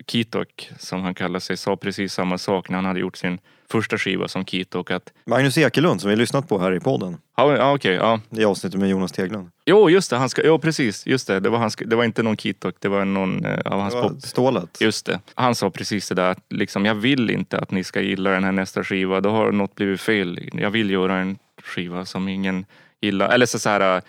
Kitok 0.07 0.71
som 0.79 1.03
han 1.03 1.15
kallar 1.15 1.41
sig, 1.41 1.57
sa 1.57 1.77
precis 1.77 2.13
samma 2.13 2.39
sak 2.39 2.69
när 2.69 2.77
han 2.77 2.85
hade 2.85 3.01
gjort 3.01 3.17
sin 3.17 3.39
första 3.71 3.99
skiva 3.99 4.29
som 4.29 4.45
Kitok. 4.45 4.91
Att, 4.91 5.13
Magnus 5.27 5.59
Ekelund 5.59 6.01
som 6.01 6.11
vi 6.11 6.17
lyssnat 6.17 6.49
på 6.49 6.59
här 6.59 6.73
i 6.75 6.81
podden. 6.81 7.17
ja, 7.37 7.57
ja, 7.57 7.75
okej, 7.75 7.95
ja. 7.95 8.21
I 8.31 8.45
avsnittet 8.45 8.81
med 8.81 8.89
Jonas 8.89 9.13
Teglund. 9.13 9.51
Jo, 9.67 9.91
just 9.91 10.11
det. 10.11 10.17
Han 10.17 10.29
ska, 10.29 10.47
jo, 10.47 10.59
precis. 10.59 11.07
Just 11.07 11.27
det. 11.27 11.41
Det 11.41 11.49
var, 11.49 11.59
hans, 11.59 11.77
det 11.77 11.97
var 11.97 12.05
inte 12.05 12.23
någon 12.23 12.37
Kitok, 12.37 12.75
det 12.79 12.89
var 12.89 13.05
någon 13.05 13.45
eh, 13.45 13.59
av 13.65 13.81
hans 13.81 13.95
Det 13.95 14.01
var 14.01 14.09
pop. 14.09 14.23
stålet. 14.23 14.81
Just 14.81 15.07
det. 15.07 15.21
Han 15.35 15.55
sa 15.55 15.71
precis 15.71 16.09
det 16.09 16.15
där 16.15 16.31
att 16.31 16.39
liksom, 16.51 16.85
jag 16.85 16.95
vill 16.95 17.31
inte 17.31 17.59
att 17.59 17.71
ni 17.71 17.85
ska 17.85 18.01
gilla 18.01 18.31
den 18.31 18.45
här 18.45 18.53
nästa 18.53 18.85
skiva. 18.85 19.21
Då 19.21 19.31
har 19.31 19.53
något 19.53 19.75
blivit 19.75 20.01
fel. 20.01 20.49
Jag 20.53 20.71
vill 20.71 20.91
göra 20.91 21.17
en 21.17 21.39
skiva 21.63 22.05
som 22.05 22.29
ingen 22.29 22.67
gillar. 23.01 23.29
Eller 23.29 23.47
så, 23.47 23.59
så 23.59 23.69
här, 23.69 23.97
eh, 23.97 24.03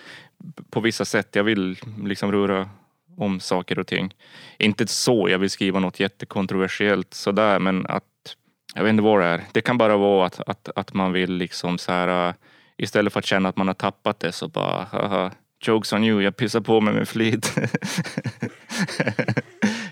på 0.70 0.80
vissa 0.80 1.06
sätt. 1.06 1.30
Jag 1.36 1.44
vill 1.44 1.78
liksom 2.04 2.32
röra 2.32 2.70
om 3.18 3.40
saker 3.40 3.80
och 3.80 3.88
ting. 3.88 4.14
Inte 4.60 4.88
så 4.88 5.30
jag 5.30 5.40
vill 5.40 5.50
skriva 5.50 5.80
något 5.80 6.00
jättekontroversiellt 6.00 7.14
sådär 7.14 7.60
men 7.60 7.86
att 7.86 8.04
jag 8.78 8.84
vet 8.84 8.90
inte 8.90 9.04
vad 9.04 9.22
det 9.22 9.26
är. 9.26 9.44
Det 9.52 9.62
kan 9.62 9.78
bara 9.78 9.98
vara 9.98 10.26
att, 10.26 10.40
att, 10.50 10.70
att 10.76 10.94
man 10.94 11.14
vill 11.14 11.32
liksom 11.32 11.78
så 11.78 11.92
här 11.92 12.28
äh, 12.28 12.34
istället 12.78 13.14
för 13.14 13.20
att 13.20 13.26
känna 13.26 13.50
att 13.50 13.58
man 13.58 13.68
har 13.68 13.74
tappat 13.74 14.20
det 14.20 14.32
så 14.32 14.48
bara 14.48 14.88
haha, 14.92 15.32
jokes 15.66 15.94
on 15.94 16.04
you, 16.04 16.22
jag 16.22 16.38
pissar 16.38 16.62
på 16.62 16.82
mig 16.82 16.94
med 16.94 17.08
flit. 17.08 17.56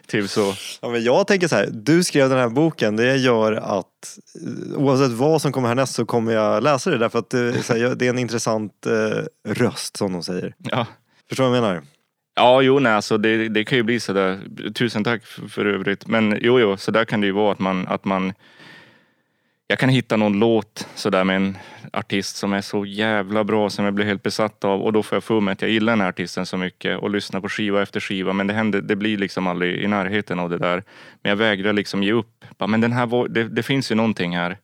typ 0.08 0.30
så. 0.30 0.54
Ja, 0.82 0.90
men 0.90 1.04
jag 1.04 1.28
tänker 1.28 1.48
så 1.48 1.56
här, 1.56 1.70
du 1.72 2.04
skrev 2.04 2.30
den 2.30 2.40
här 2.40 2.50
boken, 2.50 2.96
det 2.96 3.16
gör 3.16 3.54
att 3.54 4.18
eh, 4.72 4.78
oavsett 4.78 5.12
vad 5.12 5.42
som 5.42 5.52
kommer 5.52 5.68
härnäst 5.68 5.96
så 5.96 6.06
kommer 6.06 6.34
jag 6.34 6.64
läsa 6.64 6.90
det 6.90 6.98
därför 6.98 7.20
att 7.20 7.30
det, 7.30 7.64
så 7.64 7.74
här, 7.74 7.96
det 7.96 8.06
är 8.06 8.10
en 8.10 8.20
intressant 8.20 8.86
eh, 8.86 9.52
röst 9.54 9.98
som 9.98 10.14
de 10.14 10.24
säger. 10.24 10.56
Ja. 10.58 10.88
Förstår 11.30 11.44
du 11.44 11.50
vad 11.50 11.58
jag 11.58 11.64
menar? 11.64 11.82
Ja, 12.36 12.62
jo, 12.62 12.80
nej, 12.80 12.94
alltså 12.94 13.18
det, 13.18 13.50
det 13.50 13.64
kan 13.64 13.78
ju 13.78 13.84
bli 13.84 14.00
sådär. 14.00 14.40
Tusen 14.74 15.04
tack 15.04 15.26
för, 15.26 15.48
för 15.48 15.66
övrigt. 15.66 16.08
Men 16.08 16.38
jo, 16.42 16.60
jo, 16.60 16.78
så 16.78 16.92
där 16.92 17.06
kan 17.06 17.22
det 17.22 17.28
ju 17.28 17.34
vara 17.34 17.52
att 17.52 17.60
man, 17.60 17.88
att 17.88 18.06
man 18.06 18.34
jag 19.68 19.80
kan 19.80 19.90
hitta 19.90 20.18
någon 20.18 20.40
låt 20.40 20.88
sådär 20.96 21.24
med 21.24 21.36
en 21.36 21.58
artist 21.94 22.36
som 22.36 22.54
är 22.54 22.62
så 22.62 22.86
jävla 22.86 23.44
bra 23.44 23.70
som 23.70 23.86
jag 23.86 23.94
blir 23.94 24.06
helt 24.06 24.24
besatt 24.24 24.64
av 24.64 24.82
och 24.82 24.94
då 24.94 25.04
får 25.04 25.16
jag 25.16 25.24
för 25.24 25.40
mig 25.40 25.52
att 25.52 25.62
jag 25.62 25.72
gillar 25.72 25.94
den 25.94 26.02
här 26.02 26.10
artisten 26.10 26.46
så 26.46 26.58
mycket 26.58 27.00
och 27.00 27.10
lyssnar 27.10 27.42
på 27.42 27.50
skiva 27.50 27.82
efter 27.82 28.00
skiva 28.00 28.34
men 28.34 28.48
det, 28.48 28.54
händer, 28.54 28.82
det 28.82 28.96
blir 28.96 29.18
liksom 29.18 29.48
aldrig 29.48 29.84
i 29.84 29.88
närheten 29.88 30.40
av 30.40 30.50
det 30.50 30.58
där. 30.58 30.84
Men 31.22 31.30
jag 31.30 31.38
vägrar 31.38 31.74
liksom 31.74 32.04
ge 32.04 32.12
upp. 32.12 32.46
Men 32.68 32.82
den 32.82 32.92
här, 32.92 33.28
det, 33.28 33.44
det 33.44 33.64
finns 33.64 33.92
ju 33.92 33.96
någonting 33.96 34.38
här. 34.38 34.58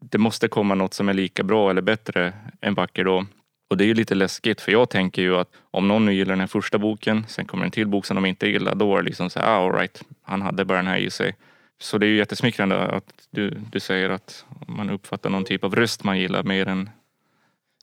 Det 0.00 0.18
måste 0.18 0.48
komma 0.48 0.74
något 0.74 0.94
som 0.94 1.08
är 1.08 1.14
lika 1.14 1.42
bra 1.42 1.70
eller 1.70 1.82
bättre 1.82 2.32
en 2.60 2.74
vacker 2.74 3.04
dag. 3.04 3.26
Och 3.70 3.76
det 3.76 3.84
är 3.84 3.86
ju 3.86 3.94
lite 3.94 4.14
läskigt 4.14 4.60
för 4.60 4.72
jag 4.72 4.90
tänker 4.90 5.22
ju 5.22 5.36
att 5.36 5.48
om 5.70 5.88
någon 5.88 6.06
nu 6.06 6.14
gillar 6.14 6.32
den 6.32 6.40
här 6.40 6.46
första 6.46 6.78
boken, 6.78 7.24
sen 7.28 7.44
kommer 7.44 7.64
en 7.64 7.70
till 7.70 7.86
bok 7.86 8.06
som 8.06 8.14
de 8.14 8.26
inte 8.26 8.48
gillar, 8.48 8.74
då 8.74 8.94
är 8.94 8.98
det 8.98 9.04
liksom 9.04 9.30
så 9.30 9.38
här, 9.38 9.46
ah, 9.46 9.66
all 9.66 9.72
right, 9.72 10.02
han 10.22 10.42
hade 10.42 10.64
bara 10.64 10.78
den 10.78 10.86
här 10.86 10.98
i 10.98 11.10
sig. 11.10 11.34
Så 11.80 11.98
det 11.98 12.06
är 12.06 12.08
ju 12.08 12.16
jättesmickrande 12.16 12.86
att 12.86 13.04
du, 13.30 13.50
du 13.72 13.80
säger 13.80 14.10
att 14.10 14.44
man 14.66 14.90
uppfattar 14.90 15.30
någon 15.30 15.44
typ 15.44 15.64
av 15.64 15.74
röst 15.76 16.04
man 16.04 16.18
gillar 16.18 16.42
mer 16.42 16.68
än... 16.68 16.90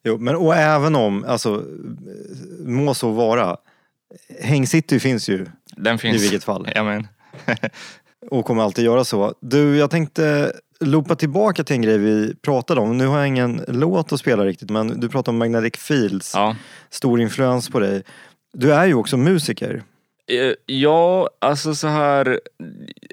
Jo, 0.03 0.17
men 0.17 0.35
och 0.35 0.55
även 0.55 0.95
om, 0.95 1.23
alltså, 1.27 1.63
må 2.59 2.93
så 2.93 3.11
vara. 3.11 3.57
Häng 4.41 4.67
City 4.67 4.99
finns 4.99 5.29
ju 5.29 5.45
Den 5.75 5.97
finns. 5.97 6.17
i 6.17 6.21
vilket 6.21 6.43
fall. 6.43 6.69
Ja, 6.75 6.83
men. 6.83 7.07
och 8.31 8.45
kommer 8.45 8.63
alltid 8.63 8.85
göra 8.85 9.03
så. 9.03 9.33
Du, 9.41 9.77
jag 9.77 9.91
tänkte 9.91 10.53
loopa 10.79 11.15
tillbaka 11.15 11.63
till 11.63 11.75
en 11.75 11.81
grej 11.81 11.97
vi 11.97 12.35
pratade 12.35 12.81
om. 12.81 12.97
Nu 12.97 13.07
har 13.07 13.17
jag 13.17 13.27
ingen 13.27 13.61
låt 13.67 14.11
att 14.11 14.19
spela 14.19 14.45
riktigt 14.45 14.69
men 14.69 14.99
du 14.99 15.09
pratade 15.09 15.29
om 15.35 15.37
Magnetic 15.37 15.75
Fields. 15.75 16.31
Ja. 16.35 16.55
Stor 16.89 17.21
influens 17.21 17.69
på 17.69 17.79
dig. 17.79 18.03
Du 18.53 18.73
är 18.73 18.85
ju 18.85 18.93
också 18.93 19.17
musiker. 19.17 19.83
Eh, 20.27 20.53
ja, 20.65 21.29
alltså 21.39 21.75
så 21.75 21.87
här. 21.87 22.39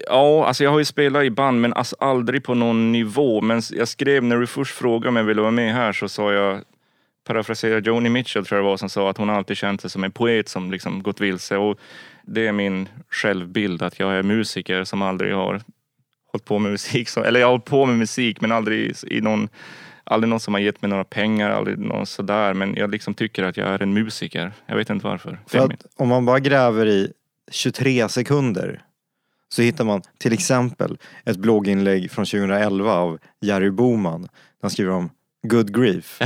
Ja, 0.07 0.47
alltså 0.47 0.65
jag 0.65 0.71
har 0.71 0.79
ju 0.79 0.85
spelat 0.85 1.25
i 1.25 1.31
band 1.31 1.61
men 1.61 1.73
alltså 1.73 1.97
aldrig 2.01 2.45
på 2.45 2.55
någon 2.55 2.93
nivå. 2.93 3.41
Men 3.41 3.63
jag 3.71 3.89
skrev 3.89 4.25
när 4.25 4.37
du 4.37 4.47
först 4.47 4.75
frågade 4.75 5.09
om 5.09 5.17
jag 5.17 5.25
ville 5.25 5.41
vara 5.41 5.51
med 5.51 5.75
här 5.75 5.93
så 5.93 6.09
sa 6.09 6.33
jag 6.33 6.61
parafraserar 7.25 7.81
Joni 7.81 8.09
Mitchell 8.09 8.47
tror 8.47 8.59
jag 8.59 8.65
det 8.65 8.71
var 8.71 8.77
som 8.77 8.89
sa 8.89 9.11
att 9.11 9.19
hon 9.19 9.31
alltid 9.31 9.57
känt 9.57 9.81
sig 9.81 9.91
som 9.91 10.05
en 10.05 10.13
poet 10.13 10.49
som 10.49 10.71
liksom 10.71 11.03
gått 11.03 11.21
vilse. 11.21 11.57
Och 11.57 11.79
det 12.23 12.47
är 12.47 12.53
min 12.53 12.89
självbild 13.11 13.83
att 13.83 13.99
jag 13.99 14.15
är 14.15 14.23
musiker 14.23 14.85
som 14.85 15.03
aldrig 15.03 15.35
har 15.35 15.63
hållit 16.33 16.45
på 16.45 16.59
med 16.59 16.73
musik. 16.73 17.09
Eller 17.17 17.41
jag 17.41 17.47
har 17.47 17.53
hållit 17.53 17.65
på 17.65 17.87
med 17.87 17.99
musik 17.99 18.41
men 18.41 18.53
aldrig 18.53 18.95
i 19.07 19.21
någon 19.21 19.49
Aldrig 20.05 20.29
någon 20.31 20.41
som 20.41 20.55
har 20.55 20.61
gett 20.61 20.83
mig 20.83 20.89
några 20.89 21.05
pengar, 21.05 21.51
aldrig 21.51 21.79
någon 21.79 22.07
sådär. 22.07 22.55
Men 22.55 22.75
jag 22.77 22.91
liksom 22.91 23.15
tycker 23.15 23.43
att 23.43 23.57
jag 23.57 23.69
är 23.69 23.83
en 23.83 23.93
musiker. 23.93 24.53
Jag 24.67 24.77
vet 24.77 24.91
inte 24.91 25.07
varför. 25.07 25.31
Det 25.31 25.39
För 25.47 25.59
att 25.59 25.87
om 25.97 26.09
man 26.09 26.25
bara 26.27 26.41
gräver 26.41 26.87
i 26.87 27.13
23 27.51 28.09
sekunder 28.09 28.83
så 29.49 29.63
hittar 29.63 29.85
man 29.85 30.03
till 30.19 30.33
exempel 30.33 30.99
ett 31.25 31.37
blogginlägg 31.37 32.11
från 32.11 32.25
2011 32.25 32.93
av 32.93 33.19
Jerry 33.41 33.71
Boman. 33.71 34.29
Han 34.63 34.71
skriver 34.71 34.93
om 34.93 35.11
Good 35.49 35.75
Grief. 35.77 36.21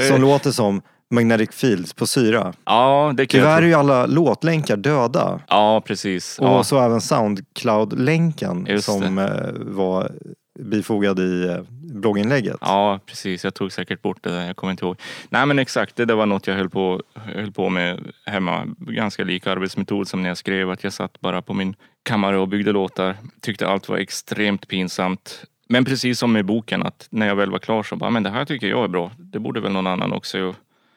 Som 0.08 0.20
låter 0.20 0.50
som 0.50 0.82
Magnetic 1.10 1.50
Fields 1.50 1.92
på 1.94 2.06
syra. 2.06 2.52
ja, 2.64 3.12
det 3.16 3.26
kan 3.26 3.40
Tyvärr 3.40 3.62
är 3.62 3.66
ju 3.66 3.74
alla 3.74 4.06
låtlänkar 4.06 4.76
döda. 4.76 5.40
Ja, 5.48 5.80
precis. 5.86 6.38
Och 6.38 6.46
Ja. 6.46 6.64
så 6.64 6.80
även 6.80 7.00
Soundcloud-länken 7.00 8.82
som 8.82 9.18
eh, 9.18 9.26
var 9.54 10.10
bifogad 10.58 11.18
i 11.18 11.48
eh, 11.48 11.62
blogginlägget. 11.82 12.56
ja, 12.60 13.00
precis. 13.06 13.44
Jag 13.44 13.54
tog 13.54 13.72
säkert 13.72 14.02
bort 14.02 14.22
det 14.22 14.30
där. 14.30 14.46
Jag 14.46 14.56
kommer 14.56 14.70
inte 14.70 14.84
ihåg. 14.84 15.00
Nej, 15.28 15.46
men 15.46 15.58
exakt. 15.58 15.96
Det 15.96 16.04
där 16.04 16.14
var 16.14 16.26
något 16.26 16.46
jag 16.46 16.54
höll 16.54 16.70
på, 16.70 17.02
höll 17.14 17.52
på 17.52 17.68
med 17.68 18.12
hemma. 18.26 18.66
Ganska 18.78 19.24
lik 19.24 19.46
arbetsmetod 19.46 20.08
som 20.08 20.22
när 20.22 20.28
jag 20.28 20.38
skrev. 20.38 20.70
Att 20.70 20.84
jag 20.84 20.92
satt 20.92 21.20
bara 21.20 21.42
på 21.42 21.54
min 21.54 21.76
kammare 22.02 22.38
och 22.38 22.48
byggde 22.48 22.72
låtar. 22.72 23.16
Tyckte 23.40 23.68
allt 23.68 23.88
var 23.88 23.96
extremt 23.96 24.68
pinsamt. 24.68 25.44
Men 25.68 25.84
precis 25.84 26.18
som 26.18 26.32
med 26.32 26.44
boken, 26.44 26.82
att 26.82 27.06
när 27.10 27.26
jag 27.26 27.36
väl 27.36 27.50
var 27.50 27.58
klar 27.58 27.82
så 27.82 27.96
bara, 27.96 28.10
men 28.10 28.22
det 28.22 28.30
här 28.30 28.44
tycker 28.44 28.66
jag 28.66 28.84
är 28.84 28.88
bra. 28.88 29.12
Det 29.18 29.38
borde 29.38 29.60
väl 29.60 29.72
någon 29.72 29.86
annan 29.86 30.12
också 30.12 30.38
göra. 30.38 30.54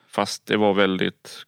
Fast 0.07 0.45
det 0.45 0.57
var 0.57 0.73
väldigt 0.73 1.45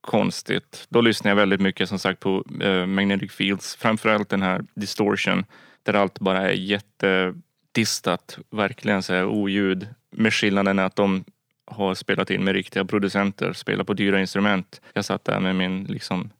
konstigt. 0.00 0.86
Då 0.88 1.00
lyssnade 1.00 1.30
jag 1.30 1.36
väldigt 1.36 1.60
mycket 1.60 1.88
som 1.88 1.98
sagt 1.98 2.20
på 2.20 2.44
eh, 2.62 2.86
Magnetic 2.86 3.32
Fields. 3.32 3.76
Framförallt 3.76 4.28
den 4.28 4.42
här 4.42 4.64
Distortion. 4.74 5.44
Där 5.82 5.94
allt 5.94 6.18
bara 6.18 6.50
är 6.50 6.52
jätte 6.52 7.34
jättedistat. 7.70 8.38
Verkligen 8.50 9.02
så 9.02 9.12
här 9.12 9.26
oljud. 9.26 9.88
Med 10.10 10.34
skillnaden 10.34 10.78
att 10.78 10.96
de 10.96 11.24
har 11.66 11.94
spelat 11.94 12.30
in 12.30 12.44
med 12.44 12.54
riktiga 12.54 12.84
producenter. 12.84 13.52
Spelar 13.52 13.84
på 13.84 13.94
dyra 13.94 14.20
instrument. 14.20 14.80
Jag 14.92 15.04
satt 15.04 15.24
där 15.24 15.40
med 15.40 15.56
min 15.56 15.84
liksom 15.84 16.30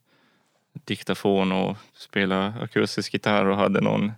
diktafon 0.85 1.51
och 1.51 1.77
spelade 1.93 2.53
akustisk 2.61 3.13
gitarr 3.13 3.45
och 3.45 3.57
hade 3.57 3.81
någon 3.81 4.11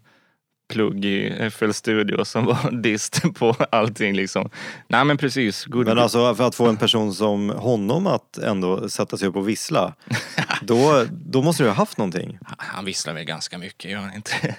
plugg 0.70 1.06
i 1.06 1.50
FL 1.52 1.72
Studio 1.72 2.26
som 2.26 2.46
var 2.46 2.72
dist 2.82 3.22
på 3.36 3.56
allting 3.72 4.16
liksom. 4.16 4.50
Nej 4.90 5.06
men 5.06 5.18
precis. 5.18 5.66
Good 5.66 5.86
Men 5.86 6.00
alltså 6.00 6.36
för 6.36 6.48
att 6.48 6.56
få 6.56 6.68
en 6.68 6.78
person 6.78 7.14
som 7.14 7.50
honom 7.50 8.08
att 8.08 8.38
ändå 8.38 8.90
sätta 8.90 9.18
sig 9.18 9.28
upp 9.28 9.36
och 9.36 9.48
vissla. 9.48 9.94
då, 10.62 11.06
då 11.12 11.42
måste 11.42 11.64
du 11.64 11.70
ha 11.70 11.76
haft 11.76 11.98
någonting. 11.98 12.40
Han 12.58 12.86
visslar 12.86 13.14
väl 13.14 13.26
ganska 13.26 13.58
mycket, 13.58 13.92
gör 13.92 14.00
han 14.00 14.16
inte? 14.16 14.56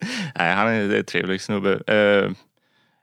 nej, 0.38 0.54
han 0.54 0.68
är, 0.68 0.94
en 0.94 1.04
trevlig 1.04 1.40
snubbe. 1.40 1.82
Eh, 1.86 2.30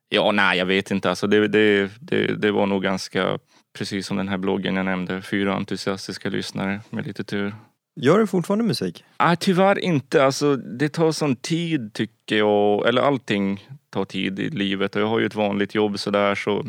ja, 0.09 0.31
nej, 0.31 0.57
jag 0.57 0.65
vet 0.65 0.91
inte. 0.91 1.09
Alltså, 1.09 1.27
det, 1.27 1.47
det, 1.47 1.91
det, 1.99 2.35
det 2.35 2.51
var 2.51 2.65
nog 2.65 2.83
ganska, 2.83 3.39
precis 3.77 4.07
som 4.07 4.17
den 4.17 4.27
här 4.27 4.37
bloggen 4.37 4.75
jag 4.75 4.85
nämnde, 4.85 5.21
fyra 5.21 5.55
entusiastiska 5.55 6.29
lyssnare 6.29 6.81
med 6.89 7.07
lite 7.07 7.23
tur. 7.23 7.55
Gör 7.95 8.19
du 8.19 8.27
fortfarande 8.27 8.65
musik? 8.65 9.03
Nej, 9.19 9.37
tyvärr 9.37 9.79
inte. 9.79 10.25
Alltså, 10.25 10.55
det 10.55 10.89
tar 10.89 11.11
sån 11.11 11.35
tid 11.35 11.93
tycker 11.93 12.37
jag. 12.37 12.87
Eller 12.87 13.01
allting 13.01 13.67
tar 13.89 14.05
tid 14.05 14.39
i 14.39 14.49
livet. 14.49 14.95
Och 14.95 15.01
jag 15.01 15.07
har 15.07 15.19
ju 15.19 15.25
ett 15.25 15.35
vanligt 15.35 15.75
jobb 15.75 15.99
sådär 15.99 16.35
så 16.35 16.65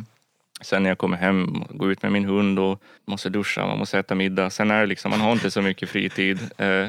Sen 0.60 0.82
när 0.82 0.90
jag 0.90 0.98
kommer 0.98 1.16
hem, 1.16 1.64
går 1.70 1.92
ut 1.92 2.02
med 2.02 2.12
min 2.12 2.24
hund 2.24 2.58
och 2.58 2.82
måste 3.06 3.28
duscha, 3.28 3.66
man 3.66 3.78
måste 3.78 3.98
äta 3.98 4.14
middag. 4.14 4.50
Sen 4.50 4.70
är 4.70 4.80
det 4.80 4.86
liksom, 4.86 5.10
man 5.10 5.20
har 5.20 5.32
inte 5.32 5.50
så 5.50 5.62
mycket 5.62 5.88
fritid. 5.88 6.38
Eh, 6.58 6.88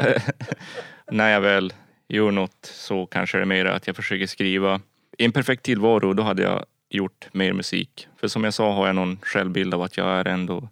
när 1.10 1.30
jag 1.30 1.40
väl 1.40 1.72
gör 2.08 2.30
något 2.30 2.66
så 2.72 3.06
kanske 3.06 3.38
det 3.38 3.42
är 3.42 3.46
mer 3.46 3.64
att 3.64 3.86
jag 3.86 3.96
försöker 3.96 4.26
skriva. 4.26 4.80
I 5.18 5.24
en 5.24 5.32
perfekt 5.32 5.62
tillvaro, 5.62 6.12
då 6.12 6.22
hade 6.22 6.42
jag 6.42 6.64
gjort 6.90 7.28
mer 7.32 7.52
musik. 7.52 8.08
För 8.16 8.28
som 8.28 8.44
jag 8.44 8.54
sa 8.54 8.72
har 8.72 8.86
jag 8.86 8.96
någon 8.96 9.18
självbild 9.22 9.74
av 9.74 9.82
att 9.82 9.96
jag 9.96 10.08
är 10.08 10.28
ändå 10.28 10.68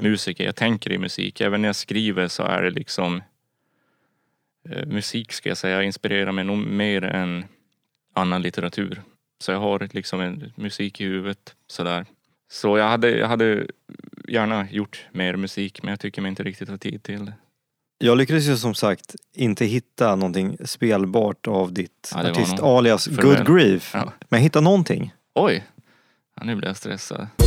musiker. 0.00 0.44
Jag 0.44 0.56
tänker 0.56 0.92
i 0.92 0.98
musik. 0.98 1.40
Även 1.40 1.62
när 1.62 1.68
jag 1.68 1.76
skriver 1.76 2.28
så 2.28 2.42
är 2.42 2.62
det 2.62 2.70
liksom 2.70 3.22
eh, 4.70 4.86
musik 4.86 5.32
ska 5.32 5.48
jag 5.48 5.58
säga 5.58 5.82
inspirerar 5.82 6.32
mig 6.32 6.44
nog 6.44 6.58
mer 6.58 7.04
än 7.04 7.44
annan 8.14 8.42
litteratur. 8.42 9.02
Så 9.38 9.52
jag 9.52 9.58
har 9.58 9.88
liksom 9.92 10.20
en 10.20 10.52
musik 10.56 11.00
i 11.00 11.04
huvudet 11.04 11.54
sådär. 11.66 12.06
Så 12.48 12.78
jag 12.78 12.88
hade, 12.88 13.10
jag 13.10 13.28
hade 13.28 13.66
gärna 14.28 14.70
gjort 14.70 15.06
mer 15.12 15.36
musik 15.36 15.82
men 15.82 15.90
jag 15.90 16.00
tycker 16.00 16.22
mig 16.22 16.28
inte 16.28 16.42
riktigt 16.42 16.68
ha 16.68 16.78
tid 16.78 17.02
till 17.02 17.24
det. 17.24 17.32
Jag 17.98 18.18
lyckades 18.18 18.44
ju 18.44 18.56
som 18.56 18.74
sagt 18.74 19.14
inte 19.34 19.64
hitta 19.64 20.16
någonting 20.16 20.56
spelbart 20.64 21.46
av 21.46 21.72
ditt 21.72 22.10
Ja, 22.14 22.22
det 22.22 22.22
var 22.22 22.30
artist 22.30 22.56
nog 22.56 22.66
alias 22.66 23.04
för 23.04 23.22
Good 23.22 23.36
väl. 23.36 23.46
Grief. 23.46 23.90
Ja. 23.94 24.12
Men 24.28 24.38
jag 24.38 24.42
hittade 24.44 24.64
någonting. 24.64 25.14
Oj! 25.34 25.64
Ja, 26.36 26.44
nu 26.44 26.56
blir 26.56 26.68
jag 26.68 26.76
stressad. 26.76 27.26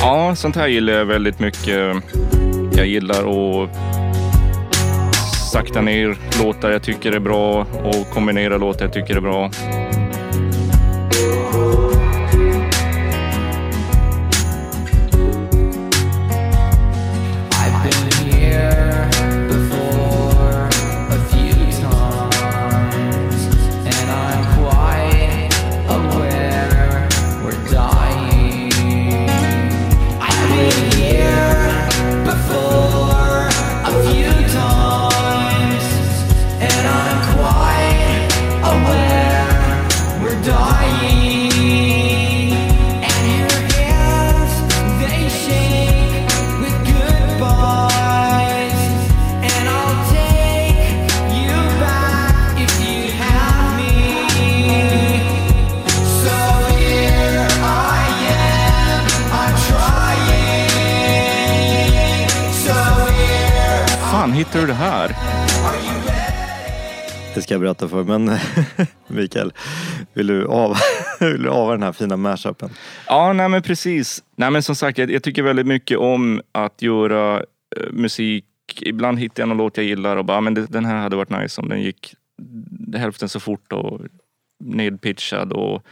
ja, 0.00 0.34
sånt 0.36 0.56
här 0.56 0.68
gillar 0.68 0.92
jag 0.92 1.04
väldigt 1.04 1.38
mycket. 1.38 1.96
Jag 2.76 2.86
gillar 2.86 3.20
att 3.64 3.70
sakta 5.52 5.80
ner 5.80 6.18
låtar 6.44 6.70
jag 6.70 6.82
tycker 6.82 7.12
är 7.12 7.20
bra 7.20 7.66
och 7.84 8.10
kombinera 8.14 8.56
låtar 8.56 8.84
jag 8.84 8.92
tycker 8.92 9.16
är 9.16 9.20
bra. 9.20 9.50
Det 64.70 64.74
här? 64.74 65.08
Det 67.34 67.42
ska 67.42 67.54
jag 67.54 67.60
berätta 67.60 67.88
för 67.88 68.04
men 68.04 68.38
Mikael, 69.06 69.52
vill 70.12 70.26
du 70.26 70.46
av, 70.46 70.76
vill 71.20 71.42
du 71.42 71.50
ava 71.50 71.72
den 71.72 71.82
här 71.82 71.92
fina 71.92 72.16
mashupen? 72.16 72.70
Ja, 73.06 73.32
nej 73.32 73.48
men 73.48 73.62
precis. 73.62 74.22
Nej 74.36 74.50
men 74.50 74.62
som 74.62 74.74
sagt, 74.74 74.98
jag, 74.98 75.10
jag 75.10 75.22
tycker 75.22 75.42
väldigt 75.42 75.66
mycket 75.66 75.98
om 75.98 76.42
att 76.52 76.82
göra 76.82 77.36
eh, 77.76 77.90
musik. 77.92 78.44
Ibland 78.80 79.18
hittar 79.18 79.42
jag 79.42 79.48
någon 79.48 79.56
låt 79.58 79.76
jag 79.76 79.86
gillar 79.86 80.16
och 80.16 80.24
bara, 80.24 80.38
"Ah, 80.38 80.40
men 80.40 80.54
det, 80.54 80.66
den 80.66 80.84
här 80.84 80.96
hade 80.96 81.16
varit 81.16 81.30
nice 81.30 81.60
om 81.60 81.68
den 81.68 81.82
gick 81.82 82.14
hälften 82.96 83.28
så 83.28 83.40
fort 83.40 83.72
och 83.72 84.00
nedpitchad 84.64 85.52
och 85.52 85.82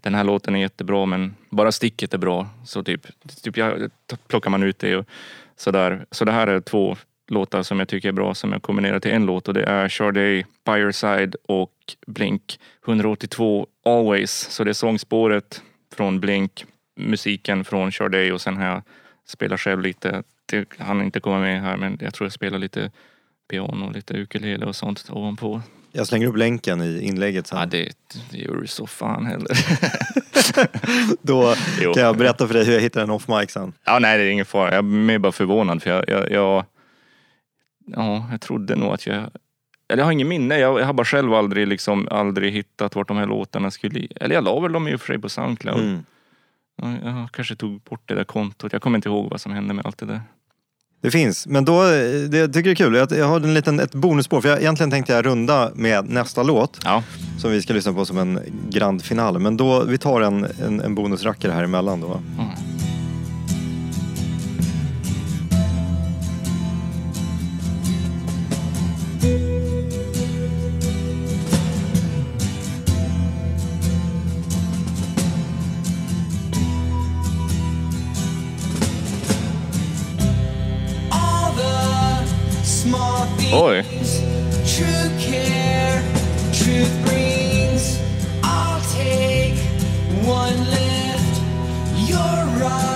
den 0.00 0.14
här 0.14 0.24
låten 0.24 0.54
är 0.56 0.60
jättebra 0.60 1.06
men 1.06 1.34
bara 1.50 1.72
sticket 1.72 2.14
är 2.14 2.18
bra. 2.18 2.48
Så 2.64 2.82
typ, 2.82 3.06
typ 3.42 3.56
jag, 3.56 3.90
plockar 4.28 4.50
man 4.50 4.62
ut 4.62 4.78
det 4.78 4.96
och 4.96 5.06
sådär. 5.56 6.06
Så 6.10 6.24
det 6.24 6.32
här 6.32 6.46
är 6.46 6.60
två 6.60 6.96
låtar 7.28 7.62
som 7.62 7.78
jag 7.78 7.88
tycker 7.88 8.08
är 8.08 8.12
bra 8.12 8.34
som 8.34 8.52
jag 8.52 8.62
kombinerar 8.62 9.00
till 9.00 9.10
en 9.10 9.26
låt 9.26 9.48
och 9.48 9.54
det 9.54 9.62
är 9.62 9.88
Sade, 9.88 10.44
Fireside 10.66 11.36
och 11.48 11.72
Blink 12.06 12.58
182 12.86 13.66
Always. 13.84 14.32
Så 14.32 14.64
det 14.64 14.70
är 14.70 14.74
sångspåret 14.74 15.62
från 15.94 16.20
Blink, 16.20 16.64
musiken 16.96 17.64
från 17.64 17.92
Sade 17.92 18.32
och 18.32 18.40
sen 18.40 18.56
har 18.56 18.66
jag 18.66 18.82
spelat 19.26 19.60
själv 19.60 19.80
lite. 19.80 20.22
Han 20.78 21.02
inte 21.02 21.20
komma 21.20 21.38
med 21.38 21.62
här 21.62 21.76
men 21.76 21.98
jag 22.00 22.14
tror 22.14 22.26
jag 22.26 22.32
spelar 22.32 22.58
lite 22.58 22.90
piano, 23.50 23.90
lite 23.90 24.14
ukulele 24.14 24.66
och 24.66 24.76
sånt 24.76 25.10
ovanpå. 25.10 25.62
Jag 25.92 26.06
slänger 26.06 26.26
upp 26.26 26.36
länken 26.36 26.82
i 26.82 27.00
inlägget 27.00 27.46
sen. 27.46 27.58
Ja, 27.58 27.66
det, 27.66 27.92
det 28.30 28.38
gör 28.38 28.56
du 28.56 28.66
så 28.66 28.86
fan 28.86 29.26
heller. 29.26 29.58
Då 31.22 31.54
kan 31.94 32.02
jag 32.02 32.16
berätta 32.16 32.46
för 32.46 32.54
dig 32.54 32.64
hur 32.64 32.72
jag 32.72 32.80
hittade 32.80 33.02
den 33.02 33.10
off 33.10 33.28
mic 33.28 33.50
sen. 33.50 33.72
Ja, 33.84 33.98
nej, 33.98 34.18
det 34.18 34.24
är 34.24 34.28
ingen 34.28 34.46
fara. 34.46 34.74
Jag 34.74 35.10
är 35.10 35.18
bara 35.18 35.32
förvånad 35.32 35.82
för 35.82 35.90
jag, 35.90 36.04
jag, 36.08 36.30
jag, 36.30 36.64
ja, 37.86 38.28
jag 38.30 38.40
trodde 38.40 38.76
nog 38.76 38.92
att 38.94 39.06
jag, 39.06 39.16
eller 39.88 40.00
jag 40.02 40.04
har 40.04 40.12
ingen 40.12 40.28
minne. 40.28 40.58
Jag, 40.58 40.80
jag 40.80 40.86
har 40.86 40.92
bara 40.92 41.04
själv 41.04 41.34
aldrig, 41.34 41.68
liksom, 41.68 42.08
aldrig 42.10 42.52
hittat 42.52 42.94
vart 42.94 43.08
de 43.08 43.16
här 43.16 43.26
låtarna 43.26 43.70
skulle, 43.70 44.08
eller 44.16 44.34
jag 44.34 44.44
la 44.44 44.60
väl 44.60 44.72
dem 44.72 44.88
i 44.88 44.94
och 44.94 45.00
för 45.00 45.06
sig 45.06 45.18
på 45.18 45.28
Soundcloud. 45.28 45.80
Mm. 45.80 46.04
Ja, 46.82 46.94
Jag 47.04 47.28
kanske 47.32 47.56
tog 47.56 47.80
bort 47.80 48.02
det 48.04 48.14
där 48.14 48.24
kontot. 48.24 48.72
Jag 48.72 48.82
kommer 48.82 48.98
inte 48.98 49.08
ihåg 49.08 49.30
vad 49.30 49.40
som 49.40 49.52
hände 49.52 49.74
med 49.74 49.86
allt 49.86 49.98
det 49.98 50.06
där. 50.06 50.20
Det 51.00 51.10
finns, 51.10 51.46
men 51.46 51.64
då, 51.64 51.82
det 52.30 52.38
jag 52.38 52.52
tycker 52.52 52.62
det 52.62 52.70
är 52.70 52.74
kul. 52.74 52.94
Jag, 52.94 53.12
jag 53.12 53.26
har 53.26 53.40
en 53.40 53.54
liten, 53.54 53.80
ett 53.80 53.94
bonusspår. 53.94 54.40
För 54.40 54.48
jag, 54.48 54.60
egentligen 54.60 54.90
tänkte 54.90 55.12
jag 55.12 55.26
runda 55.26 55.70
med 55.74 56.08
nästa 56.10 56.42
låt. 56.42 56.80
Ja, 56.84 57.02
Som 57.38 57.50
vi 57.50 57.62
ska 57.62 57.74
lyssna 57.74 57.92
på 57.92 58.04
som 58.04 58.18
en 58.18 58.40
grand 58.70 59.02
final. 59.04 59.38
Men 59.38 59.56
då, 59.56 59.84
vi 59.84 59.98
tar 59.98 60.20
en, 60.20 60.46
en, 60.66 60.80
en 60.80 60.94
bonusrackare 60.94 61.52
här 61.52 61.64
emellan 61.64 62.00
då. 62.00 62.12
Mm. 62.38 62.50
Boy. 83.50 83.84
I'll 88.42 88.80
take 88.92 89.58
one 90.26 90.58
lift. 90.70 92.08
You're 92.08 92.18
right. 92.60 92.95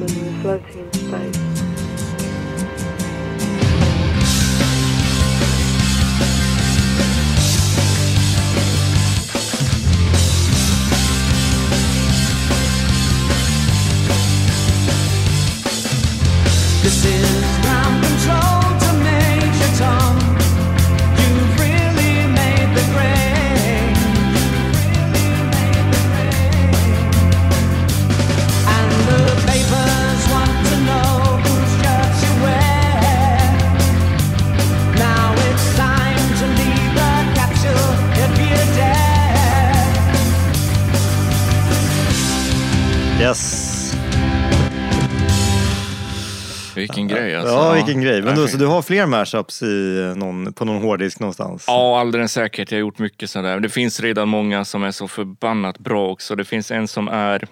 Men 48.25 48.33
Okej. 48.33 48.47
så 48.47 48.57
du 48.57 48.65
har 48.65 48.81
fler 48.81 49.05
mashups 49.05 49.61
i 49.61 50.13
någon, 50.15 50.53
på 50.53 50.65
någon 50.65 50.81
hårddisk 50.81 51.19
någonstans? 51.19 51.63
Ja, 51.67 51.99
alldeles 51.99 52.31
säkert. 52.33 52.71
Jag 52.71 52.77
har 52.77 52.81
gjort 52.81 52.99
mycket 52.99 53.29
sådär. 53.29 53.59
Det 53.59 53.69
finns 53.69 53.99
redan 53.99 54.29
många 54.29 54.65
som 54.65 54.83
är 54.83 54.91
så 54.91 55.07
förbannat 55.07 55.79
bra 55.79 56.07
också. 56.09 56.35
Det 56.35 56.45
finns 56.45 56.71
en 56.71 56.87
som 56.87 57.07
är 57.07 57.47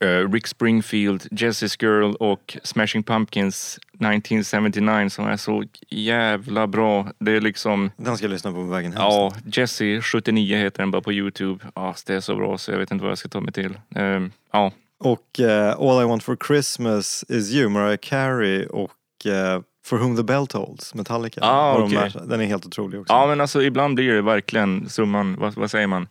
eh, 0.00 0.32
Rick 0.32 0.46
Springfield, 0.46 1.22
Jesse's 1.30 1.76
Girl 1.84 2.14
och 2.20 2.56
Smashing 2.62 3.02
Pumpkins 3.02 3.78
1979 3.92 5.08
som 5.08 5.26
är 5.26 5.36
så 5.36 5.64
jävla 5.88 6.66
bra. 6.66 7.08
Det 7.18 7.32
är 7.32 7.40
liksom, 7.40 7.90
Den 7.96 8.16
ska 8.16 8.24
jag 8.26 8.30
lyssna 8.30 8.50
på 8.50 8.56
på 8.56 8.62
vägen 8.62 8.92
hem. 8.92 9.02
ja, 9.02 9.32
Jesse 9.52 10.00
79 10.02 10.56
heter 10.56 10.82
den 10.82 10.90
bara 10.90 11.02
på 11.02 11.12
Youtube. 11.12 11.64
Ja, 11.74 11.94
det 12.06 12.14
är 12.14 12.20
så 12.20 12.36
bra 12.36 12.58
så 12.58 12.70
jag 12.70 12.78
vet 12.78 12.90
inte 12.90 13.02
vad 13.02 13.10
jag 13.10 13.18
ska 13.18 13.28
ta 13.28 13.40
mig 13.40 13.52
till. 13.52 13.78
Ehm, 13.94 14.30
ja, 14.52 14.72
Och 15.00 15.40
eh, 15.40 15.68
All 15.78 16.02
I 16.02 16.06
Want 16.06 16.22
For 16.22 16.36
Christmas 16.46 17.24
Is 17.28 17.52
You, 17.54 17.68
Mariah 17.68 17.98
Carey 18.02 18.66
och 18.66 19.26
eh, 19.26 19.60
For 19.88 19.98
Whom 19.98 20.16
The 20.16 20.22
Bell 20.22 20.46
Tolls, 20.46 20.94
Metallica. 20.94 21.40
Ah, 21.42 21.72
Har 21.72 21.80
de 21.80 22.28
Den 22.28 22.40
är 22.40 22.46
helt 22.46 22.66
otrolig 22.66 23.00
också. 23.00 23.12
ja 23.12 23.26
men 23.26 23.40
alltså 23.40 23.62
ibland 23.62 23.94
blir 23.94 24.12
det 24.12 24.22
verkligen 24.22 24.88
summan, 24.88 25.36
vad, 25.38 25.54
vad 25.54 25.70
säger 25.70 25.86
man? 25.86 26.08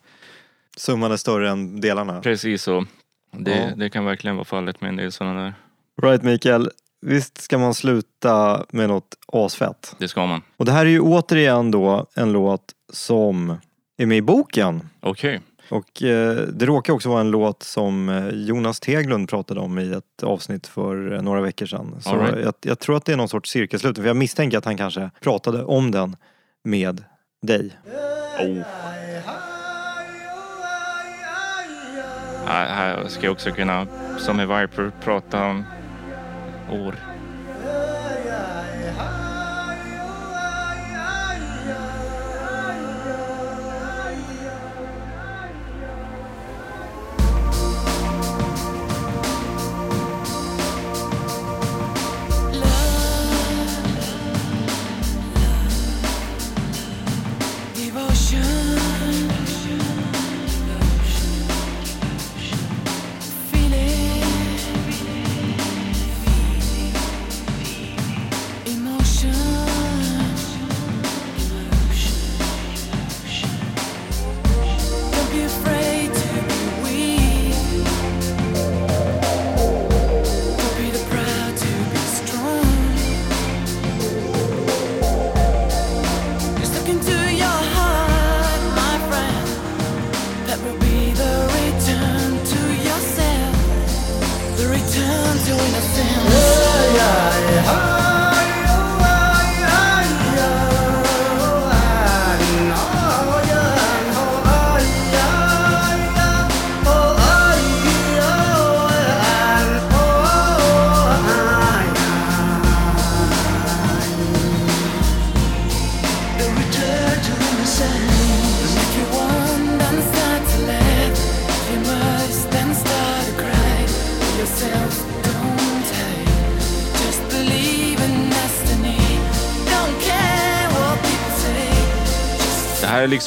Summan 0.77 1.11
är 1.11 1.17
större 1.17 1.49
än 1.49 1.81
delarna. 1.81 2.21
Precis 2.21 2.63
så. 2.63 2.85
Det, 3.31 3.51
Ja. 3.51 3.75
det 3.75 3.89
kan 3.89 4.05
verkligen 4.05 4.35
vara 4.35 4.45
fallet 4.45 4.81
med 4.81 4.89
en 4.89 4.95
del 4.95 5.11
sådana 5.11 5.43
där. 5.43 5.53
Right 6.01 6.23
Mikael, 6.23 6.69
visst 7.01 7.41
ska 7.41 7.57
man 7.57 7.73
sluta 7.73 8.65
med 8.69 8.87
något 8.89 9.15
asfett? 9.33 9.95
Det 9.99 10.07
ska 10.07 10.25
man. 10.25 10.41
Och 10.57 10.65
det 10.65 10.71
här 10.71 10.85
är 10.85 10.89
ju 10.89 10.99
återigen 10.99 11.71
då 11.71 12.05
en 12.15 12.31
låt 12.31 12.63
som 12.93 13.57
är 13.97 14.05
med 14.05 14.17
i 14.17 14.21
boken. 14.21 14.89
Okej. 14.99 15.41
Och 15.69 16.03
eh, 16.03 16.35
det 16.35 16.65
råkar 16.65 16.93
också 16.93 17.09
vara 17.09 17.21
en 17.21 17.31
låt 17.31 17.63
som 17.63 18.09
eh, 18.09 18.27
Jonas 18.29 18.79
Teglund 18.79 19.29
pratade 19.29 19.59
om 19.59 19.79
i 19.79 19.93
ett 19.93 20.23
avsnitt 20.23 20.67
för 20.67 21.13
eh, 21.13 21.21
några 21.21 21.41
veckor 21.41 21.65
sedan. 21.65 21.95
Så 22.01 22.17
right. 22.17 22.43
jag, 22.43 22.53
jag 22.61 22.79
tror 22.79 22.97
att 22.97 23.05
det 23.05 23.13
är 23.13 23.17
någon 23.17 23.29
sorts 23.29 23.51
cirkelslutning, 23.51 24.03
för 24.03 24.07
jag 24.07 24.17
misstänker 24.17 24.57
att 24.57 24.65
han 24.65 24.77
kanske 24.77 25.09
pratade 25.21 25.63
om 25.63 25.91
den 25.91 26.15
med 26.63 27.03
dig. 27.41 27.77
Oh. 28.39 28.63
Här 32.45 33.07
ska 33.07 33.25
jag 33.25 33.31
också 33.31 33.51
kunna, 33.51 33.87
som 34.17 34.39
i 34.39 34.45
Viper, 34.45 34.91
prata 35.03 35.45
om 35.45 35.63
år. 36.71 37.06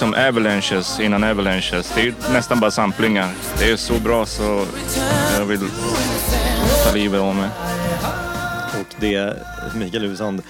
Är 0.01 0.05
liksom 0.05 0.28
avalanches 0.28 1.01
innan 1.01 1.24
avalanches. 1.24 1.93
Det 1.94 2.01
är 2.01 2.05
ju 2.05 2.14
nästan 2.32 2.60
bara 2.60 2.70
samplingar. 2.70 3.32
Det 3.59 3.70
är 3.70 3.77
så 3.77 4.01
bra 4.01 4.27
så 4.27 4.66
jag 5.39 5.47
vill 5.47 5.60
ta 6.85 6.94
livet 6.94 7.20
av 7.20 7.35
mig. 7.35 7.48
Och 8.81 8.94
det 9.01 9.36
Mikael 9.74 10.02
Husand 10.02 10.43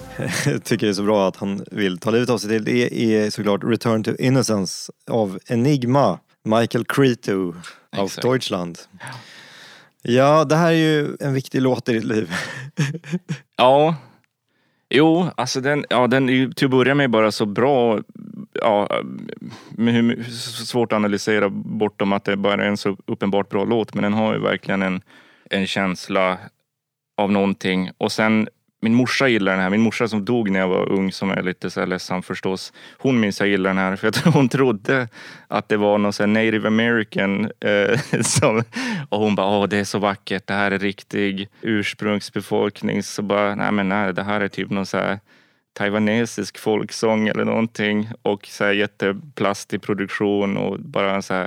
tycker 0.64 0.86
är 0.86 0.92
så 0.92 1.02
bra 1.02 1.28
att 1.28 1.36
han 1.36 1.64
vill 1.70 1.98
ta 1.98 2.10
livet 2.10 2.30
av 2.30 2.38
sig 2.38 2.50
till 2.50 2.64
det 2.64 3.14
är 3.14 3.30
såklart 3.30 3.64
Return 3.64 4.04
to 4.04 4.10
Innocence 4.18 4.92
av 5.10 5.38
Enigma, 5.46 6.18
Michael 6.44 6.84
Creto 6.84 7.54
av 7.96 8.04
Exakt. 8.04 8.22
Deutschland. 8.22 8.78
Ja, 10.02 10.44
det 10.44 10.56
här 10.56 10.68
är 10.68 10.76
ju 10.76 11.16
en 11.20 11.34
viktig 11.34 11.62
låt 11.62 11.88
i 11.88 11.92
ditt 11.92 12.04
liv. 12.04 12.34
Ja. 13.56 13.96
Jo, 14.94 15.30
alltså 15.34 15.60
den, 15.60 15.84
ja, 15.90 16.06
den 16.06 16.28
är 16.28 16.32
ju 16.32 16.52
till 16.52 16.64
att 16.64 16.70
börja 16.70 16.94
med 16.94 17.10
bara 17.10 17.32
så 17.32 17.46
bra. 17.46 18.00
Ja, 18.62 19.02
men 19.70 19.94
hur, 19.94 20.22
svårt 20.64 20.92
att 20.92 20.96
analysera 20.96 21.48
bortom 21.50 22.12
att 22.12 22.24
det 22.24 22.36
bara 22.36 22.64
är 22.64 22.68
en 22.68 22.76
så 22.76 22.96
uppenbart 23.06 23.48
bra 23.48 23.64
låt. 23.64 23.94
Men 23.94 24.02
den 24.02 24.12
har 24.12 24.34
ju 24.34 24.40
verkligen 24.40 24.82
en, 24.82 25.02
en 25.50 25.66
känsla 25.66 26.38
av 27.16 27.32
någonting. 27.32 27.90
Och 27.98 28.12
sen 28.12 28.48
min 28.82 28.94
morsa 28.94 29.28
gillar 29.28 29.52
den 29.52 29.60
här. 29.60 29.70
Min 29.70 29.80
morsa 29.80 30.08
som 30.08 30.24
dog 30.24 30.50
när 30.50 30.60
jag 30.60 30.68
var 30.68 30.92
ung, 30.92 31.12
som 31.12 31.30
är 31.30 31.42
lite 31.42 31.70
så 31.70 31.80
här 31.80 31.86
ledsam 31.86 32.22
förstås. 32.22 32.72
Hon 32.98 33.20
minns 33.20 33.40
jag 33.40 33.48
gillar 33.48 33.70
den 33.70 33.78
här, 33.78 33.96
för 33.96 34.08
att 34.08 34.16
hon 34.16 34.48
trodde 34.48 35.08
att 35.48 35.68
det 35.68 35.76
var 35.76 35.98
någon 35.98 36.12
så 36.12 36.22
här 36.22 36.28
native 36.28 36.68
american. 36.68 37.50
Eh, 37.60 38.20
som, 38.20 38.62
och 39.08 39.18
hon 39.18 39.34
bara, 39.34 39.46
åh 39.46 39.66
det 39.66 39.78
är 39.78 39.84
så 39.84 39.98
vackert, 39.98 40.46
det 40.46 40.54
här 40.54 40.70
är 40.70 40.78
riktig 40.78 41.48
ursprungsbefolkning. 41.60 43.02
Så 43.02 43.22
bara, 43.22 43.54
nej 43.54 43.72
men 43.72 43.88
nej, 43.88 44.14
det 44.14 44.22
här 44.22 44.40
är 44.40 44.48
typ 44.48 44.70
någon 44.70 44.86
så 44.86 44.96
här 44.96 45.18
taiwanesisk 45.72 46.58
folksång 46.58 47.28
eller 47.28 47.44
någonting. 47.44 48.08
Och 48.22 48.46
så 48.46 48.64
här 48.64 48.72
jätteplastig 48.72 49.82
produktion 49.82 50.56
och 50.56 50.80
bara 50.80 51.22
så 51.22 51.34
här, 51.34 51.46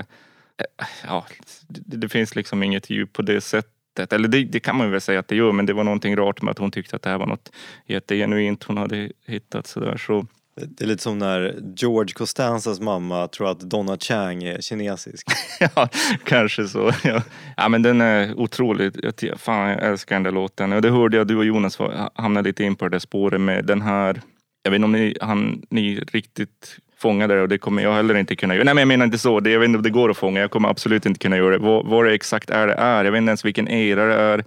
eh, 0.57 0.87
ja, 1.07 1.25
det, 1.67 1.97
det 1.97 2.09
finns 2.09 2.35
liksom 2.35 2.63
inget 2.63 2.89
djup 2.89 3.13
på 3.13 3.21
det 3.21 3.41
sättet. 3.41 4.13
Eller 4.13 4.27
det, 4.27 4.43
det 4.43 4.59
kan 4.59 4.77
man 4.77 4.91
väl 4.91 5.01
säga 5.01 5.19
att 5.19 5.27
det 5.27 5.35
gör, 5.35 5.51
men 5.51 5.65
det 5.65 5.73
var 5.73 5.83
någonting 5.83 6.15
rart 6.15 6.41
med 6.41 6.51
att 6.51 6.59
hon 6.59 6.71
tyckte 6.71 6.95
att 6.95 7.01
det 7.01 7.09
här 7.09 7.17
var 7.17 7.27
något 7.27 7.51
jättegenuint 7.85 8.63
hon 8.63 8.77
hade 8.77 9.11
hittat. 9.25 9.67
Så 9.67 9.79
där. 9.79 9.97
Så, 9.97 10.27
det 10.61 10.83
är 10.83 10.87
lite 10.87 11.03
som 11.03 11.17
när 11.17 11.55
George 11.75 12.13
Costanzas 12.13 12.79
mamma 12.79 13.27
tror 13.27 13.51
att 13.51 13.59
Donna 13.59 13.97
Chang 13.97 14.43
är 14.43 14.61
kinesisk. 14.61 15.27
ja, 15.59 15.89
kanske 16.25 16.67
så. 16.67 16.91
Ja. 17.03 17.21
ja, 17.57 17.69
men 17.69 17.81
den 17.81 18.01
är 18.01 18.39
otrolig. 18.39 18.91
Jag, 19.19 19.39
fan, 19.39 19.69
jag 19.69 19.83
älskar 19.83 20.15
den 20.15 20.23
där 20.23 20.31
låten. 20.31 20.73
Och 20.73 20.81
det 20.81 20.89
hörde 20.89 21.17
jag, 21.17 21.27
du 21.27 21.37
och 21.37 21.45
Jonas 21.45 21.79
var- 21.79 22.09
hamnade 22.15 22.49
lite 22.49 22.63
in 22.63 22.75
på 22.75 22.87
det 22.89 22.99
spåret 22.99 23.41
med 23.41 23.65
den 23.65 23.81
här. 23.81 24.21
Jag 24.63 24.71
vet 24.71 24.75
inte 24.75 24.85
om 24.85 24.91
ni, 24.91 25.15
han, 25.21 25.61
ni 25.69 25.99
riktigt 25.99 26.77
fångade 26.97 27.35
det 27.35 27.41
och 27.41 27.49
det 27.49 27.57
kommer 27.57 27.83
jag 27.83 27.93
heller 27.93 28.15
inte 28.15 28.35
kunna 28.35 28.53
göra. 28.55 28.63
Nej 28.63 28.73
men 28.73 28.81
jag 28.81 28.87
menar 28.87 29.05
inte 29.05 29.17
så. 29.17 29.39
Det, 29.39 29.49
jag 29.51 29.59
vet 29.59 29.65
inte 29.67 29.77
om 29.77 29.83
det 29.83 29.89
går 29.89 30.09
att 30.09 30.17
fånga. 30.17 30.39
Jag 30.39 30.51
kommer 30.51 30.69
absolut 30.69 31.05
inte 31.05 31.19
kunna 31.19 31.37
göra 31.37 31.57
det. 31.57 31.65
Vad, 31.65 31.85
vad 31.85 32.05
det 32.05 32.13
exakt 32.13 32.49
är 32.49 32.67
det 32.67 32.73
är. 32.73 33.05
Jag 33.05 33.11
vet 33.11 33.19
inte 33.19 33.29
ens 33.29 33.45
vilken 33.45 33.67
era 33.67 34.05
det 34.05 34.15
är. 34.15 34.43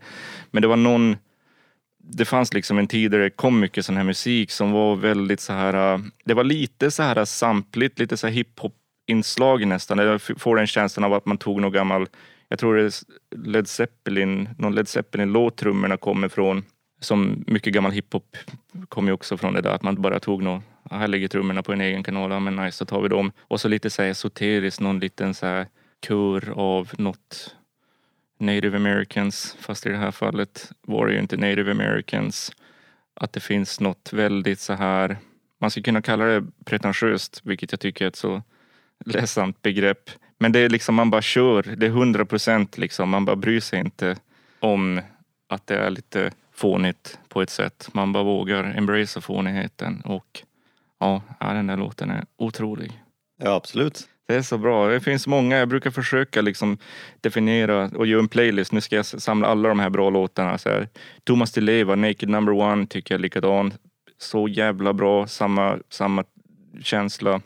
Men 0.50 0.62
det 0.62 0.68
var 0.68 0.76
någon 0.76 1.16
det 2.10 2.24
fanns 2.24 2.54
liksom 2.54 2.78
en 2.78 2.86
tid 2.86 3.10
där 3.10 3.18
det 3.18 3.30
kom 3.30 3.60
mycket 3.60 3.84
sån 3.84 3.96
här 3.96 4.04
musik 4.04 4.50
som 4.50 4.72
var 4.72 4.96
väldigt 4.96 5.40
så 5.40 5.52
här. 5.52 5.94
Äh, 5.94 6.00
det 6.24 6.34
var 6.34 6.44
lite 6.44 6.90
så 6.90 7.02
här 7.02 7.24
sampligt, 7.24 7.98
lite 7.98 8.16
så 8.16 8.26
här 8.26 8.34
hiphop 8.34 8.74
inslag 9.06 9.66
nästan. 9.66 9.98
Jag 9.98 10.20
får 10.20 10.56
den 10.56 10.66
känslan 10.66 11.04
av 11.04 11.14
att 11.14 11.26
man 11.26 11.38
tog 11.38 11.60
någon 11.60 11.72
gammal, 11.72 12.06
jag 12.48 12.58
tror 12.58 12.76
det 12.76 12.82
är 12.82 12.92
Led 13.36 13.68
Zeppelin, 13.68 14.48
någon 14.58 14.74
Led 14.74 14.88
Zeppelin-låt 14.88 15.56
trummorna 15.56 15.96
kommer 15.96 16.28
från. 16.28 16.64
Som 17.00 17.44
mycket 17.46 17.72
gammal 17.72 17.92
hiphop 17.92 18.36
kommer 18.88 19.08
ju 19.08 19.12
också 19.12 19.36
från 19.36 19.54
det 19.54 19.60
där 19.60 19.70
att 19.70 19.82
man 19.82 20.02
bara 20.02 20.20
tog 20.20 20.42
någon, 20.42 20.62
här 20.90 21.08
ligger 21.08 21.28
trummorna 21.28 21.62
på 21.62 21.72
en 21.72 21.80
egen 21.80 22.02
kanal, 22.02 22.30
ja 22.30 22.40
men 22.40 22.56
nice, 22.56 22.76
så 22.76 22.84
tar 22.84 23.00
vi 23.00 23.08
dem. 23.08 23.32
Och 23.38 23.60
så 23.60 23.68
lite 23.68 23.90
så 23.90 24.02
här 24.02 24.10
esoteriskt, 24.10 24.80
någon 24.80 24.98
liten 24.98 25.34
så 25.34 25.46
här 25.46 25.66
kör 26.06 26.52
av 26.56 26.90
något 26.98 27.56
native 28.38 28.76
americans, 28.76 29.56
fast 29.60 29.86
i 29.86 29.88
det 29.88 29.96
här 29.96 30.10
fallet 30.10 30.72
var 30.80 31.06
det 31.06 31.12
ju 31.12 31.18
inte 31.18 31.36
native 31.36 31.70
americans. 31.70 32.52
Att 33.14 33.32
det 33.32 33.40
finns 33.40 33.80
något 33.80 34.12
väldigt 34.12 34.60
så 34.60 34.72
här, 34.72 35.16
man 35.60 35.70
skulle 35.70 35.84
kunna 35.84 36.02
kalla 36.02 36.24
det 36.24 36.44
pretentiöst, 36.64 37.40
vilket 37.44 37.72
jag 37.72 37.80
tycker 37.80 38.04
är 38.04 38.08
ett 38.08 38.16
så 38.16 38.42
ledsamt 39.04 39.62
begrepp. 39.62 40.10
Men 40.38 40.52
det 40.52 40.58
är 40.58 40.68
liksom, 40.68 40.94
man 40.94 41.10
bara 41.10 41.22
kör, 41.22 41.62
det 41.76 41.86
är 41.86 41.90
hundra 41.90 42.24
procent 42.24 42.78
liksom, 42.78 43.08
man 43.08 43.24
bara 43.24 43.36
bryr 43.36 43.60
sig 43.60 43.80
inte 43.80 44.16
om 44.60 45.00
att 45.48 45.66
det 45.66 45.76
är 45.76 45.90
lite 45.90 46.32
fånigt 46.52 47.18
på 47.28 47.42
ett 47.42 47.50
sätt. 47.50 47.88
Man 47.92 48.12
bara 48.12 48.24
vågar 48.24 48.64
embracea 48.64 49.20
fånigheten 49.20 50.00
och 50.00 50.42
ja, 50.98 51.22
ja, 51.40 51.52
den 51.52 51.66
där 51.66 51.76
låten 51.76 52.10
är 52.10 52.24
otrolig. 52.36 53.02
Ja, 53.42 53.54
absolut. 53.54 54.08
Det 54.28 54.34
är 54.34 54.42
så 54.42 54.58
bra. 54.58 54.88
Det 54.88 55.00
finns 55.00 55.26
många. 55.26 55.56
Jag 55.56 55.68
brukar 55.68 55.90
försöka 55.90 56.40
liksom 56.40 56.78
definiera 57.20 57.84
och 57.84 58.06
göra 58.06 58.20
en 58.20 58.28
playlist. 58.28 58.72
Nu 58.72 58.80
ska 58.80 58.96
jag 58.96 59.06
samla 59.06 59.48
alla 59.48 59.68
de 59.68 59.78
här 59.78 59.90
bra 59.90 60.10
låtarna. 60.10 60.58
Så 60.58 60.68
här. 60.68 60.88
Thomas 61.24 61.52
Di 61.52 61.60
Leva, 61.60 61.94
Naked 61.94 62.28
Number 62.28 62.52
One 62.52 62.86
tycker 62.86 63.14
jag 63.14 63.18
är 63.18 63.22
likadan. 63.22 63.72
Så 64.18 64.48
jävla 64.48 64.92
bra. 64.92 65.26
Samma, 65.26 65.78
samma 65.90 66.24
känsla. 66.82 67.40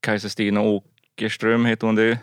Kajsa-Stina 0.00 0.60
Åkerström 0.60 1.64
heter 1.64 1.86
hon 1.86 1.94
det. 1.94 2.18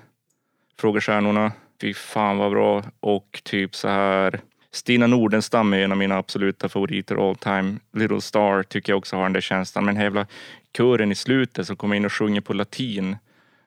Frågestjärnorna. 0.80 1.52
Fy 1.82 1.94
fan 1.94 2.38
vad 2.38 2.52
bra. 2.52 2.84
Och 3.00 3.42
typ 3.44 3.76
så 3.76 3.88
här. 3.88 4.40
Stina 4.72 5.08
Nordenstam 5.08 5.74
är 5.74 5.78
en 5.78 5.92
av 5.92 5.98
mina 5.98 6.18
absoluta 6.18 6.70
favoriter 6.70 7.30
all 7.30 7.36
time. 7.36 7.76
Little 7.94 8.22
Star 8.22 8.64
tycker 8.64 8.94
jag 8.94 8.98
också 8.98 9.16
har 9.16 9.24
den 9.24 9.34
där 9.34 9.42
känslan. 9.42 9.86
Men 9.86 9.96
jävla 9.96 10.28
kören 10.78 11.12
i 11.12 11.16
slutet 11.16 11.68
som 11.68 11.76
kommer 11.76 11.96
in 11.96 12.06
och 12.06 12.14
sjunger 12.14 12.42
på 12.42 12.54
latin 12.54 13.18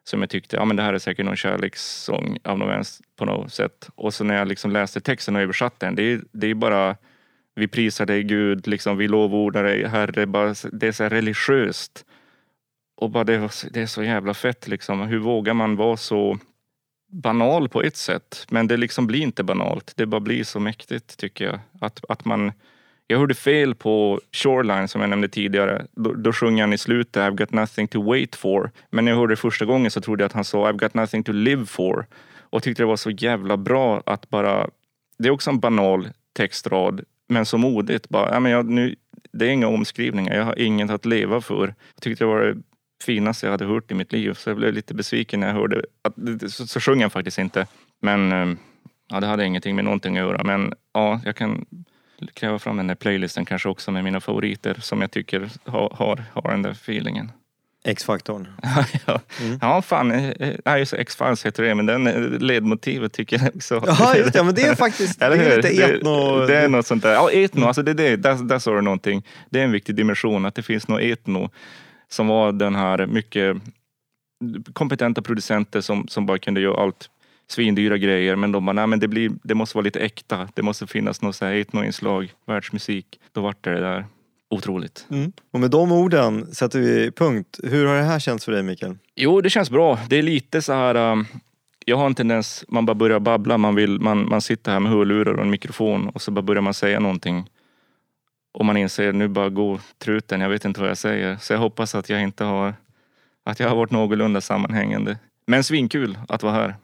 som 0.04 0.20
jag 0.20 0.30
tyckte, 0.30 0.56
ja 0.56 0.64
men 0.64 0.76
det 0.76 0.82
här 0.82 0.94
är 0.94 0.98
säkert 0.98 1.26
någon 1.26 1.36
kärlekssång 1.36 2.38
av 2.44 2.58
någon 2.58 2.68
vänster 2.68 3.06
på 3.16 3.24
något 3.24 3.52
sätt. 3.52 3.88
Och 3.94 4.14
så 4.14 4.24
när 4.24 4.36
jag 4.36 4.48
liksom 4.48 4.70
läste 4.70 5.00
texten 5.00 5.36
och 5.36 5.42
översatte 5.42 5.86
den, 5.86 5.94
det 5.94 6.02
är, 6.02 6.20
det 6.32 6.46
är 6.46 6.54
bara 6.54 6.96
vi 7.54 7.68
prisar 7.68 8.06
dig 8.06 8.22
Gud, 8.22 8.66
liksom, 8.66 8.96
vi 8.96 9.08
lovordar 9.08 9.64
dig 9.64 9.86
Herre, 9.86 10.26
bara, 10.26 10.54
det 10.72 10.86
är 10.86 10.92
så 10.92 11.02
här 11.02 11.10
religiöst. 11.10 12.04
Och 12.96 13.10
bara 13.10 13.24
det, 13.24 13.50
det 13.70 13.82
är 13.82 13.86
så 13.86 14.02
jävla 14.02 14.34
fett 14.34 14.68
liksom. 14.68 15.00
Hur 15.00 15.18
vågar 15.18 15.54
man 15.54 15.76
vara 15.76 15.96
så 15.96 16.38
banal 17.12 17.68
på 17.68 17.82
ett 17.82 17.96
sätt? 17.96 18.46
Men 18.50 18.66
det 18.66 18.76
liksom 18.76 19.06
blir 19.06 19.20
inte 19.20 19.44
banalt, 19.44 19.92
det 19.96 20.06
bara 20.06 20.20
blir 20.20 20.44
så 20.44 20.60
mäktigt 20.60 21.16
tycker 21.16 21.44
jag. 21.44 21.60
Att, 21.80 22.04
att 22.08 22.24
man 22.24 22.52
jag 23.06 23.18
hörde 23.18 23.34
fel 23.34 23.74
på 23.74 24.20
Shoreline 24.32 24.88
som 24.88 25.00
jag 25.00 25.10
nämnde 25.10 25.28
tidigare. 25.28 25.86
Då, 25.92 26.12
då 26.12 26.32
sjunger 26.32 26.62
han 26.62 26.72
i 26.72 26.78
slutet 26.78 27.22
I've 27.22 27.36
got 27.36 27.52
nothing 27.52 27.88
to 27.88 28.02
wait 28.02 28.36
for. 28.36 28.70
Men 28.90 29.04
när 29.04 29.12
jag 29.12 29.18
hörde 29.18 29.32
det 29.32 29.36
första 29.36 29.64
gången 29.64 29.90
så 29.90 30.00
trodde 30.00 30.22
jag 30.22 30.26
att 30.26 30.32
han 30.32 30.44
sa 30.44 30.70
I've 30.70 30.78
got 30.78 30.94
nothing 30.94 31.22
to 31.22 31.32
live 31.32 31.66
for. 31.66 32.06
Och 32.40 32.62
tyckte 32.62 32.82
det 32.82 32.86
var 32.86 32.96
så 32.96 33.10
jävla 33.10 33.56
bra 33.56 34.02
att 34.06 34.30
bara... 34.30 34.68
Det 35.18 35.28
är 35.28 35.32
också 35.32 35.50
en 35.50 35.60
banal 35.60 36.08
textrad, 36.32 37.04
men 37.28 37.46
så 37.46 37.58
modigt. 37.58 38.08
Bara, 38.08 38.34
ja, 38.34 38.40
men 38.40 38.52
jag, 38.52 38.68
nu, 38.68 38.96
det 39.32 39.46
är 39.46 39.50
inga 39.50 39.68
omskrivningar, 39.68 40.34
jag 40.34 40.44
har 40.44 40.58
inget 40.58 40.90
att 40.90 41.04
leva 41.04 41.40
för. 41.40 41.74
Jag 41.94 42.02
tyckte 42.02 42.24
det 42.24 42.28
var 42.28 42.40
det 42.40 42.56
finaste 43.04 43.46
jag 43.46 43.50
hade 43.50 43.64
hört 43.64 43.90
i 43.90 43.94
mitt 43.94 44.12
liv. 44.12 44.32
Så 44.32 44.50
jag 44.50 44.56
blev 44.56 44.72
lite 44.72 44.94
besviken 44.94 45.40
när 45.40 45.46
jag 45.46 45.54
hörde 45.54 45.84
att 46.02 46.14
så, 46.52 46.66
så 46.66 46.80
sjöng 46.80 47.00
han 47.00 47.10
faktiskt 47.10 47.38
inte. 47.38 47.66
Men 48.00 48.32
eh, 48.32 48.56
ja, 49.08 49.20
det 49.20 49.26
hade 49.26 49.44
ingenting 49.44 49.74
med 49.74 49.84
någonting 49.84 50.18
att 50.18 50.24
göra. 50.24 50.44
Men 50.44 50.74
ja, 50.92 51.20
jag 51.24 51.36
kan 51.36 51.66
kräva 52.34 52.58
fram 52.58 52.76
den 52.76 52.86
där 52.86 52.94
playlisten 52.94 53.44
kanske 53.44 53.68
också 53.68 53.90
med 53.90 54.04
mina 54.04 54.20
favoriter 54.20 54.76
som 54.80 55.00
jag 55.00 55.10
tycker 55.10 55.50
har, 55.64 55.92
har, 55.96 56.24
har 56.32 56.50
den 56.50 56.62
där 56.62 56.70
feelingen. 56.70 57.32
X-faktorn. 57.86 58.48
ja. 59.06 59.20
ja, 59.60 59.82
fan. 59.82 60.12
eh, 60.12 60.30
eh, 60.30 60.54
Nej, 60.64 60.78
just 60.78 60.92
X-Files 60.92 61.46
heter 61.46 61.62
det, 61.62 61.74
men 61.74 61.86
den 61.86 62.06
eh, 62.06 62.20
ledmotivet 62.40 63.12
tycker 63.12 63.38
jag 63.38 63.56
också. 63.56 63.82
Ja, 63.86 64.16
just 64.16 64.32
det. 64.32 64.42
Men 64.42 64.54
det 64.54 64.62
är 64.62 64.74
faktiskt 64.74 65.18
det 65.18 65.24
är 65.24 65.56
lite 65.56 65.68
etno... 65.68 66.40
Det, 66.40 66.46
det 66.46 66.58
är 66.58 66.68
något 66.68 66.86
sånt 66.86 67.02
där. 67.02 67.12
Ja, 67.12 67.30
etno, 67.30 67.66
alltså 67.66 67.82
det, 67.82 67.94
det, 67.94 68.16
där, 68.16 68.34
där 68.34 68.58
sa 68.58 68.74
du 68.74 68.80
någonting. 68.80 69.26
Det 69.50 69.60
är 69.60 69.64
en 69.64 69.72
viktig 69.72 69.94
dimension, 69.94 70.44
att 70.46 70.54
det 70.54 70.62
finns 70.62 70.88
något 70.88 71.02
etno 71.02 71.50
som 72.08 72.26
var 72.26 72.52
den 72.52 72.74
här 72.74 73.06
mycket 73.06 73.56
kompetenta 74.72 75.22
producenter 75.22 75.80
som, 75.80 76.08
som 76.08 76.26
bara 76.26 76.38
kunde 76.38 76.60
göra 76.60 76.82
allt 76.82 77.10
svindyra 77.48 77.98
grejer. 77.98 78.36
Men 78.36 78.52
de 78.52 78.66
bara, 78.66 78.72
nej 78.72 78.86
men 78.86 79.00
det, 79.00 79.08
blir, 79.08 79.32
det 79.42 79.54
måste 79.54 79.76
vara 79.76 79.84
lite 79.84 80.00
äkta. 80.00 80.48
Det 80.54 80.62
måste 80.62 80.86
finnas 80.86 81.22
något 81.22 81.42
etnoinslag, 81.42 82.32
världsmusik. 82.46 83.20
Då 83.32 83.40
vart 83.40 83.64
det 83.64 83.70
det 83.70 83.80
där. 83.80 84.04
Otroligt. 84.50 85.06
Och 85.50 85.60
med 85.60 85.70
de 85.70 85.92
orden 85.92 86.54
sätter 86.54 86.80
vi 86.80 87.10
punkt. 87.10 87.60
Hur 87.62 87.86
har 87.86 87.96
det 87.96 88.02
här 88.02 88.18
känts 88.18 88.44
för 88.44 88.52
dig 88.52 88.62
Mikael? 88.62 88.98
Jo, 89.14 89.40
det 89.40 89.50
känns 89.50 89.70
bra. 89.70 89.98
Det 90.08 90.16
är 90.16 90.22
lite 90.22 90.62
så 90.62 90.72
här... 90.72 91.12
um, 91.12 91.26
jag 91.86 91.96
har 91.96 92.06
en 92.06 92.14
tendens, 92.14 92.64
man 92.68 92.86
bara 92.86 92.94
börjar 92.94 93.20
babbla. 93.20 93.58
Man, 93.58 93.74
vill, 93.74 94.00
man, 94.00 94.28
man 94.28 94.40
sitter 94.40 94.72
här 94.72 94.80
med 94.80 94.92
hörlurar 94.92 95.34
och 95.34 95.42
en 95.42 95.50
mikrofon 95.50 96.08
och 96.08 96.22
så 96.22 96.30
bara 96.30 96.42
börjar 96.42 96.62
man 96.62 96.74
säga 96.74 97.00
någonting. 97.00 97.50
Och 98.54 98.64
man 98.64 98.76
inser, 98.76 99.12
nu 99.12 99.28
bara 99.28 99.48
går 99.48 99.80
truten, 99.98 100.40
jag 100.40 100.48
vet 100.48 100.64
inte 100.64 100.80
vad 100.80 100.90
jag 100.90 100.98
säger. 100.98 101.36
Så 101.36 101.52
jag 101.52 101.60
hoppas 101.60 101.94
att 101.94 102.08
jag 102.08 102.22
inte 102.22 102.44
har... 102.44 102.74
Att 103.44 103.60
jag 103.60 103.68
har 103.68 103.76
varit 103.76 103.90
någorlunda 103.90 104.40
sammanhängande. 104.40 105.18
Men 105.46 105.64
svinkul 105.64 106.18
att 106.28 106.42
vara 106.42 106.52
här. 106.52 106.74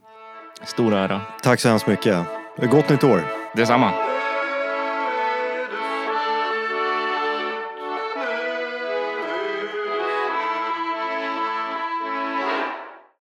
Stor 0.64 0.94
ära. 0.94 1.20
Tack 1.42 1.60
så 1.60 1.68
hemskt 1.68 1.86
mycket. 1.86 2.26
Gott 2.70 2.88
nytt 2.88 3.04
år. 3.04 3.24
Detsamma. 3.56 3.92